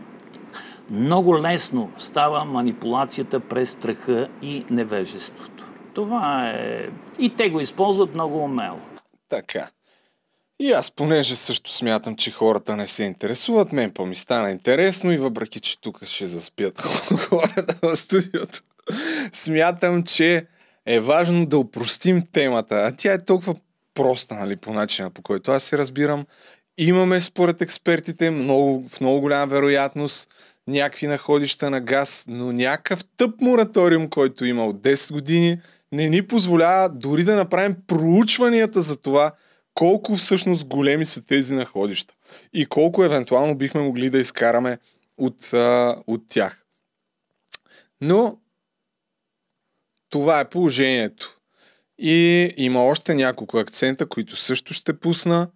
много 0.92 1.42
лесно 1.42 1.92
става 1.98 2.46
манипулацията 2.46 3.40
през 3.40 3.70
страха 3.70 4.28
и 4.42 4.66
невежеството. 4.70 5.68
Това 5.94 6.50
е... 6.50 6.90
И 7.20 7.30
те 7.30 7.50
го 7.50 7.60
използват 7.60 8.14
много 8.14 8.38
умело. 8.44 8.78
Така. 9.30 9.70
И 10.60 10.72
аз, 10.72 10.92
понеже 10.92 11.36
също 11.36 11.74
смятам, 11.74 12.16
че 12.16 12.32
хората 12.32 12.76
не 12.76 12.88
се 12.88 13.04
интересуват, 13.04 13.72
мен 13.72 13.92
по 13.92 14.06
ми 14.06 14.16
стана 14.16 14.52
интересно 14.52 15.12
и 15.12 15.18
въпреки, 15.18 15.60
че 15.60 15.82
тук 15.82 16.06
ще 16.06 16.28
заспят 16.28 16.82
хората 17.30 17.76
в 17.82 17.96
студиото, 17.96 18.62
смятам, 19.34 20.04
че 20.04 20.46
е 20.86 21.00
важно 21.00 21.46
да 21.46 21.58
упростим 21.58 22.24
темата. 22.32 22.76
А 22.76 22.96
тя 22.98 23.14
е 23.14 23.26
толкова 23.26 23.56
проста, 23.94 24.36
нали, 24.36 24.56
по 24.56 24.74
начина, 24.74 25.10
по 25.10 25.22
който 25.22 25.52
аз 25.52 25.64
се 25.64 25.78
разбирам. 25.78 26.26
Имаме, 26.78 27.22
според 27.22 27.62
експертите, 27.62 28.32
много, 28.32 28.90
в 28.90 29.02
много 29.02 29.22
голяма 29.22 29.48
вероятност 29.48 30.30
някакви 30.68 31.08
находища 31.08 31.70
на 31.70 31.82
газ, 31.82 32.26
но 32.28 32.52
някакъв 32.52 33.06
тъп 33.18 33.42
мораториум, 33.42 34.10
който 34.10 34.46
има 34.46 34.66
от 34.66 34.76
10 34.76 35.12
години, 35.12 35.60
не 35.92 36.10
ни 36.10 36.28
позволява 36.28 36.90
дори 36.90 37.24
да 37.24 37.36
направим 37.36 37.76
проучванията 37.88 38.82
за 38.82 38.98
това 38.98 39.32
колко 39.74 40.16
всъщност 40.16 40.66
големи 40.66 41.06
са 41.06 41.26
тези 41.26 41.56
находища 41.56 42.14
и 42.54 42.66
колко 42.66 43.04
евентуално 43.04 43.58
бихме 43.58 43.82
могли 43.82 44.10
да 44.10 44.20
изкараме 44.20 44.78
от, 45.18 45.54
а, 45.54 45.96
от 46.08 46.22
тях. 46.30 46.64
Но 48.02 48.38
това 50.10 50.40
е 50.40 50.50
положението. 50.50 51.40
И 52.00 52.50
има 52.58 52.84
още 52.84 53.14
няколко 53.16 53.58
акцента, 53.58 54.06
които 54.06 54.36
също 54.36 54.74
ще 54.74 55.00
пусна. 55.00 55.50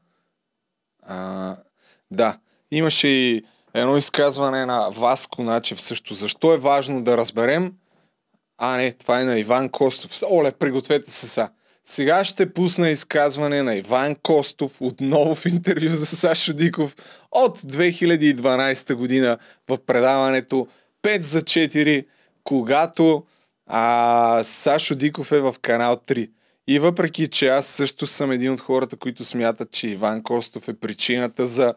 А, 1.03 1.57
да, 2.11 2.39
имаше 2.71 3.07
и 3.07 3.43
едно 3.73 3.97
изказване 3.97 4.65
на 4.65 4.89
Васко 4.89 5.43
Начев 5.43 5.81
също. 5.81 6.13
Защо 6.13 6.53
е 6.53 6.57
важно 6.57 7.03
да 7.03 7.17
разберем 7.17 7.73
а, 8.63 8.77
не, 8.77 8.91
това 8.91 9.21
е 9.21 9.25
на 9.25 9.39
Иван 9.39 9.69
Костов. 9.69 10.23
Оле, 10.31 10.51
пригответе 10.51 11.11
се 11.11 11.27
са. 11.27 11.49
Сега 11.83 12.23
ще 12.23 12.53
пусна 12.53 12.89
изказване 12.89 13.63
на 13.63 13.75
Иван 13.75 14.15
Костов 14.15 14.81
отново 14.81 15.35
в 15.35 15.45
интервю 15.45 15.95
за 15.95 16.05
Сашо 16.05 16.53
Диков 16.53 16.95
от 17.31 17.59
2012 17.59 18.93
година 18.93 19.37
в 19.69 19.77
предаването 19.85 20.67
5 21.03 21.21
за 21.21 21.41
4, 21.41 22.05
когато 22.43 23.23
а, 23.67 24.41
Сашо 24.43 24.95
Диков 24.95 25.31
е 25.31 25.39
в 25.39 25.55
канал 25.61 25.95
3. 26.07 26.29
И 26.67 26.79
въпреки, 26.79 27.27
че 27.27 27.47
аз 27.47 27.65
също 27.65 28.07
съм 28.07 28.31
един 28.31 28.51
от 28.51 28.61
хората, 28.61 28.95
които 28.95 29.25
смятат, 29.25 29.71
че 29.71 29.87
Иван 29.87 30.23
Костов 30.23 30.67
е 30.67 30.79
причината 30.79 31.47
за 31.47 31.73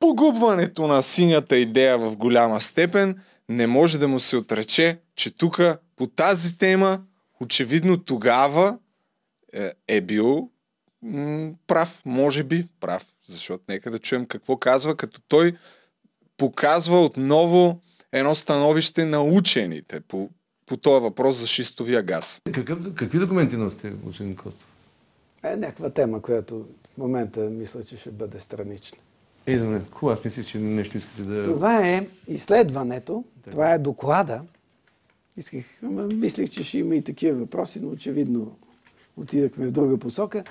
погубването 0.00 0.86
на 0.86 1.02
синята 1.02 1.56
идея 1.56 1.98
в 1.98 2.16
голяма 2.16 2.60
степен, 2.60 3.20
не 3.48 3.66
може 3.66 3.98
да 3.98 4.08
му 4.08 4.20
се 4.20 4.36
отрече, 4.36 4.98
че 5.16 5.36
тук 5.36 5.60
по 5.96 6.06
тази 6.06 6.58
тема, 6.58 7.02
очевидно 7.40 7.98
тогава 7.98 8.78
е, 9.52 9.72
е 9.88 10.00
бил 10.00 10.50
м- 11.02 11.52
прав, 11.66 12.02
може 12.04 12.44
би 12.44 12.66
прав, 12.80 13.06
защото 13.26 13.64
нека 13.68 13.90
да 13.90 13.98
чуем 13.98 14.26
какво 14.26 14.56
казва, 14.56 14.96
като 14.96 15.20
той 15.28 15.56
показва 16.36 17.04
отново 17.04 17.80
едно 18.12 18.34
становище 18.34 19.04
на 19.04 19.22
учените 19.22 20.00
по, 20.00 20.30
по 20.66 20.76
този 20.76 21.02
въпрос 21.02 21.36
за 21.36 21.46
шистовия 21.46 22.02
газ. 22.02 22.42
Какъв, 22.52 22.94
какви 22.94 23.18
документи 23.18 23.56
носите, 23.56 23.92
ученик 24.06 24.38
Костов? 24.42 24.66
Е 25.42 25.56
някаква 25.56 25.90
тема, 25.90 26.22
която 26.22 26.66
в 26.94 26.98
момента 26.98 27.40
мисля, 27.40 27.84
че 27.84 27.96
ще 27.96 28.10
бъде 28.10 28.40
странична. 28.40 28.98
Е, 29.46 29.56
да 29.56 29.64
не, 29.64 29.80
хубаво, 29.92 30.18
аз 30.18 30.24
мисля, 30.24 30.44
че 30.44 30.58
нещо 30.58 30.96
искате 30.96 31.22
да... 31.22 31.44
Това 31.44 31.88
е 31.88 32.06
изследването, 32.28 33.24
да. 33.44 33.50
това 33.50 33.72
е 33.72 33.78
доклада. 33.78 34.42
Исках, 35.36 35.64
мислех, 36.12 36.50
че 36.50 36.62
ще 36.62 36.78
има 36.78 36.96
и 36.96 37.02
такива 37.02 37.38
въпроси, 37.38 37.80
но 37.82 37.88
очевидно 37.88 38.56
отидахме 39.16 39.66
в 39.66 39.72
друга 39.72 39.98
посока. 39.98 40.44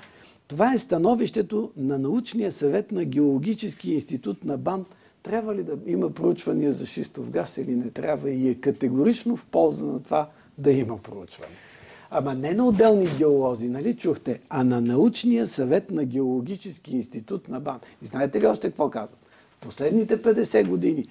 Това 0.48 0.74
е 0.74 0.78
становището 0.78 1.72
на 1.76 1.98
научния 1.98 2.52
съвет 2.52 2.92
на 2.92 3.04
Геологически 3.04 3.92
институт 3.92 4.44
на 4.44 4.58
БАН. 4.58 4.84
Трябва 5.22 5.54
ли 5.54 5.62
да 5.62 5.78
има 5.86 6.10
проучвания 6.10 6.72
за 6.72 6.86
шистов 6.86 7.30
газ 7.30 7.56
или 7.56 7.76
не 7.76 7.90
трябва 7.90 8.30
и 8.30 8.48
е 8.48 8.54
категорично 8.54 9.36
в 9.36 9.44
полза 9.44 9.86
на 9.86 10.02
това 10.02 10.30
да 10.58 10.72
има 10.72 10.98
проучване. 10.98 11.52
Ама 12.10 12.34
не 12.34 12.54
на 12.54 12.66
отделни 12.66 13.08
геолози, 13.18 13.68
нали 13.68 13.96
чухте, 13.96 14.40
а 14.48 14.64
на 14.64 14.80
научния 14.80 15.46
съвет 15.46 15.90
на 15.90 16.04
Геологически 16.04 16.96
институт 16.96 17.48
на 17.48 17.60
БАН. 17.60 17.80
И 18.02 18.06
знаете 18.06 18.40
ли 18.40 18.46
още 18.46 18.68
какво 18.68 18.90
казвам? 18.90 19.18
В 19.50 19.58
последните 19.58 20.22
50 20.22 20.68
години 20.68 21.04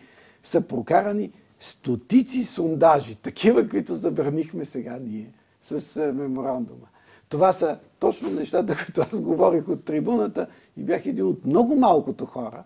са 0.44 0.62
прокарани 0.62 1.32
стотици 1.64 2.44
сондажи, 2.44 3.16
такива, 3.16 3.70
които 3.70 3.96
забранихме 3.96 4.66
сега 4.66 5.00
ние 5.02 5.34
с 5.62 6.00
меморандума. 6.14 6.88
Това 7.30 7.54
са 7.54 7.78
точно 8.00 8.30
нещата, 8.30 8.76
които 8.86 9.02
аз 9.02 9.22
говорих 9.22 9.68
от 9.68 9.86
трибуната 9.86 10.48
и 10.78 10.84
бях 10.84 11.06
един 11.06 11.26
от 11.26 11.46
много 11.46 11.76
малкото 11.76 12.26
хора, 12.26 12.64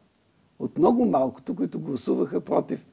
от 0.60 0.78
много 0.78 1.06
малкото, 1.06 1.56
които 1.56 1.80
гласуваха 1.80 2.42
против 2.42 2.86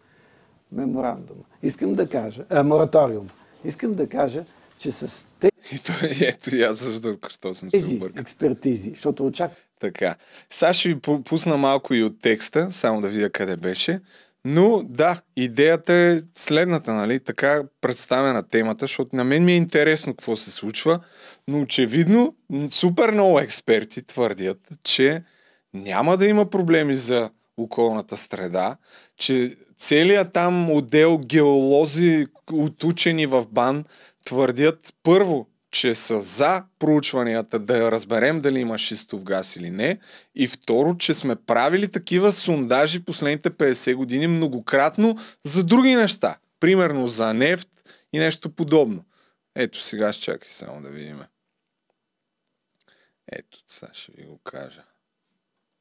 меморандума. 0.72 1.42
Искам 1.62 1.94
да 1.94 2.08
кажа, 2.08 2.44
а, 2.50 2.62
мораториум. 2.62 3.28
Искам 3.64 3.94
да 3.94 4.08
кажа, 4.08 4.44
че 4.78 4.90
с 4.90 5.26
тези... 5.40 5.52
И 5.74 5.78
то, 5.78 5.92
ето 6.20 6.56
и 6.56 6.62
аз 6.62 6.78
също, 6.78 7.18
що 7.28 7.54
съм 7.54 7.70
се 7.70 7.94
объркал. 7.94 8.20
експертизи, 8.20 8.90
защото 8.90 9.26
очаквам. 9.26 9.58
Така. 9.80 10.16
Сега 10.50 10.72
ще 10.72 10.88
ви 10.88 11.00
пусна 11.00 11.56
малко 11.56 11.94
и 11.94 12.02
от 12.02 12.20
текста, 12.20 12.72
само 12.72 13.00
да 13.00 13.08
видя 13.08 13.30
къде 13.30 13.56
беше. 13.56 14.00
Но 14.46 14.82
да, 14.82 15.20
идеята 15.36 15.94
е 15.94 16.20
следната, 16.34 16.94
нали? 16.94 17.20
Така 17.20 17.62
представена 17.80 18.48
темата, 18.48 18.84
защото 18.84 19.16
на 19.16 19.24
мен 19.24 19.44
ми 19.44 19.52
е 19.52 19.56
интересно 19.56 20.12
какво 20.12 20.36
се 20.36 20.50
случва, 20.50 21.00
но 21.48 21.60
очевидно 21.60 22.34
супер 22.70 23.10
много 23.10 23.38
експерти 23.40 24.06
твърдят, 24.06 24.58
че 24.82 25.24
няма 25.74 26.16
да 26.16 26.26
има 26.26 26.50
проблеми 26.50 26.96
за 26.96 27.30
околната 27.56 28.16
среда, 28.16 28.76
че 29.16 29.56
целият 29.76 30.32
там 30.32 30.70
отдел 30.70 31.18
геолози 31.18 32.26
от 32.52 32.84
учени 32.84 33.26
в 33.26 33.46
БАН 33.50 33.84
твърдят 34.24 34.94
първо, 35.02 35.46
че 35.74 35.94
са 35.94 36.20
за 36.20 36.64
проучванията 36.78 37.58
да 37.58 37.90
разберем 37.92 38.40
дали 38.40 38.60
има 38.60 38.78
шистов 38.78 39.22
газ 39.22 39.56
или 39.56 39.70
не. 39.70 39.98
И 40.34 40.48
второ, 40.48 40.96
че 40.96 41.14
сме 41.14 41.36
правили 41.36 41.92
такива 41.92 42.32
сондажи 42.32 43.04
последните 43.04 43.50
50 43.50 43.94
години 43.94 44.26
многократно 44.26 45.18
за 45.44 45.64
други 45.64 45.94
неща. 45.94 46.38
Примерно 46.60 47.08
за 47.08 47.34
нефт 47.34 47.68
и 48.12 48.18
нещо 48.18 48.50
подобно. 48.50 49.04
Ето 49.54 49.82
сега 49.82 50.12
ще 50.12 50.22
чакай 50.22 50.48
само 50.50 50.82
да 50.82 50.90
видим. 50.90 51.20
Ето, 53.32 53.58
сега 53.68 53.94
ще 53.94 54.12
ви 54.12 54.24
го 54.24 54.38
кажа. 54.38 54.82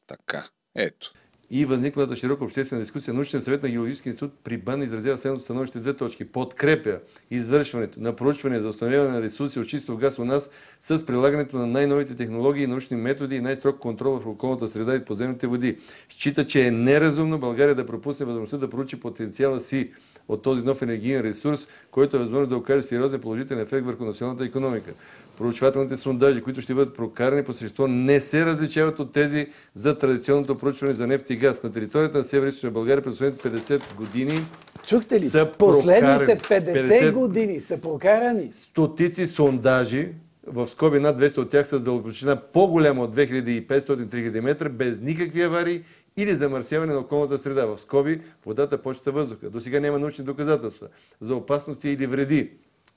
Така, 0.07 0.47
ето 0.75 1.13
и 1.55 1.65
възниклата 1.65 2.15
широка 2.15 2.43
обществена 2.43 2.81
дискусия, 2.81 3.13
научният 3.13 3.43
съвет 3.43 3.63
на 3.63 3.69
Геологическия 3.69 4.11
институт 4.11 4.31
при 4.43 4.57
БАН 4.57 4.81
изразява 4.81 5.17
следното 5.17 5.43
становище 5.43 5.79
две 5.79 5.93
точки. 5.93 6.25
Подкрепя 6.25 6.99
извършването 7.31 7.99
на 7.99 8.15
проучване 8.15 8.59
за 8.59 8.69
установяване 8.69 9.11
на 9.11 9.21
ресурси 9.21 9.59
от 9.59 9.67
чистов 9.67 9.97
газ 9.97 10.19
у 10.19 10.25
нас 10.25 10.49
с 10.81 11.05
прилагането 11.05 11.57
на 11.57 11.67
най-новите 11.67 12.15
технологии, 12.15 12.67
научни 12.67 12.97
методи 12.97 13.35
и 13.35 13.41
най-строг 13.41 13.79
контрол 13.79 14.13
върху 14.13 14.29
околната 14.29 14.67
среда 14.67 14.95
и 14.95 15.05
подземните 15.05 15.47
води. 15.47 15.77
Счита, 16.09 16.45
че 16.45 16.67
е 16.67 16.71
неразумно 16.71 17.39
България 17.39 17.75
да 17.75 17.85
пропусне 17.85 18.25
възможността 18.25 18.57
да 18.57 18.69
проучи 18.69 18.99
потенциала 18.99 19.59
си 19.59 19.91
от 20.27 20.41
този 20.43 20.63
нов 20.63 20.81
енергиен 20.81 21.21
ресурс, 21.21 21.67
който 21.91 22.15
е 22.15 22.19
възможно 22.19 22.47
да 22.47 22.57
окаже 22.57 22.81
сериозен 22.81 23.21
положителен 23.21 23.63
ефект 23.63 23.85
върху 23.85 24.05
националната 24.05 24.45
економика 24.45 24.93
проучвателните 25.37 25.97
сондажи, 25.97 26.41
които 26.41 26.61
ще 26.61 26.73
бъдат 26.73 26.95
прокарани 26.95 27.43
по 27.43 27.53
същество, 27.53 27.87
не 27.87 28.19
се 28.19 28.45
различават 28.45 28.99
от 28.99 29.11
тези 29.11 29.47
за 29.75 29.97
традиционното 29.97 30.57
проучване 30.57 30.93
за 30.93 31.07
нефт 31.07 31.29
и 31.29 31.35
газ. 31.35 31.63
На 31.63 31.71
територията 31.71 32.17
на 32.17 32.23
Северо-Источна 32.23 32.69
България 32.69 33.03
през 33.03 33.13
последните 33.13 33.49
50 33.49 33.95
години 33.95 34.45
Чухте 34.85 35.15
ли? 35.15 35.25
Са 35.25 35.51
Последните 35.57 36.37
50, 36.37 37.09
50 37.09 37.11
години 37.11 37.59
са 37.59 37.77
прокарани. 37.77 38.49
Стотици 38.53 39.27
сондажи, 39.27 40.09
в 40.47 40.67
скоби 40.67 40.99
над 40.99 41.19
200 41.19 41.37
от 41.37 41.49
тях 41.49 41.67
с 41.67 41.79
дълбочина 41.79 42.35
по-голяма 42.35 43.03
от 43.03 43.15
2500-3000 43.15 44.39
метра, 44.39 44.69
без 44.69 45.01
никакви 45.01 45.41
аварии 45.41 45.83
или 46.17 46.35
замърсяване 46.35 46.93
на 46.93 46.99
околната 46.99 47.37
среда. 47.37 47.65
В 47.65 47.77
скоби 47.77 48.21
водата, 48.45 48.81
почта, 48.81 49.11
въздуха. 49.11 49.49
До 49.49 49.61
сега 49.61 49.79
няма 49.79 49.99
научни 49.99 50.25
доказателства 50.25 50.87
за 51.21 51.35
опасности 51.35 51.89
или 51.89 52.07
вреди 52.07 52.51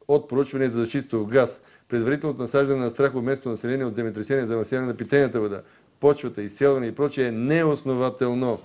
от 0.08 0.28
проучването 0.28 0.74
за 0.74 0.86
чистов 0.86 1.28
газ, 1.28 1.62
предварителното 1.88 2.42
насаждане 2.42 2.84
на 2.84 2.90
страх 2.90 3.14
от 3.14 3.24
местно 3.24 3.50
население 3.50 3.84
от 3.84 3.94
земетресение, 3.94 4.46
замърсяване 4.46 4.88
на 4.88 4.96
питейната 4.96 5.40
вода, 5.40 5.62
почвата, 6.00 6.42
изселване 6.42 6.86
и 6.86 6.94
прочее 6.94 7.26
е 7.26 7.32
неоснователно. 7.32 8.58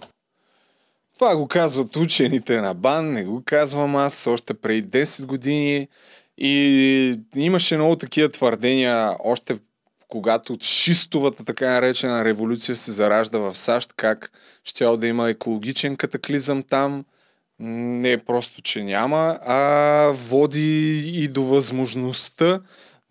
Това 1.16 1.36
го 1.36 1.48
казват 1.48 1.96
учените 1.96 2.62
на 2.62 2.74
БАН, 2.74 3.12
не 3.12 3.24
го 3.24 3.42
казвам 3.46 3.96
аз 3.96 4.28
още 4.28 4.54
преди 4.54 4.84
10 4.84 5.26
години. 5.26 5.88
И 6.38 7.20
имаше 7.36 7.76
много 7.76 7.96
такива 7.96 8.30
твърдения 8.30 9.16
още 9.24 9.58
когато 10.08 10.54
от 10.54 10.64
шистовата 10.64 11.46
така 11.46 11.70
наречена 11.70 12.26
революция 12.26 12.76
се 12.76 12.92
заражда 12.92 13.38
в 13.40 13.58
САЩ, 13.58 13.94
как 13.96 14.32
ще 14.64 14.98
да 14.98 15.08
има 15.08 15.30
екологичен 15.30 15.96
катаклизъм 15.96 16.64
там– 16.64 17.06
не 17.64 18.12
е 18.12 18.18
просто, 18.18 18.62
че 18.62 18.84
няма, 18.84 19.40
а 19.46 20.12
води 20.16 20.98
и 20.98 21.28
до 21.28 21.44
възможността 21.44 22.62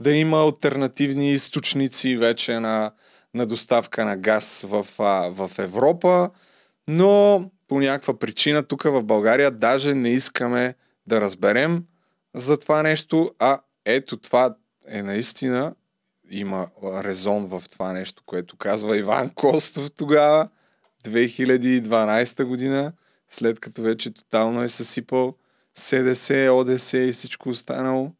да 0.01 0.12
има 0.12 0.42
альтернативни 0.42 1.30
източници 1.30 2.16
вече 2.16 2.61
на, 2.61 2.92
на 3.34 3.46
доставка 3.46 4.05
на 4.05 4.16
газ 4.16 4.66
в, 4.68 4.86
в 5.30 5.51
Европа, 5.59 6.30
но 6.88 7.44
по 7.68 7.80
някаква 7.80 8.18
причина 8.18 8.62
тук 8.62 8.82
в 8.82 9.03
България 9.03 9.51
даже 9.51 9.94
не 9.94 10.11
искаме 10.11 10.74
да 11.07 11.20
разберем 11.20 11.84
за 12.34 12.57
това 12.57 12.82
нещо, 12.82 13.30
а 13.38 13.61
ето 13.84 14.16
това 14.16 14.57
е 14.88 15.03
наистина 15.03 15.74
има 16.30 16.68
резон 16.84 17.46
в 17.46 17.62
това 17.70 17.92
нещо, 17.92 18.22
което 18.26 18.57
казва 18.57 18.96
Иван 18.96 19.30
Костов 19.30 19.90
тогава, 19.90 20.48
2012 21.05 22.44
година 22.44 22.92
след 23.28 23.61
като 23.61 23.82
вече 23.82 24.14
тотално 24.14 24.62
е 24.62 24.68
съсипал 24.68 25.34
СДС, 25.74 26.53
ОДС 26.53 26.98
и 26.98 27.12
всичко 27.12 27.48
останало. 27.48 28.12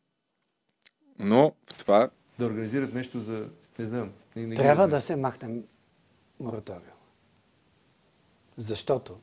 Но 1.19 1.53
това... 1.83 2.11
Да 2.39 2.47
организират 2.47 2.95
нещо 2.95 3.21
за... 3.21 3.45
Не 3.79 3.87
знам. 3.87 4.11
Не, 4.37 4.47
не 4.47 4.55
Трябва 4.55 4.89
да 4.89 5.01
се 5.01 5.17
махнем 5.17 5.63
мораториум. 6.41 6.83
Защото 8.57 9.17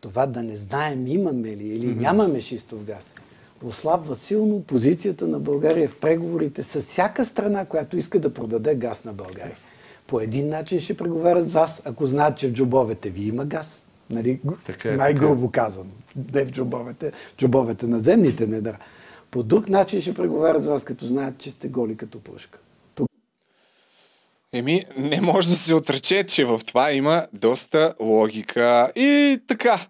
това 0.00 0.26
да 0.26 0.42
не 0.42 0.56
знаем 0.56 1.06
имаме 1.06 1.56
ли 1.56 1.68
или 1.68 1.94
нямаме 1.94 2.40
шистов 2.40 2.84
газ, 2.84 3.14
ослабва 3.62 4.14
силно 4.14 4.62
позицията 4.62 5.26
на 5.26 5.40
България 5.40 5.88
в 5.88 5.96
преговорите 5.96 6.62
с 6.62 6.80
всяка 6.80 7.24
страна, 7.24 7.64
която 7.64 7.96
иска 7.96 8.20
да 8.20 8.34
продаде 8.34 8.74
газ 8.74 9.04
на 9.04 9.12
България. 9.12 9.56
По 10.06 10.20
един 10.20 10.48
начин 10.48 10.80
ще 10.80 10.96
преговарят 10.96 11.46
с 11.46 11.52
вас, 11.52 11.82
ако 11.84 12.06
знаят, 12.06 12.38
че 12.38 12.48
в 12.48 12.52
джобовете 12.52 13.10
ви 13.10 13.28
има 13.28 13.44
газ. 13.44 13.86
Нали, 14.10 14.40
така 14.66 14.92
е, 14.92 14.96
най-грубо 14.96 15.46
така. 15.46 15.64
казано. 15.64 15.90
Не 16.32 16.44
в 16.44 16.50
джобовете, 16.50 17.12
джобовете 17.38 17.86
на 17.86 18.00
земните 18.00 18.46
недра. 18.46 18.78
По 19.36 19.42
друг 19.42 19.68
начин 19.68 20.00
ще 20.00 20.14
преговарят 20.14 20.62
с 20.62 20.66
вас, 20.66 20.84
като 20.84 21.06
знаят, 21.06 21.38
че 21.38 21.50
сте 21.50 21.68
голи 21.68 21.96
като 21.96 22.20
пушка. 22.20 22.58
Тук... 22.94 23.10
Еми, 24.52 24.84
не 24.96 25.20
може 25.20 25.48
да 25.50 25.56
се 25.56 25.74
отрече, 25.74 26.24
че 26.24 26.44
в 26.44 26.60
това 26.66 26.92
има 26.92 27.26
доста 27.32 27.94
логика. 28.00 28.92
И 28.96 29.38
така, 29.46 29.80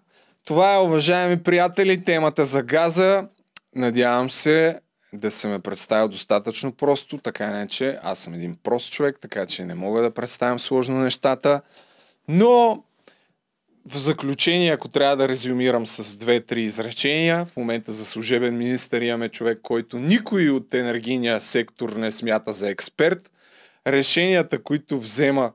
това 0.45 0.75
е, 0.75 0.79
уважаеми 0.79 1.43
приятели, 1.43 2.03
темата 2.03 2.45
за 2.45 2.63
газа. 2.63 3.27
Надявам 3.75 4.29
се 4.29 4.79
да 5.13 5.31
се 5.31 5.47
ме 5.47 5.59
представя 5.59 6.07
достатъчно 6.07 6.71
просто, 6.71 7.17
така 7.17 7.49
не 7.49 7.67
че 7.67 7.99
аз 8.03 8.19
съм 8.19 8.33
един 8.33 8.57
прост 8.63 8.91
човек, 8.91 9.17
така 9.21 9.45
че 9.45 9.65
не 9.65 9.75
мога 9.75 10.01
да 10.01 10.11
представям 10.11 10.59
сложно 10.59 10.99
нещата. 10.99 11.61
Но 12.27 12.83
в 13.87 13.97
заключение, 13.97 14.71
ако 14.71 14.87
трябва 14.87 15.17
да 15.17 15.29
резюмирам 15.29 15.87
с 15.87 16.17
две-три 16.17 16.61
изречения, 16.61 17.45
в 17.45 17.57
момента 17.57 17.93
за 17.93 18.05
служебен 18.05 18.57
министър 18.57 19.01
имаме 19.01 19.29
човек, 19.29 19.59
който 19.61 19.99
никой 19.99 20.49
от 20.49 20.73
енергийния 20.73 21.39
сектор 21.39 21.89
не 21.89 22.11
смята 22.11 22.53
за 22.53 22.69
експерт. 22.69 23.31
Решенията, 23.87 24.63
които 24.63 24.99
взема, 24.99 25.53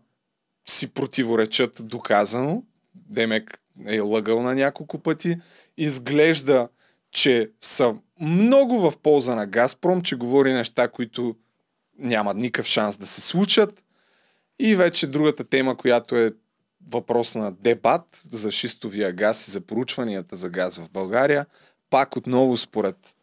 си 0.69 0.89
противоречат 0.95 1.81
доказано. 1.83 2.63
Демек 2.95 3.59
е 3.87 4.01
лъгал 4.01 4.43
на 4.43 4.55
няколко 4.55 4.99
пъти. 4.99 5.37
изглежда, 5.77 6.69
че 7.11 7.51
са 7.61 7.95
много 8.21 8.91
в 8.91 8.99
полза 8.99 9.35
на 9.35 9.47
Газпром, 9.47 10.03
че 10.03 10.17
говори 10.17 10.53
неща, 10.53 10.89
които 10.89 11.37
нямат 11.99 12.37
никакъв 12.37 12.67
шанс 12.67 12.97
да 12.97 13.07
се 13.07 13.21
случат. 13.21 13.85
И 14.59 14.77
вече 14.77 15.07
другата 15.07 15.45
тема, 15.45 15.77
която 15.77 16.17
е 16.17 16.33
въпрос 16.91 17.35
на 17.35 17.53
дебат 17.53 18.23
за 18.31 18.51
шистовия 18.51 19.13
газ 19.13 19.49
и 19.49 19.51
за 19.51 19.61
поручванията 19.61 20.37
за 20.37 20.49
газ 20.49 20.79
в 20.79 20.91
България, 20.91 21.47
пак 21.91 22.17
отново 22.17 22.57
според 22.57 23.17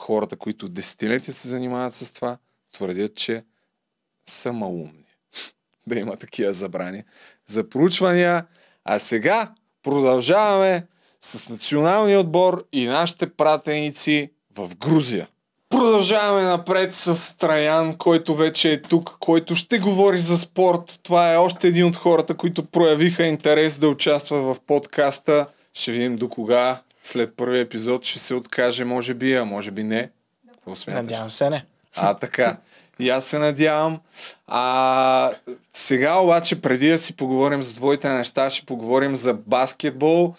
хората, 0.00 0.36
които 0.36 0.68
десетилетия 0.68 1.34
се 1.34 1.48
занимават 1.48 1.94
с 1.94 2.12
това, 2.12 2.38
твърдят, 2.72 3.14
че 3.14 3.44
са 4.28 4.52
малумни 4.52 5.06
да 5.86 5.98
има 5.98 6.16
такива 6.16 6.52
забрани 6.52 7.04
за 7.46 7.68
проучвания. 7.68 8.46
А 8.84 8.98
сега 8.98 9.54
продължаваме 9.82 10.86
с 11.20 11.48
националния 11.48 12.20
отбор 12.20 12.66
и 12.72 12.86
нашите 12.86 13.32
пратеници 13.34 14.32
в 14.56 14.76
Грузия. 14.76 15.28
Продължаваме 15.76 16.42
напред 16.42 16.94
с 16.94 17.36
Траян, 17.36 17.94
който 17.94 18.34
вече 18.34 18.72
е 18.72 18.82
тук, 18.82 19.16
който 19.20 19.56
ще 19.56 19.78
говори 19.78 20.20
за 20.20 20.38
спорт. 20.38 21.00
Това 21.02 21.32
е 21.32 21.36
още 21.36 21.68
един 21.68 21.84
от 21.84 21.96
хората, 21.96 22.34
които 22.34 22.64
проявиха 22.64 23.24
интерес 23.24 23.78
да 23.78 23.88
участват 23.88 24.42
в 24.42 24.56
подкаста. 24.66 25.46
Ще 25.74 25.92
видим 25.92 26.16
до 26.16 26.28
кога 26.28 26.80
след 27.02 27.36
първия 27.36 27.60
епизод 27.60 28.04
ще 28.04 28.18
се 28.18 28.34
откаже, 28.34 28.84
може 28.84 29.14
би, 29.14 29.34
а 29.34 29.44
може 29.44 29.70
би 29.70 29.84
не. 29.84 30.10
Надявам 30.86 31.30
се 31.30 31.50
не. 31.50 31.64
А, 31.96 32.14
така. 32.14 32.56
И 32.98 33.10
аз 33.10 33.24
се 33.24 33.38
надявам. 33.38 34.00
А, 34.46 35.30
сега 35.72 36.18
обаче, 36.18 36.60
преди 36.62 36.88
да 36.88 36.98
си 36.98 37.16
поговорим 37.16 37.62
за 37.62 37.74
твоите 37.76 38.08
неща, 38.08 38.50
ще 38.50 38.66
поговорим 38.66 39.16
за 39.16 39.34
баскетбол. 39.34 40.34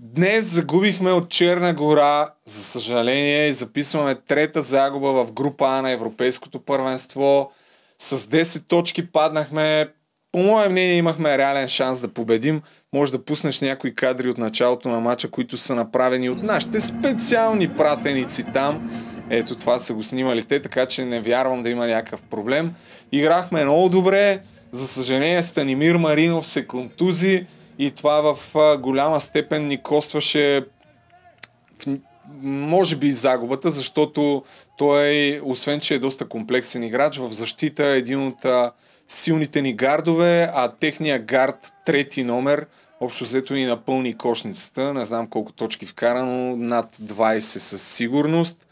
Днес 0.00 0.44
загубихме 0.44 1.12
от 1.12 1.28
Черна 1.28 1.74
гора, 1.74 2.28
за 2.44 2.62
съжаление, 2.62 3.48
и 3.48 3.52
записваме 3.52 4.14
трета 4.14 4.62
загуба 4.62 5.12
в 5.12 5.32
група 5.32 5.66
А 5.68 5.82
на 5.82 5.90
Европейското 5.90 6.60
първенство. 6.60 7.50
С 7.98 8.18
10 8.18 8.68
точки 8.68 9.12
паднахме. 9.12 9.88
По 10.32 10.38
мое 10.38 10.68
мнение 10.68 10.96
имахме 10.96 11.38
реален 11.38 11.68
шанс 11.68 12.00
да 12.00 12.08
победим. 12.08 12.62
Може 12.94 13.12
да 13.12 13.24
пуснеш 13.24 13.60
някои 13.60 13.94
кадри 13.94 14.28
от 14.28 14.38
началото 14.38 14.88
на 14.88 15.00
матча, 15.00 15.30
които 15.30 15.56
са 15.56 15.74
направени 15.74 16.30
от 16.30 16.42
нашите 16.42 16.80
специални 16.80 17.68
пратеници 17.68 18.44
там. 18.52 18.90
Ето 19.30 19.54
това 19.54 19.78
са 19.80 19.94
го 19.94 20.04
снимали 20.04 20.44
те, 20.44 20.62
така 20.62 20.86
че 20.86 21.04
не 21.04 21.20
вярвам 21.20 21.62
да 21.62 21.70
има 21.70 21.86
някакъв 21.86 22.22
проблем. 22.22 22.74
Играхме 23.12 23.64
много 23.64 23.88
добре. 23.88 24.40
За 24.72 24.86
съжаление 24.86 25.42
Станимир 25.42 25.96
Маринов 25.96 26.46
се 26.46 26.66
контузи 26.66 27.46
и 27.78 27.90
това 27.90 28.34
в 28.34 28.54
голяма 28.78 29.20
степен 29.20 29.68
ни 29.68 29.82
костваше 29.82 30.66
може 32.42 32.96
би 32.96 33.12
загубата, 33.12 33.70
защото 33.70 34.42
той, 34.78 35.40
освен 35.44 35.80
че 35.80 35.94
е 35.94 35.98
доста 35.98 36.28
комплексен 36.28 36.82
играч, 36.82 37.16
в 37.16 37.30
защита 37.30 37.86
е 37.86 37.98
един 37.98 38.26
от 38.26 38.46
силните 39.08 39.62
ни 39.62 39.72
гардове, 39.72 40.50
а 40.54 40.72
техния 40.72 41.18
гард, 41.18 41.72
трети 41.86 42.24
номер, 42.24 42.66
общо 43.00 43.24
взето 43.24 43.54
ни 43.54 43.66
напълни 43.66 44.16
кошницата. 44.16 44.94
Не 44.94 45.06
знам 45.06 45.26
колко 45.26 45.52
точки 45.52 45.86
вкара, 45.86 46.22
но 46.22 46.56
над 46.56 46.96
20 46.96 47.38
със 47.40 47.82
сигурност. 47.82 48.66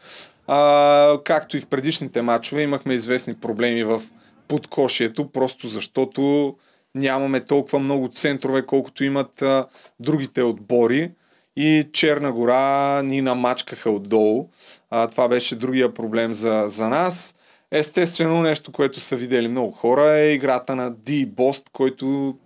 А, 0.47 1.19
както 1.25 1.57
и 1.57 1.61
в 1.61 1.67
предишните 1.67 2.23
матчове 2.23 2.63
имахме 2.63 2.95
известни 2.95 3.35
проблеми 3.35 3.85
в 3.85 4.03
подкошието, 4.49 5.33
просто 5.33 5.69
защото 5.69 6.55
нямаме 6.97 7.41
толкова 7.41 7.79
много 7.79 8.09
центрове, 8.09 8.67
колкото 8.67 9.05
имат 9.05 9.43
а, 9.43 9.67
другите 10.01 10.43
отбори. 10.43 11.11
И 11.57 11.89
Черна 11.93 12.33
гора 12.33 13.03
ни 13.03 13.21
намачкаха 13.21 13.91
отдолу. 13.91 14.49
А, 14.91 15.07
това 15.07 15.29
беше 15.29 15.57
другия 15.57 15.95
проблем 15.95 16.35
за, 16.35 16.65
за 16.67 16.89
нас. 16.89 17.35
Естествено, 17.71 18.43
нещо, 18.43 18.73
което 18.73 19.01
са 19.01 19.17
видели 19.17 19.49
много 19.49 19.73
хора 19.73 20.13
е 20.13 20.35
играта 20.35 20.77
на 20.77 20.91
Ди 20.91 21.27
Бост, 21.27 21.71
който 21.73 22.37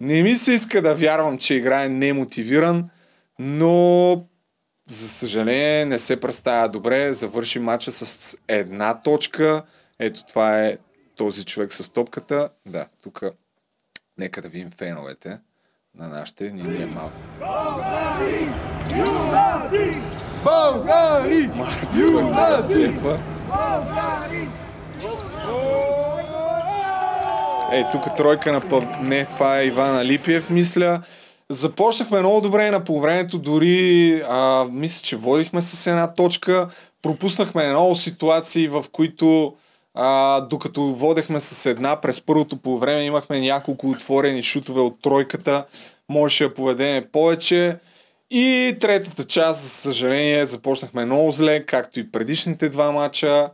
не 0.00 0.22
ми 0.22 0.34
се 0.34 0.52
иска 0.52 0.82
да 0.82 0.94
вярвам, 0.94 1.38
че 1.38 1.54
играе 1.54 1.88
немотивиран, 1.88 2.88
но 3.38 4.12
за 4.90 5.08
съжаление 5.08 5.84
не 5.84 5.98
се 5.98 6.20
представя 6.20 6.68
добре. 6.68 7.14
Завърши 7.14 7.58
матча 7.58 7.90
с 7.90 8.36
една 8.48 9.00
точка. 9.00 9.62
Ето 9.98 10.26
това 10.26 10.60
е 10.60 10.78
този 11.16 11.44
човек 11.44 11.72
с 11.72 11.88
топката. 11.88 12.48
Да, 12.66 12.86
тук 13.02 13.22
нека 14.18 14.42
да 14.42 14.48
видим 14.48 14.70
феновете 14.70 15.38
на 15.94 16.08
нашите. 16.08 16.50
Ние 16.52 16.64
ни 16.64 16.82
е 16.82 16.86
малко. 16.86 17.12
Българи! 17.38 18.48
Юнаси! 18.98 20.02
Българи! 20.44 21.50
Юнаси! 21.98 22.88
Българи! 23.46 24.48
Ей, 27.72 27.84
тук 27.92 28.16
тройка 28.16 28.52
на 28.52 28.60
пъв... 28.68 28.84
Не, 29.00 29.24
това 29.24 29.58
е 29.58 29.66
Иван 29.66 29.98
Алипиев, 29.98 30.50
мисля. 30.50 31.00
Започнахме 31.48 32.18
много 32.18 32.40
добре 32.40 32.70
на 32.70 32.84
полувремето, 32.84 33.38
дори 33.38 34.22
а, 34.28 34.64
мисля, 34.70 35.02
че 35.02 35.16
водихме 35.16 35.62
с 35.62 35.86
една 35.86 36.14
точка. 36.14 36.68
Пропуснахме 37.02 37.68
много 37.68 37.94
ситуации, 37.94 38.68
в 38.68 38.84
които 38.92 39.54
а, 39.94 40.40
докато 40.40 40.82
водехме 40.82 41.40
с 41.40 41.70
една 41.70 42.00
през 42.00 42.20
първото 42.20 42.56
по 42.56 42.78
време 42.78 43.02
имахме 43.02 43.40
няколко 43.40 43.90
отворени 43.90 44.42
шутове 44.42 44.80
от 44.80 45.02
тройката, 45.02 45.64
можеше 46.08 46.44
да 46.44 46.54
поведеме 46.54 47.06
повече. 47.12 47.78
И 48.30 48.76
третата 48.80 49.24
част, 49.24 49.60
за 49.60 49.68
съжаление, 49.68 50.46
започнахме 50.46 51.04
много 51.04 51.30
зле, 51.30 51.66
както 51.66 52.00
и 52.00 52.10
предишните 52.10 52.68
два 52.68 52.92
мача. 52.92 53.50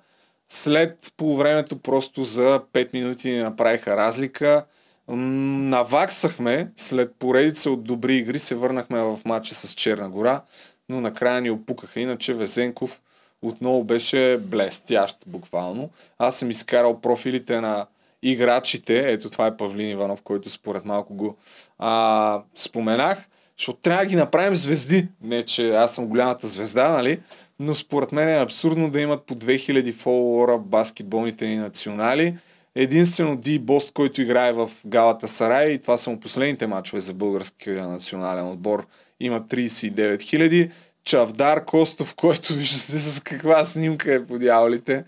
След 0.49 1.12
по 1.16 1.36
времето 1.36 1.78
просто 1.78 2.24
за 2.24 2.61
5 2.72 2.95
минути 2.95 3.30
ни 3.30 3.39
направиха 3.39 3.97
разлика. 3.97 4.64
Наваксахме, 5.09 6.70
след 6.76 7.14
поредица 7.18 7.70
от 7.70 7.84
добри 7.84 8.16
игри 8.16 8.39
се 8.39 8.55
върнахме 8.55 9.03
в 9.03 9.18
матча 9.24 9.55
с 9.55 9.74
Черна 9.74 10.09
гора, 10.09 10.43
но 10.89 11.01
накрая 11.01 11.41
ни 11.41 11.51
опукаха. 11.51 12.01
Иначе 12.01 12.34
Везенков 12.34 13.01
отново 13.43 13.84
беше 13.84 14.39
блестящ, 14.41 15.16
буквално. 15.26 15.91
Аз 16.18 16.39
съм 16.39 16.51
изкарал 16.51 17.01
профилите 17.01 17.61
на 17.61 17.86
играчите. 18.22 19.12
Ето 19.12 19.30
това 19.30 19.47
е 19.47 19.57
Павлин 19.57 19.91
Иванов, 19.91 20.22
който 20.22 20.51
според 20.51 20.84
малко 20.84 21.14
го 21.14 21.36
а, 21.78 22.43
споменах. 22.55 23.28
Защото 23.59 23.78
трябва 23.80 24.03
да 24.03 24.09
ги 24.09 24.16
направим 24.16 24.57
звезди. 24.57 25.09
Не, 25.22 25.45
че 25.45 25.74
аз 25.74 25.95
съм 25.95 26.07
голямата 26.07 26.49
звезда, 26.49 26.89
нали? 26.89 27.20
Но 27.61 27.74
според 27.74 28.12
мен 28.12 28.28
е 28.28 28.43
абсурдно 28.43 28.91
да 28.91 29.01
имат 29.01 29.22
по 29.22 29.34
2000 29.34 29.95
фолуара 29.95 30.59
баскетболните 30.59 31.47
ни 31.47 31.57
национали. 31.57 32.36
Единствено 32.74 33.36
Ди 33.36 33.59
Бост, 33.59 33.93
който 33.93 34.22
играе 34.22 34.53
в 34.53 34.70
Галата 34.86 35.28
Сарай 35.28 35.68
и 35.70 35.78
това 35.78 35.97
са 35.97 36.11
му 36.11 36.20
последните 36.20 36.66
матчове 36.66 37.01
за 37.01 37.14
българския 37.14 37.89
национален 37.89 38.48
отбор, 38.48 38.86
има 39.20 39.40
39 39.40 40.16
000. 40.16 40.70
Чавдар 41.09 41.64
Костов, 41.64 42.14
който 42.14 42.52
виждате 42.55 42.98
с 42.98 43.20
каква 43.20 43.64
снимка 43.64 44.14
е 44.14 44.26
по 44.26 44.39
дяволите. 44.39 45.05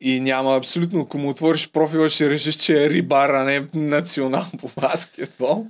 И 0.00 0.20
няма 0.20 0.56
абсолютно, 0.56 1.00
ако 1.00 1.18
му 1.18 1.28
отвориш 1.28 1.70
профила, 1.70 2.08
ще 2.08 2.30
решиш, 2.30 2.54
че 2.54 2.84
е 2.84 2.90
рибар, 2.90 3.30
а 3.30 3.44
не 3.44 3.66
национал 3.74 4.44
по 4.60 4.70
баскетбол. 4.80 5.66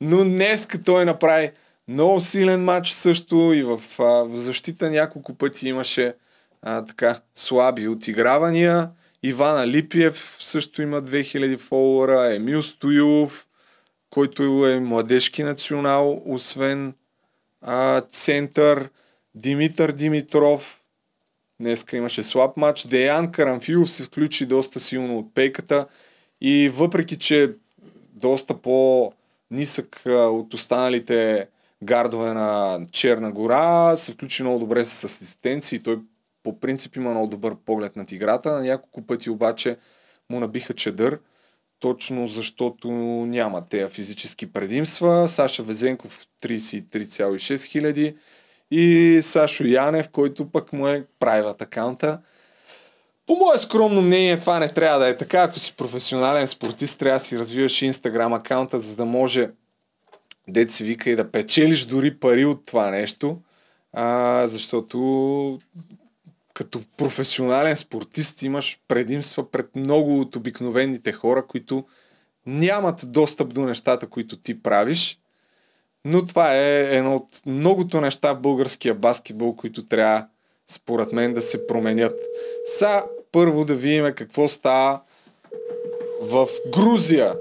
Но 0.00 0.24
днес 0.24 0.68
той 0.84 1.04
направи 1.04 1.50
много 1.88 2.20
силен 2.20 2.64
матч 2.64 2.90
също 2.90 3.52
и 3.54 3.62
в, 3.62 3.80
в 3.98 4.28
защита 4.32 4.90
няколко 4.90 5.34
пъти 5.34 5.68
имаше 5.68 6.14
а, 6.62 6.84
така 6.84 7.20
слаби 7.34 7.88
отигравания. 7.88 8.90
Ивана 9.22 9.66
Липиев 9.66 10.36
също 10.38 10.82
има 10.82 11.02
2000 11.02 11.58
фолуара, 11.58 12.34
Емил 12.34 12.62
Стоилов, 12.62 13.46
който 14.10 14.66
е 14.66 14.80
младежки 14.80 15.42
национал, 15.42 16.22
освен 16.26 16.94
а, 17.62 18.00
център, 18.00 18.90
Димитър 19.34 19.92
Димитров, 19.92 20.82
днеска 21.60 21.96
имаше 21.96 22.22
слаб 22.22 22.56
матч, 22.56 22.86
Деян 22.86 23.32
Карамфилов 23.32 23.90
се 23.90 24.02
включи 24.02 24.46
доста 24.46 24.80
силно 24.80 25.18
от 25.18 25.34
пейката 25.34 25.86
и 26.40 26.68
въпреки, 26.68 27.18
че 27.18 27.52
доста 28.12 28.54
по-нисък 28.54 30.02
от 30.06 30.54
останалите 30.54 31.48
гардове 31.82 32.32
на 32.32 32.80
Черна 32.92 33.32
гора, 33.32 33.96
се 33.96 34.12
включи 34.12 34.42
много 34.42 34.58
добре 34.58 34.84
с 34.84 35.04
асистенции. 35.04 35.82
Той 35.82 35.98
по 36.42 36.60
принцип 36.60 36.96
има 36.96 37.10
много 37.10 37.26
добър 37.26 37.56
поглед 37.66 37.96
над 37.96 38.12
играта. 38.12 38.52
На 38.52 38.60
няколко 38.60 39.06
пъти 39.06 39.30
обаче 39.30 39.76
му 40.30 40.40
набиха 40.40 40.74
чедър, 40.74 41.18
точно 41.80 42.28
защото 42.28 42.90
няма 43.26 43.68
тези 43.68 43.94
физически 43.94 44.52
предимства. 44.52 45.28
Саша 45.28 45.62
Везенков 45.62 46.26
33,6 46.42 47.64
хиляди 47.64 48.16
и 48.70 49.18
Сашо 49.22 49.64
Янев, 49.64 50.08
който 50.08 50.50
пък 50.50 50.72
му 50.72 50.88
е 50.88 51.04
private 51.20 51.62
акаунта. 51.62 52.18
По 53.26 53.36
мое 53.36 53.58
скромно 53.58 54.02
мнение 54.02 54.38
това 54.38 54.58
не 54.58 54.72
трябва 54.72 54.98
да 54.98 55.08
е 55.08 55.16
така. 55.16 55.42
Ако 55.42 55.58
си 55.58 55.74
професионален 55.76 56.48
спортист, 56.48 56.98
трябва 56.98 57.18
да 57.18 57.24
си 57.24 57.38
развиваш 57.38 57.72
Instagram 57.72 58.36
акаунта, 58.36 58.80
за 58.80 58.96
да 58.96 59.04
може 59.04 59.50
дет 60.48 60.70
си 60.70 60.84
вика 60.84 61.10
и 61.10 61.16
да 61.16 61.30
печелиш 61.30 61.84
дори 61.84 62.18
пари 62.18 62.44
от 62.44 62.66
това 62.66 62.90
нещо, 62.90 63.38
а, 63.92 64.46
защото 64.46 65.58
като 66.60 66.80
професионален 66.96 67.76
спортист 67.76 68.42
имаш 68.42 68.80
предимства 68.88 69.50
пред 69.50 69.76
много 69.76 70.20
от 70.20 70.36
обикновените 70.36 71.12
хора, 71.12 71.46
които 71.46 71.84
нямат 72.46 73.04
достъп 73.06 73.54
до 73.54 73.60
нещата, 73.60 74.06
които 74.06 74.36
ти 74.36 74.62
правиш. 74.62 75.18
Но 76.04 76.26
това 76.26 76.56
е 76.56 76.96
едно 76.96 77.16
от 77.16 77.42
многото 77.46 78.00
неща 78.00 78.32
в 78.32 78.40
българския 78.40 78.94
баскетбол, 78.94 79.56
които 79.56 79.86
трябва 79.86 80.26
според 80.70 81.12
мен 81.12 81.34
да 81.34 81.42
се 81.42 81.66
променят. 81.66 82.20
Са 82.64 83.04
първо 83.32 83.64
да 83.64 83.74
видим 83.74 84.14
какво 84.14 84.48
става 84.48 85.00
в 86.20 86.48
Грузия. 86.72 87.34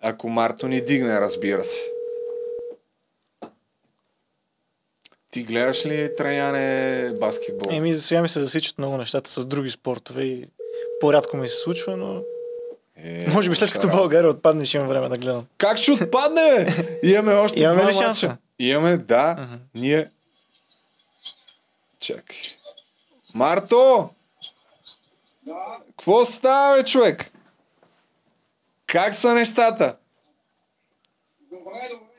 Ако 0.00 0.28
Марто 0.28 0.68
ни 0.68 0.84
дигне, 0.84 1.20
разбира 1.20 1.64
се. 1.64 1.99
Ти 5.30 5.42
гледаш 5.42 5.86
ли, 5.86 6.16
Траяне, 6.16 7.12
баскетбол? 7.20 7.72
Еми, 7.72 7.94
за 7.94 8.02
сега 8.02 8.22
ми 8.22 8.28
се 8.28 8.40
засичат 8.40 8.78
много 8.78 8.96
нещата 8.96 9.30
с 9.30 9.46
други 9.46 9.70
спортове 9.70 10.22
и 10.22 10.48
по-рядко 11.00 11.36
ми 11.36 11.48
се 11.48 11.56
случва, 11.56 11.96
но 11.96 12.22
е, 12.96 13.26
може 13.28 13.50
би 13.50 13.56
след 13.56 13.72
като 13.72 13.88
България 13.88 14.30
отпадне, 14.30 14.64
ще 14.64 14.76
имам 14.76 14.88
време 14.88 15.08
да 15.08 15.18
гледам. 15.18 15.46
Как 15.58 15.78
ще 15.78 15.92
отпадне? 15.92 16.66
Имаме 17.02 17.32
още 17.32 17.60
Имаме 17.60 17.82
два 17.82 17.90
ли 17.90 17.94
шанса? 17.94 18.36
Имаме, 18.58 18.96
да. 18.96 19.36
Uh-huh. 19.38 19.58
Ние... 19.74 20.10
Чакай. 22.00 22.36
Марто! 23.34 24.10
Да. 25.46 25.54
Какво 25.88 26.24
става, 26.24 26.76
бе, 26.76 26.84
човек? 26.84 27.32
Как 28.86 29.14
са 29.14 29.34
нещата? 29.34 29.96
Добре, 31.50 31.88
добре. 31.90 32.09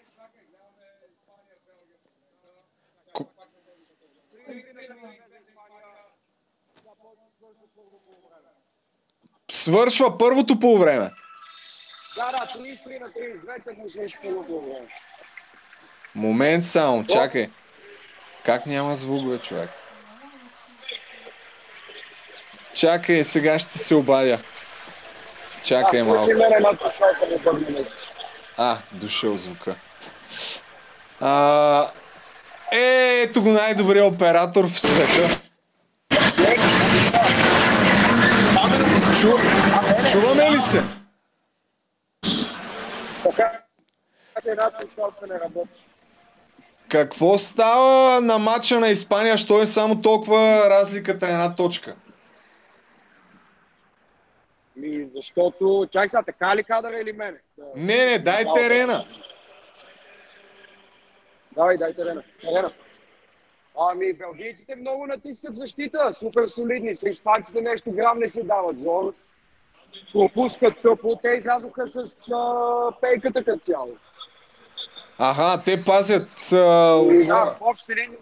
Свършва 9.51 10.17
първото 10.17 10.59
по 10.59 10.77
време. 10.77 11.09
Да, 12.15 12.31
да, 12.31 12.59
33 12.59 12.99
на 12.99 13.07
32, 13.07 13.63
так 13.65 13.77
му 13.77 13.89
свърши 13.89 14.17
първото 14.23 14.61
време. 14.61 14.87
Момент 16.15 16.63
само, 16.63 17.05
чакай. 17.05 17.47
Как 18.45 18.65
няма 18.65 18.95
звук, 18.95 19.29
бе, 19.29 19.37
човек? 19.37 19.69
Чакай, 22.73 23.23
сега 23.23 23.59
ще 23.59 23.77
се 23.77 23.95
обадя. 23.95 24.39
Чакай 25.63 26.03
малко. 26.03 26.27
А, 28.57 28.77
дошъл 28.91 29.37
звука. 29.37 29.75
А, 31.19 31.87
е, 32.71 33.21
ето 33.21 33.41
го 33.41 33.49
най-добрият 33.49 34.13
оператор 34.13 34.67
в 34.67 34.79
света. 34.79 35.41
Чуваме 40.11 40.51
ли 40.51 40.57
се? 40.57 40.81
Какво 46.89 47.37
става 47.37 48.21
на 48.21 48.37
матча 48.37 48.79
на 48.79 48.89
Испания, 48.89 49.37
що 49.37 49.61
е 49.61 49.65
само 49.65 50.01
толкова 50.01 50.69
разликата 50.69 51.27
една 51.27 51.55
точка? 51.55 51.95
Ми, 54.75 55.07
защото... 55.07 55.87
Чай 55.91 56.09
сега, 56.09 56.23
така 56.23 56.55
ли 56.55 56.63
кадъра 56.63 56.99
или 56.99 57.13
мене? 57.13 57.37
Не, 57.75 58.05
не, 58.05 58.19
дай 58.19 58.45
терена. 58.55 59.05
Давай, 61.51 61.77
дай 61.77 61.93
терена. 61.93 62.23
Терена. 62.41 62.71
Ами, 63.79 64.13
белгийците 64.13 64.75
много 64.75 65.07
натискат 65.07 65.55
защита, 65.55 66.13
супер 66.13 66.47
солидни. 66.47 66.95
С 66.95 67.03
испанците 67.03 67.61
нещо 67.61 67.91
грам 67.91 68.19
не 68.19 68.27
се 68.27 68.43
дават. 68.43 68.79
Зор. 68.79 69.13
Пропускат 70.13 70.81
тъпо, 70.81 71.19
те 71.21 71.29
излязоха 71.29 71.87
с 71.87 72.29
а, 72.31 72.91
пейката 73.01 73.43
като 73.43 73.59
цяло. 73.59 73.97
Аха, 75.19 75.63
те 75.63 75.83
пазят... 75.85 76.29
А... 76.53 77.01
И, 77.11 77.27
да, 77.27 77.45
в 77.45 77.57
общи 77.61 77.95
линии. 77.95 78.17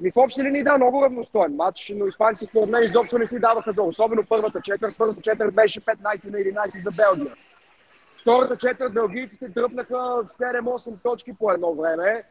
Ми 0.00 0.10
в 0.10 0.16
общи 0.16 0.42
линии, 0.42 0.64
да, 0.64 0.76
много 0.76 1.02
равностоен 1.02 1.56
матч, 1.56 1.92
но 1.96 2.06
испанците 2.06 2.46
според 2.46 2.68
мен 2.68 2.82
изобщо 2.82 3.18
не 3.18 3.26
си 3.26 3.38
даваха 3.38 3.72
за 3.72 3.82
особено 3.82 4.24
първата 4.28 4.60
четвърт. 4.60 4.94
Първата 4.98 5.22
четвърт 5.22 5.54
беше 5.54 5.80
15 5.80 6.04
на 6.04 6.38
11 6.38 6.78
за 6.78 6.90
Белгия. 6.90 7.34
Втората 8.20 8.56
четвърт 8.56 8.94
белгийците 8.94 9.48
дръпнаха 9.48 9.94
7-8 9.94 11.02
точки 11.02 11.32
по 11.32 11.52
едно 11.52 11.74
време. 11.74 12.24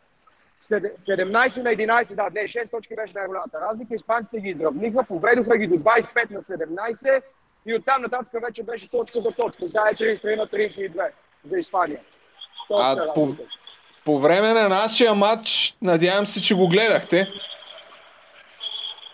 17 0.61 1.63
на 1.63 1.69
11, 1.69 2.15
да, 2.15 2.23
не, 2.33 2.47
6 2.47 2.71
точки 2.71 2.95
беше 2.95 3.13
най-голямата 3.15 3.61
разлика. 3.61 3.95
Испанците 3.95 4.39
ги 4.39 4.49
изравниха, 4.49 5.03
поведоха 5.03 5.57
ги 5.57 5.67
до 5.67 5.75
25 5.75 6.31
на 6.31 6.41
17 6.41 7.21
и 7.65 7.75
оттам 7.75 8.01
нататък 8.01 8.43
вече 8.47 8.63
беше 8.63 8.91
точка 8.91 9.21
за 9.21 9.31
точка. 9.31 9.65
Сега 9.65 9.83
е 9.91 9.95
33 9.95 10.35
на 10.35 10.47
32 10.47 11.09
за 11.49 11.57
Испания. 11.57 11.99
Точка 12.67 13.05
а 13.09 13.13
по, 13.13 13.27
по 14.05 14.19
време 14.19 14.53
на 14.53 14.69
нашия 14.69 15.15
матч, 15.15 15.77
надявам 15.81 16.25
се, 16.25 16.41
че 16.41 16.55
го 16.55 16.67
гледахте. 16.67 17.27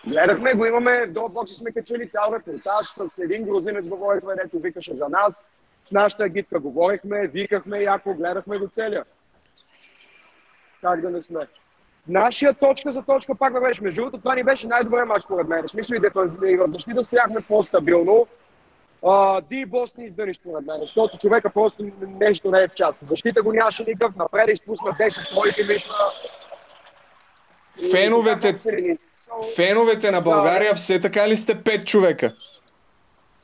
Гледахме 0.06 0.54
го, 0.54 0.66
имаме, 0.66 1.06
до 1.06 1.28
бокси 1.28 1.54
сме 1.54 1.72
качили 1.72 2.08
цял 2.08 2.34
репортаж 2.34 2.86
с 2.86 3.18
един 3.18 3.44
грузинец 3.44 3.88
говорихме, 3.88 4.34
дето 4.34 4.58
викаше 4.58 4.94
за 4.94 5.08
нас. 5.08 5.44
С 5.84 5.92
нашата 5.92 6.28
гидка 6.28 6.60
говорихме, 6.60 7.26
викахме 7.26 7.82
яко, 7.82 8.14
гледахме 8.14 8.58
го 8.58 8.68
целия. 8.68 9.04
Как 10.80 11.00
да 11.00 11.10
не 11.10 11.22
сме. 11.22 11.46
Нашия 12.08 12.54
точка 12.54 12.92
за 12.92 13.02
точка 13.02 13.34
пак 13.34 13.60
беше. 13.60 13.82
Между 13.82 14.00
другото, 14.00 14.18
това 14.18 14.34
ни 14.34 14.42
беше 14.42 14.66
най-добре 14.66 15.04
мач, 15.04 15.22
според 15.22 15.48
мен. 15.48 15.62
В 15.66 15.70
смисъл 15.70 15.94
и, 15.94 16.00
дефанз... 16.00 16.38
и 16.46 16.56
в 16.56 16.68
защита 16.68 17.04
стояхме 17.04 17.40
по-стабилно. 17.40 18.26
Ди 19.50 19.66
Бос 19.66 19.96
ни 19.96 20.04
издъни, 20.04 20.34
според 20.34 20.66
мен, 20.66 20.80
защото 20.80 21.18
човека 21.18 21.50
просто 21.50 21.86
нещо 22.20 22.50
не 22.50 22.62
е 22.62 22.68
в 22.68 22.74
час. 22.74 23.04
Защита 23.08 23.42
го 23.42 23.52
нямаше 23.52 23.84
никакъв, 23.88 24.16
напред 24.16 24.48
изпусна 24.48 24.90
10 24.90 25.30
твоите 25.30 25.64
мишна. 25.64 25.94
Феновете, 27.90 28.54
феновете 29.56 30.10
на 30.10 30.20
България 30.20 30.74
все 30.74 31.00
така 31.00 31.28
ли 31.28 31.36
сте 31.36 31.56
5 31.56 31.84
човека? 31.84 32.32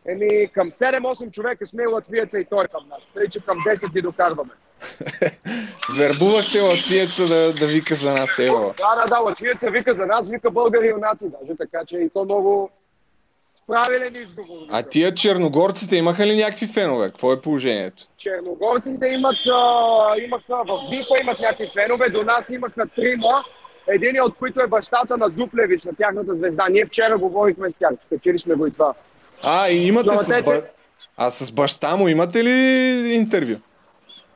Еми, 0.09 0.49
към 0.53 0.71
7-8 0.71 1.31
човека 1.31 1.67
сме 1.67 1.87
латвиеца 1.87 2.39
и 2.39 2.45
той 2.45 2.69
към 2.69 2.89
нас. 2.89 3.11
Тъй, 3.15 3.29
че 3.29 3.41
към 3.41 3.59
10 3.59 3.93
ги 3.93 4.03
докарваме. 4.03 4.51
Вербувахте 5.99 6.61
латвиеца 6.61 7.27
да, 7.27 7.53
да 7.53 7.67
вика 7.67 7.95
за 7.95 8.13
нас, 8.13 8.39
Ева. 8.39 8.75
Да, 8.79 8.97
да, 8.97 9.07
да, 9.07 9.19
латвиеца 9.19 9.71
вика 9.71 9.95
за 9.95 10.07
нас, 10.07 10.29
вика 10.29 10.51
българи 10.51 10.89
юнаци, 10.89 11.25
даже 11.41 11.57
така, 11.57 11.85
че 11.85 11.97
и 11.97 12.11
то 12.11 12.25
много 12.25 12.71
правилен 13.69 14.23
изговор. 14.23 14.59
А 14.71 14.83
тия 14.83 15.15
черногорците 15.15 15.97
имаха 15.97 16.27
ли 16.27 16.37
някакви 16.37 16.67
фенове? 16.67 17.09
Какво 17.09 17.33
е 17.33 17.41
положението? 17.41 18.03
Черногорците 18.17 19.07
имат, 19.07 19.37
а, 19.53 20.15
имаха, 20.19 20.65
в 20.65 20.81
Випа 20.91 21.15
имат 21.23 21.41
някакви 21.41 21.67
фенове, 21.67 22.09
до 22.09 22.23
нас 22.23 22.51
имаха 22.51 22.87
трима, 22.97 23.45
един 23.89 24.23
от 24.23 24.37
които 24.37 24.61
е 24.61 24.67
бащата 24.67 25.17
на 25.17 25.29
Зуплевич, 25.29 25.85
на 25.85 25.95
тяхната 25.95 26.35
звезда. 26.35 26.67
Ние 26.71 26.87
вчера 26.87 27.19
говорихме 27.19 27.71
с 27.71 27.75
тях, 27.75 27.91
качили 28.09 28.39
сме 28.39 28.55
го 28.55 28.67
и 28.67 28.73
това. 28.73 28.95
А, 29.43 29.69
и 29.69 29.87
имате 29.87 30.17
с, 30.17 30.43
ба... 30.43 30.63
а 31.17 31.31
с 31.31 31.53
баща 31.53 31.97
му 31.97 32.09
имате 32.09 32.45
ли 32.45 32.51
интервю? 33.15 33.57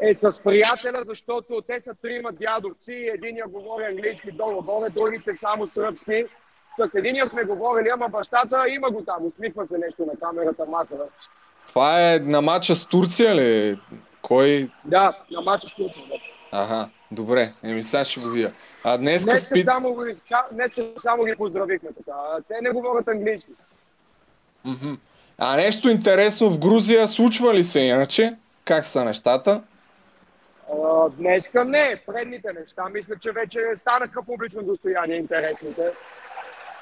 Е, 0.00 0.14
с 0.14 0.42
приятеля, 0.44 0.98
защото 1.02 1.62
те 1.66 1.80
са 1.80 1.94
трима 2.02 2.32
дядовци, 2.32 3.10
единия 3.14 3.44
говори 3.48 3.84
английски 3.84 4.30
долу-долу, 4.32 4.86
другите 4.90 5.34
само 5.34 5.66
сръбски. 5.66 6.24
С 6.78 6.94
единия 6.94 7.26
сме 7.26 7.44
говорили, 7.44 7.88
ама 7.94 8.08
бащата 8.08 8.64
има 8.68 8.90
го 8.90 9.02
там, 9.04 9.26
усмихва 9.26 9.66
се 9.66 9.78
нещо 9.78 10.06
на 10.06 10.12
камерата, 10.20 10.64
махава. 10.68 11.04
Това 11.66 12.12
е 12.12 12.18
на 12.18 12.42
матча 12.42 12.74
с 12.74 12.84
Турция 12.84 13.34
ли? 13.34 13.78
Кой? 14.22 14.70
Да, 14.84 15.18
на 15.30 15.40
матча 15.40 15.68
с 15.68 15.74
Турция. 15.74 16.06
Да. 16.08 16.14
Ага, 16.52 16.88
добре. 17.10 17.52
Еми 17.62 17.82
сега 17.82 18.04
ще 18.04 18.20
го 18.20 18.28
вия. 18.28 18.52
А 18.84 18.98
днес 18.98 19.24
днеска, 19.24 19.44
спи... 19.44 19.62
само, 19.62 19.96
днеска 20.52 20.82
само 20.96 21.24
ги 21.24 21.34
поздравихме 21.36 21.88
така. 21.98 22.12
Те 22.48 22.54
не 22.62 22.70
говорят 22.70 23.08
английски. 23.08 23.50
Mm-hmm. 24.66 24.98
А 25.38 25.56
нещо 25.56 25.88
интересно 25.88 26.50
в 26.50 26.58
Грузия 26.58 27.08
случва 27.08 27.54
ли 27.54 27.64
се 27.64 27.80
иначе? 27.80 28.36
Как 28.64 28.84
са 28.84 29.04
нещата? 29.04 29.62
А, 30.72 31.08
днеска 31.08 31.64
не. 31.64 32.02
Предните 32.06 32.52
неща 32.60 32.88
мисля, 32.88 33.14
че 33.20 33.30
вече 33.30 33.60
станаха 33.74 34.22
публично 34.22 34.62
достояние 34.62 35.16
интересните. 35.16 35.92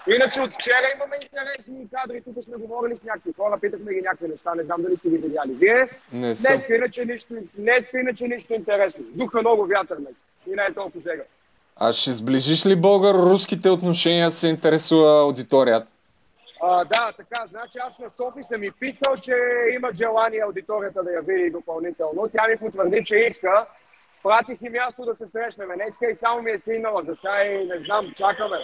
Иначе 0.07 0.41
от 0.41 0.53
вчера 0.53 0.87
имаме 0.97 1.17
интересни 1.23 1.89
кадри, 1.93 2.23
тук 2.23 2.45
сме 2.45 2.57
говорили 2.57 2.97
с 2.97 3.05
някакви 3.05 3.33
хора, 3.37 3.59
питахме 3.61 3.95
ги 3.95 4.01
някакви 4.01 4.29
неща, 4.29 4.55
не 4.55 4.63
знам 4.65 4.83
дали 4.83 4.97
сте 4.97 5.09
ги 5.09 5.17
видяли. 5.17 5.55
Вие? 5.55 5.89
Не 6.13 6.35
съм. 6.35 6.53
Днеска 6.53 6.77
иначе 6.77 7.05
нищо, 7.05 7.35
днеска 7.55 8.01
иначе 8.01 8.25
нищо 8.25 8.55
интересно. 8.55 9.05
Духа 9.09 9.41
много 9.41 9.67
вятър 9.67 9.97
днес. 9.97 10.23
И 10.47 10.51
не 10.51 10.63
е 10.63 10.75
толкова 10.75 11.01
сега. 11.01 11.23
А 11.77 11.93
ще 11.93 12.13
сближиш 12.13 12.67
ли 12.67 12.77
българо-руските 12.77 13.71
отношения, 13.71 14.31
се 14.31 14.49
интересува 14.49 15.23
аудиторията? 15.23 15.87
А, 16.63 16.85
да, 16.85 17.13
така, 17.17 17.47
значи 17.47 17.79
аз 17.79 17.99
на 17.99 18.11
Софи 18.11 18.43
съм 18.43 18.65
и 18.65 18.71
писал, 18.71 19.17
че 19.17 19.35
има 19.75 19.91
желание 19.95 20.39
аудиторията 20.45 21.03
да 21.03 21.11
я 21.11 21.21
види 21.21 21.51
допълнително. 21.51 22.29
Тя 22.33 22.49
ми 22.49 22.57
потвърди, 22.57 23.05
че 23.05 23.17
иска. 23.17 23.67
Пратих 24.23 24.59
и 24.63 24.69
място 24.69 25.05
да 25.05 25.15
се 25.15 25.27
срещнем 25.27 25.69
днеска 25.75 26.11
и 26.11 26.15
само 26.15 26.43
ми 26.43 26.51
е 26.51 26.59
сигнала. 26.59 27.03
За 27.05 27.17
сега 27.17 27.45
и 27.45 27.67
не 27.67 27.79
знам, 27.79 28.13
чакаме. 28.17 28.57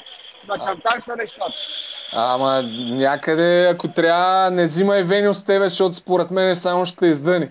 На 0.49 0.59
кантар 0.59 1.03
са 1.05 1.17
нещата. 1.17 1.55
Ама 2.13 2.63
някъде, 2.91 3.69
ако 3.69 3.89
трябва, 3.89 4.51
не 4.51 4.65
взимай 4.65 5.03
Веню 5.03 5.35
с 5.35 5.45
тебе, 5.45 5.65
защото 5.65 5.95
според 5.95 6.31
мен 6.31 6.57
само 6.57 6.87
ще 6.87 7.07
издъни. 7.07 7.49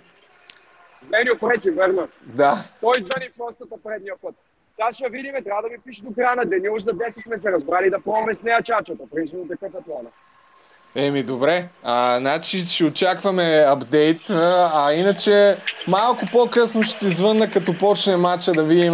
Веню 1.12 1.38
пречи, 1.40 1.72
верно. 1.72 2.08
Да. 2.22 2.58
Той 2.82 2.94
издъни 3.00 3.30
простата 3.38 3.76
предния 3.84 4.14
път. 4.22 4.36
Сега 4.72 4.92
ще 4.92 5.10
видим, 5.10 5.34
трябва 5.44 5.62
да 5.62 5.70
ми 5.70 5.78
пише 5.86 6.04
до 6.04 6.14
края 6.16 6.36
на 6.36 6.46
деня. 6.46 6.72
Уж 6.72 6.82
за 6.82 6.92
10 6.92 7.24
сме 7.24 7.38
се 7.38 7.52
разбрали 7.52 7.90
да 7.90 8.00
пробваме 8.00 8.34
с 8.34 8.44
нея 8.44 8.64
чачата. 8.64 9.04
Принципно 9.16 9.48
такъв 9.48 9.70
е 9.70 9.84
плана. 9.84 10.10
Еми, 10.96 11.24
добре. 11.24 11.68
А, 11.84 12.20
значи 12.20 12.60
ще 12.60 12.86
очакваме 12.86 13.66
апдейт, 13.68 14.30
а, 14.30 14.72
а 14.76 14.94
иначе 14.94 15.58
малко 15.88 16.26
по-късно 16.32 16.84
ще 16.84 17.00
ти 17.00 17.10
звънна, 17.10 17.50
като 17.50 17.78
почне 17.78 18.18
матча 18.18 18.52
да 18.52 18.64
видим. 18.64 18.94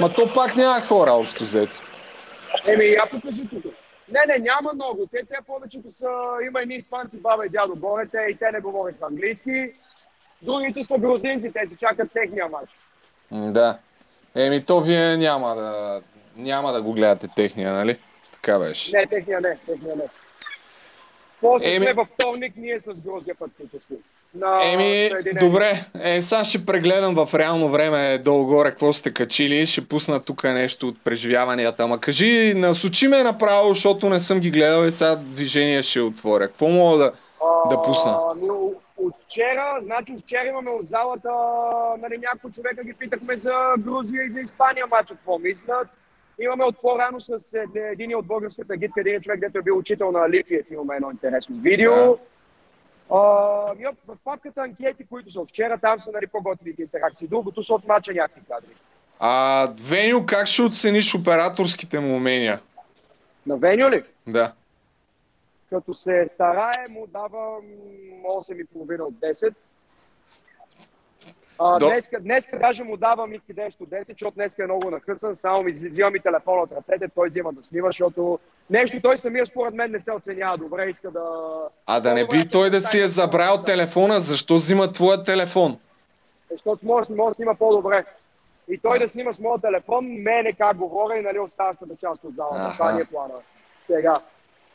Ма 0.00 0.08
то 0.16 0.34
пак 0.34 0.56
няма 0.56 0.80
хора, 0.80 1.10
общо 1.10 1.44
взето. 1.44 1.83
Еми, 2.68 2.84
я 2.84 3.10
покажи 3.10 3.48
тук. 3.48 3.64
Не, 4.12 4.20
не, 4.28 4.38
няма 4.38 4.72
много. 4.74 5.06
Те, 5.12 5.18
те 5.28 5.36
повечето 5.46 5.92
са, 5.92 6.06
има 6.46 6.62
едни 6.62 6.74
испанци, 6.74 7.20
баба 7.20 7.46
и 7.46 7.48
дядо 7.48 7.76
горе, 7.76 8.06
те 8.06 8.26
и 8.30 8.36
те 8.38 8.50
не 8.52 8.60
говорят 8.60 9.02
английски. 9.02 9.72
Другите 10.42 10.82
са 10.82 10.98
грузинци, 10.98 11.52
те 11.52 11.66
си 11.66 11.76
чакат 11.76 12.12
техния 12.12 12.48
матч. 12.48 12.70
Да. 13.52 13.78
Еми, 14.36 14.64
то 14.64 14.80
вие 14.80 15.16
няма 15.16 15.54
да, 15.54 16.02
няма 16.36 16.72
да 16.72 16.82
го 16.82 16.92
гледате 16.92 17.28
техния, 17.36 17.72
нали? 17.72 17.98
Така 18.32 18.58
беше. 18.58 18.96
Не, 18.96 19.06
техния 19.06 19.40
не, 19.40 19.58
техния 19.66 19.96
не. 19.96 20.04
После 21.40 21.66
Еми- 21.66 21.84
сме 21.84 21.92
във 21.92 22.08
вторник, 22.08 22.52
ние 22.56 22.78
с 22.78 23.02
Грузия 23.06 23.34
фактически. 23.34 23.94
На 24.34 24.72
Еми, 24.72 25.10
добре. 25.40 25.72
Е, 26.04 26.22
сега 26.22 26.44
ще 26.44 26.66
прегледам 26.66 27.14
в 27.14 27.34
реално 27.34 27.68
време 27.68 28.18
долу-горе 28.18 28.70
какво 28.70 28.92
сте 28.92 29.12
качили. 29.12 29.66
Ще 29.66 29.88
пусна 29.88 30.20
тук 30.20 30.44
нещо 30.44 30.88
от 30.88 31.04
преживяванията. 31.04 31.82
Ама 31.82 32.00
кажи, 32.00 32.54
насочи 32.56 33.08
ме 33.08 33.22
направо, 33.22 33.68
защото 33.68 34.08
не 34.08 34.20
съм 34.20 34.40
ги 34.40 34.50
гледал 34.50 34.84
и 34.86 34.90
сега 34.90 35.16
движение 35.16 35.82
ще 35.82 36.00
отворя. 36.00 36.46
Какво 36.48 36.68
мога 36.68 36.98
да, 36.98 37.12
да 37.70 37.82
пусна? 37.82 38.12
А, 38.12 38.34
но 38.42 38.54
от 38.96 39.14
вчера, 39.24 39.78
значи 39.82 40.12
от 40.12 40.20
вчера 40.20 40.46
имаме 40.48 40.70
от 40.70 40.86
залата, 40.86 41.30
нали, 42.02 42.18
няколко 42.18 42.54
човека 42.54 42.84
ги 42.84 42.92
питахме 42.92 43.36
за 43.36 43.54
Грузия 43.78 44.26
и 44.26 44.30
за 44.30 44.40
Испания 44.40 44.86
матча, 44.86 45.14
какво 45.14 45.38
мислят. 45.38 45.88
Имаме 46.40 46.64
от 46.64 46.76
по-рано 46.82 47.20
с 47.20 47.54
ед- 47.54 47.92
един 47.92 48.16
от 48.16 48.26
българската 48.26 48.76
гидка, 48.76 49.00
един 49.00 49.20
човек, 49.20 49.40
дето 49.40 49.58
е 49.58 49.62
бил 49.62 49.78
учител 49.78 50.10
на 50.12 50.30
Липиев, 50.30 50.70
имаме 50.70 50.96
едно 50.96 51.10
интересно 51.10 51.56
видео. 51.60 51.92
А, 53.10 53.72
и 53.78 53.86
в 54.06 54.16
папката 54.24 54.60
анкети, 54.60 55.06
които 55.10 55.30
са 55.30 55.40
от 55.40 55.48
вчера, 55.48 55.78
там 55.78 56.00
са 56.00 56.10
нали, 56.12 56.26
по-готините 56.26 56.82
интеракции. 56.82 57.28
Другото 57.28 57.62
са 57.62 57.74
от 57.74 57.86
матча 57.86 58.12
някакви 58.12 58.40
кадри. 58.48 58.68
А, 59.20 59.68
Веню, 59.88 60.26
как 60.26 60.46
ще 60.46 60.62
оцениш 60.62 61.14
операторските 61.14 62.00
му 62.00 62.16
умения? 62.16 62.60
На 63.46 63.56
Веню 63.56 63.90
ли? 63.90 64.04
Да. 64.26 64.52
Като 65.70 65.94
се 65.94 66.26
старае, 66.28 66.88
му 66.90 67.06
давам 67.06 67.62
8,5 68.24 69.00
от 69.00 69.14
10. 69.14 69.54
А, 71.58 71.78
До- 71.78 71.88
днеска, 71.88 72.20
днеска 72.20 72.58
даже 72.58 72.84
му 72.84 72.96
давам 72.96 73.32
и 73.32 73.40
нещо 73.56 73.86
10, 73.86 74.02
защото 74.08 74.34
днеска 74.34 74.62
е 74.62 74.66
много 74.66 74.90
нахъсан. 74.90 75.34
Само 75.34 75.62
ми 75.62 75.72
взимам 75.72 76.12
ми 76.12 76.20
телефона 76.20 76.62
от 76.62 76.72
ръцете, 76.72 77.08
той 77.14 77.28
взима 77.28 77.52
да 77.52 77.62
снима, 77.62 77.88
защото 77.88 78.38
нещо 78.70 79.00
той 79.02 79.18
самия 79.18 79.46
според 79.46 79.74
мен 79.74 79.90
не 79.90 80.00
се 80.00 80.12
оценява 80.12 80.58
добре, 80.58 80.90
иска 80.90 81.10
да... 81.10 81.20
А 81.86 82.00
да 82.00 82.14
не 82.14 82.26
би 82.26 82.48
той 82.48 82.70
да 82.70 82.80
си 82.80 83.00
е 83.00 83.08
забрал 83.08 83.62
телефона, 83.62 84.20
защо 84.20 84.54
взима 84.54 84.92
твоя 84.92 85.22
телефон? 85.22 85.78
Защото 86.50 86.86
може, 86.86 87.12
може 87.12 87.28
да 87.28 87.34
снима 87.34 87.54
по-добре. 87.54 88.04
И 88.68 88.78
той 88.78 88.98
да 88.98 89.08
снима 89.08 89.32
с 89.32 89.40
моят 89.40 89.62
телефон, 89.62 90.06
мене 90.06 90.52
как 90.52 90.76
говоря 90.76 91.18
и 91.18 91.22
нали 91.22 91.38
оставащата 91.38 91.96
част 92.00 92.24
от 92.24 92.36
залата. 92.36 92.72
Това 92.72 92.92
ни 92.92 93.00
е 93.00 93.04
плана. 93.04 93.34
Сега. 93.86 94.14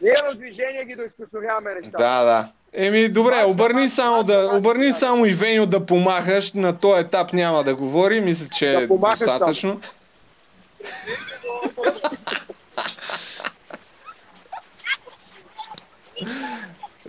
Ние 0.01 0.15
в 0.31 0.35
движение 0.35 0.85
ги 0.85 0.95
доизкусоряваме 0.95 1.73
нещата. 1.73 1.97
Да, 1.97 2.23
да. 2.23 2.47
Еми, 2.74 3.10
добре, 3.10 3.44
обърни 3.48 3.90
само, 3.90 4.24
да, 4.24 4.52
обърни 4.54 4.94
само 4.94 5.26
и 5.26 5.34
Веню 5.34 5.66
да 5.66 5.86
помахаш. 5.86 6.54
На 6.54 6.80
този 6.80 7.02
етап 7.02 7.34
няма 7.34 7.64
да 7.64 7.76
говори. 7.76 8.22
Мисля, 8.22 8.48
че 8.58 8.74
е 8.74 8.82
Да 8.82 8.88
помахаш 8.88 9.20
достатъчно. 9.20 9.82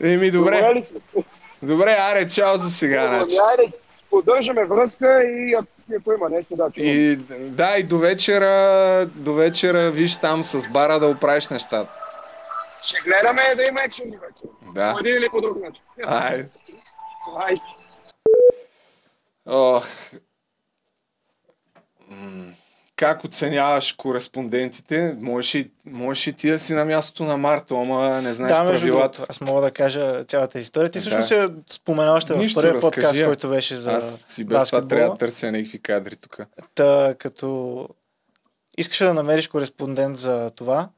Еми, 0.03 0.31
Добре 0.31 0.81
добре. 1.63 1.97
аре, 2.01 2.29
чао 2.29 2.57
за 2.57 2.71
сега. 2.71 3.07
Значи. 3.07 3.37
Поддържаме 4.11 4.65
връзка 4.65 5.23
и 5.25 5.55
ако 5.55 5.67
ако 5.97 6.13
има 6.13 6.29
нещо 6.29 6.57
да 6.57 6.71
чувам. 6.71 6.73
И, 6.77 7.17
да, 7.41 7.77
и 7.79 7.83
до 7.83 7.99
вечера, 7.99 9.07
до 9.07 9.35
вечера, 9.35 9.91
виж 9.91 10.17
там 10.17 10.45
с 10.45 10.69
бара 10.69 11.01
да 11.01 11.07
оправиш 11.07 11.49
нещата. 11.49 12.00
Ще 12.83 12.99
гледаме 13.01 13.55
да 13.57 13.63
има 13.69 13.81
екшен 13.85 14.11
вече. 14.11 14.73
Да. 14.75 14.93
По 14.93 14.99
един 15.01 15.17
или 15.17 15.29
по 15.31 15.41
друг 15.41 15.57
начин. 15.61 15.85
Айде. 16.07 16.49
Айде. 17.37 17.61
Ох. 19.47 19.87
Как 22.97 23.25
оценяваш 23.25 23.93
кореспондентите? 23.93 25.17
Можеш 25.21 25.55
и, 25.55 25.71
можеш 25.85 26.27
и 26.27 26.33
ти 26.33 26.51
да 26.51 26.59
си 26.59 26.75
на 26.75 26.85
мястото 26.85 27.25
на 27.25 27.37
Марто, 27.37 27.77
ама 27.77 28.23
не 28.23 28.33
знаеш 28.35 28.57
да, 28.57 28.65
правилата. 28.65 28.87
другото, 28.87 29.27
аз 29.29 29.41
мога 29.41 29.61
да 29.61 29.71
кажа 29.71 30.25
цялата 30.25 30.59
история. 30.59 30.91
Ти 30.91 30.99
Да. 30.99 31.01
всъщност 31.01 31.31
я 31.31 31.51
спомена 31.71 32.13
още 32.13 32.35
в 32.35 32.55
първия 32.55 32.81
подкаст, 32.81 33.19
я. 33.19 33.27
който 33.27 33.49
беше 33.49 33.77
за 33.77 33.93
Аз 33.93 34.27
си 34.29 34.45
без 34.45 34.69
това 34.69 34.89
трябва 34.89 35.11
да 35.11 35.19
търся 35.19 35.53
някакви 35.53 35.79
кадри 35.83 36.17
тук. 36.17 36.39
Та, 36.75 37.15
като 37.19 37.89
искаше 38.79 39.05
да 39.05 39.15
намериш 39.15 39.49
кореспондент 39.49 40.17
за 40.17 40.51
това 40.51 40.89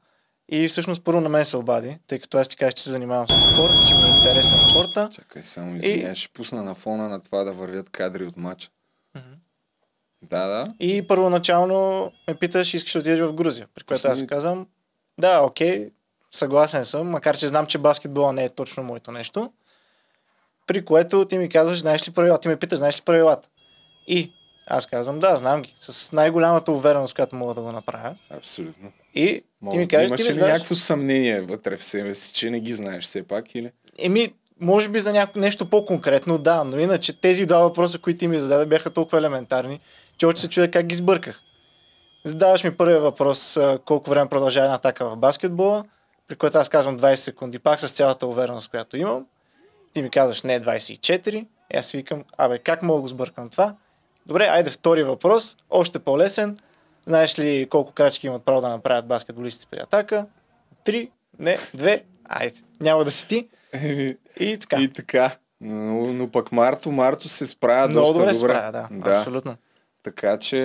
и 0.49 0.67
всъщност 0.67 1.03
първо 1.03 1.21
на 1.21 1.29
мен 1.29 1.45
се 1.45 1.57
обади, 1.57 1.97
тъй 2.07 2.19
като 2.19 2.37
аз 2.37 2.47
ти 2.47 2.55
кажа, 2.55 2.71
че 2.73 2.83
се 2.83 2.91
занимавам 2.91 3.27
с 3.27 3.53
спорт, 3.53 3.87
че 3.87 3.95
ми 3.95 4.03
е 4.03 4.15
интересен 4.17 4.59
спорта. 4.69 5.09
Чакай 5.13 5.43
само, 5.43 5.75
извиня, 5.75 6.15
ще 6.15 6.33
пусна 6.33 6.63
на 6.63 6.75
фона 6.75 7.09
на 7.09 7.19
това 7.23 7.43
да 7.43 7.51
вървят 7.53 7.89
кадри 7.89 8.23
от 8.25 8.37
матча. 8.37 8.69
Да, 10.21 10.47
да. 10.47 10.73
И 10.79 11.07
първоначално 11.07 12.11
ме 12.27 12.35
питаш, 12.35 12.73
искаш 12.73 12.93
да 12.93 12.99
отидеш 12.99 13.19
в 13.19 13.33
Грузия, 13.33 13.67
при 13.75 13.83
което 13.83 14.07
аз 14.07 14.13
Пусни. 14.13 14.27
казвам, 14.27 14.67
да, 15.19 15.41
окей, 15.41 15.89
съгласен 16.31 16.85
съм, 16.85 17.09
макар 17.09 17.37
че 17.37 17.47
знам, 17.47 17.65
че 17.65 17.77
баскетбола 17.77 18.33
не 18.33 18.43
е 18.43 18.49
точно 18.49 18.83
моето 18.83 19.11
нещо. 19.11 19.53
При 20.67 20.85
което 20.85 21.25
ти 21.25 21.37
ми 21.37 21.49
казваш, 21.49 21.81
знаеш 21.81 22.07
ли 22.07 22.13
правилата? 22.13 22.41
Ти 22.41 22.47
ме 22.47 22.59
питаш, 22.59 22.79
знаеш 22.79 22.97
ли 22.97 23.01
правилата? 23.01 23.49
И 24.07 24.31
аз 24.67 24.85
казвам, 24.85 25.19
да, 25.19 25.37
знам 25.37 25.61
ги. 25.61 25.75
С 25.79 26.11
най-голямата 26.11 26.71
увереност, 26.71 27.15
която 27.15 27.35
мога 27.35 27.53
да 27.53 27.61
го 27.61 27.71
направя. 27.71 28.15
Абсолютно. 28.29 28.91
И 29.13 29.43
Мога, 29.61 29.71
ти 29.73 29.77
ми 29.77 29.87
кажеш, 29.87 30.07
имаш 30.07 30.21
ти 30.21 30.29
ли 30.29 30.33
знаеш? 30.33 30.51
някакво 30.51 30.75
съмнение 30.75 31.41
вътре 31.41 31.77
в 31.77 31.83
себе 31.83 32.15
си, 32.15 32.33
че 32.33 32.49
не 32.49 32.59
ги 32.59 32.73
знаеш 32.73 33.03
все 33.03 33.23
пак 33.23 33.55
или? 33.55 33.71
Еми, 33.97 34.33
може 34.59 34.89
би 34.89 34.99
за 34.99 35.13
няко... 35.13 35.39
нещо 35.39 35.69
по-конкретно, 35.69 36.37
да, 36.37 36.63
но 36.63 36.79
иначе 36.79 37.21
тези 37.21 37.45
два 37.45 37.57
въпроса, 37.57 37.99
които 37.99 38.19
ти 38.19 38.27
ми 38.27 38.39
зададе, 38.39 38.65
бяха 38.65 38.89
толкова 38.89 39.17
елементарни, 39.17 39.79
че 40.17 40.25
още 40.25 40.41
се 40.41 40.49
чуя 40.49 40.71
как 40.71 40.85
ги 40.85 40.95
сбърках. 40.95 41.41
Задаваш 42.25 42.63
ми 42.63 42.77
първия 42.77 42.99
въпрос, 42.99 43.59
колко 43.85 44.09
време 44.09 44.29
продължава 44.29 44.65
една 44.65 44.75
атака 44.75 45.09
в 45.09 45.17
баскетбола, 45.17 45.83
при 46.27 46.35
което 46.35 46.57
аз 46.57 46.69
казвам 46.69 46.99
20 46.99 47.15
секунди, 47.15 47.59
пак 47.59 47.79
с 47.79 47.91
цялата 47.91 48.27
увереност, 48.27 48.69
която 48.69 48.97
имам. 48.97 49.25
Ти 49.93 50.01
ми 50.01 50.09
казваш 50.09 50.43
не 50.43 50.61
24, 50.61 51.45
и 51.73 51.77
аз 51.77 51.85
си 51.85 51.97
викам, 51.97 52.23
абе, 52.37 52.57
как 52.59 52.83
мога 52.83 52.97
да 52.97 53.01
го 53.01 53.07
сбъркам 53.07 53.49
това? 53.49 53.75
Добре, 54.25 54.43
айде 54.43 54.69
втори 54.69 55.03
въпрос, 55.03 55.57
още 55.69 55.99
по-лесен. 55.99 56.57
Знаеш 57.05 57.39
ли 57.39 57.67
колко 57.69 57.91
крачки 57.91 58.27
имат 58.27 58.45
право 58.45 58.61
да 58.61 58.69
направят 58.69 59.07
баскетболистите 59.07 59.67
при 59.71 59.79
атака? 59.79 60.25
Три, 60.83 61.11
не, 61.39 61.57
две, 61.73 62.03
айде, 62.23 62.61
няма 62.81 63.05
да 63.05 63.11
си 63.11 63.27
ти. 63.27 63.47
И 64.39 64.57
така. 64.61 64.81
И 64.81 64.93
така. 64.93 65.31
Но, 65.61 66.13
но 66.13 66.31
пък 66.31 66.51
Марто, 66.51 66.91
Марто 66.91 67.29
се 67.29 67.47
справя 67.47 67.87
Много 67.87 68.07
доста 68.07 68.19
добре 68.19 68.33
добре. 68.33 68.53
справя, 68.53 68.71
да, 68.71 69.17
абсолютно. 69.17 69.55
Така 70.03 70.37
че, 70.37 70.59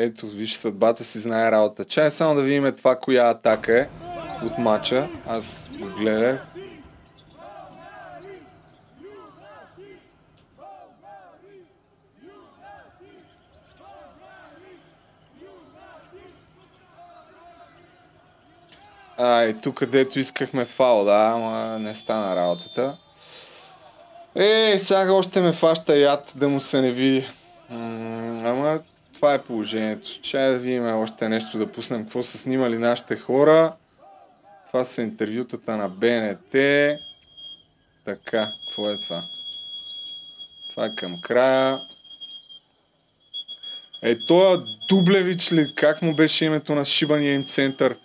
ето, 0.00 0.26
виж, 0.26 0.54
съдбата 0.54 1.04
си 1.04 1.18
знае 1.18 1.50
работа. 1.50 1.84
Чай 1.84 2.10
само 2.10 2.34
да 2.34 2.42
видим 2.42 2.72
това, 2.76 2.96
коя 2.96 3.30
атака 3.30 3.78
е 3.80 3.88
от 4.46 4.58
матча. 4.58 5.08
Аз 5.26 5.68
го 5.80 5.86
гледах. 5.86 6.53
А, 19.18 19.44
и 19.44 19.58
тук, 19.58 19.78
където 19.78 20.18
искахме 20.18 20.64
фал, 20.64 21.04
да, 21.04 21.32
ама 21.34 21.78
не 21.78 21.94
стана 21.94 22.36
работата. 22.36 22.96
Е, 24.34 24.78
сега 24.78 25.12
още 25.12 25.40
ме 25.40 25.52
фаща 25.52 25.96
яд 25.96 26.32
да 26.36 26.48
му 26.48 26.60
се 26.60 26.80
не 26.80 26.90
види. 26.90 27.26
М, 27.70 28.38
ама 28.44 28.80
това 29.14 29.34
е 29.34 29.42
положението. 29.42 30.20
Чай 30.22 30.50
да 30.50 30.58
видим 30.58 30.86
още 30.86 31.28
нещо 31.28 31.58
да 31.58 31.72
пуснем. 31.72 32.02
Какво 32.02 32.22
са 32.22 32.38
снимали 32.38 32.78
нашите 32.78 33.16
хора. 33.16 33.72
Това 34.66 34.84
са 34.84 35.02
интервютата 35.02 35.76
на 35.76 35.88
БНТ. 35.88 36.52
Така, 38.04 38.48
какво 38.66 38.90
е 38.90 38.96
това? 38.96 39.22
Това 40.70 40.86
е 40.86 40.94
към 40.94 41.20
края. 41.20 41.80
Е, 44.02 44.18
тоя 44.18 44.62
Дублевич 44.88 45.52
ли, 45.52 45.74
как 45.74 46.02
му 46.02 46.14
беше 46.14 46.44
името 46.44 46.74
на 46.74 46.84
шибания 46.84 47.34
им 47.34 47.44
център? 47.44 47.96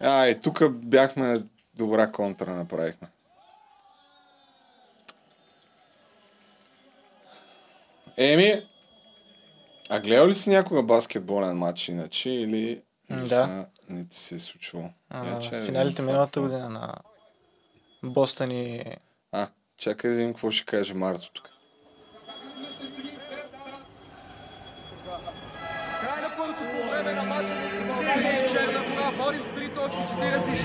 А, 0.00 0.26
е, 0.26 0.40
тук 0.40 0.68
бяхме 0.70 1.42
добра 1.74 2.12
контра 2.12 2.54
направихме. 2.54 3.08
Еми, 8.16 8.66
а 9.88 10.00
гледал 10.00 10.28
ли 10.28 10.34
си 10.34 10.50
някога 10.50 10.82
баскетболен 10.82 11.56
матч 11.56 11.88
иначе 11.88 12.30
или 12.30 12.82
да. 13.10 13.66
не 13.88 14.08
ти 14.08 14.18
се 14.18 14.34
е 14.34 14.38
случвало? 14.38 14.90
А, 15.10 15.26
Я, 15.26 15.50
да 15.50 15.64
финалите 15.66 16.02
миналата 16.02 16.40
година 16.40 16.68
на 16.68 16.94
Бостън 18.02 18.50
и... 18.50 18.84
А, 19.32 19.48
чакай 19.76 20.10
да 20.10 20.16
видим 20.16 20.32
какво 20.32 20.50
ще 20.50 20.64
каже 20.64 20.94
Марто 20.94 21.32
тук. 21.32 21.50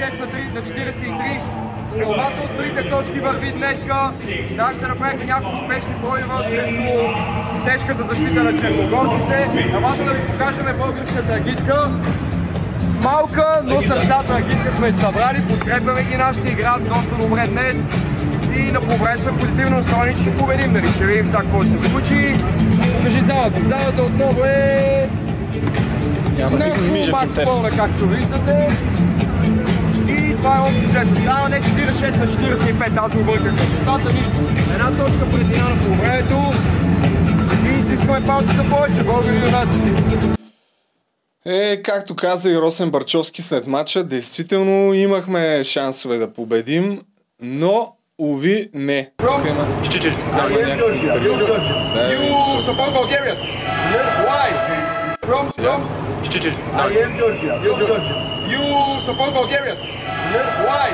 46 0.01 0.19
на, 0.19 0.27
3, 0.27 0.53
на 0.53 0.61
43. 0.61 1.41
Стрелбата 1.91 2.41
от 2.43 2.57
трите 2.57 2.89
точки 2.89 3.19
върви 3.19 3.51
днеска. 3.51 4.11
Нашите 4.57 4.87
направиха 4.87 5.25
няколко 5.25 5.57
успешни 5.57 5.93
пробива 5.93 6.43
срещу 6.49 6.83
тежката 7.65 8.03
защита 8.03 8.43
на 8.43 8.59
черногорците. 8.59 9.49
Елата 9.77 10.03
да 10.03 10.11
ви 10.11 10.21
покажем 10.31 10.77
българската 10.77 11.33
агитка. 11.33 11.89
Малка, 13.01 13.61
но 13.63 13.81
сърцата 13.81 14.33
агитка 14.33 14.77
сме 14.77 14.93
събрали, 14.93 15.41
подкрепяме 15.49 16.03
ги, 16.03 16.17
нашите 16.17 16.49
играят 16.49 16.87
доста 16.87 17.15
добре 17.15 17.47
днес. 17.47 17.75
И 18.57 18.71
на 18.71 18.81
по 18.81 18.91
сме 19.17 19.39
позитивно 19.39 19.77
настроени, 19.77 20.15
ще 20.15 20.37
победим, 20.37 20.73
нали? 20.73 20.91
Ще 20.91 21.05
видим 21.05 21.25
сега 21.25 21.39
какво 21.39 21.61
ще 21.61 21.71
се 21.71 21.89
случи. 21.89 22.35
Покажи 22.97 23.21
залата. 23.21 23.59
Залата 23.59 24.01
отново 24.01 24.43
е... 24.45 25.09
Няма 26.37 26.65
никой 26.65 26.91
мижав 26.91 27.05
фулбак 27.05 27.29
интерес. 27.29 27.49
поля, 27.49 27.69
както 27.77 28.07
виждате. 28.07 28.67
Това 30.41 30.57
е 30.57 30.61
общо 30.61 30.87
взето. 30.89 31.21
Става 31.21 31.49
не 31.49 31.61
46 31.61 32.17
на 32.17 32.27
45, 32.27 33.05
аз 33.05 33.15
го 33.15 33.23
бърках 33.23 33.53
резултата 33.53 34.13
ни. 34.13 34.23
Една 34.73 35.05
точка 35.05 35.29
пред 35.31 35.47
Диана 35.47 35.77
по 35.79 35.89
времето. 35.89 36.53
И 37.75 37.81
стискаме 37.81 38.25
палци 38.25 38.55
за 38.55 38.63
повече 38.69 39.03
българи 39.03 39.35
и 39.35 39.51
наците. 39.51 39.91
Е, 41.45 41.81
както 41.81 42.15
каза 42.15 42.51
и 42.51 42.57
Росен 42.57 42.91
Барчовски 42.91 43.41
след 43.41 43.67
матча, 43.67 44.03
действително 44.03 44.93
имахме 44.93 45.63
шансове 45.63 46.17
да 46.17 46.33
победим, 46.33 47.01
но 47.41 47.95
уви 48.17 48.69
не. 48.73 49.09
Тук 49.17 49.29
има, 49.29 49.65
тук 49.83 50.05
има 50.05 50.67
някакво 50.67 50.93
интервю. 50.93 51.37
Да, 51.37 52.11
You 52.11 52.61
support 52.67 52.91
Bulgaria? 52.93 53.35
Why? 54.27 54.49
From, 55.27 55.45
from? 55.51 55.79
I 56.23 56.89
am 57.03 57.11
Georgia. 57.19 57.53
You, 57.65 57.73
Georgia. 57.81 58.15
You 58.53 58.63
support 59.07 59.33
Bulgaria? 59.33 59.75
Why? 60.67 60.87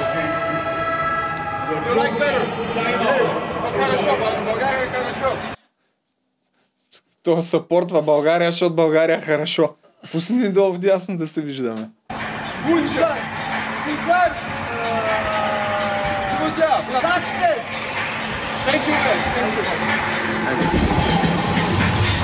You 1.87 1.95
like 1.95 2.15
better? 2.19 2.43
Yes. 2.75 3.47
Хорошо, 3.77 4.17
България 4.45 4.83
е 4.83 4.89
хорошо. 4.93 5.57
то 7.23 7.41
съпортва 7.41 8.01
България, 8.01 8.51
защото 8.51 8.75
България 8.75 9.17
е 9.17 9.21
хорошо. 9.21 9.69
Пусни 10.11 10.49
долу 10.49 10.73
в 10.73 10.79
дясно 10.79 11.17
да 11.17 11.27
се 11.27 11.41
виждаме. 11.41 11.89
Лучше! 12.69 13.05
Удар! 13.93 14.31
Друзья, 16.39 16.77
Success! 17.01 17.63
Thank 18.67 18.83
you, 18.87 18.95
man. 19.03 19.17
Thank 20.47 20.73
you. 20.73 21.66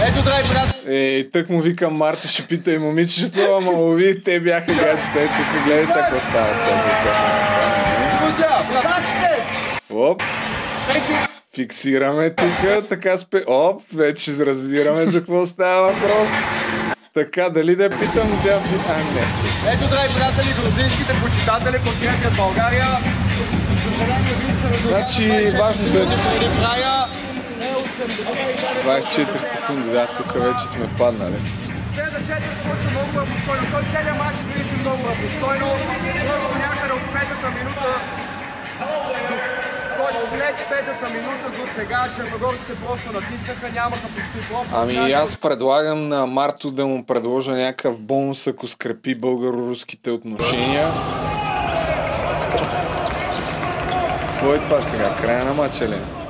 Ето, 0.07 0.23
драги 0.23 0.49
приятели, 0.49 1.19
Е, 1.19 1.29
тък 1.29 1.49
му 1.49 1.61
викам 1.61 1.93
Марто, 1.93 2.27
ще 2.27 2.43
пита 2.43 2.73
и 2.73 2.77
момичето, 2.77 3.39
ама 3.57 3.71
уви, 3.71 4.21
те 4.21 4.39
бяха 4.39 4.73
гаджета. 4.73 5.19
Ето, 5.19 5.33
тук 5.37 5.63
гледай 5.65 5.87
сега 5.87 6.01
какво 6.01 6.19
става. 6.19 6.53
Чакай, 6.53 6.97
чакай. 7.01 8.27
друзья, 8.27 8.59
Success! 8.83 9.45
Оп. 9.89 10.23
Фиксираме 11.55 12.29
тук, 12.29 12.87
така 12.89 13.17
спе... 13.17 13.37
Оп, 13.47 13.81
вече 13.95 14.31
разбираме 14.45 15.05
за 15.05 15.19
какво 15.19 15.45
става 15.45 15.87
въпрос. 15.87 16.29
Така, 17.13 17.49
дали 17.49 17.75
да 17.75 17.83
я 17.83 17.89
питам, 17.89 18.41
да 18.43 18.49
я 18.49 18.63
питам. 18.63 18.79
А, 18.89 18.97
не. 18.97 19.73
Ето, 19.73 19.89
драги 19.89 20.13
приятели, 20.13 20.53
грузинските 20.61 21.13
почитатели 21.23 21.83
подкрепят 21.83 22.37
България. 22.37 22.87
Значи, 24.87 25.27
на 25.27 25.35
24 25.35 25.59
важното 25.59 25.97
е-. 25.97 27.32
24 28.03 29.39
секунди, 29.39 29.89
да, 29.89 30.07
тук 30.17 30.33
вече 30.33 30.67
сме 30.67 30.87
паднали. 30.97 31.39
След 31.93 32.05
4 32.05 32.13
почва 32.63 32.89
много 32.91 33.17
равностойно. 33.17 33.63
Той 33.71 33.83
целият 33.83 34.17
матч 34.17 34.35
е 34.37 34.53
прилича 34.53 34.75
много 34.81 35.03
равностойно. 35.09 35.67
Просто 36.29 36.57
някъде 36.65 36.93
от 36.93 37.05
петата 37.13 37.49
минута 37.57 37.89
Тоест 39.97 40.19
след 40.29 40.67
петата 40.69 41.13
минута 41.13 41.61
до 41.61 41.67
сега 41.75 42.09
черногорците 42.15 42.75
просто 42.85 43.11
натиснаха, 43.11 43.71
нямаха 43.73 44.07
почти 44.07 44.49
пропуск. 44.49 44.73
Ами 44.73 45.11
аз 45.11 45.37
предлагам 45.37 46.07
на 46.07 46.25
Марто 46.27 46.71
да 46.71 46.85
му 46.85 47.05
предложа 47.05 47.51
някакъв 47.51 48.01
бонус, 48.01 48.47
ако 48.47 48.67
скрепи 48.67 49.19
българо-руските 49.19 50.11
отношения. 50.11 50.91
Какво 54.27 54.53
е 54.53 54.59
това 54.59 54.81
сега? 54.81 55.15
Края 55.21 55.45
на 55.45 55.53
матча 55.53 55.87
ли? 55.87 56.22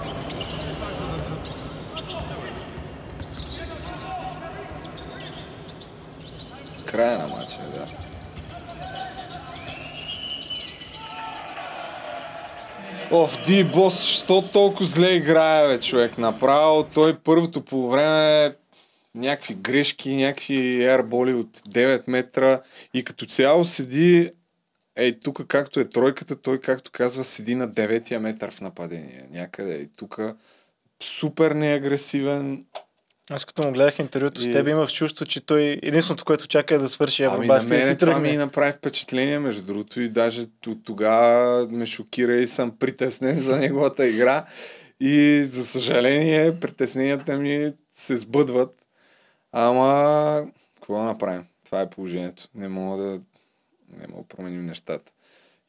Края 6.93 7.17
на 7.17 7.27
матча, 7.27 7.59
да. 7.75 7.87
Оф, 13.11 13.41
Ди 13.45 13.63
Бос, 13.63 14.03
що 14.03 14.41
толкова 14.41 14.85
зле 14.85 15.13
играе, 15.13 15.67
бе, 15.67 15.79
човек? 15.79 16.17
Направо 16.17 16.83
той 16.83 17.17
първото 17.17 17.65
по 17.65 17.89
време 17.89 18.55
някакви 19.15 19.53
грешки, 19.53 20.15
някакви 20.15 20.83
ерболи 20.83 21.33
от 21.33 21.57
9 21.57 22.03
метра 22.07 22.61
и 22.93 23.03
като 23.03 23.25
цяло 23.25 23.65
седи 23.65 24.31
Ей, 24.95 25.19
тук 25.19 25.47
както 25.47 25.79
е 25.79 25.89
тройката, 25.89 26.35
той 26.35 26.59
както 26.59 26.91
казва 26.91 27.23
седи 27.23 27.55
на 27.55 27.69
9 27.69 28.17
метър 28.17 28.51
в 28.51 28.61
нападение. 28.61 29.25
Някъде 29.31 29.73
и 29.73 29.87
тук 29.97 30.19
супер 31.03 31.51
неагресивен. 31.51 32.65
Аз 33.29 33.45
като 33.45 33.67
му 33.67 33.73
гледах 33.73 33.99
интервюто 33.99 34.41
с 34.41 34.45
И- 34.45 34.51
теб, 34.51 34.67
имах 34.67 34.89
чувство, 34.89 35.25
че 35.25 35.45
той 35.45 35.79
единственото, 35.83 36.25
което 36.25 36.47
чака 36.47 36.75
е 36.75 36.77
да 36.77 36.89
свърши 36.89 37.23
Ами 37.23 37.31
на 37.31 37.35
Евробаскет 37.35 37.71
и 37.71 37.79
да 37.79 37.85
мен 37.85 37.97
това 37.97 38.19
ми 38.19 38.37
направи 38.37 38.71
впечатление, 38.71 39.39
между 39.39 39.65
другото, 39.65 40.01
и 40.01 40.09
даже 40.09 40.45
от 40.67 40.83
тогава 40.83 41.67
ме 41.71 41.85
шокира 41.85 42.35
и 42.35 42.47
съм 42.47 42.77
притеснен 42.79 43.41
за 43.41 43.59
неговата 43.59 44.07
игра. 44.07 44.45
И 44.99 45.47
за 45.51 45.65
съжаление, 45.65 46.59
притесненията 46.59 47.37
ми 47.37 47.73
се 47.95 48.17
сбъдват. 48.17 48.75
Ама, 49.51 50.45
какво 50.75 50.97
да 50.97 51.03
направим? 51.03 51.45
Това 51.65 51.81
е 51.81 51.89
положението. 51.89 52.47
Не 52.55 52.67
мога 52.67 53.03
да, 53.03 53.11
не 53.99 54.07
мога 54.09 54.23
да 54.29 54.35
променим 54.35 54.65
нещата. 54.65 55.11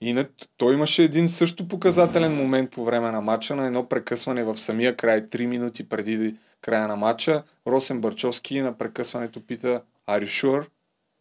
Инак, 0.01 0.31
той 0.56 0.74
имаше 0.74 1.02
един 1.02 1.28
също 1.28 1.68
показателен 1.68 2.35
момент 2.35 2.70
по 2.70 2.85
време 2.85 3.10
на 3.10 3.20
матча, 3.20 3.56
на 3.56 3.66
едно 3.66 3.89
прекъсване 3.89 4.44
в 4.44 4.59
самия 4.59 4.97
край, 4.97 5.22
3 5.22 5.47
минути 5.47 5.89
преди 5.89 6.35
края 6.64 6.88
на 6.88 6.96
матча. 6.96 7.42
Росен 7.66 8.00
Барчовски 8.00 8.60
на 8.60 8.78
прекъсването 8.78 9.46
пита 9.46 9.82
Are 10.08 10.24
you 10.24 10.44
sure? 10.44 10.66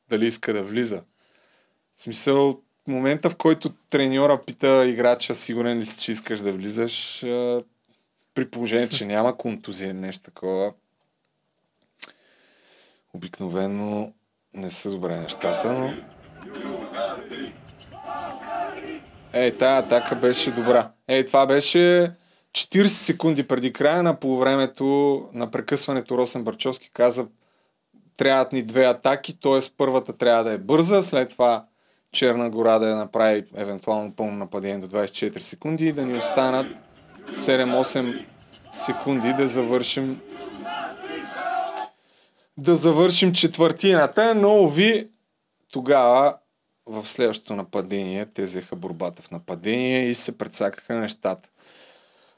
Дали 0.09 0.25
иска 0.25 0.53
да 0.53 0.63
влиза. 0.63 1.01
В 1.95 2.01
смисъл, 2.01 2.51
в 2.51 2.87
момента 2.87 3.29
в 3.29 3.35
който 3.35 3.69
треньора 3.89 4.41
пита 4.45 4.85
играча, 4.87 5.35
сигурен 5.35 5.79
ли 5.79 5.85
си, 5.85 6.01
че 6.01 6.11
искаш 6.11 6.39
да 6.39 6.53
влизаш, 6.53 7.19
при 8.33 8.49
положение, 8.51 8.89
че 8.89 9.05
няма 9.05 9.37
контузия 9.37 9.93
нещо 9.93 10.23
такова, 10.23 10.73
обикновено 13.13 14.13
не 14.53 14.71
са 14.71 14.91
добре 14.91 15.17
нещата, 15.17 15.73
но... 15.73 15.93
Ей, 19.33 19.57
тая 19.57 19.79
атака 19.79 20.15
беше 20.15 20.51
добра. 20.51 20.91
Ей, 21.07 21.25
това 21.25 21.45
беше 21.45 22.11
40 22.53 22.87
секунди 22.87 23.47
преди 23.47 23.73
края 23.73 24.03
на 24.03 24.19
полувремето 24.19 25.29
на 25.33 25.51
прекъсването 25.51 26.17
Росен 26.17 26.43
Барчовски 26.43 26.89
каза 26.93 27.27
трябват 28.17 28.51
ни 28.51 28.63
две 28.63 28.85
атаки, 28.85 29.39
т.е. 29.39 29.59
първата 29.77 30.13
трябва 30.13 30.43
да 30.43 30.51
е 30.51 30.57
бърза, 30.57 31.03
след 31.03 31.29
това 31.29 31.65
Черна 32.11 32.49
гора 32.49 32.79
да 32.79 32.89
я 32.89 32.95
направи 32.95 33.45
евентуално 33.55 34.15
пълно 34.15 34.37
нападение 34.37 34.87
до 34.87 34.87
24 34.87 35.39
секунди 35.39 35.85
и 35.85 35.91
да 35.91 36.05
ни 36.05 36.17
останат 36.17 36.67
7-8 37.31 38.25
секунди 38.71 39.33
да 39.33 39.47
завършим 39.47 40.21
да 42.57 42.75
завършим 42.75 43.33
четвъртината, 43.33 44.35
но 44.35 44.67
ви 44.67 45.09
тогава 45.71 46.37
в 46.85 47.07
следващото 47.07 47.55
нападение 47.55 48.25
те 48.25 48.43
взеха 48.43 48.75
борбата 48.75 49.21
в 49.21 49.31
нападение 49.31 50.05
и 50.05 50.15
се 50.15 50.37
прецакаха 50.37 50.95
нещата. 50.95 51.49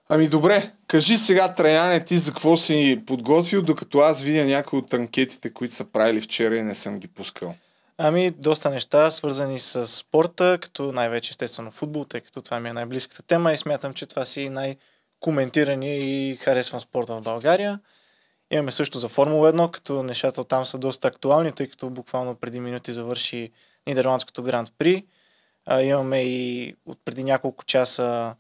Ами 0.10 0.27
добре, 0.27 0.72
кажи 0.88 1.18
сега, 1.18 1.53
Траяне, 1.53 2.03
ти 2.03 2.18
за 2.18 2.32
какво 2.32 2.57
си 2.57 3.03
подготвил, 3.07 3.61
докато 3.61 3.99
аз 3.99 4.23
видя 4.23 4.45
някои 4.45 4.80
от 4.80 4.94
анкетите, 4.94 5.53
които 5.53 5.73
са 5.73 5.86
правили 5.86 6.22
вчера 6.22 6.56
и 6.56 6.61
не 6.61 6.76
съм 6.76 6.99
ги 6.99 7.07
пускал. 7.07 7.56
Ами, 7.98 8.32
доста 8.32 8.69
неща, 8.69 9.11
свързани 9.11 9.60
с 9.60 9.88
спорта, 9.88 10.57
като 10.61 10.91
най-вече 10.91 11.30
естествено 11.30 11.72
футбол, 11.72 12.03
тъй 12.03 12.22
като 12.22 12.41
това 12.41 12.60
ми 12.60 12.69
е 12.69 12.73
най-близката 12.73 13.23
тема 13.23 13.53
и 13.53 13.57
смятам, 13.57 13.94
че 13.94 14.06
това 14.06 14.26
си 14.26 14.49
най-коментирани 14.49 15.98
и 15.98 16.36
харесван 16.36 16.82
спорт 16.82 17.07
в 17.10 17.22
България. 17.22 17.80
Имаме 18.52 18.72
също 18.72 18.99
за 18.99 19.07
Формула 19.07 19.53
1, 19.53 19.72
като 19.72 20.03
нещата 20.03 20.44
там 20.44 20.65
са 20.65 20.77
доста 20.77 21.07
актуални, 21.07 21.52
тъй 21.52 21.68
като 21.68 21.90
буквално 21.90 22.36
преди 22.36 22.60
минути 22.60 22.94
завърши 22.94 23.52
Нидерландското 23.88 24.44
Гранд 24.44 24.73
При. 24.77 25.06
Имаме 25.82 26.23
и 26.23 26.76
от 26.86 26.99
преди 27.06 27.23
няколко 27.23 27.65
часа 27.65 28.36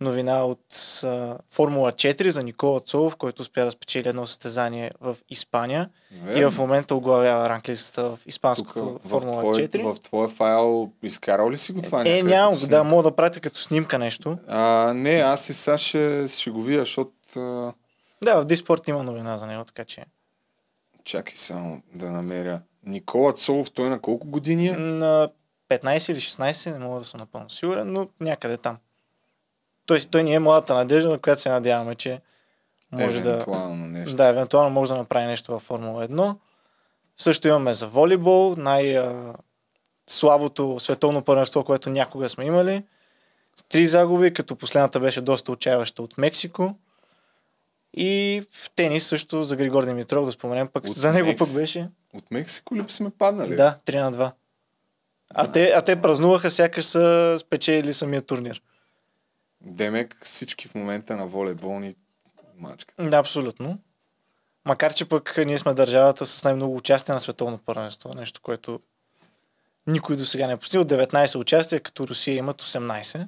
новина 0.00 0.44
от 0.44 0.60
а, 1.04 1.38
Формула 1.50 1.92
4 1.92 2.28
за 2.28 2.42
Никола 2.42 2.80
Цолов, 2.80 3.16
който 3.16 3.42
успя 3.42 3.64
да 3.64 3.70
спечели 3.70 4.08
едно 4.08 4.26
състезание 4.26 4.90
в 5.00 5.16
Испания 5.30 5.90
Верно. 6.22 6.40
и 6.40 6.50
в 6.50 6.58
момента 6.58 6.94
оглавява 6.94 7.48
ранглистата 7.48 8.16
в 8.16 8.18
испанската 8.26 8.80
Тук 8.80 9.02
в, 9.04 9.08
Формула 9.08 9.38
твой, 9.38 9.54
4. 9.54 9.94
в 9.94 10.00
твоя 10.00 10.28
файл 10.28 10.92
изкарал 11.02 11.50
ли 11.50 11.56
си 11.56 11.72
го 11.72 11.82
това? 11.82 12.02
Е, 12.06 12.22
като 12.22 12.60
го, 12.60 12.66
да, 12.66 12.84
мога 12.84 13.02
да 13.02 13.16
пратя 13.16 13.40
като 13.40 13.60
снимка 13.60 13.98
нещо. 13.98 14.38
А, 14.46 14.92
не, 14.94 15.14
аз 15.14 15.48
и 15.48 15.54
сега 15.54 15.78
ще, 15.78 16.28
ще 16.28 16.50
го 16.50 16.62
видя, 16.62 16.80
защото... 16.80 17.12
А... 17.36 17.72
Да, 18.24 18.40
в 18.40 18.44
Диспорт 18.44 18.88
има 18.88 19.02
новина 19.02 19.36
за 19.36 19.46
него, 19.46 19.64
така 19.64 19.84
че. 19.84 20.04
Чакай 21.04 21.36
само 21.36 21.82
да 21.94 22.10
намеря. 22.10 22.60
Никола 22.86 23.32
Цолов, 23.32 23.70
той 23.70 23.88
на 23.88 24.00
колко 24.00 24.26
години 24.26 24.68
е? 24.68 24.72
На 24.76 25.30
15 25.68 26.12
или 26.12 26.20
16, 26.20 26.72
не 26.72 26.78
мога 26.78 26.98
да 26.98 27.04
съм 27.04 27.20
напълно 27.20 27.50
сигурен, 27.50 27.92
но 27.92 28.08
някъде 28.20 28.56
там. 28.56 28.76
Той, 29.88 30.00
той 30.10 30.22
ни 30.22 30.34
е 30.34 30.38
младата 30.38 30.74
надежда, 30.74 31.10
на 31.10 31.18
която 31.18 31.40
се 31.42 31.48
надяваме, 31.48 31.94
че 31.94 32.20
може 32.92 33.18
Евентуално 33.18 33.84
да... 33.84 33.90
нещо. 33.98 34.16
Да, 34.16 34.26
евентуално 34.26 34.70
може 34.70 34.92
да 34.92 34.98
направи 34.98 35.26
нещо 35.26 35.52
във 35.52 35.62
Формула 35.62 36.08
1. 36.08 36.36
Също 37.16 37.48
имаме 37.48 37.72
за 37.72 37.86
волейбол, 37.86 38.54
най-слабото 38.58 39.16
световно 40.80 41.22
първенство, 41.24 41.64
което 41.64 41.90
някога 41.90 42.28
сме 42.28 42.44
имали. 42.44 42.84
С 43.56 43.62
три 43.62 43.86
загуби, 43.86 44.34
като 44.34 44.56
последната 44.56 45.00
беше 45.00 45.20
доста 45.20 45.52
отчаяваща 45.52 46.02
от 46.02 46.18
Мексико. 46.18 46.74
И 47.94 48.42
в 48.52 48.70
тенис 48.70 49.06
също 49.06 49.42
за 49.42 49.56
Григор 49.56 49.84
Димитров, 49.84 50.26
да 50.26 50.32
споменем, 50.32 50.68
пък 50.68 50.84
От 50.84 50.94
за 50.94 51.12
него 51.12 51.28
Мекс- 51.28 51.38
пък 51.38 51.54
беше. 51.54 51.88
От 52.14 52.30
Мексико 52.30 52.76
ли 52.76 52.84
сме 52.88 53.10
паднали? 53.10 53.56
Да, 53.56 53.78
3 53.86 54.00
на 54.00 54.12
2. 54.12 54.32
А, 55.34 55.52
те, 55.52 55.72
а 55.76 55.82
те 55.82 56.00
празнуваха, 56.00 56.50
сякаш 56.50 56.84
са 56.84 57.36
спечели 57.38 57.92
самия 57.92 58.22
турнир. 58.22 58.62
Демек 59.68 60.16
всички 60.22 60.68
в 60.68 60.74
момента 60.74 61.16
на 61.16 61.26
волейболни 61.26 61.94
мачка. 62.56 62.94
Да, 62.98 63.16
абсолютно. 63.16 63.78
Макар, 64.64 64.94
че 64.94 65.04
пък 65.04 65.34
ние 65.46 65.58
сме 65.58 65.74
държавата 65.74 66.26
с 66.26 66.44
най-много 66.44 66.76
участие 66.76 67.14
на 67.14 67.20
световно 67.20 67.58
първенство. 67.58 68.14
Нещо, 68.14 68.40
което 68.42 68.80
никой 69.86 70.16
до 70.16 70.24
сега 70.24 70.46
не 70.46 70.52
е 70.52 70.56
постигнал. 70.56 70.84
19 70.84 71.38
участия, 71.38 71.80
като 71.80 72.08
Русия 72.08 72.36
имат 72.36 72.62
18. 72.62 73.26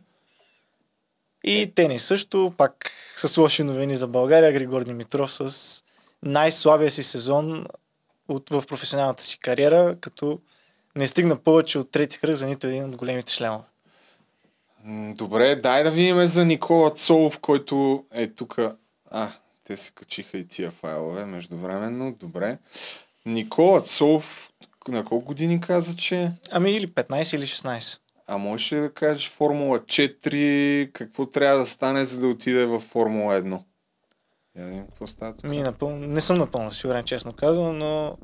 И 1.45 1.73
тенис 1.75 2.05
също, 2.05 2.55
пак 2.57 2.91
с 3.17 3.37
лоши 3.37 3.63
новини 3.63 3.97
за 3.97 4.09
България. 4.09 4.53
Григор 4.53 4.85
Димитров 4.85 5.35
с 5.35 5.83
най-слабия 6.23 6.91
си 6.91 7.03
сезон 7.03 7.67
от, 8.29 8.51
в 8.51 8.65
професионалната 8.69 9.23
си 9.23 9.39
кариера, 9.39 9.97
като 10.01 10.41
не 10.97 11.09
стигна 11.09 11.37
повече 11.37 11.79
от 11.79 11.91
трети 11.91 12.19
кръг 12.19 12.37
за 12.37 12.47
нито 12.47 12.67
един 12.67 12.85
от 12.85 12.97
големите 12.97 13.33
шлемове. 13.33 13.65
Добре, 15.15 15.57
дай 15.57 15.85
да 15.85 15.91
видим 15.91 16.27
за 16.27 16.45
Никола 16.45 16.91
Цолов, 16.91 17.41
който 17.41 18.05
е 18.13 18.27
тук. 18.27 18.59
А, 19.11 19.29
те 19.65 19.77
се 19.77 19.93
качиха 19.93 20.39
и 20.39 20.49
тия 20.49 20.71
файлове 20.71 21.25
междувременно. 21.25 22.13
Добре. 22.13 22.59
Никола 23.27 23.83
Цолов, 23.83 24.51
на 24.89 25.05
колко 25.05 25.27
години 25.27 25.61
каза, 25.61 25.97
че? 25.97 26.33
Ами 26.51 26.73
или 26.73 26.89
15 26.89 27.37
или 27.37 27.47
16. 27.47 27.99
А 28.27 28.39
можеш 28.39 28.73
ли 28.73 28.81
да 28.81 28.93
кажеш 28.93 29.31
Формула 29.31 29.79
4, 29.81 30.93
какво 30.93 31.27
трябва 31.27 31.59
да 31.59 31.67
стане, 31.67 32.05
за 32.05 32.21
да 32.21 32.29
отиде 32.29 32.65
в 32.65 32.81
Формула 32.81 33.43
1? 33.43 33.63
Я 34.57 34.63
да 34.63 34.69
видим 34.69 34.87
какво 34.87 35.07
става 35.07 35.35
тук. 35.35 35.45
Ми, 35.45 35.63
напълно, 35.63 36.07
не 36.07 36.21
съм 36.21 36.39
напълно 36.39 36.73
сигурен, 36.73 37.05
честно 37.05 37.33
казвам, 37.33 37.79
но 37.79 38.19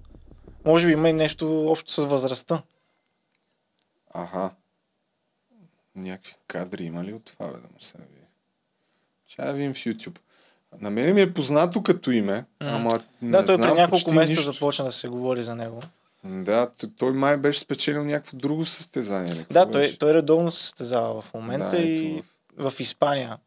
може 0.64 0.86
би 0.86 0.92
има 0.92 1.08
и 1.08 1.12
нещо 1.12 1.66
общо 1.66 1.92
с 1.92 2.04
възрастта. 2.04 2.62
Аха. 4.14 4.50
Някакви 5.96 6.34
кадри 6.46 6.84
има 6.84 7.04
ли 7.04 7.12
от 7.12 7.24
това, 7.24 7.46
бе, 7.46 7.52
да 7.52 7.58
му 7.58 7.80
се 7.80 7.98
види? 7.98 8.20
Ще 9.26 9.42
да 9.42 9.52
видим 9.52 9.74
в 9.74 9.78
YouTube. 9.78 10.18
На 10.80 10.90
мен 10.90 11.14
ми 11.14 11.20
е 11.20 11.32
познато 11.32 11.82
като 11.82 12.10
име, 12.10 12.44
ама 12.60 13.00
не 13.22 13.30
да, 13.30 13.46
той 13.46 13.54
знам 13.54 13.68
преди 13.68 13.80
няколко 13.80 14.12
месеца 14.12 14.32
нищо. 14.32 14.52
започна 14.52 14.84
да 14.84 14.92
се 14.92 15.08
говори 15.08 15.42
за 15.42 15.54
него. 15.54 15.80
Да, 16.24 16.66
т- 16.68 16.88
той 16.88 17.12
май 17.12 17.36
беше 17.36 17.60
спечелил 17.60 18.04
някакво 18.04 18.36
друго 18.36 18.66
състезание. 18.66 19.34
Ли? 19.34 19.46
Да, 19.50 19.70
той, 19.70 19.82
беше? 19.82 19.98
той 19.98 20.14
редовно 20.14 20.50
се 20.50 20.62
състезава 20.62 21.22
в 21.22 21.34
момента 21.34 21.70
Да, 21.70 21.78
и 21.78 22.22
в 22.56 22.72
Испания 22.78 23.38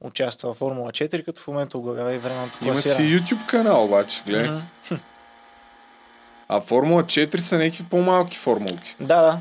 участва 0.00 0.54
в 0.54 0.56
Формула 0.56 0.90
4, 0.90 1.24
като 1.24 1.40
в 1.40 1.48
момента 1.48 1.78
оглавява 1.78 2.14
и 2.14 2.18
временното 2.18 2.58
Има 2.62 2.74
си 2.74 2.82
класиране. 2.82 3.10
YouTube 3.10 3.46
канал 3.46 3.84
обаче, 3.84 4.22
гледай. 4.26 4.48
Мгм. 4.50 5.00
А 6.48 6.60
Формула 6.60 7.02
4 7.02 7.38
са 7.38 7.58
някакви 7.58 7.84
по-малки 7.84 8.36
формулки. 8.36 8.96
Да, 9.00 9.22
да. 9.22 9.40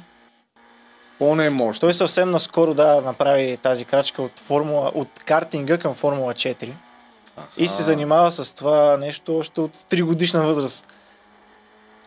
По-не 1.19 1.49
мощно. 1.49 1.79
Той 1.79 1.93
съвсем 1.93 2.31
наскоро 2.31 2.73
да 2.73 3.01
направи 3.01 3.57
тази 3.57 3.85
крачка 3.85 4.21
от, 4.21 4.39
формула, 4.39 4.91
от 4.95 5.19
картинга 5.25 5.77
към 5.77 5.95
Формула 5.95 6.33
4. 6.33 6.73
И 7.57 7.67
се 7.67 7.83
занимава 7.83 8.31
с 8.31 8.53
това 8.53 8.97
нещо 8.97 9.37
още 9.37 9.61
от 9.61 9.77
3 9.77 10.03
годишна 10.03 10.45
възраст. 10.45 10.87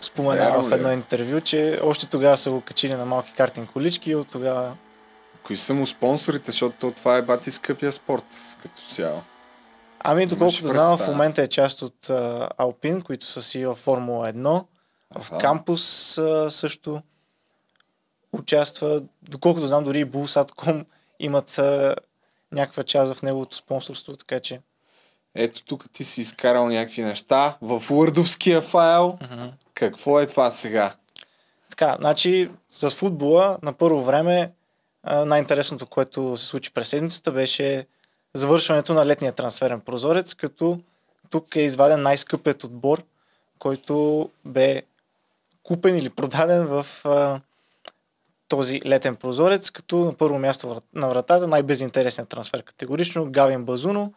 Споменава 0.01 0.63
в 0.63 0.73
е? 0.73 0.75
едно 0.75 0.93
интервю, 0.93 1.41
че 1.41 1.81
още 1.83 2.07
тогава 2.07 2.37
са 2.37 2.51
го 2.51 2.61
качили 2.61 2.95
на 2.95 3.07
малки 3.07 3.33
картинг 3.33 3.71
колички 3.71 4.11
и 4.11 4.15
от 4.15 4.29
тогава... 4.29 4.77
Кои 5.43 5.57
са 5.57 5.75
му 5.75 5.87
спонсорите, 5.87 6.51
защото 6.51 6.77
то 6.81 6.91
това 6.91 7.17
е 7.17 7.23
бати 7.23 7.51
скъпия 7.51 7.93
спорт 7.93 8.25
като 8.63 8.83
цяло. 8.89 9.23
Ами, 10.05 10.27
доколкото 10.27 10.69
знам, 10.69 10.99
в 10.99 11.07
момента 11.07 11.43
е 11.43 11.49
част 11.49 11.83
от 11.83 12.11
а, 12.11 12.49
Алпин, 12.59 13.01
които 13.01 13.27
са 13.27 13.43
си 13.43 13.67
във 13.67 13.79
Формула 13.79 14.33
1. 14.33 14.65
В 15.19 15.39
кампус 15.39 16.19
а, 16.19 16.51
също 16.51 17.03
участва. 18.33 19.03
Доколкото 19.23 19.67
знам, 19.67 19.85
дори 19.85 20.01
и 20.01 20.07
Bullsat.com 20.07 20.85
имат 21.19 21.59
а, 21.59 21.97
някаква 22.53 22.83
част 22.83 23.15
в 23.15 23.23
неговото 23.23 23.57
спонсорство, 23.57 24.17
така 24.17 24.41
че... 24.41 24.61
Ето 25.35 25.65
тук 25.65 25.91
ти 25.93 26.05
си 26.05 26.21
изкарал 26.21 26.69
някакви 26.69 27.03
неща 27.03 27.57
в 27.63 27.81
Wordовския 27.81 28.61
файл. 28.61 29.19
Какво 29.75 30.21
е 30.21 30.27
това 30.27 30.51
сега? 30.51 30.95
Така, 31.71 31.97
значи 32.01 32.51
с 32.71 32.91
футбола 32.91 33.59
на 33.63 33.73
първо 33.73 34.03
време 34.03 34.53
най-интересното, 35.05 35.87
което 35.87 36.37
се 36.37 36.47
случи 36.47 36.73
през 36.73 36.89
седмицата 36.89 37.33
беше 37.33 37.87
завършването 38.35 38.95
на 38.95 39.07
летния 39.07 39.33
трансферен 39.33 39.81
прозорец, 39.81 40.35
като 40.35 40.81
тук 41.31 41.57
е 41.57 41.61
изваден 41.61 42.01
най-скъпият 42.01 42.65
отбор, 42.65 43.03
който 43.59 44.29
бе 44.45 44.83
купен 45.63 45.97
или 45.97 46.11
продаден 46.11 46.67
в 46.67 46.87
а, 47.05 47.41
този 48.51 48.81
летен 48.87 49.17
прозорец, 49.17 49.71
като 49.71 49.97
на 49.97 50.15
първо 50.15 50.39
място 50.39 50.81
на 50.95 51.09
вратата 51.09 51.49
най-безинтересният 51.49 52.29
трансфер 52.29 52.63
категорично 52.63 53.31
Гавин 53.31 53.65
Базуно, 53.65 54.15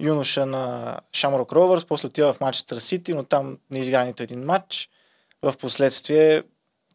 юноша 0.00 0.46
на 0.46 0.96
Шамрок 1.12 1.52
Ровърс, 1.52 1.84
после 1.84 2.06
отива 2.06 2.32
в 2.32 2.40
Манчестър 2.40 2.78
Сити, 2.78 3.14
но 3.14 3.24
там 3.24 3.58
не 3.70 3.78
изигра 3.78 4.04
нито 4.04 4.22
един 4.22 4.44
матч. 4.44 4.90
В 5.42 5.54
последствие 5.60 6.42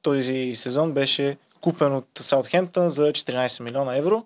този 0.01 0.55
сезон 0.55 0.91
беше 0.91 1.37
купен 1.61 1.95
от 1.95 2.07
Саутхемптън 2.15 2.89
за 2.89 3.11
14 3.11 3.63
милиона 3.63 3.95
евро. 3.95 4.25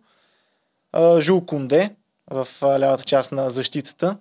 Жул 1.19 1.45
Кунде 1.45 1.95
в 2.31 2.47
лявата 2.63 3.03
част 3.03 3.31
на 3.31 3.49
защитата. 3.49 4.17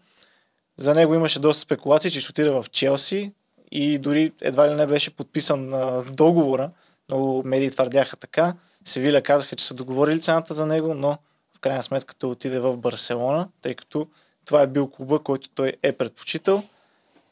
За 0.76 0.94
него 0.94 1.14
имаше 1.14 1.40
доста 1.40 1.60
спекулации, 1.60 2.10
че 2.10 2.20
ще 2.20 2.30
отида 2.30 2.62
в 2.62 2.70
Челси 2.70 3.32
и 3.70 3.98
дори 3.98 4.32
едва 4.40 4.70
ли 4.70 4.74
не 4.74 4.86
беше 4.86 5.16
подписан 5.16 5.72
договора. 6.12 6.70
Много 7.10 7.42
медии 7.44 7.70
твърдяха 7.70 8.16
така. 8.16 8.54
Севиля 8.84 9.22
казаха, 9.22 9.56
че 9.56 9.64
са 9.64 9.74
договорили 9.74 10.20
цената 10.20 10.54
за 10.54 10.66
него, 10.66 10.94
но 10.94 11.18
в 11.56 11.60
крайна 11.60 11.82
сметка 11.82 12.14
той 12.14 12.30
отиде 12.30 12.58
в 12.58 12.76
Барселона, 12.76 13.48
тъй 13.62 13.74
като 13.74 14.08
това 14.44 14.62
е 14.62 14.66
бил 14.66 14.90
клуба, 14.90 15.18
който 15.18 15.48
той 15.48 15.72
е 15.82 15.92
предпочитал. 15.92 16.62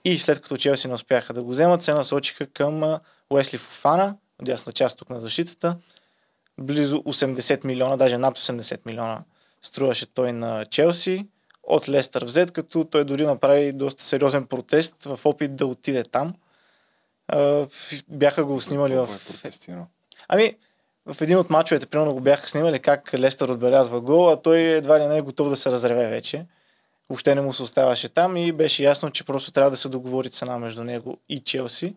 И 0.04 0.18
след 0.18 0.40
като 0.40 0.56
Челси 0.56 0.88
не 0.88 0.94
успяха 0.94 1.32
да 1.32 1.42
го 1.42 1.50
вземат, 1.50 1.82
се 1.82 1.94
насочиха 1.94 2.46
към 2.46 2.98
Уесли 3.30 3.58
Фофана, 3.58 4.16
дясната 4.42 4.72
част 4.72 4.98
тук 4.98 5.10
на 5.10 5.20
защитата. 5.20 5.76
Близо 6.60 6.96
80 6.96 7.64
милиона, 7.64 7.96
даже 7.96 8.18
над 8.18 8.38
80 8.38 8.80
милиона 8.86 9.22
струваше 9.62 10.06
той 10.06 10.32
на 10.32 10.64
Челси. 10.66 11.26
От 11.62 11.88
Лестър 11.88 12.24
взет, 12.24 12.50
като 12.50 12.84
той 12.84 13.04
дори 13.04 13.26
направи 13.26 13.72
доста 13.72 14.02
сериозен 14.02 14.46
протест 14.46 15.04
в 15.04 15.20
опит 15.24 15.56
да 15.56 15.66
отиде 15.66 16.02
там. 16.02 16.34
А, 17.32 17.66
бяха 18.08 18.44
го 18.44 18.60
снимали 18.60 18.94
в... 18.94 19.08
Е? 19.68 19.74
Ами, 20.28 20.54
в 21.06 21.20
един 21.20 21.38
от 21.38 21.50
мачовете, 21.50 21.86
примерно 21.86 22.14
го 22.14 22.20
бяха 22.20 22.48
снимали 22.48 22.78
как 22.78 23.14
Лестър 23.14 23.48
отбелязва 23.48 24.00
гол, 24.00 24.30
а 24.30 24.36
той 24.36 24.58
едва 24.58 25.00
ли 25.00 25.06
не 25.06 25.16
е 25.16 25.22
готов 25.22 25.48
да 25.48 25.56
се 25.56 25.70
разреве 25.70 26.08
вече. 26.08 26.46
Въобще 27.08 27.34
не 27.34 27.40
му 27.40 27.52
се 27.52 27.62
оставаше 27.62 28.08
там 28.08 28.36
и 28.36 28.52
беше 28.52 28.84
ясно, 28.84 29.10
че 29.10 29.24
просто 29.24 29.52
трябва 29.52 29.70
да 29.70 29.76
се 29.76 29.88
договори 29.88 30.30
цена 30.30 30.58
между 30.58 30.84
него 30.84 31.18
и 31.28 31.38
Челси. 31.38 31.94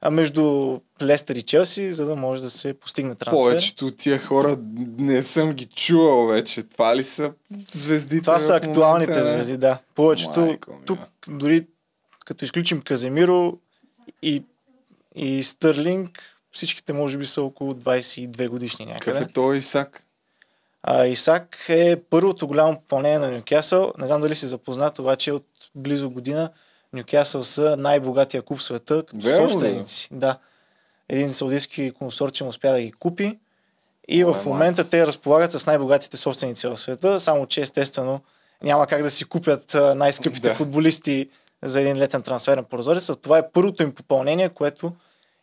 А 0.00 0.10
между 0.10 0.78
Лестър 1.02 1.36
и 1.36 1.42
Челси, 1.42 1.92
за 1.92 2.06
да 2.06 2.16
може 2.16 2.42
да 2.42 2.50
се 2.50 2.74
постигне 2.74 3.14
трансфер. 3.14 3.42
Повечето 3.42 3.86
от 3.86 3.96
тия 3.96 4.18
хора 4.18 4.56
не 4.98 5.22
съм 5.22 5.52
ги 5.52 5.64
чувал 5.64 6.26
вече. 6.26 6.62
Това 6.62 6.96
ли 6.96 7.02
са 7.02 7.32
звездите? 7.72 8.22
Това 8.22 8.38
са 8.38 8.54
актуалните 8.54 9.12
момента, 9.12 9.34
звезди, 9.34 9.56
да. 9.56 9.78
Повечето 9.94 10.40
Майко 10.40 10.80
тук, 10.86 10.98
дори 11.28 11.66
като 12.24 12.44
изключим 12.44 12.80
Каземиро 12.80 13.58
и, 14.22 14.42
и 15.14 15.42
Стърлинг, 15.42 16.22
всичките 16.52 16.92
може 16.92 17.18
би 17.18 17.26
са 17.26 17.42
около 17.42 17.74
22 17.74 18.48
годишни 18.48 18.86
някъде. 18.86 19.18
Какъв 19.18 19.30
е 19.30 19.32
той 19.32 19.56
Исак? 19.56 20.04
А, 20.82 21.06
Исак 21.06 21.64
е 21.68 21.96
първото 22.10 22.46
голямо 22.46 22.78
попълнение 22.80 23.18
на 23.18 23.30
Нюкасъл. 23.30 23.92
Не 23.98 24.06
знам 24.06 24.20
дали 24.20 24.34
си 24.34 24.46
запознат, 24.46 24.98
обаче 24.98 25.32
от 25.32 25.46
близо 25.74 26.10
година 26.10 26.50
Нюкасъл 26.92 27.44
са 27.44 27.76
най-богатия 27.76 28.42
клуб 28.42 28.58
в 28.58 28.62
света 28.62 29.02
като 29.06 29.26
Верно 29.26 29.48
собственици. 29.48 30.08
Да. 30.12 30.38
Един 31.08 31.32
саудитски 31.32 31.90
консорциум 31.90 32.48
успя 32.48 32.72
да 32.72 32.80
ги 32.80 32.92
купи 32.92 33.38
и 34.08 34.24
Оле, 34.24 34.34
в 34.34 34.44
момента 34.44 34.88
те 34.88 35.06
разполагат 35.06 35.52
с 35.52 35.66
най-богатите 35.66 36.16
собственици 36.16 36.66
в 36.66 36.76
света, 36.76 37.20
само 37.20 37.46
че 37.46 37.60
естествено 37.60 38.20
няма 38.62 38.86
как 38.86 39.02
да 39.02 39.10
си 39.10 39.24
купят 39.24 39.76
най-скъпите 39.96 40.48
Да. 40.48 40.54
футболисти 40.54 41.28
за 41.64 41.80
един 41.80 41.96
летен 41.96 42.22
трансферен 42.22 42.64
прозорец. 42.64 43.08
А 43.10 43.14
Това 43.14 43.38
е 43.38 43.50
първото 43.50 43.82
им 43.82 43.94
попълнение, 43.94 44.48
което 44.48 44.92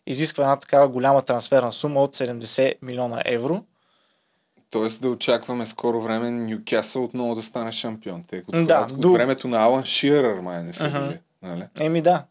изисква 0.08 0.44
една 0.44 0.56
такава 0.56 0.88
голяма 0.88 1.22
трансферна 1.22 1.72
сума 1.72 2.04
от 2.04 2.16
70 2.16 2.74
милиона 2.82 3.22
евро. 3.26 3.64
Тоест 4.70 5.02
да 5.02 5.10
очакваме 5.10 5.66
скоро 5.66 6.02
време 6.02 6.32
Нюкасъл 6.32 7.04
отново 7.04 7.36
да 7.36 7.44
стане 7.44 7.72
шампион. 7.72 8.24
Тъй 8.24 8.44
като 8.44 8.66
Да, 8.66 8.82
от, 8.82 9.00
до- 9.00 9.08
от 9.08 9.14
времето 9.14 9.48
на 9.48 9.58
Алан 9.58 9.84
Ширър 9.84 10.40
май 10.40 10.64
не 10.64 10.74
са 10.74 10.88
Аха. 10.88 11.00
били. 11.02 11.20
Нали? 11.42 11.68
Еми 11.80 12.02
да, 12.02 12.24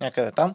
някъде 0.00 0.30
там. 0.30 0.54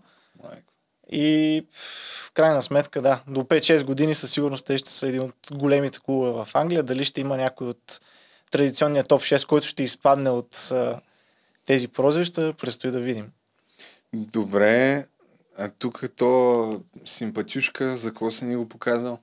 И 1.11 1.65
в 1.73 2.31
крайна 2.33 2.61
сметка, 2.61 3.01
да, 3.01 3.19
до 3.27 3.41
5-6 3.41 3.83
години 3.83 4.15
със 4.15 4.31
сигурност 4.31 4.65
те 4.65 4.77
ще 4.77 4.89
са 4.89 5.07
един 5.07 5.21
от 5.21 5.35
големите 5.51 5.99
клубове 5.99 6.43
в 6.43 6.47
Англия. 6.53 6.83
Дали 6.83 7.05
ще 7.05 7.21
има 7.21 7.37
някой 7.37 7.67
от 7.67 7.99
традиционния 8.51 9.03
топ 9.03 9.21
6, 9.21 9.47
който 9.47 9.67
ще 9.67 9.83
изпадне 9.83 10.29
от 10.29 10.71
тези 11.69 11.87
прозвища, 11.87 12.53
предстои 12.53 12.91
да 12.91 12.99
видим. 12.99 13.31
Добре, 14.13 15.05
а 15.57 15.69
тук 15.79 16.03
то 16.15 16.81
симпатюшка, 17.05 17.95
за 17.95 18.09
какво 18.09 18.31
си 18.31 18.45
ни 18.45 18.55
го 18.55 18.69
показал? 18.69 19.19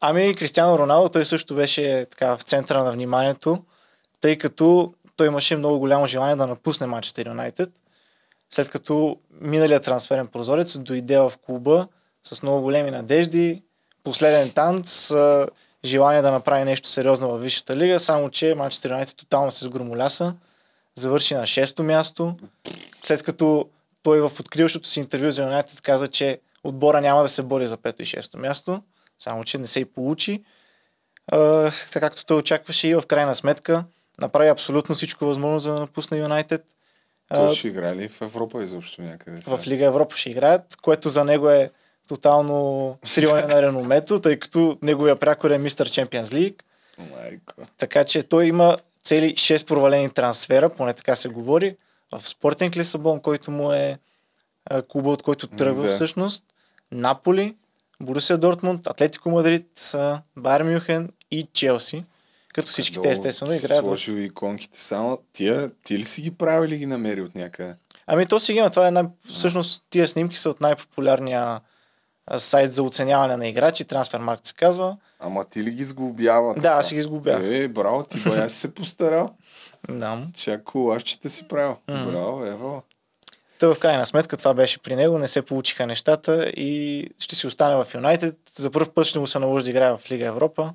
Ами 0.00 0.34
Кристиано 0.34 0.78
Роналдо, 0.78 1.08
той 1.08 1.24
също 1.24 1.54
беше 1.54 2.06
така 2.10 2.36
в 2.36 2.42
центъра 2.42 2.84
на 2.84 2.92
вниманието, 2.92 3.64
тъй 4.20 4.38
като 4.38 4.94
той 5.16 5.26
имаше 5.26 5.56
много 5.56 5.78
голямо 5.78 6.06
желание 6.06 6.36
да 6.36 6.46
напусне 6.46 6.86
Манчестър 6.86 7.26
Юнайтед, 7.26 7.70
след 8.50 8.70
като 8.70 9.16
миналият 9.40 9.84
трансферен 9.84 10.26
прозорец 10.26 10.78
дойде 10.78 11.18
в 11.18 11.32
клуба 11.46 11.88
с 12.22 12.42
много 12.42 12.62
големи 12.62 12.90
надежди, 12.90 13.62
последен 14.04 14.50
танц, 14.50 15.12
желание 15.84 16.22
да 16.22 16.32
направи 16.32 16.64
нещо 16.64 16.88
сериозно 16.88 17.30
във 17.30 17.42
Висшата 17.42 17.76
лига, 17.76 18.00
само 18.00 18.30
че 18.30 18.54
Манчестър 18.54 18.90
Юнайтед 18.90 19.16
тотално 19.16 19.50
се 19.50 19.64
сгромоляса, 19.64 20.34
завърши 21.00 21.34
на 21.34 21.42
6-то 21.42 21.82
място, 21.82 22.36
след 23.04 23.22
като 23.22 23.68
той 24.02 24.20
в 24.20 24.40
откриващото 24.40 24.88
си 24.88 25.00
интервю 25.00 25.30
за 25.30 25.42
Юнайтед 25.42 25.80
каза, 25.80 26.06
че 26.06 26.40
отбора 26.64 27.00
няма 27.00 27.22
да 27.22 27.28
се 27.28 27.42
бори 27.42 27.66
за 27.66 27.76
5 27.76 28.00
и 28.00 28.04
6 28.04 28.36
място, 28.36 28.82
само 29.18 29.44
че 29.44 29.58
не 29.58 29.66
се 29.66 29.80
и 29.80 29.84
получи. 29.84 30.44
А, 31.32 31.70
така 31.92 32.06
както 32.06 32.26
той 32.26 32.36
очакваше 32.36 32.88
и 32.88 32.94
в 32.94 33.02
крайна 33.08 33.34
сметка 33.34 33.84
направи 34.20 34.48
абсолютно 34.48 34.94
всичко 34.94 35.26
възможно 35.26 35.60
за 35.60 35.74
да 35.74 35.80
напусне 35.80 36.18
Юнайтед. 36.18 36.64
Той 37.34 37.54
ще 37.54 37.68
играе 37.68 37.96
ли 37.96 38.08
в 38.08 38.22
Европа 38.22 38.62
изобщо 38.62 39.02
някъде? 39.02 39.42
сега? 39.42 39.56
в 39.56 39.66
Лига 39.66 39.84
Европа 39.84 40.16
ще 40.16 40.30
играят, 40.30 40.76
което 40.76 41.08
за 41.08 41.24
него 41.24 41.50
е 41.50 41.70
тотално 42.08 42.98
сриване 43.04 43.54
на 43.54 43.62
реномето, 43.62 44.20
тъй 44.20 44.38
като 44.38 44.78
неговия 44.82 45.16
прякор 45.16 45.50
е 45.50 45.58
мистер 45.58 45.90
Чемпионс 45.90 46.32
Лиг. 46.32 46.64
Майко. 46.98 47.54
Така 47.78 48.04
че 48.04 48.22
той 48.22 48.46
има 48.46 48.76
цели 49.04 49.34
6 49.34 49.66
провалени 49.66 50.10
трансфера, 50.10 50.68
поне 50.70 50.92
така 50.92 51.16
се 51.16 51.28
говори. 51.28 51.76
В 52.12 52.28
Спортинг 52.28 52.76
Лисабон, 52.76 53.20
който 53.20 53.50
му 53.50 53.72
е 53.72 53.98
клуба, 54.88 55.10
от 55.10 55.22
който 55.22 55.46
тръгва 55.46 55.82
Да. 55.82 55.88
всъщност. 55.90 56.44
Наполи, 56.92 57.56
Борусия 58.02 58.38
Дортмунд, 58.38 58.86
Атлетико 58.86 59.30
Мадрид, 59.30 59.92
Байер 60.36 60.62
Мюхен 60.64 61.08
и 61.30 61.48
Челси. 61.52 62.04
Като 62.48 62.68
всички 62.68 63.00
те 63.00 63.10
естествено 63.10 63.52
играят. 63.54 63.82
в- 63.82 63.86
Сложил 63.86 64.12
иконките 64.14 64.78
само. 64.78 65.18
Тия, 65.32 65.70
ти 65.84 65.98
ли 65.98 66.04
си 66.04 66.22
ги 66.22 66.30
прави 66.30 66.66
или 66.66 66.76
ги 66.76 66.86
намери 66.86 67.22
от 67.22 67.34
някъде? 67.34 67.74
Ами 68.06 68.26
то 68.26 68.40
си 68.40 68.52
ги 68.52 68.58
има. 68.58 68.70
Това 68.70 68.88
е 68.88 68.90
най... 68.90 69.02
Всъщност 69.34 69.84
тия 69.90 70.08
снимки 70.08 70.36
са 70.38 70.50
от 70.50 70.60
най-популярния 70.60 71.60
сайт 72.36 72.72
за 72.72 72.82
оценяване 72.82 73.36
на 73.36 73.48
играчи, 73.48 73.84
Transfermarkt 73.84 74.46
се 74.46 74.54
казва. 74.54 74.96
Ама 75.20 75.44
ти 75.44 75.62
ли 75.62 75.70
ги 75.70 75.84
сглобява? 75.84 76.54
Да, 76.54 76.68
аз 76.68 76.88
си 76.88 76.94
ги 76.94 77.02
сглобявах. 77.02 77.46
Е, 77.52 77.68
браво, 77.68 78.02
ти 78.02 78.18
бая 78.20 78.48
си 78.48 78.56
се 78.56 78.74
постарал. 78.74 79.34
Да. 79.88 80.22
Чак 80.34 80.64
колашчета 80.64 81.30
си 81.30 81.48
правил. 81.48 81.76
Мгм. 81.88 82.10
Браво, 82.10 82.44
ево. 82.44 82.82
Та 83.58 83.74
в 83.74 83.78
крайна 83.78 84.06
сметка 84.06 84.36
това 84.36 84.54
беше 84.54 84.78
при 84.78 84.96
него, 84.96 85.18
не 85.18 85.28
се 85.28 85.42
получиха 85.42 85.86
нещата 85.86 86.44
и 86.48 87.08
ще 87.18 87.34
си 87.34 87.46
остане 87.46 87.84
в 87.84 87.94
Юнайтед. 87.94 88.36
За 88.56 88.70
първ 88.70 88.90
път 88.94 89.06
ще 89.06 89.18
му 89.18 89.26
се 89.26 89.38
наложи 89.38 89.64
да 89.64 89.70
играе 89.70 89.92
в 89.92 90.00
Лига 90.10 90.26
Европа. 90.26 90.72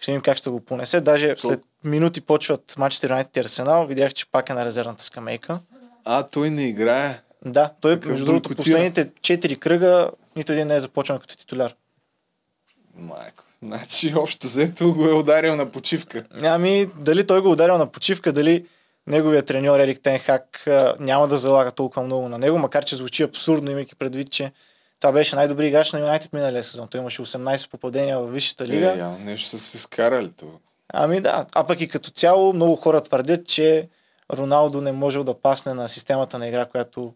Ще 0.00 0.12
видим 0.12 0.22
как 0.22 0.36
ще 0.36 0.50
го 0.50 0.60
понесе. 0.60 1.00
Даже 1.00 1.34
след 1.38 1.60
минути 1.84 2.20
почват 2.20 2.74
Манчестър 2.78 3.10
Юнайтед 3.10 3.36
и 3.36 3.40
Арсенал. 3.40 3.86
Видях, 3.86 4.12
че 4.12 4.26
пак 4.32 4.50
е 4.50 4.54
на 4.54 4.64
резервната 4.64 5.04
скамейка. 5.04 5.58
А, 6.04 6.22
той 6.22 6.50
не 6.50 6.68
играе. 6.68 7.20
Да, 7.44 7.70
той 7.80 7.94
Такъв 7.94 8.10
между 8.10 8.26
другото 8.26 8.54
последните 8.54 9.10
4 9.10 9.58
кръга 9.58 10.10
нито 10.36 10.52
един 10.52 10.66
не 10.66 10.76
е 10.76 10.80
започнал 10.80 11.18
като 11.18 11.36
титуляр. 11.36 11.74
Майко. 12.96 13.44
Значи, 13.62 14.14
общо 14.16 14.46
взето 14.46 14.94
го 14.94 15.04
е 15.04 15.12
ударил 15.12 15.56
на 15.56 15.70
почивка. 15.70 16.24
Ами, 16.42 16.86
дали 16.86 17.26
той 17.26 17.40
го 17.40 17.48
е 17.48 17.52
ударил 17.52 17.78
на 17.78 17.86
почивка, 17.86 18.32
дали 18.32 18.66
неговият 19.06 19.46
треньор 19.46 19.78
Ерик 19.78 20.00
Тенхак 20.00 20.64
няма 21.00 21.28
да 21.28 21.36
залага 21.36 21.70
толкова 21.70 22.02
много 22.02 22.28
на 22.28 22.38
него, 22.38 22.58
макар 22.58 22.84
че 22.84 22.96
звучи 22.96 23.22
абсурдно, 23.22 23.70
имайки 23.70 23.94
предвид, 23.94 24.30
че 24.30 24.52
това 25.00 25.12
беше 25.12 25.36
най-добри 25.36 25.66
играч 25.66 25.92
на 25.92 25.98
Юнайтед 25.98 26.32
миналия 26.32 26.64
сезон. 26.64 26.88
Той 26.88 27.00
имаше 27.00 27.22
18 27.22 27.70
попадения 27.70 28.18
в 28.18 28.32
Висшата 28.32 28.66
лига. 28.66 28.92
Е, 28.92 28.98
я, 28.98 29.10
нещо 29.24 29.50
са 29.50 29.58
се 29.58 29.78
скарали 29.78 30.30
това. 30.36 30.52
Ами 30.92 31.20
да, 31.20 31.46
а 31.54 31.64
пък 31.64 31.80
и 31.80 31.88
като 31.88 32.10
цяло 32.10 32.52
много 32.52 32.76
хора 32.76 33.00
твърдят, 33.00 33.46
че 33.46 33.88
Роналдо 34.32 34.80
не 34.80 34.92
можел 34.92 35.24
да 35.24 35.34
пасне 35.34 35.74
на 35.74 35.88
системата 35.88 36.38
на 36.38 36.48
игра, 36.48 36.64
която 36.64 37.14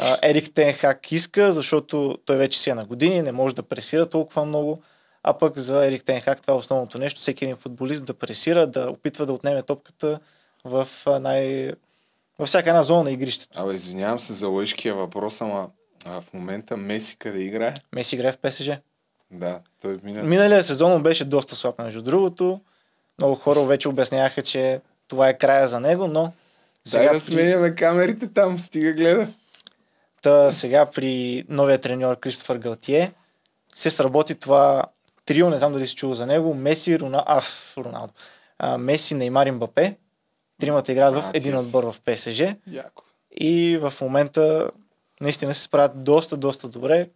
а, 0.00 0.18
Ерик 0.22 0.54
Тенхак 0.54 1.12
иска, 1.12 1.52
защото 1.52 2.18
той 2.24 2.36
вече 2.36 2.60
си 2.60 2.70
е 2.70 2.74
на 2.74 2.84
години, 2.84 3.22
не 3.22 3.32
може 3.32 3.54
да 3.54 3.62
пресира 3.62 4.06
толкова 4.06 4.44
много. 4.44 4.82
А 5.22 5.38
пък 5.38 5.58
за 5.58 5.86
Ерик 5.86 6.04
Тенхак 6.04 6.42
това 6.42 6.54
е 6.54 6.56
основното 6.56 6.98
нещо. 6.98 7.20
Всеки 7.20 7.44
един 7.44 7.56
футболист 7.56 8.04
да 8.04 8.14
пресира, 8.14 8.66
да 8.66 8.90
опитва 8.90 9.26
да 9.26 9.32
отнеме 9.32 9.62
топката 9.62 10.20
в 10.64 10.88
най... 11.20 11.72
във 12.38 12.48
всяка 12.48 12.70
една 12.70 12.82
зона 12.82 13.02
на 13.02 13.10
игрището. 13.10 13.62
Абе, 13.62 13.74
извинявам 13.74 14.20
се 14.20 14.32
за 14.32 14.48
лъжкия 14.48 14.94
въпрос, 14.94 15.40
ама 15.40 15.68
а 16.04 16.20
в 16.20 16.32
момента 16.32 16.76
Меси 16.76 17.16
къде 17.16 17.38
играе? 17.38 17.74
Меси 17.92 18.14
играе 18.14 18.32
в 18.32 18.38
ПСЖ. 18.38 18.70
Да, 19.30 19.60
той 19.82 19.96
мина. 20.02 20.22
Миналия 20.22 20.64
сезон 20.64 20.92
му 20.92 21.00
беше 21.00 21.24
доста 21.24 21.56
слаб, 21.56 21.78
между 21.78 22.02
другото. 22.02 22.60
Много 23.18 23.34
хора 23.34 23.60
вече 23.60 23.88
обясняваха, 23.88 24.42
че 24.42 24.80
това 25.08 25.28
е 25.28 25.38
края 25.38 25.66
за 25.66 25.80
него, 25.80 26.06
но 26.06 26.32
Дай 26.92 27.12
да 27.12 27.20
сменяме 27.20 27.74
камерите 27.74 28.26
там, 28.26 28.58
стига 28.58 28.92
гледа. 28.92 29.28
Та 30.22 30.50
сега 30.50 30.86
при 30.86 31.44
новия 31.48 31.78
треньор 31.80 32.18
Кристофър 32.18 32.56
Галтие 32.56 33.12
се 33.74 33.90
сработи 33.90 34.34
това 34.34 34.84
трио, 35.26 35.50
не 35.50 35.58
знам 35.58 35.72
дали 35.72 35.86
си 35.86 35.94
чул 35.94 36.14
за 36.14 36.26
него, 36.26 36.54
Меси, 36.54 36.98
Рона... 37.00 37.24
а, 37.26 37.42
Роналдо. 37.78 38.12
А, 38.58 38.78
Меси, 38.78 39.14
Неймар 39.14 39.46
и 39.46 39.50
Мбапе. 39.50 39.96
Тримата 40.60 40.92
играят 40.92 41.14
в 41.14 41.30
един 41.34 41.56
отбор 41.56 41.84
в 41.84 42.00
ПСЖ. 42.04 42.42
Яко. 42.66 43.04
И 43.40 43.78
в 43.80 43.92
момента 44.00 44.70
наистина 45.20 45.54
се 45.54 45.62
справят 45.62 46.04
доста, 46.04 46.36
доста 46.36 46.68
добре. 46.68 47.08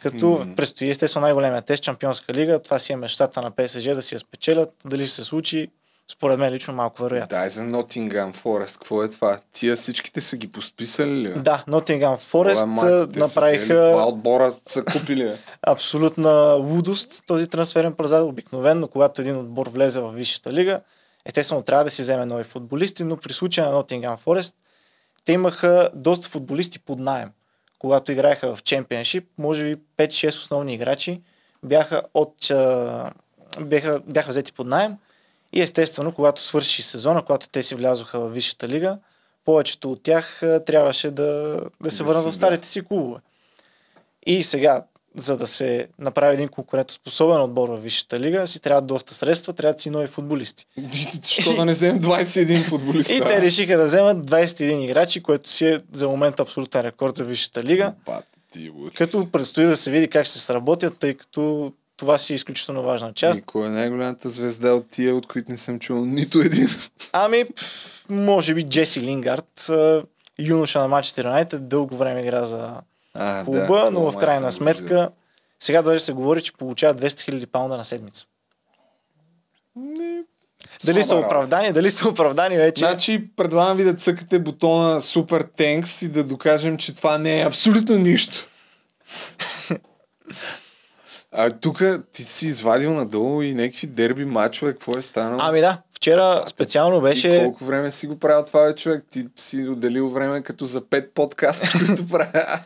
Като 0.00 0.44
М. 0.46 0.56
предстои 0.56 0.90
естествено 0.90 1.24
най-големия 1.24 1.62
тест, 1.62 1.82
Чемпионска 1.82 2.34
лига. 2.34 2.62
Това 2.62 2.78
си 2.78 2.92
е 2.92 2.96
мечтата 2.96 3.40
на 3.40 3.50
ПСЖ 3.50 3.84
да 3.84 4.02
си 4.02 4.14
я 4.14 4.18
спечелят. 4.18 4.74
Дали 4.84 5.06
ще 5.06 5.14
се 5.14 5.24
случи, 5.24 5.68
според 6.12 6.38
мен 6.38 6.52
лично 6.52 6.74
малко 6.74 7.02
вероятно. 7.02 7.28
Дай 7.28 7.48
за 7.48 7.64
Нотингам 7.64 8.32
Форест, 8.32 8.78
какво 8.78 9.02
е 9.02 9.08
това? 9.08 9.38
Тия 9.52 9.76
всичките 9.76 10.20
са 10.20 10.36
ги 10.36 10.52
посписали 10.52 11.10
ли? 11.10 11.34
Да, 11.40 11.64
Нотингам 11.66 12.16
Форест 12.16 12.66
Ола, 12.66 12.80
са 12.80 13.08
направиха 13.16 13.90
Два 13.90 14.08
отбора 14.08 14.50
са 14.66 14.84
купили. 14.84 15.32
абсолютна 15.62 16.56
лудост 16.60 17.22
този 17.26 17.46
трансферен 17.46 17.92
пазар. 17.92 18.20
Обикновено, 18.20 18.88
когато 18.88 19.20
един 19.20 19.36
отбор 19.36 19.68
влезе 19.68 20.00
в 20.00 20.12
Висшата 20.12 20.52
лига, 20.52 20.80
естествено 21.24 21.62
трябва 21.62 21.84
да 21.84 21.90
си 21.90 22.02
вземе 22.02 22.26
нови 22.26 22.44
футболисти, 22.44 23.04
но 23.04 23.16
при 23.16 23.32
случая 23.32 23.70
на 23.70 23.82
Nottingham 23.82 24.18
Forest 24.18 24.54
те 25.24 25.32
имаха 25.32 25.90
доста 25.94 26.28
футболисти 26.28 26.78
под 26.78 26.98
найем. 26.98 27.30
Когато 27.78 28.12
играеха 28.12 28.56
в 28.56 28.62
Чемпионшип, 28.62 29.28
може 29.38 29.64
би 29.64 29.76
5-6 29.98 30.28
основни 30.28 30.74
играчи 30.74 31.22
бяха 31.62 32.02
от 32.14 32.34
бяха, 33.60 34.00
бяха 34.06 34.30
взети 34.30 34.52
под 34.52 34.66
найем 34.66 34.96
и 35.52 35.60
естествено, 35.60 36.12
когато 36.12 36.42
свърши 36.42 36.82
сезона, 36.82 37.22
когато 37.22 37.48
те 37.48 37.62
си 37.62 37.74
влязоха 37.74 38.20
в 38.20 38.28
Висшата 38.28 38.68
лига, 38.68 38.98
повечето 39.44 39.92
от 39.92 40.02
тях 40.02 40.40
трябваше 40.66 41.10
да, 41.10 41.60
да 41.82 41.90
се 41.90 42.02
Да 42.02 42.04
върнат 42.04 42.24
в 42.24 42.36
старите 42.36 42.68
си 42.68 42.84
клубове. 42.84 43.20
И 44.26 44.42
сега, 44.42 44.84
за 45.16 45.36
да 45.36 45.46
се 45.46 45.88
направи 45.98 46.34
един 46.34 46.48
конкурентоспособен 46.48 47.40
отбор 47.42 47.68
в 47.68 47.76
Висшата 47.76 48.20
лига, 48.20 48.46
си 48.46 48.60
трябва 48.60 48.82
доста 48.82 49.14
средства, 49.14 49.52
трябва 49.52 49.74
да 49.74 49.82
си 49.82 49.90
нови 49.90 50.06
футболисти. 50.06 50.66
Що 51.24 51.56
да 51.56 51.64
не 51.64 51.72
вземем 51.72 52.00
21 52.00 52.62
футболиста? 52.62 53.14
И 53.14 53.20
те 53.20 53.42
решиха 53.42 53.78
да 53.78 53.84
вземат 53.84 54.26
21 54.26 54.84
играчи, 54.84 55.22
което 55.22 55.50
си 55.50 55.66
е 55.66 55.80
за 55.92 56.08
момента 56.08 56.42
абсолютен 56.42 56.80
рекорд 56.80 57.16
за 57.16 57.24
Висшата 57.24 57.64
лига. 57.64 57.94
Като 58.94 59.30
предстои 59.32 59.64
да 59.64 59.76
се 59.76 59.90
види 59.90 60.08
как 60.08 60.26
ще 60.26 60.38
се 60.38 60.44
сработят, 60.44 60.98
тъй 60.98 61.14
като 61.14 61.72
това 61.96 62.18
си 62.18 62.32
е 62.32 62.36
изключително 62.36 62.82
важна 62.82 63.12
част. 63.12 63.40
И 63.40 63.42
кой 63.42 63.66
е 63.66 63.70
най-голямата 63.70 64.30
звезда 64.30 64.72
от 64.72 64.88
тия, 64.90 65.16
от 65.16 65.26
които 65.26 65.50
не 65.50 65.58
съм 65.58 65.78
чул 65.78 66.04
нито 66.04 66.38
един? 66.38 66.68
Ами, 67.12 67.44
може 68.08 68.54
би 68.54 68.62
Джеси 68.62 69.00
Лингард, 69.00 69.70
юноша 70.38 70.78
на 70.78 70.88
Манчестър 70.88 71.24
Юнайтед, 71.24 71.68
дълго 71.68 71.96
време 71.96 72.20
игра 72.20 72.44
за 72.44 72.70
А, 73.14 73.44
клуба, 73.44 73.84
да, 73.84 73.90
но 73.90 74.12
в 74.12 74.16
крайна 74.16 74.52
сметка 74.52 74.82
виждал. 74.82 75.08
сега 75.60 75.82
даже 75.82 76.00
се 76.00 76.12
говори, 76.12 76.42
че 76.42 76.52
получава 76.52 76.94
200 76.94 77.08
000 77.08 77.46
паунда 77.46 77.76
на 77.76 77.84
седмица. 77.84 78.26
Дали 80.84 81.02
са 81.02 81.16
оправдани, 81.16 81.72
дали 81.72 81.90
са 81.90 82.08
оправдани 82.08 82.56
вече. 82.56 82.78
Значи, 82.78 83.28
предлагам 83.36 83.76
ви 83.76 83.84
да 83.84 83.94
цъкате 83.94 84.38
бутона 84.38 85.00
Супер 85.00 85.46
Тенкс 85.56 86.02
и 86.02 86.08
да 86.08 86.24
докажем, 86.24 86.76
че 86.76 86.94
това 86.94 87.18
не 87.18 87.40
е 87.40 87.46
абсолютно 87.46 87.96
нищо. 87.96 88.48
А 91.32 91.50
тук 91.50 91.82
ти 92.12 92.24
си 92.24 92.46
извадил 92.46 92.94
надолу 92.94 93.42
и 93.42 93.54
някакви 93.54 93.86
дерби 93.86 94.24
матчове, 94.24 94.72
какво 94.72 94.96
е 94.96 95.02
станало? 95.02 95.40
Ами 95.42 95.60
да, 95.60 95.82
вчера 95.96 96.44
специално 96.46 96.96
Ти 96.96 97.02
беше... 97.02 97.38
колко 97.44 97.64
време 97.64 97.90
си 97.90 98.06
го 98.06 98.18
правил 98.18 98.44
това, 98.44 98.74
човек? 98.74 99.04
Ти 99.10 99.26
си 99.36 99.68
отделил 99.68 100.08
време 100.10 100.42
като 100.42 100.66
за 100.66 100.88
пет 100.88 101.14
подкаста, 101.14 101.68
които 101.86 102.08
правя. 102.08 102.60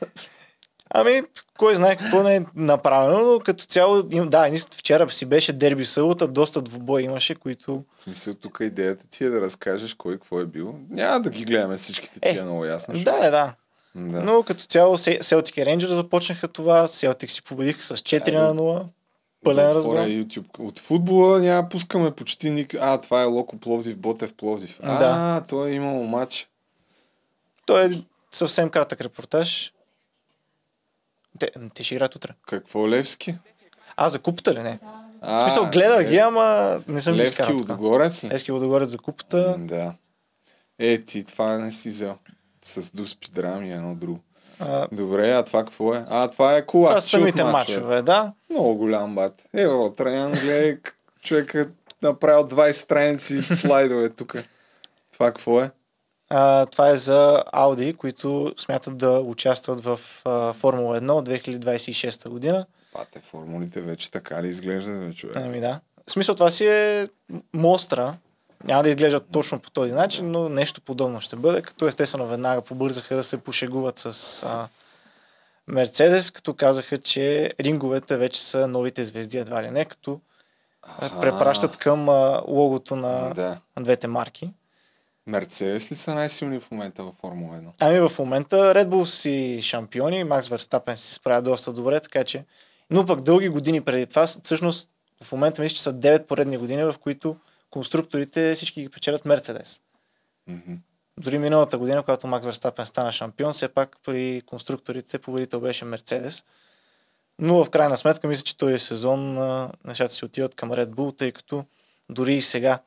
Ами, 0.94 1.22
кой 1.58 1.76
знае 1.76 1.96
какво 1.96 2.22
не 2.22 2.36
е 2.36 2.42
направено, 2.54 3.32
но 3.32 3.40
като 3.40 3.64
цяло, 3.64 4.02
да, 4.02 4.50
вчера 4.76 5.10
си 5.10 5.26
беше 5.26 5.52
дерби 5.52 5.84
събота, 5.84 6.28
доста 6.28 6.62
двубой 6.62 7.02
имаше, 7.02 7.34
които... 7.34 7.84
В 7.96 8.02
смисъл, 8.02 8.34
тук 8.34 8.58
идеята 8.60 9.08
ти 9.08 9.24
е 9.24 9.28
да 9.28 9.40
разкажеш 9.40 9.94
кой 9.94 10.12
какво 10.12 10.40
е 10.40 10.46
бил. 10.46 10.74
Няма 10.90 11.20
да 11.20 11.30
ги 11.30 11.44
гледаме 11.44 11.76
всичките 11.76 12.20
тия, 12.20 12.44
много 12.44 12.64
ясно. 12.64 12.94
Да, 12.94 13.20
да, 13.20 13.30
да. 13.30 13.54
Да. 13.94 14.22
Но 14.22 14.42
като 14.42 14.64
цяло 14.64 14.98
Селтик 14.98 15.56
и 15.56 15.66
Рейнджер 15.66 15.88
започнаха 15.88 16.48
това, 16.48 16.88
Селтик 16.88 17.30
си 17.30 17.42
победиха 17.42 17.82
с 17.82 17.96
4 17.96 18.34
на 18.34 18.54
0. 18.54 18.84
Пълен 19.44 19.66
Да 19.66 19.74
разгром. 19.74 20.06
YouTube. 20.06 20.58
От 20.58 20.78
футбола 20.78 21.40
няма 21.40 21.68
пускаме 21.68 22.10
почти 22.10 22.50
ник... 22.50 22.74
А, 22.74 22.98
това 23.00 23.22
е 23.22 23.24
Локо 23.24 23.56
Пловдив, 23.58 23.98
Ботев 23.98 24.34
Пловдив. 24.34 24.80
А, 24.82 24.98
Да. 24.98 25.44
той 25.48 25.70
е 25.70 25.74
имал 25.74 26.02
матч. 26.02 26.48
Той 27.66 27.84
е 27.84 27.90
съвсем 28.30 28.68
кратък 28.70 29.00
репортаж. 29.00 29.72
Те, 31.38 31.50
те 31.74 31.84
ще 31.84 31.94
играят 31.94 32.14
утре. 32.14 32.30
Какво 32.46 32.88
Левски? 32.88 33.34
А, 33.96 34.08
за 34.08 34.18
купата 34.18 34.54
ли 34.54 34.62
не? 34.62 34.78
А, 35.20 35.38
в 35.38 35.42
смисъл, 35.42 35.70
гледах 35.70 36.08
ги, 36.08 36.16
е. 36.16 36.20
ама 36.20 36.80
не 36.88 37.00
съм 37.00 37.14
ги 37.14 37.20
Левски 37.20 37.42
тук. 37.42 37.54
Лудогорец 37.54 38.24
ли? 38.24 38.28
Левски 38.28 38.52
Лудогорец 38.52 38.88
за 38.88 38.98
купата. 38.98 39.54
Да. 39.58 39.94
Е, 40.78 40.98
ти 40.98 41.24
това 41.24 41.58
не 41.58 41.72
си 41.72 41.88
взел. 41.88 42.16
С 42.64 42.90
Дуспи 42.90 43.30
драми 43.30 43.72
едно 43.72 43.94
друго. 43.94 44.20
А, 44.60 44.88
Добре, 44.92 45.30
а 45.30 45.42
това 45.42 45.64
какво 45.64 45.94
е? 45.94 46.04
А, 46.08 46.28
това 46.28 46.56
е 46.56 46.66
кулак. 46.66 46.90
Това 46.90 47.00
са 47.00 47.08
самите 47.08 47.44
мачове, 47.44 48.02
да. 48.02 48.32
Много 48.50 48.74
голям 48.74 49.14
бат. 49.14 49.48
Ево, 49.54 49.92
Траян, 49.92 50.30
гледай, 50.32 50.78
човекът 51.22 51.68
направил 52.02 52.44
20 52.48 52.72
страници 52.72 53.42
слайдове 53.42 54.08
тук. 54.08 54.34
Това 55.12 55.26
какво 55.26 55.60
е? 55.60 55.70
А, 56.30 56.66
това 56.66 56.88
е 56.88 56.96
за 56.96 57.44
Audi, 57.54 57.96
които 57.96 58.54
смятат 58.56 58.96
да 58.98 59.10
участват 59.10 59.84
в 59.84 60.00
а, 60.24 60.52
Формула 60.52 61.00
1 61.00 61.10
от 61.10 61.28
2026 61.28 62.28
година. 62.28 62.66
Пате, 62.92 63.20
формулите 63.20 63.80
вече 63.80 64.10
така 64.10 64.42
ли 64.42 64.48
изглеждат, 64.48 65.16
човек? 65.16 65.36
Ами 65.36 65.60
да. 65.60 65.80
В 66.06 66.12
смисъл 66.12 66.34
това 66.34 66.50
си 66.50 66.66
е 66.66 67.08
мостра. 67.52 68.14
Няма 68.64 68.82
да 68.82 68.88
изглеждат 68.88 69.26
точно 69.32 69.58
по 69.58 69.70
този 69.70 69.92
начин, 69.92 70.30
но 70.30 70.48
нещо 70.48 70.80
подобно 70.80 71.20
ще 71.20 71.36
бъде, 71.36 71.62
като 71.62 71.86
естествено 71.86 72.26
веднага 72.26 72.62
побързаха 72.62 73.16
да 73.16 73.24
се 73.24 73.36
пошегуват 73.36 73.98
с 73.98 74.42
а, 74.42 74.68
Мерцедес, 75.66 76.30
като 76.30 76.54
казаха, 76.54 76.98
че 76.98 77.50
ринговете 77.60 78.16
вече 78.16 78.42
са 78.42 78.68
новите 78.68 79.04
звезди, 79.04 79.38
едва 79.38 79.62
ли 79.62 79.70
не, 79.70 79.84
като 79.84 80.20
а, 80.82 81.20
препращат 81.20 81.76
към 81.76 82.08
а, 82.08 82.42
логото 82.48 82.96
на, 82.96 83.34
Да. 83.34 83.58
двете 83.80 84.06
марки. 84.06 84.50
Мерцедес 85.26 85.92
ли 85.92 85.96
са 85.96 86.14
най-силни 86.14 86.60
в 86.60 86.70
момента 86.70 87.04
във 87.04 87.14
Формула 87.14 87.56
1? 87.56 87.68
Ами 87.80 88.00
в 88.08 88.18
момента 88.18 88.56
Red 88.56 88.88
Bull 88.88 89.04
си 89.04 89.58
шампиони, 89.62 90.24
Макс 90.24 90.48
Верстапен 90.48 90.96
си 90.96 91.14
справя 91.14 91.42
доста 91.42 91.72
добре, 91.72 92.00
така 92.00 92.24
че... 92.24 92.44
Но 92.90 93.06
пък 93.06 93.20
дълги 93.20 93.48
години 93.48 93.80
преди 93.80 94.06
това, 94.06 94.26
всъщност 94.26 94.90
в 95.22 95.32
момента 95.32 95.62
мисля, 95.62 95.74
че 95.74 95.82
са 95.82 95.94
9 95.94 96.26
поредни 96.26 96.56
години, 96.56 96.84
в 96.84 96.94
които 97.02 97.36
конструкторите 97.70 98.54
всички 98.54 98.82
ги 98.82 98.88
печелят 98.88 99.24
Мерцедес. 99.24 99.80
Мгм. 100.46 100.74
Дори 101.18 101.38
миналата 101.38 101.78
година, 101.78 102.02
когато 102.02 102.26
Макс 102.26 102.46
Верстапен 102.46 102.86
стана 102.86 103.12
шампион, 103.12 103.52
все 103.52 103.68
пак 103.68 103.96
при 104.04 104.42
конструкторите 104.46 105.18
победител 105.18 105.60
беше 105.60 105.84
Мерцедес. 105.84 106.44
Но 107.38 107.64
в 107.64 107.70
крайна 107.70 107.96
сметка 107.96 108.28
мисля, 108.28 108.42
че 108.42 108.56
този 108.56 108.78
сезон 108.78 109.38
а, 109.38 109.70
нещата 109.84 110.14
си 110.14 110.24
отиват 110.24 110.54
към 110.54 110.72
Red 110.72 110.88
Bull, 110.88 111.18
тъй 111.18 111.32
като 111.32 111.64
дори 112.08 112.34
и 112.34 112.42
сега 112.42 112.78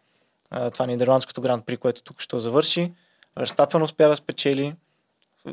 това 0.73 0.85
нидерландското 0.85 1.41
гранд 1.41 1.65
при, 1.65 1.77
което 1.77 2.03
тук 2.03 2.21
ще 2.21 2.39
завърши, 2.39 2.93
Верстапен 3.37 3.81
успя 3.81 4.09
да 4.09 4.15
спечели, 4.15 4.75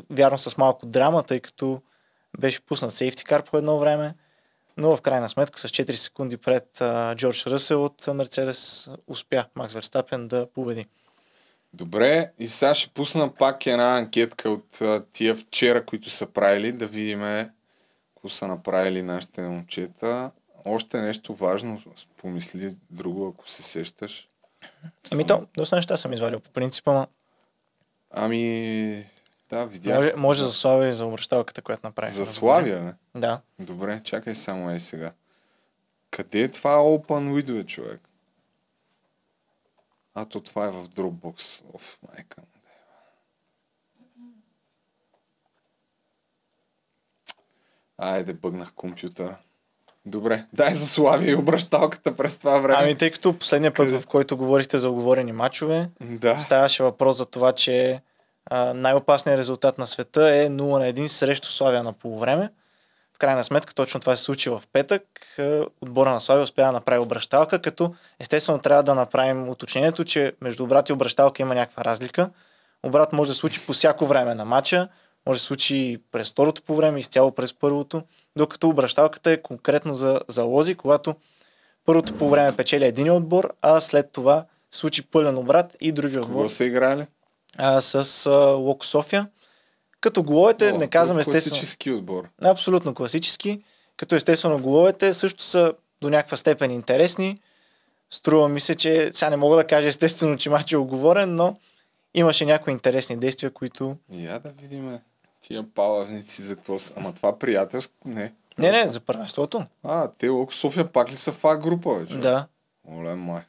вярно 0.09 0.37
с 0.37 0.57
малко 0.57 0.85
драма, 0.85 1.23
тъй 1.23 1.39
като 1.39 1.81
беше 2.39 2.61
пуснат 2.61 2.93
сейфти 2.93 3.23
кар 3.23 3.43
по 3.43 3.57
едно 3.57 3.79
време, 3.79 4.15
но 4.77 4.97
в 4.97 5.01
крайна 5.01 5.29
сметка 5.29 5.59
с 5.59 5.67
4 5.67 5.95
секунди 5.95 6.37
пред 6.37 6.81
а, 6.81 7.15
Джордж 7.15 7.47
Ръсел 7.47 7.85
от 7.85 8.07
Мерцедес 8.07 8.89
успя 9.07 9.45
Макс 9.55 9.73
Верстапен 9.73 10.27
да 10.27 10.47
победи. 10.53 10.87
Добре, 11.73 12.31
и 12.39 12.47
сега 12.47 12.75
ще 12.75 12.89
пусна 12.89 13.33
пак 13.33 13.65
една 13.65 13.97
анкетка 13.97 14.49
от 14.49 14.81
а, 14.81 15.03
тия 15.13 15.35
вчера, 15.35 15.85
които 15.85 16.09
са 16.09 16.25
правили, 16.25 16.71
да 16.71 16.87
видим 16.87 17.21
какво 18.15 18.29
са 18.29 18.47
направили 18.47 19.01
нашите 19.01 19.41
момчета. 19.41 20.31
Още 20.65 21.01
нещо 21.01 21.33
важно, 21.33 21.81
помисли 22.17 22.75
друго, 22.89 23.27
ако 23.27 23.49
се 23.49 23.63
сещаш. 23.63 24.27
Ами 25.11 25.27
то, 25.27 25.47
доста 25.57 25.75
неща 25.75 25.97
съм 25.97 26.13
извадил 26.13 26.39
по 26.39 26.49
принцип, 26.49 26.87
ама 26.87 27.07
Ами, 28.13 29.05
да, 29.51 29.65
видях. 29.65 29.97
може, 29.97 30.13
може 30.17 30.43
за 30.43 30.51
Славия 30.51 30.89
и 30.89 30.93
за 30.93 31.05
обращалката, 31.05 31.61
която 31.61 31.87
направих. 31.87 32.13
За 32.13 32.25
Славия, 32.25 32.81
не? 32.81 33.21
Да. 33.21 33.41
Добре, 33.59 34.01
чакай 34.03 34.35
само 34.35 34.71
е 34.71 34.79
сега. 34.79 35.11
Къде 36.11 36.41
е 36.41 36.47
това 36.47 36.75
Open 36.75 37.41
Window, 37.41 37.65
човек? 37.65 38.01
А, 40.13 40.25
то 40.25 40.39
това 40.39 40.65
е 40.65 40.71
в 40.71 40.89
Dropbox. 40.89 41.63
Оф, 41.73 41.97
майка 42.07 42.41
му. 42.41 42.47
Айде, 47.97 48.33
бъгнах 48.33 48.73
компютъра. 48.73 49.37
Добре, 50.05 50.45
дай 50.53 50.73
за 50.73 50.87
Славия 50.87 51.31
и 51.31 51.35
обращалката 51.35 52.15
през 52.15 52.37
това 52.37 52.59
време. 52.59 52.79
Ами 52.81 52.97
тъй 52.97 53.11
като 53.11 53.39
последния 53.39 53.73
път, 53.73 53.89
в 53.89 54.07
който 54.07 54.37
говорихте 54.37 54.77
за 54.77 54.89
оговорени 54.89 55.31
матчове, 55.31 55.89
да. 56.01 56.39
ставаше 56.39 56.83
въпрос 56.83 57.17
за 57.17 57.25
това, 57.25 57.51
че 57.51 58.01
най-опасният 58.75 59.39
резултат 59.39 59.77
на 59.77 59.87
света 59.87 60.35
е 60.35 60.49
0 60.49 60.51
на 60.51 60.93
1 60.93 61.07
срещу 61.07 61.47
Славия 61.47 61.83
на 61.83 61.93
полувреме. 61.93 62.49
В 63.13 63.17
крайна 63.17 63.43
сметка 63.43 63.73
точно 63.73 63.99
това 63.99 64.15
се 64.15 64.23
случи 64.23 64.49
в 64.49 64.63
петък. 64.73 65.03
Отбора 65.81 66.11
на 66.11 66.21
Славия 66.21 66.43
успя 66.43 66.65
да 66.65 66.71
направи 66.71 66.99
обращалка, 66.99 67.61
като 67.61 67.93
естествено 68.19 68.59
трябва 68.59 68.83
да 68.83 68.95
направим 68.95 69.49
уточнението, 69.49 70.05
че 70.05 70.33
между 70.41 70.63
обрат 70.63 70.89
и 70.89 70.93
обращалка 70.93 71.41
има 71.41 71.55
някаква 71.55 71.85
разлика. 71.85 72.29
Обрат 72.83 73.13
може 73.13 73.29
да 73.29 73.35
случи 73.35 73.65
по 73.65 73.73
всяко 73.73 74.05
време 74.05 74.35
на 74.35 74.45
матча, 74.45 74.87
може 75.27 75.39
да 75.39 75.43
случи 75.43 76.01
през 76.11 76.31
второто 76.31 76.61
по 76.61 76.75
време, 76.75 76.99
изцяло 76.99 77.31
през 77.31 77.53
първото, 77.53 78.03
докато 78.35 78.69
обращалката 78.69 79.31
е 79.31 79.41
конкретно 79.41 79.95
за 79.95 80.19
залози, 80.27 80.75
когато 80.75 81.15
първото 81.85 82.17
по 82.17 82.29
време 82.29 82.55
печели 82.57 82.85
един 82.85 83.11
отбор, 83.11 83.53
а 83.61 83.81
след 83.81 84.11
това 84.11 84.45
случи 84.71 85.01
пълен 85.01 85.37
обрат 85.37 85.77
и 85.81 85.91
други 85.91 86.19
отбор. 86.19 86.33
Кого 86.33 86.49
са 86.49 86.65
играли? 86.65 87.05
А, 87.57 87.81
с 87.81 88.25
а, 88.25 88.31
Локо 88.35 88.85
София. 88.85 89.27
Като 90.01 90.23
головете, 90.23 90.71
О, 90.71 90.77
не 90.77 90.87
казвам 90.87 91.19
естествено. 91.19 91.53
Класически 91.53 91.91
отбор. 91.91 92.29
Абсолютно 92.41 92.95
класически. 92.95 93.63
Като 93.97 94.15
естествено 94.15 94.61
головете 94.61 95.13
също 95.13 95.43
са 95.43 95.73
до 96.01 96.09
някаква 96.09 96.37
степен 96.37 96.71
интересни. 96.71 97.39
Струва 98.09 98.49
ми 98.49 98.59
се, 98.59 98.75
че 98.75 99.11
сега 99.13 99.29
не 99.29 99.35
мога 99.35 99.55
да 99.55 99.67
кажа 99.67 99.87
естествено, 99.87 100.37
че 100.37 100.49
матч 100.49 100.71
е 100.71 100.77
оговорен, 100.77 101.35
но 101.35 101.57
имаше 102.13 102.45
някои 102.45 102.73
интересни 102.73 103.17
действия, 103.17 103.51
които... 103.51 103.97
Я 104.11 104.39
да 104.39 104.49
видим 104.61 104.99
тия 105.41 105.63
палавници 105.75 106.41
за 106.41 106.55
какво 106.55 106.79
са. 106.79 106.93
Ама 106.97 107.13
това 107.13 107.39
приятелско? 107.39 107.93
Не. 108.05 108.33
Не, 108.57 108.71
Не, 108.71 108.87
за 108.87 108.99
първенството. 108.99 109.65
А, 109.83 110.11
те 110.19 110.29
Локо 110.29 110.53
София 110.53 110.91
пак 110.91 111.11
ли 111.11 111.15
са 111.15 111.31
в 111.31 111.45
А 111.45 111.57
група, 111.57 111.93
вече? 111.93 112.17
Да. 112.17 112.47
Оле, 112.91 113.15
майко. 113.15 113.47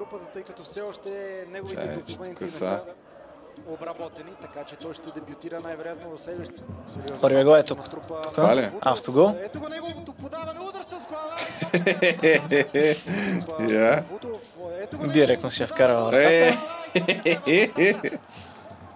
Групата, 0.00 0.24
тъй 0.26 0.42
като 0.42 0.62
все 0.64 0.80
още 0.80 1.10
неговите 1.50 1.86
Чай, 1.86 1.96
документи 1.96 2.44
не 2.44 2.50
са. 2.50 2.84
обработени, 3.68 4.30
така 4.42 4.64
че 4.64 4.76
той 4.76 4.94
ще 4.94 5.10
дебютира 5.10 5.60
най-вероятно 5.60 6.10
в 6.10 6.20
следващото. 6.20 6.62
сериозно. 6.86 7.20
Първия 7.20 7.44
гол 7.44 7.56
е 7.56 7.62
тук. 7.62 7.78
Това 8.34 8.56
ли? 8.56 8.70
Автогол. 8.80 9.34
Ето 9.40 9.60
го 9.60 9.68
неговото 9.68 10.12
подаване, 10.12 10.60
удар 10.60 10.82
с 10.82 10.88
глава. 11.08 11.36
Я. 13.72 14.04
Директно 15.08 15.50
си 15.50 15.62
Е. 15.62 15.66
вратата. 15.66 16.58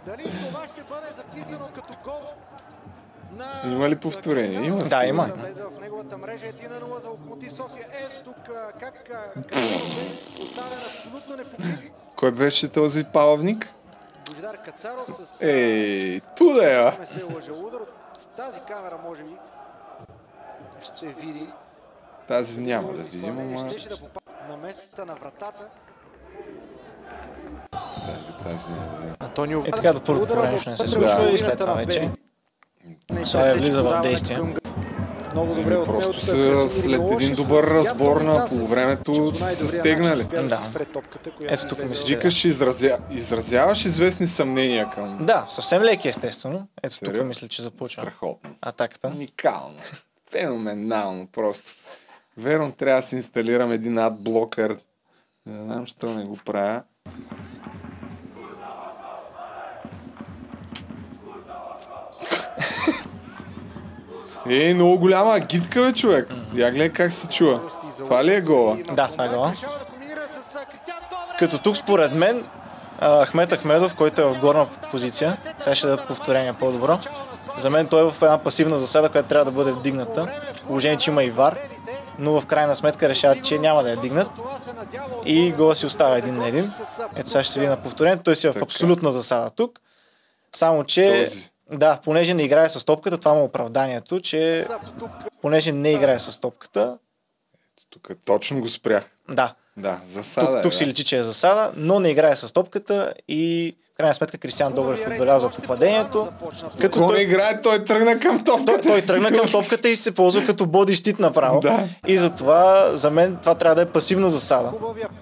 Дали 0.07 0.23
това 0.23 0.69
ще 0.69 0.83
бъде 0.83 1.07
записано 1.17 1.69
като 1.75 1.93
Има 3.67 3.89
ли 3.89 3.97
повторение? 3.97 4.67
Има 4.67 4.79
Да, 4.79 5.01
си. 5.01 5.07
има. 5.07 5.31
влезе 5.37 5.63
в 5.63 5.81
неговата 5.81 6.19
мрежа 6.19 6.47
1 6.47 6.69
на 6.69 6.81
0 6.81 6.99
за 6.99 7.09
Локомотив 7.09 7.53
София. 7.53 7.87
Ето 7.93 8.25
тук 8.25 8.49
а, 8.49 8.73
как 8.81 8.95
а, 9.11 9.41
Кацаров 9.43 9.95
бе 9.95 10.43
оставен 10.43 10.79
абсолютно 10.79 11.37
непокрит. 11.37 11.93
Кой 12.17 12.31
беше 12.31 12.69
този 12.69 13.05
с... 15.25 15.43
Ей, 15.43 16.21
туда 16.37 16.71
е, 16.71 16.75
а? 16.75 16.97
Тази 18.37 18.61
камера, 18.69 18.99
може 19.05 19.23
би. 19.23 19.37
Ще 20.83 21.07
види. 21.07 21.47
Тази 22.29 22.61
няма 22.61 22.93
да 22.93 23.03
видим, 23.03 23.39
ама... 23.39 23.71
На 24.49 24.57
места 24.57 25.05
на 25.05 25.15
вратата. 25.15 25.67
Да, 27.73 28.39
тази 28.43 28.71
няма 28.71 28.87
да 28.91 28.97
видим. 28.97 29.15
Антонио 29.21 29.61
И 29.67 29.71
така 29.71 29.93
до 29.93 30.01
първото 30.01 30.35
време 30.35 30.53
нищо 30.53 30.71
не 30.71 30.77
се 30.77 30.89
случва 30.89 31.31
и 31.31 31.39
след 31.39 31.59
това 31.59 31.75
вече 31.75 32.11
Славя 33.25 33.55
влиза 33.55 33.83
в 33.83 34.01
действие. 34.03 34.39
Много 35.33 35.55
добре 35.55 35.71
него, 35.71 35.85
просто 35.85 36.13
тук 36.13 36.23
са 36.23 36.69
след 36.69 37.11
един 37.11 37.35
добър 37.35 37.65
разбор 37.65 38.21
на 38.21 38.47
полувремето 38.47 39.35
са 39.35 39.45
се 39.45 39.69
стегнали. 39.69 40.25
Да. 40.25 40.71
Ето 41.41 41.69
тук 41.69 41.85
мисля, 41.85 42.07
Викаш, 42.09 42.45
изразя... 42.45 42.99
изразяваш 43.11 43.85
известни 43.85 44.27
съмнения 44.27 44.91
към... 44.91 45.27
Да, 45.27 45.47
съвсем 45.49 45.83
леки 45.83 46.09
естествено. 46.09 46.69
Ето 46.83 46.99
тук 46.99 47.07
Сериозно? 47.07 47.29
мисля, 47.29 47.49
че 47.49 47.63
започва. 47.63 48.03
Страхотно. 48.03 48.51
Атаката. 48.63 49.09
Уникално. 49.09 49.79
Феноменално 50.31 51.27
просто. 51.27 51.73
Верно, 52.37 52.73
трябва 52.73 53.01
да 53.01 53.07
си 53.07 53.17
инсталирам 53.17 53.73
един 53.73 53.99
адблокър. 53.99 54.77
Не 55.47 55.63
знам, 55.63 55.87
що 55.87 56.15
не 56.15 56.25
го 56.25 56.37
правя. 56.45 56.83
Ей, 64.49 64.75
много 64.75 64.99
голяма 64.99 65.41
гидка, 65.41 65.83
бе, 65.83 65.93
човек. 65.93 66.29
Я 66.55 66.71
гледай 66.71 66.89
как 66.89 67.13
се 67.13 67.29
чува. 67.29 67.61
Това 68.05 68.25
ли 68.25 68.35
е 68.35 68.41
гола? 68.41 68.77
Да, 68.93 69.09
това 69.09 69.25
е 69.25 69.29
гола. 69.29 69.53
Като 71.39 71.59
тук 71.59 71.77
според 71.77 72.13
мен 72.15 72.45
Ахмет 73.25 73.53
Ахмедов, 73.53 73.95
който 73.95 74.21
е 74.21 74.25
в 74.25 74.39
горна 74.41 74.67
позиция, 74.91 75.37
сега 75.59 75.75
ще 75.75 75.87
дадат 75.87 76.09
повторение 76.09 76.53
по-добро. 76.53 76.99
За 77.57 77.71
мен 77.71 77.87
той 77.87 78.07
е 78.07 78.11
в 78.11 78.23
една 78.23 78.39
пасивна 78.39 78.79
засада, 78.79 79.09
която 79.09 79.29
трябва 79.29 79.45
да 79.45 79.51
бъде 79.51 79.73
вдигната. 79.73 80.41
Положение, 80.67 80.99
че 80.99 81.11
има 81.11 81.25
и 81.25 81.31
вар, 81.31 81.59
но 82.19 82.41
в 82.41 82.47
крайна 82.47 82.77
сметка 82.77 83.09
решават, 83.09 83.45
че 83.45 83.59
няма 83.59 83.83
да 83.83 83.91
я 83.91 83.97
дигнат. 83.97 84.29
И 85.25 85.53
гола 85.53 85.75
си 85.75 85.87
остава 85.87 86.17
един 86.17 86.37
на 86.37 86.49
един. 86.49 86.73
Ето 87.17 87.29
сега 87.29 87.43
ще 87.43 87.53
се 87.53 87.61
види 87.61 87.71
на 87.71 87.77
повторението. 87.77 88.23
Той 88.23 88.37
си 88.37 88.47
е 88.47 88.53
в 88.53 88.63
абсолютна 88.63 89.13
засада 89.13 89.51
тук. 89.51 89.81
Само, 90.57 90.85
че 90.85 91.25
Този. 91.25 91.51
Да, 91.73 92.01
понеже 92.05 92.35
не 92.35 92.43
играе 92.43 92.69
с 92.69 92.85
топката, 92.85 93.19
това 93.19 93.35
му 93.35 93.41
е 93.41 93.45
оправданието, 93.45 94.21
че 94.21 94.67
понеже 95.43 95.73
не 95.73 95.91
играе 95.93 96.19
с 96.19 96.41
топката, 96.41 96.99
Тук 97.91 98.11
точно 98.25 98.61
го 98.61 98.69
спрях. 98.69 99.17
да, 99.29 99.55
Да, 99.77 100.01
засада 100.07 100.47
тук, 100.47 100.59
е, 100.59 100.63
тук 100.63 100.73
да. 100.73 100.77
си 100.79 100.87
личи, 100.87 101.05
че 101.05 101.19
е 101.19 101.23
засада, 101.23 101.73
но 101.77 102.01
не 102.01 102.09
играе 102.09 102.37
с 102.37 102.53
топката 102.53 103.15
и 103.29 103.77
в 103.95 103.97
крайна 103.97 104.15
сметка 104.15 104.39
Кристиан 104.39 104.73
Добрев 104.73 105.07
отбелязва 105.07 105.51
попадението. 105.51 106.29
Като 106.81 107.01
не 107.01 107.07
той, 107.07 107.21
играе, 107.21 107.61
той 107.63 107.85
тръгна 107.85 108.21
към 108.21 108.45
топката. 108.45 108.83
той, 108.83 108.91
той 108.91 109.03
тръгна 109.03 109.39
към 109.39 109.49
топката 109.49 109.89
и 109.89 109.97
се 109.97 110.15
ползва 110.15 110.47
като 110.47 110.67
боди 110.67 110.95
щит 110.95 111.19
направо. 111.19 111.61
Да. 111.61 111.79
И 112.07 112.19
затова 112.19 112.91
за 112.93 113.11
мен 113.11 113.37
това 113.43 113.55
трябва 113.55 113.75
да 113.75 113.83
е 113.83 113.87
пасивна 113.87 114.31
засада, 114.31 114.73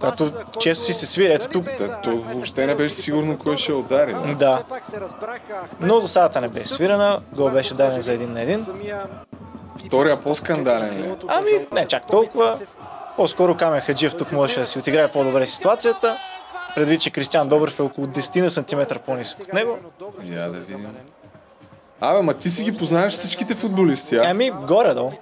която 0.01 0.31
често 0.61 0.85
си 0.85 0.93
се 0.93 1.07
свири. 1.07 1.33
Ето 1.33 1.49
тук. 1.49 1.65
Да, 1.79 2.01
то 2.01 2.17
въобще 2.17 2.67
не 2.67 2.75
беше 2.75 2.95
сигурно 2.95 3.39
кой 3.39 3.57
ще 3.57 3.73
удари. 3.73 4.13
Да. 4.13 4.35
Да. 4.35 4.63
Но 5.81 6.01
засадата 6.01 6.41
не 6.41 6.49
беше 6.49 6.69
свирена, 6.69 7.21
гол 7.33 7.51
беше 7.51 7.75
даден 7.75 8.01
за 8.01 8.13
един 8.13 8.33
на 8.33 8.43
един. 8.43 8.67
Втория 9.87 10.21
по-скандален 10.21 10.99
ли? 10.99 11.07
е? 11.07 11.15
Ами, 11.29 11.67
не 11.73 11.87
чак 11.87 12.07
толкова. 12.11 12.59
По-скоро 13.17 13.57
Камен 13.57 13.81
Хаджиев 13.81 14.15
тук 14.17 14.33
можеше 14.33 14.61
да 14.61 14.67
си 14.67 14.79
отиграе 14.79 15.11
по-добре 15.11 15.47
ситуацията. 15.47 16.17
Предвид, 16.75 17.01
че 17.01 17.11
Кристиан 17.11 17.49
Добрев 17.49 17.79
е 17.79 17.83
около 17.83 18.07
10 18.07 18.41
на 18.43 18.51
сантиметра 18.51 18.99
по-нисък 18.99 19.41
от 19.41 19.53
него. 19.53 19.79
Я 20.25 20.49
да 20.49 20.59
видим. 20.59 20.97
Абе, 22.01 22.23
ма 22.23 22.35
ти 22.35 22.49
си 22.51 22.65
ги 22.65 22.79
познаваш 22.79 23.13
всичките 23.13 23.55
футболисти, 23.55 24.17
а? 24.17 24.31
Ами, 24.31 24.51
горе-долу. 24.51 25.13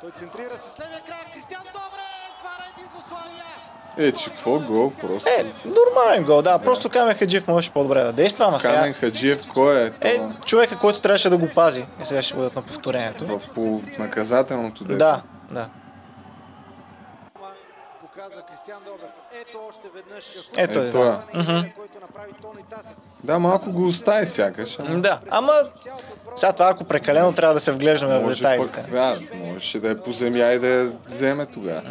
Той 0.00 0.10
центрира 0.10 0.58
с 0.58 0.80
левия 0.80 1.00
крак. 1.06 1.26
Кристиан 1.34 1.62
Добрев! 1.62 2.02
Това 2.38 2.50
един 2.76 2.88
за 2.94 3.08
Славия! 3.08 4.08
Е, 4.08 4.12
че 4.12 4.30
какво 4.30 4.60
гол, 4.60 4.92
просто. 5.00 5.30
Е, 5.30 5.44
нормален 5.64 6.24
гол, 6.24 6.42
да. 6.42 6.58
Просто 6.58 6.90
Камен 6.90 7.16
Хаджиев 7.16 7.48
можеше 7.48 7.70
по-добре 7.70 8.02
да 8.02 8.12
действа, 8.12 8.44
ама 8.44 8.58
сега... 8.58 8.74
Камен 8.74 8.94
Хаджиев, 8.94 9.48
кой 9.48 9.82
е? 9.82 9.86
Е, 10.00 10.16
това? 10.16 10.34
човека, 10.44 10.78
който 10.78 11.00
трябваше 11.00 11.30
да 11.30 11.36
го 11.36 11.48
пази. 11.54 11.86
И 12.02 12.04
сега 12.04 12.22
ще 12.22 12.34
бъдат 12.34 12.56
на 12.56 12.62
повторението. 12.62 13.26
В, 13.26 13.40
по, 13.54 13.80
в 13.80 13.98
наказателното 13.98 14.84
дете. 14.84 14.96
Да, 14.98 15.22
да. 15.50 15.68
Показва 18.00 18.42
Кристиан 18.42 18.78
Добрев. 18.86 19.10
Ето 19.74 19.90
веднъж. 19.90 20.24
Ето 20.56 20.78
е, 20.78 20.82
Ето 20.82 20.98
да. 20.98 21.22
е. 21.34 21.72
Тасев. 22.70 22.96
Да, 23.24 23.38
малко 23.38 23.72
го 23.72 23.84
остави 23.84 24.26
сякаш. 24.26 24.78
ама 24.78 25.00
Да, 25.00 25.20
ама 25.30 25.52
сега 26.36 26.52
това 26.52 26.68
ако 26.68 26.84
прекалено 26.84 27.32
трябва 27.32 27.54
да 27.54 27.60
се 27.60 27.72
вглеждаме 27.72 28.18
в 28.18 28.22
Може 28.22 28.36
детайлите. 28.36 28.72
пък, 28.74 28.90
да, 28.90 29.20
можеше 29.34 29.80
да 29.80 29.90
е 29.90 29.98
по 29.98 30.12
земя 30.12 30.38
и 30.44 30.58
да 30.58 30.66
я 30.66 30.92
вземе 31.06 31.46
тогава. 31.46 31.82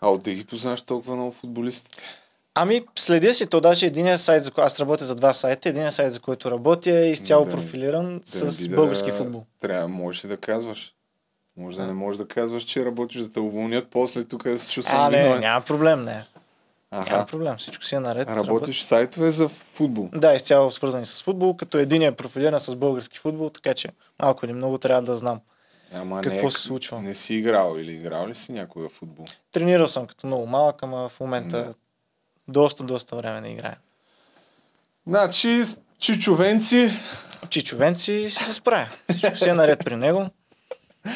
А 0.00 0.08
от 0.08 0.22
да 0.22 0.30
ги 0.32 0.44
познаваш 0.44 0.82
толкова 0.82 1.14
много 1.14 1.32
футболистите? 1.32 2.02
Ами, 2.54 2.84
следя 2.96 3.34
си, 3.34 3.46
то 3.46 3.60
даже 3.60 3.86
единия 3.86 4.18
сайт, 4.18 4.42
за 4.42 4.50
който 4.50 4.66
аз 4.66 4.80
работя 4.80 5.04
за 5.04 5.14
два 5.14 5.34
сайта, 5.34 5.68
единия 5.68 5.92
сайт, 5.92 6.12
за 6.12 6.20
който 6.20 6.50
работя 6.50 6.90
е 6.92 7.10
изцяло 7.10 7.44
Да 7.44 7.50
не- 7.50 7.56
профилиран 7.56 8.04
Да 8.32 8.44
не 8.44 8.50
с 8.50 8.68
да- 8.68 8.76
български 8.76 9.10
футбол. 9.10 9.44
Трябва, 9.60 9.88
можеш 9.88 10.22
да 10.22 10.36
казваш. 10.36 10.92
Може 11.56 11.76
да 11.76 11.86
не 11.86 11.92
можеш 11.92 12.18
да 12.18 12.28
казваш, 12.28 12.62
че 12.62 12.84
работиш, 12.84 13.22
да 13.22 13.32
те 13.32 13.40
уволнят 13.40 13.88
после 13.90 14.24
тук 14.24 14.44
да 14.44 14.58
се 14.58 14.70
чувствам 14.70 15.00
А, 15.00 15.10
не, 15.10 15.38
няма 15.38 15.60
проблем, 15.64 16.04
не. 16.04 16.24
Няма 16.92 17.04
Аха. 17.06 17.26
проблем, 17.26 17.56
всичко 17.58 17.84
си 17.84 17.94
е 17.94 18.00
наред. 18.00 18.28
Работиш 18.28 18.80
в 18.80 18.84
сайтове 18.84 19.30
за 19.30 19.48
футбол. 19.48 20.08
Да, 20.14 20.34
изцяло 20.34 20.70
свързани 20.70 21.06
с 21.06 21.22
футбол, 21.22 21.56
като 21.56 21.78
един 21.78 22.02
е 22.02 22.12
профилиран 22.12 22.60
с 22.60 22.76
български 22.76 23.18
футбол, 23.18 23.48
така 23.48 23.74
че 23.74 23.88
малко 24.22 24.46
или 24.46 24.52
много 24.52 24.78
трябва 24.78 25.02
да 25.02 25.16
знам. 25.16 25.40
Ама 25.94 26.20
Какво 26.22 26.44
не, 26.44 26.50
се 26.50 26.60
случва? 26.60 27.00
Не 27.02 27.14
си 27.14 27.34
играл 27.34 27.76
или 27.78 27.92
играл 27.92 28.28
ли 28.28 28.34
си 28.34 28.52
някога 28.52 28.88
в 28.88 28.92
футбол? 28.92 29.26
Тренирал 29.52 29.88
съм 29.88 30.06
като 30.06 30.26
много 30.26 30.46
малък, 30.46 30.82
ама 30.82 31.08
в 31.08 31.20
момента 31.20 31.56
Да. 31.56 31.74
доста, 32.48 32.84
доста 32.84 33.16
време 33.16 33.40
не 33.40 33.52
играя. 33.52 33.76
Значи, 35.06 35.62
чичовенци... 35.98 36.90
Чичовенци 37.50 38.26
си 38.30 38.44
се 38.44 38.54
справя. 38.54 38.86
Всичко 39.16 39.36
си 39.36 39.48
е 39.48 39.54
наред 39.54 39.84
при 39.84 39.96
него. 39.96 40.26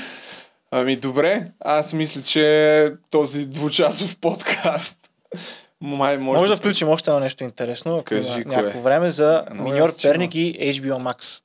Ами 0.71 0.97
добре, 0.97 1.53
аз 1.61 1.93
мисля, 1.93 2.23
че 2.23 2.95
този 3.11 3.47
двучасов 3.47 4.19
подкаст 4.19 5.11
май 5.81 6.19
може, 6.19 6.39
Може 6.39 6.53
да 6.53 6.57
включим 6.57 6.89
още 6.89 7.11
едно 7.11 7.21
нещо 7.21 7.45
интересно, 7.45 8.03
Кажи, 8.05 8.45
кое? 8.45 8.57
някакво 8.57 8.81
време 8.81 9.11
за 9.11 9.47
Много 9.51 9.71
Миньор 9.71 9.95
че 9.95 10.07
има. 10.07 10.13
Перник 10.13 10.35
и 10.35 10.43
HBO 10.75 10.93
Max. 11.13 11.43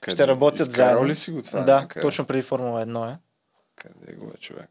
Къде? 0.00 0.16
Ще 0.16 0.26
работят 0.26 0.68
Изкарал 0.68 0.88
заедно. 0.88 1.08
ли 1.08 1.14
си 1.14 1.30
го 1.30 1.42
това 1.42 1.60
Да, 1.60 1.80
някъде? 1.80 2.00
точно 2.02 2.24
преди 2.26 2.42
Формула 2.42 2.86
1 2.86 3.12
е. 3.12 3.18
Къде 3.76 4.12
го 4.12 4.26
е 4.28 4.36
човек? 4.36 4.70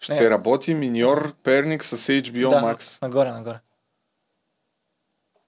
Ще 0.00 0.14
Не. 0.14 0.30
работи 0.30 0.74
миньор 0.74 1.34
Перник 1.34 1.84
с 1.84 1.96
HBO 1.96 2.50
да, 2.50 2.60
Max. 2.62 3.02
нагоре, 3.02 3.30
нагоре. 3.30 3.58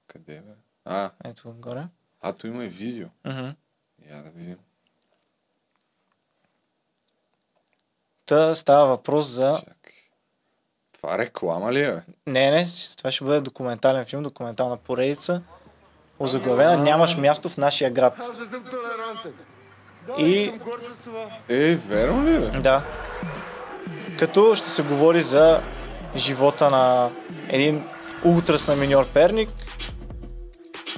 Къде 0.07 0.35
бе? 0.37 0.53
А, 0.85 1.11
Ето 1.25 1.53
горе. 1.53 1.85
а 2.21 2.33
то 2.33 2.47
има 2.47 2.65
и 2.65 2.69
видео. 2.69 3.09
Мгм. 3.25 3.49
Я 4.11 4.17
да 4.17 4.31
видим. 4.31 4.57
Та 8.31 8.55
става 8.55 8.87
въпрос 8.87 9.27
за... 9.27 9.61
Това 10.93 11.19
реклама 11.19 11.73
ли 11.73 11.81
е? 11.81 12.03
Не, 12.27 12.51
не, 12.51 12.67
това 12.99 13.11
ще 13.11 13.25
бъде 13.25 13.41
документален 13.41 14.05
филм, 14.05 14.23
документална 14.23 14.77
поредица. 14.77 15.43
Озаглавена 16.19 16.77
Нямаш 16.77 17.17
място 17.17 17.49
в 17.49 17.57
нашия 17.57 17.91
град. 17.91 18.15
И 20.19 20.53
Е, 21.49 21.75
верно 21.75 22.27
ли 22.27 22.39
бе? 22.39 22.61
Да. 22.61 22.85
Като 24.19 24.55
ще 24.55 24.69
се 24.69 24.83
говори 24.83 25.21
за 25.21 25.63
живота 26.17 26.71
на 26.71 27.11
един 27.49 27.85
ултрас 28.25 28.69
на 28.69 28.77
миньор 28.77 29.07
Перник, 29.07 29.51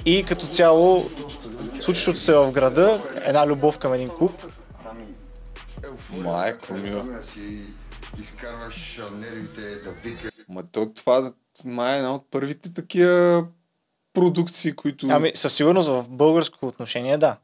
И 0.05 0.25
като 0.25 0.47
цяло, 0.47 1.09
случващото 1.81 2.19
се 2.19 2.33
в 2.33 2.51
града, 2.51 3.01
една 3.25 3.47
любов 3.47 3.77
към 3.77 3.93
един 3.93 4.09
клуб. 4.09 4.45
Майко 6.21 6.73
мила. 6.73 7.21
изкарваш 8.19 8.99
нервите 9.11 9.61
да 9.61 9.91
вика. 9.91 10.29
Ма 10.49 10.63
то 10.63 10.91
това 10.95 11.31
май 11.65 11.93
е 11.95 11.97
една 11.97 12.15
от 12.15 12.31
първите 12.31 12.73
такива 12.73 13.45
продукции, 14.13 14.73
които... 14.73 15.07
Ами, 15.09 15.31
със 15.35 15.53
сигурност 15.53 15.89
в 15.89 16.05
българско 16.09 16.67
отношение, 16.67 17.17
да. 17.17 17.37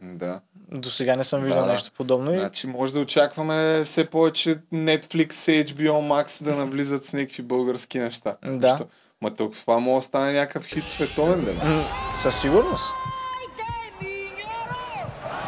Да. 0.00 0.40
До 0.72 0.90
сега 0.90 1.16
не 1.16 1.24
съм 1.24 1.42
виждал 1.42 1.62
Да, 1.66 1.72
нещо 1.72 1.92
подобно. 1.96 2.34
И... 2.34 2.38
Значи 2.38 2.66
може 2.66 2.92
да 2.92 3.00
очакваме 3.00 3.84
все 3.84 4.04
повече 4.04 4.58
Netflix, 4.74 5.32
HBO 5.64 5.92
Max 5.92 6.44
да 6.44 6.56
навлизат 6.56 7.04
с 7.04 7.12
някакви 7.12 7.42
български 7.42 7.98
неща. 7.98 8.36
Да. 8.44 8.68
Защо? 8.68 8.86
Ма 9.22 9.34
тук 9.34 9.54
това 9.56 9.78
може 9.78 10.02
да 10.04 10.06
стане 10.06 10.32
някакъв 10.32 10.66
хит 10.66 10.88
световен, 10.88 11.58
М, 11.64 11.84
Със 12.16 12.40
сигурност. 12.40 12.94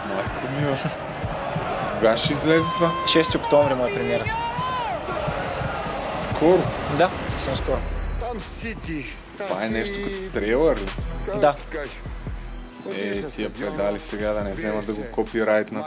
Майко 0.08 0.60
мила. 0.60 1.03
Кога 1.98 2.16
ще 2.16 2.32
излезе 2.32 2.70
това? 2.74 2.92
6 3.04 3.36
октомври 3.36 3.74
му 3.74 3.86
е 3.86 3.94
премиерата. 3.94 4.36
Скоро? 6.16 6.62
Да, 6.98 7.10
съвсем 7.30 7.56
скоро. 7.56 7.78
Там 8.20 8.40
си 8.40 8.76
ти. 8.86 9.06
Това 9.42 9.64
е 9.64 9.68
нещо 9.68 9.98
като 10.04 10.16
трейлър 10.32 10.76
ли? 10.76 10.86
Да. 11.40 11.54
Е, 12.94 13.22
тия 13.22 13.50
педали 13.50 14.00
сега 14.00 14.32
да 14.32 14.40
не 14.44 14.52
вземат 14.52 14.86
да 14.86 14.92
го 14.92 15.02
копирайтна. 15.12 15.84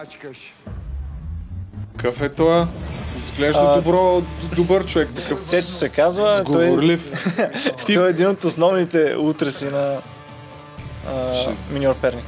Какъв 1.97 2.21
е 2.21 2.29
това? 2.29 2.67
Изглежда 3.25 3.61
А, 3.61 3.75
добро, 3.75 4.21
добър 4.55 4.85
човек, 4.85 5.13
такъв 5.13 5.39
Цецо 5.45 5.67
се 5.67 5.89
казва. 5.89 6.43
Той, 6.45 6.65
сговорлив. 6.65 7.35
той 7.93 8.07
е 8.07 8.09
един 8.09 8.27
от 8.27 8.43
основните 8.43 9.15
утреси 9.17 9.65
на 9.65 10.01
а, 11.07 11.34
Ще- 11.34 11.55
миньор 11.69 11.95
Перник. 11.95 12.25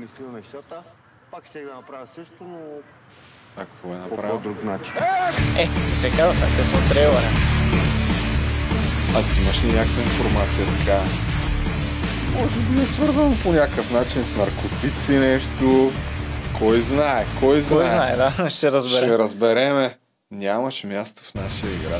Обмислил 0.00 0.32
нещата, 0.32 0.82
пак 1.30 1.46
ще 1.46 1.60
да 1.60 1.74
направя 1.74 2.06
също, 2.06 2.34
но 2.40 2.58
А 3.56 3.60
какво 3.60 3.88
е 3.88 3.96
по 3.98 3.98
направил? 4.00 4.30
по-друг 4.32 4.64
начин. 4.64 4.92
Е, 5.58 5.68
не 5.90 5.96
се 5.96 6.10
казва 6.10 6.34
са, 6.34 6.46
естествено 6.46 6.88
трейлър. 6.88 7.22
е. 7.22 7.30
А 9.16 9.22
ти 9.24 9.40
имаш 9.40 9.64
ли 9.64 9.72
някаква 9.72 10.02
информация 10.02 10.66
така? 10.78 11.00
Може 12.34 12.60
би 12.60 12.82
е 12.82 12.86
свързано 12.86 13.36
по 13.42 13.52
някакъв 13.52 13.90
начин 13.90 14.24
с 14.24 14.36
наркотици 14.36 15.12
нещо. 15.12 15.92
Кой 16.58 16.80
знае, 16.80 17.26
кой 17.40 17.60
знае. 17.60 17.80
Кой 17.80 17.88
знае, 17.88 18.16
да, 18.16 18.30
ще 18.50 18.58
се 18.58 18.72
разбере. 18.72 19.06
Ще 19.06 19.18
разбереме. 19.18 19.96
Нямаше 20.30 20.86
място 20.86 21.22
в 21.22 21.34
нашия 21.34 21.74
игра. 21.74 21.98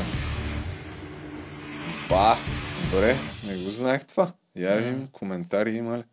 Ба, 2.09 2.35
добре, 2.91 3.15
не 3.47 3.57
го 3.57 3.69
знаех 3.69 4.05
това. 4.05 4.31
Я 4.55 4.75
видим 4.75 5.07
коментари 5.11 5.71
има 5.71 5.97
ли. 5.97 6.03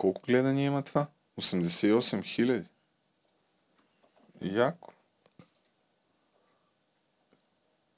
Колко 0.00 0.22
гледания 0.22 0.66
има 0.66 0.82
това? 0.82 1.06
88 1.40 2.24
хиляди. 2.24 2.68
Яко. 4.42 4.92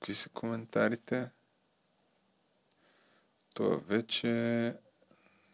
Какви 0.01 0.15
са 0.15 0.29
коментарите? 0.29 1.31
Това 3.55 3.77
вече... 3.89 4.75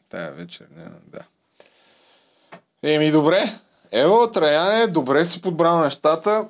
Тая 0.08 0.32
вечер, 0.32 0.66
не, 0.76 0.84
да. 1.06 1.26
Еми, 2.82 3.10
добре. 3.10 3.44
Ево, 3.92 4.30
Траяне, 4.30 4.86
добре 4.86 5.24
си 5.24 5.40
подбрал 5.40 5.80
нещата. 5.80 6.48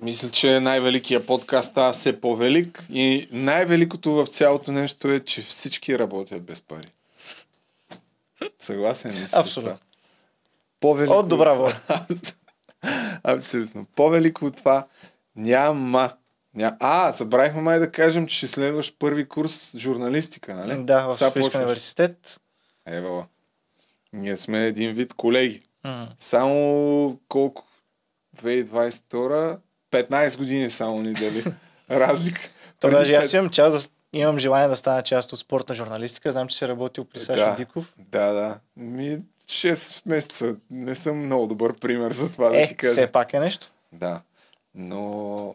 Мисля, 0.00 0.30
че 0.30 0.60
най-великият 0.60 1.26
подкаст 1.26 1.70
става 1.70 1.92
все 1.92 2.20
по-велик 2.20 2.84
и 2.90 3.28
най-великото 3.32 4.12
в 4.12 4.26
цялото 4.26 4.72
нещо 4.72 5.08
е, 5.08 5.20
че 5.20 5.42
всички 5.42 5.98
работят 5.98 6.42
без 6.42 6.62
пари. 6.62 6.88
Съгласен 8.58 9.10
ли 9.12 9.26
си? 9.26 9.34
Абсолютно. 9.36 9.78
По-велико 10.80 11.14
От 11.14 11.28
добра 11.28 11.54
това- 11.54 11.72
Абсолютно. 13.24 13.86
По-велико 13.96 14.44
от 14.46 14.56
това 14.56 14.86
няма. 15.36 16.12
Ня... 16.54 16.76
А, 16.80 17.10
забравихме 17.10 17.60
май 17.62 17.78
да 17.78 17.92
кажем, 17.92 18.26
че 18.26 18.36
ще 18.36 18.46
следваш 18.46 18.94
първи 18.98 19.28
курс 19.28 19.76
журналистика, 19.76 20.54
нали? 20.54 20.84
Да, 20.84 21.06
в 21.06 21.16
Софийския 21.18 21.60
университет. 21.60 22.40
Ева. 22.86 23.26
Ние 24.12 24.36
сме 24.36 24.66
един 24.66 24.94
вид 24.94 25.14
колеги. 25.14 25.62
М. 25.84 26.08
Само 26.18 27.18
колко? 27.28 27.64
2022 28.36 29.58
15 29.90 30.38
години 30.38 30.70
само 30.70 31.02
ни 31.02 31.14
дели 31.14 31.44
разлика. 31.90 32.40
То 32.80 32.90
даже 32.90 33.14
аз 33.14 33.32
имам, 33.32 33.50
част 33.50 33.90
да, 33.90 33.94
имам 34.12 34.38
желание 34.38 34.68
да 34.68 34.76
стана 34.76 35.02
част 35.02 35.32
от 35.32 35.38
спортна 35.38 35.74
журналистика. 35.74 36.32
Знам, 36.32 36.48
че 36.48 36.56
си 36.58 36.68
работил 36.68 37.04
при 37.04 37.20
Сашо 37.20 37.40
да, 37.40 37.56
Диков. 37.56 37.94
Да, 37.98 38.32
да. 38.32 38.60
Ми 38.76 39.18
6 39.46 40.02
месеца. 40.06 40.56
Не 40.70 40.94
съм 40.94 41.24
много 41.24 41.46
добър 41.46 41.78
пример 41.78 42.12
за 42.12 42.30
това 42.30 42.48
да 42.48 42.60
Е, 42.62 42.66
ти 42.66 42.76
кажа. 42.76 42.92
все 42.92 43.06
пак 43.06 43.34
е 43.34 43.40
нещо. 43.40 43.70
Да. 43.92 44.20
Но 44.74 45.54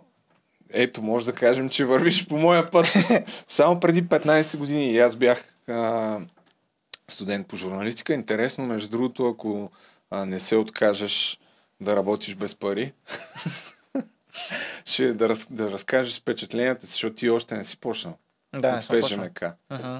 ето, 0.73 1.01
може 1.01 1.25
да 1.25 1.33
кажем, 1.33 1.69
че 1.69 1.85
вървиш 1.85 2.27
по 2.27 2.37
моя 2.37 2.69
път. 2.69 2.87
Само 3.47 3.79
преди 3.79 4.03
15 4.03 4.57
години 4.57 4.91
и 4.91 4.99
аз 4.99 5.15
бях 5.15 5.43
а, 5.69 6.17
студент 7.07 7.47
по 7.47 7.55
журналистика. 7.57 8.13
Интересно, 8.13 8.65
между 8.65 8.89
другото, 8.89 9.27
ако 9.27 9.71
а, 10.11 10.25
не 10.25 10.39
се 10.39 10.55
откажеш 10.55 11.39
да 11.81 11.95
работиш 11.95 12.35
без 12.35 12.55
пари, 12.55 12.93
ще 14.85 15.13
да, 15.13 15.29
раз, 15.29 15.47
да 15.49 15.71
разкажеш 15.71 16.19
впечатленията 16.19 16.85
си, 16.85 16.91
защото 16.91 17.15
ти 17.15 17.29
още 17.29 17.55
не 17.57 17.63
си 17.63 17.77
почнал. 17.77 18.17
Да, 18.55 18.71
не 18.71 18.77
От 18.77 18.83
съм 18.83 19.01
ФЖМК. 19.01 19.33
почнал. 19.33 19.51
Мгм. 19.71 19.97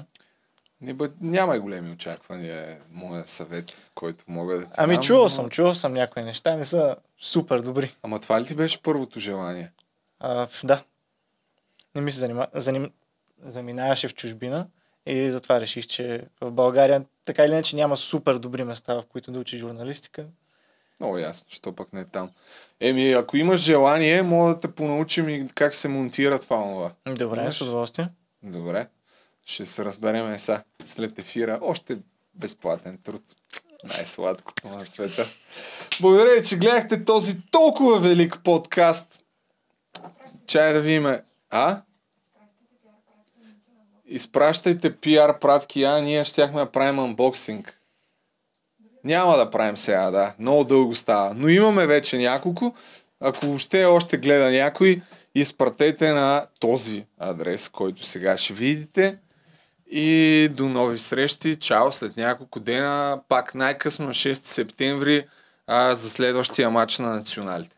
Не 0.80 0.94
бъд, 0.94 1.12
нямай 1.20 1.58
големи 1.58 1.92
очаквания, 1.92 2.78
моя 2.90 3.26
съвет, 3.26 3.90
който 3.94 4.24
мога 4.28 4.54
да 4.56 4.64
ти 4.64 4.72
Ами 4.76 4.94
дам, 4.94 5.02
чувал 5.02 5.22
но- 5.22 5.30
съм, 5.30 5.50
чувал 5.50 5.74
съм 5.74 5.92
някои 5.92 6.22
неща, 6.22 6.56
не 6.56 6.64
са 6.64 6.96
супер 7.20 7.60
добри. 7.60 7.96
Ама 8.02 8.20
това 8.20 8.40
ли 8.40 8.46
ти 8.46 8.54
беше 8.54 8.82
първото 8.82 9.20
желание? 9.20 9.72
А, 10.20 10.46
да. 10.64 10.82
Не 11.94 12.00
ми 12.00 12.12
се 12.12 12.18
занима... 12.18 12.46
заним... 12.54 12.90
заминаваше 13.42 14.08
в 14.08 14.14
чужбина 14.14 14.66
и 15.06 15.30
затова 15.30 15.60
реших, 15.60 15.86
че 15.86 16.24
в 16.40 16.52
България 16.52 17.04
така 17.24 17.44
или 17.44 17.52
иначе 17.52 17.76
няма 17.76 17.96
супер 17.96 18.34
добри 18.34 18.64
места, 18.64 18.94
в 18.94 19.02
които 19.02 19.32
да 19.32 19.38
учи 19.38 19.58
журналистика. 19.58 20.24
Много 21.00 21.18
ясно, 21.18 21.46
що 21.50 21.72
пък 21.72 21.92
не 21.92 22.00
е 22.00 22.04
там. 22.04 22.30
Еми, 22.80 23.12
ако 23.12 23.36
имаш 23.36 23.60
желание, 23.60 24.22
мога 24.22 24.54
да 24.54 24.60
те 24.60 24.68
понаучим 24.68 25.28
и 25.28 25.48
как 25.48 25.74
се 25.74 25.88
монтира 25.88 26.38
това. 26.38 26.90
Добре, 27.08 27.40
Имаш? 27.40 27.56
с 27.56 27.60
удоволствие. 27.60 28.08
Добре. 28.42 28.86
Ще 29.46 29.66
се 29.66 29.84
разбереме 29.84 30.38
сега 30.38 30.62
след 30.86 31.18
ефира. 31.18 31.58
Още 31.62 31.98
безплатен 32.34 32.98
труд. 32.98 33.22
Най-сладкото 33.84 34.68
на 34.68 34.84
света. 34.84 35.26
Благодаря, 36.00 36.40
ви, 36.40 36.46
че 36.46 36.56
гледахте 36.58 37.04
този 37.04 37.40
толкова 37.50 38.00
велик 38.00 38.38
подкаст. 38.44 39.22
Чай 40.46 40.72
да 40.72 40.80
видим. 40.80 41.06
А? 41.50 41.82
Изпращайте 44.06 44.96
пиар 44.96 45.38
пратки, 45.38 45.84
а 45.84 46.00
ние 46.00 46.24
щяхме 46.24 46.60
да 46.60 46.72
правим 46.72 46.98
анбоксинг. 46.98 47.80
Няма 49.04 49.36
да 49.36 49.50
правим 49.50 49.76
сега, 49.76 50.10
да. 50.10 50.34
Много 50.38 50.64
дълго 50.64 50.94
става. 50.94 51.34
Но 51.34 51.48
имаме 51.48 51.86
вече 51.86 52.18
няколко. 52.18 52.74
Ако 53.20 53.46
въобще 53.46 53.84
още 53.84 54.16
гледа 54.16 54.50
някой, 54.50 55.02
изпратете 55.40 56.12
на 56.12 56.46
този 56.60 57.06
адрес, 57.18 57.68
който 57.68 58.06
сега 58.06 58.36
ще 58.36 58.54
видите. 58.54 59.18
И 59.90 60.48
до 60.52 60.68
нови 60.68 60.98
срещи. 60.98 61.56
Чао 61.56 61.92
след 61.92 62.16
няколко 62.16 62.60
дена. 62.60 63.20
Пак 63.28 63.54
най-късно 63.54 64.06
на 64.06 64.14
6 64.14 64.44
септември 64.44 65.26
а, 65.66 65.94
за 65.94 66.10
следващия 66.10 66.70
матч 66.70 66.98
на 66.98 67.14
националите. 67.14 67.75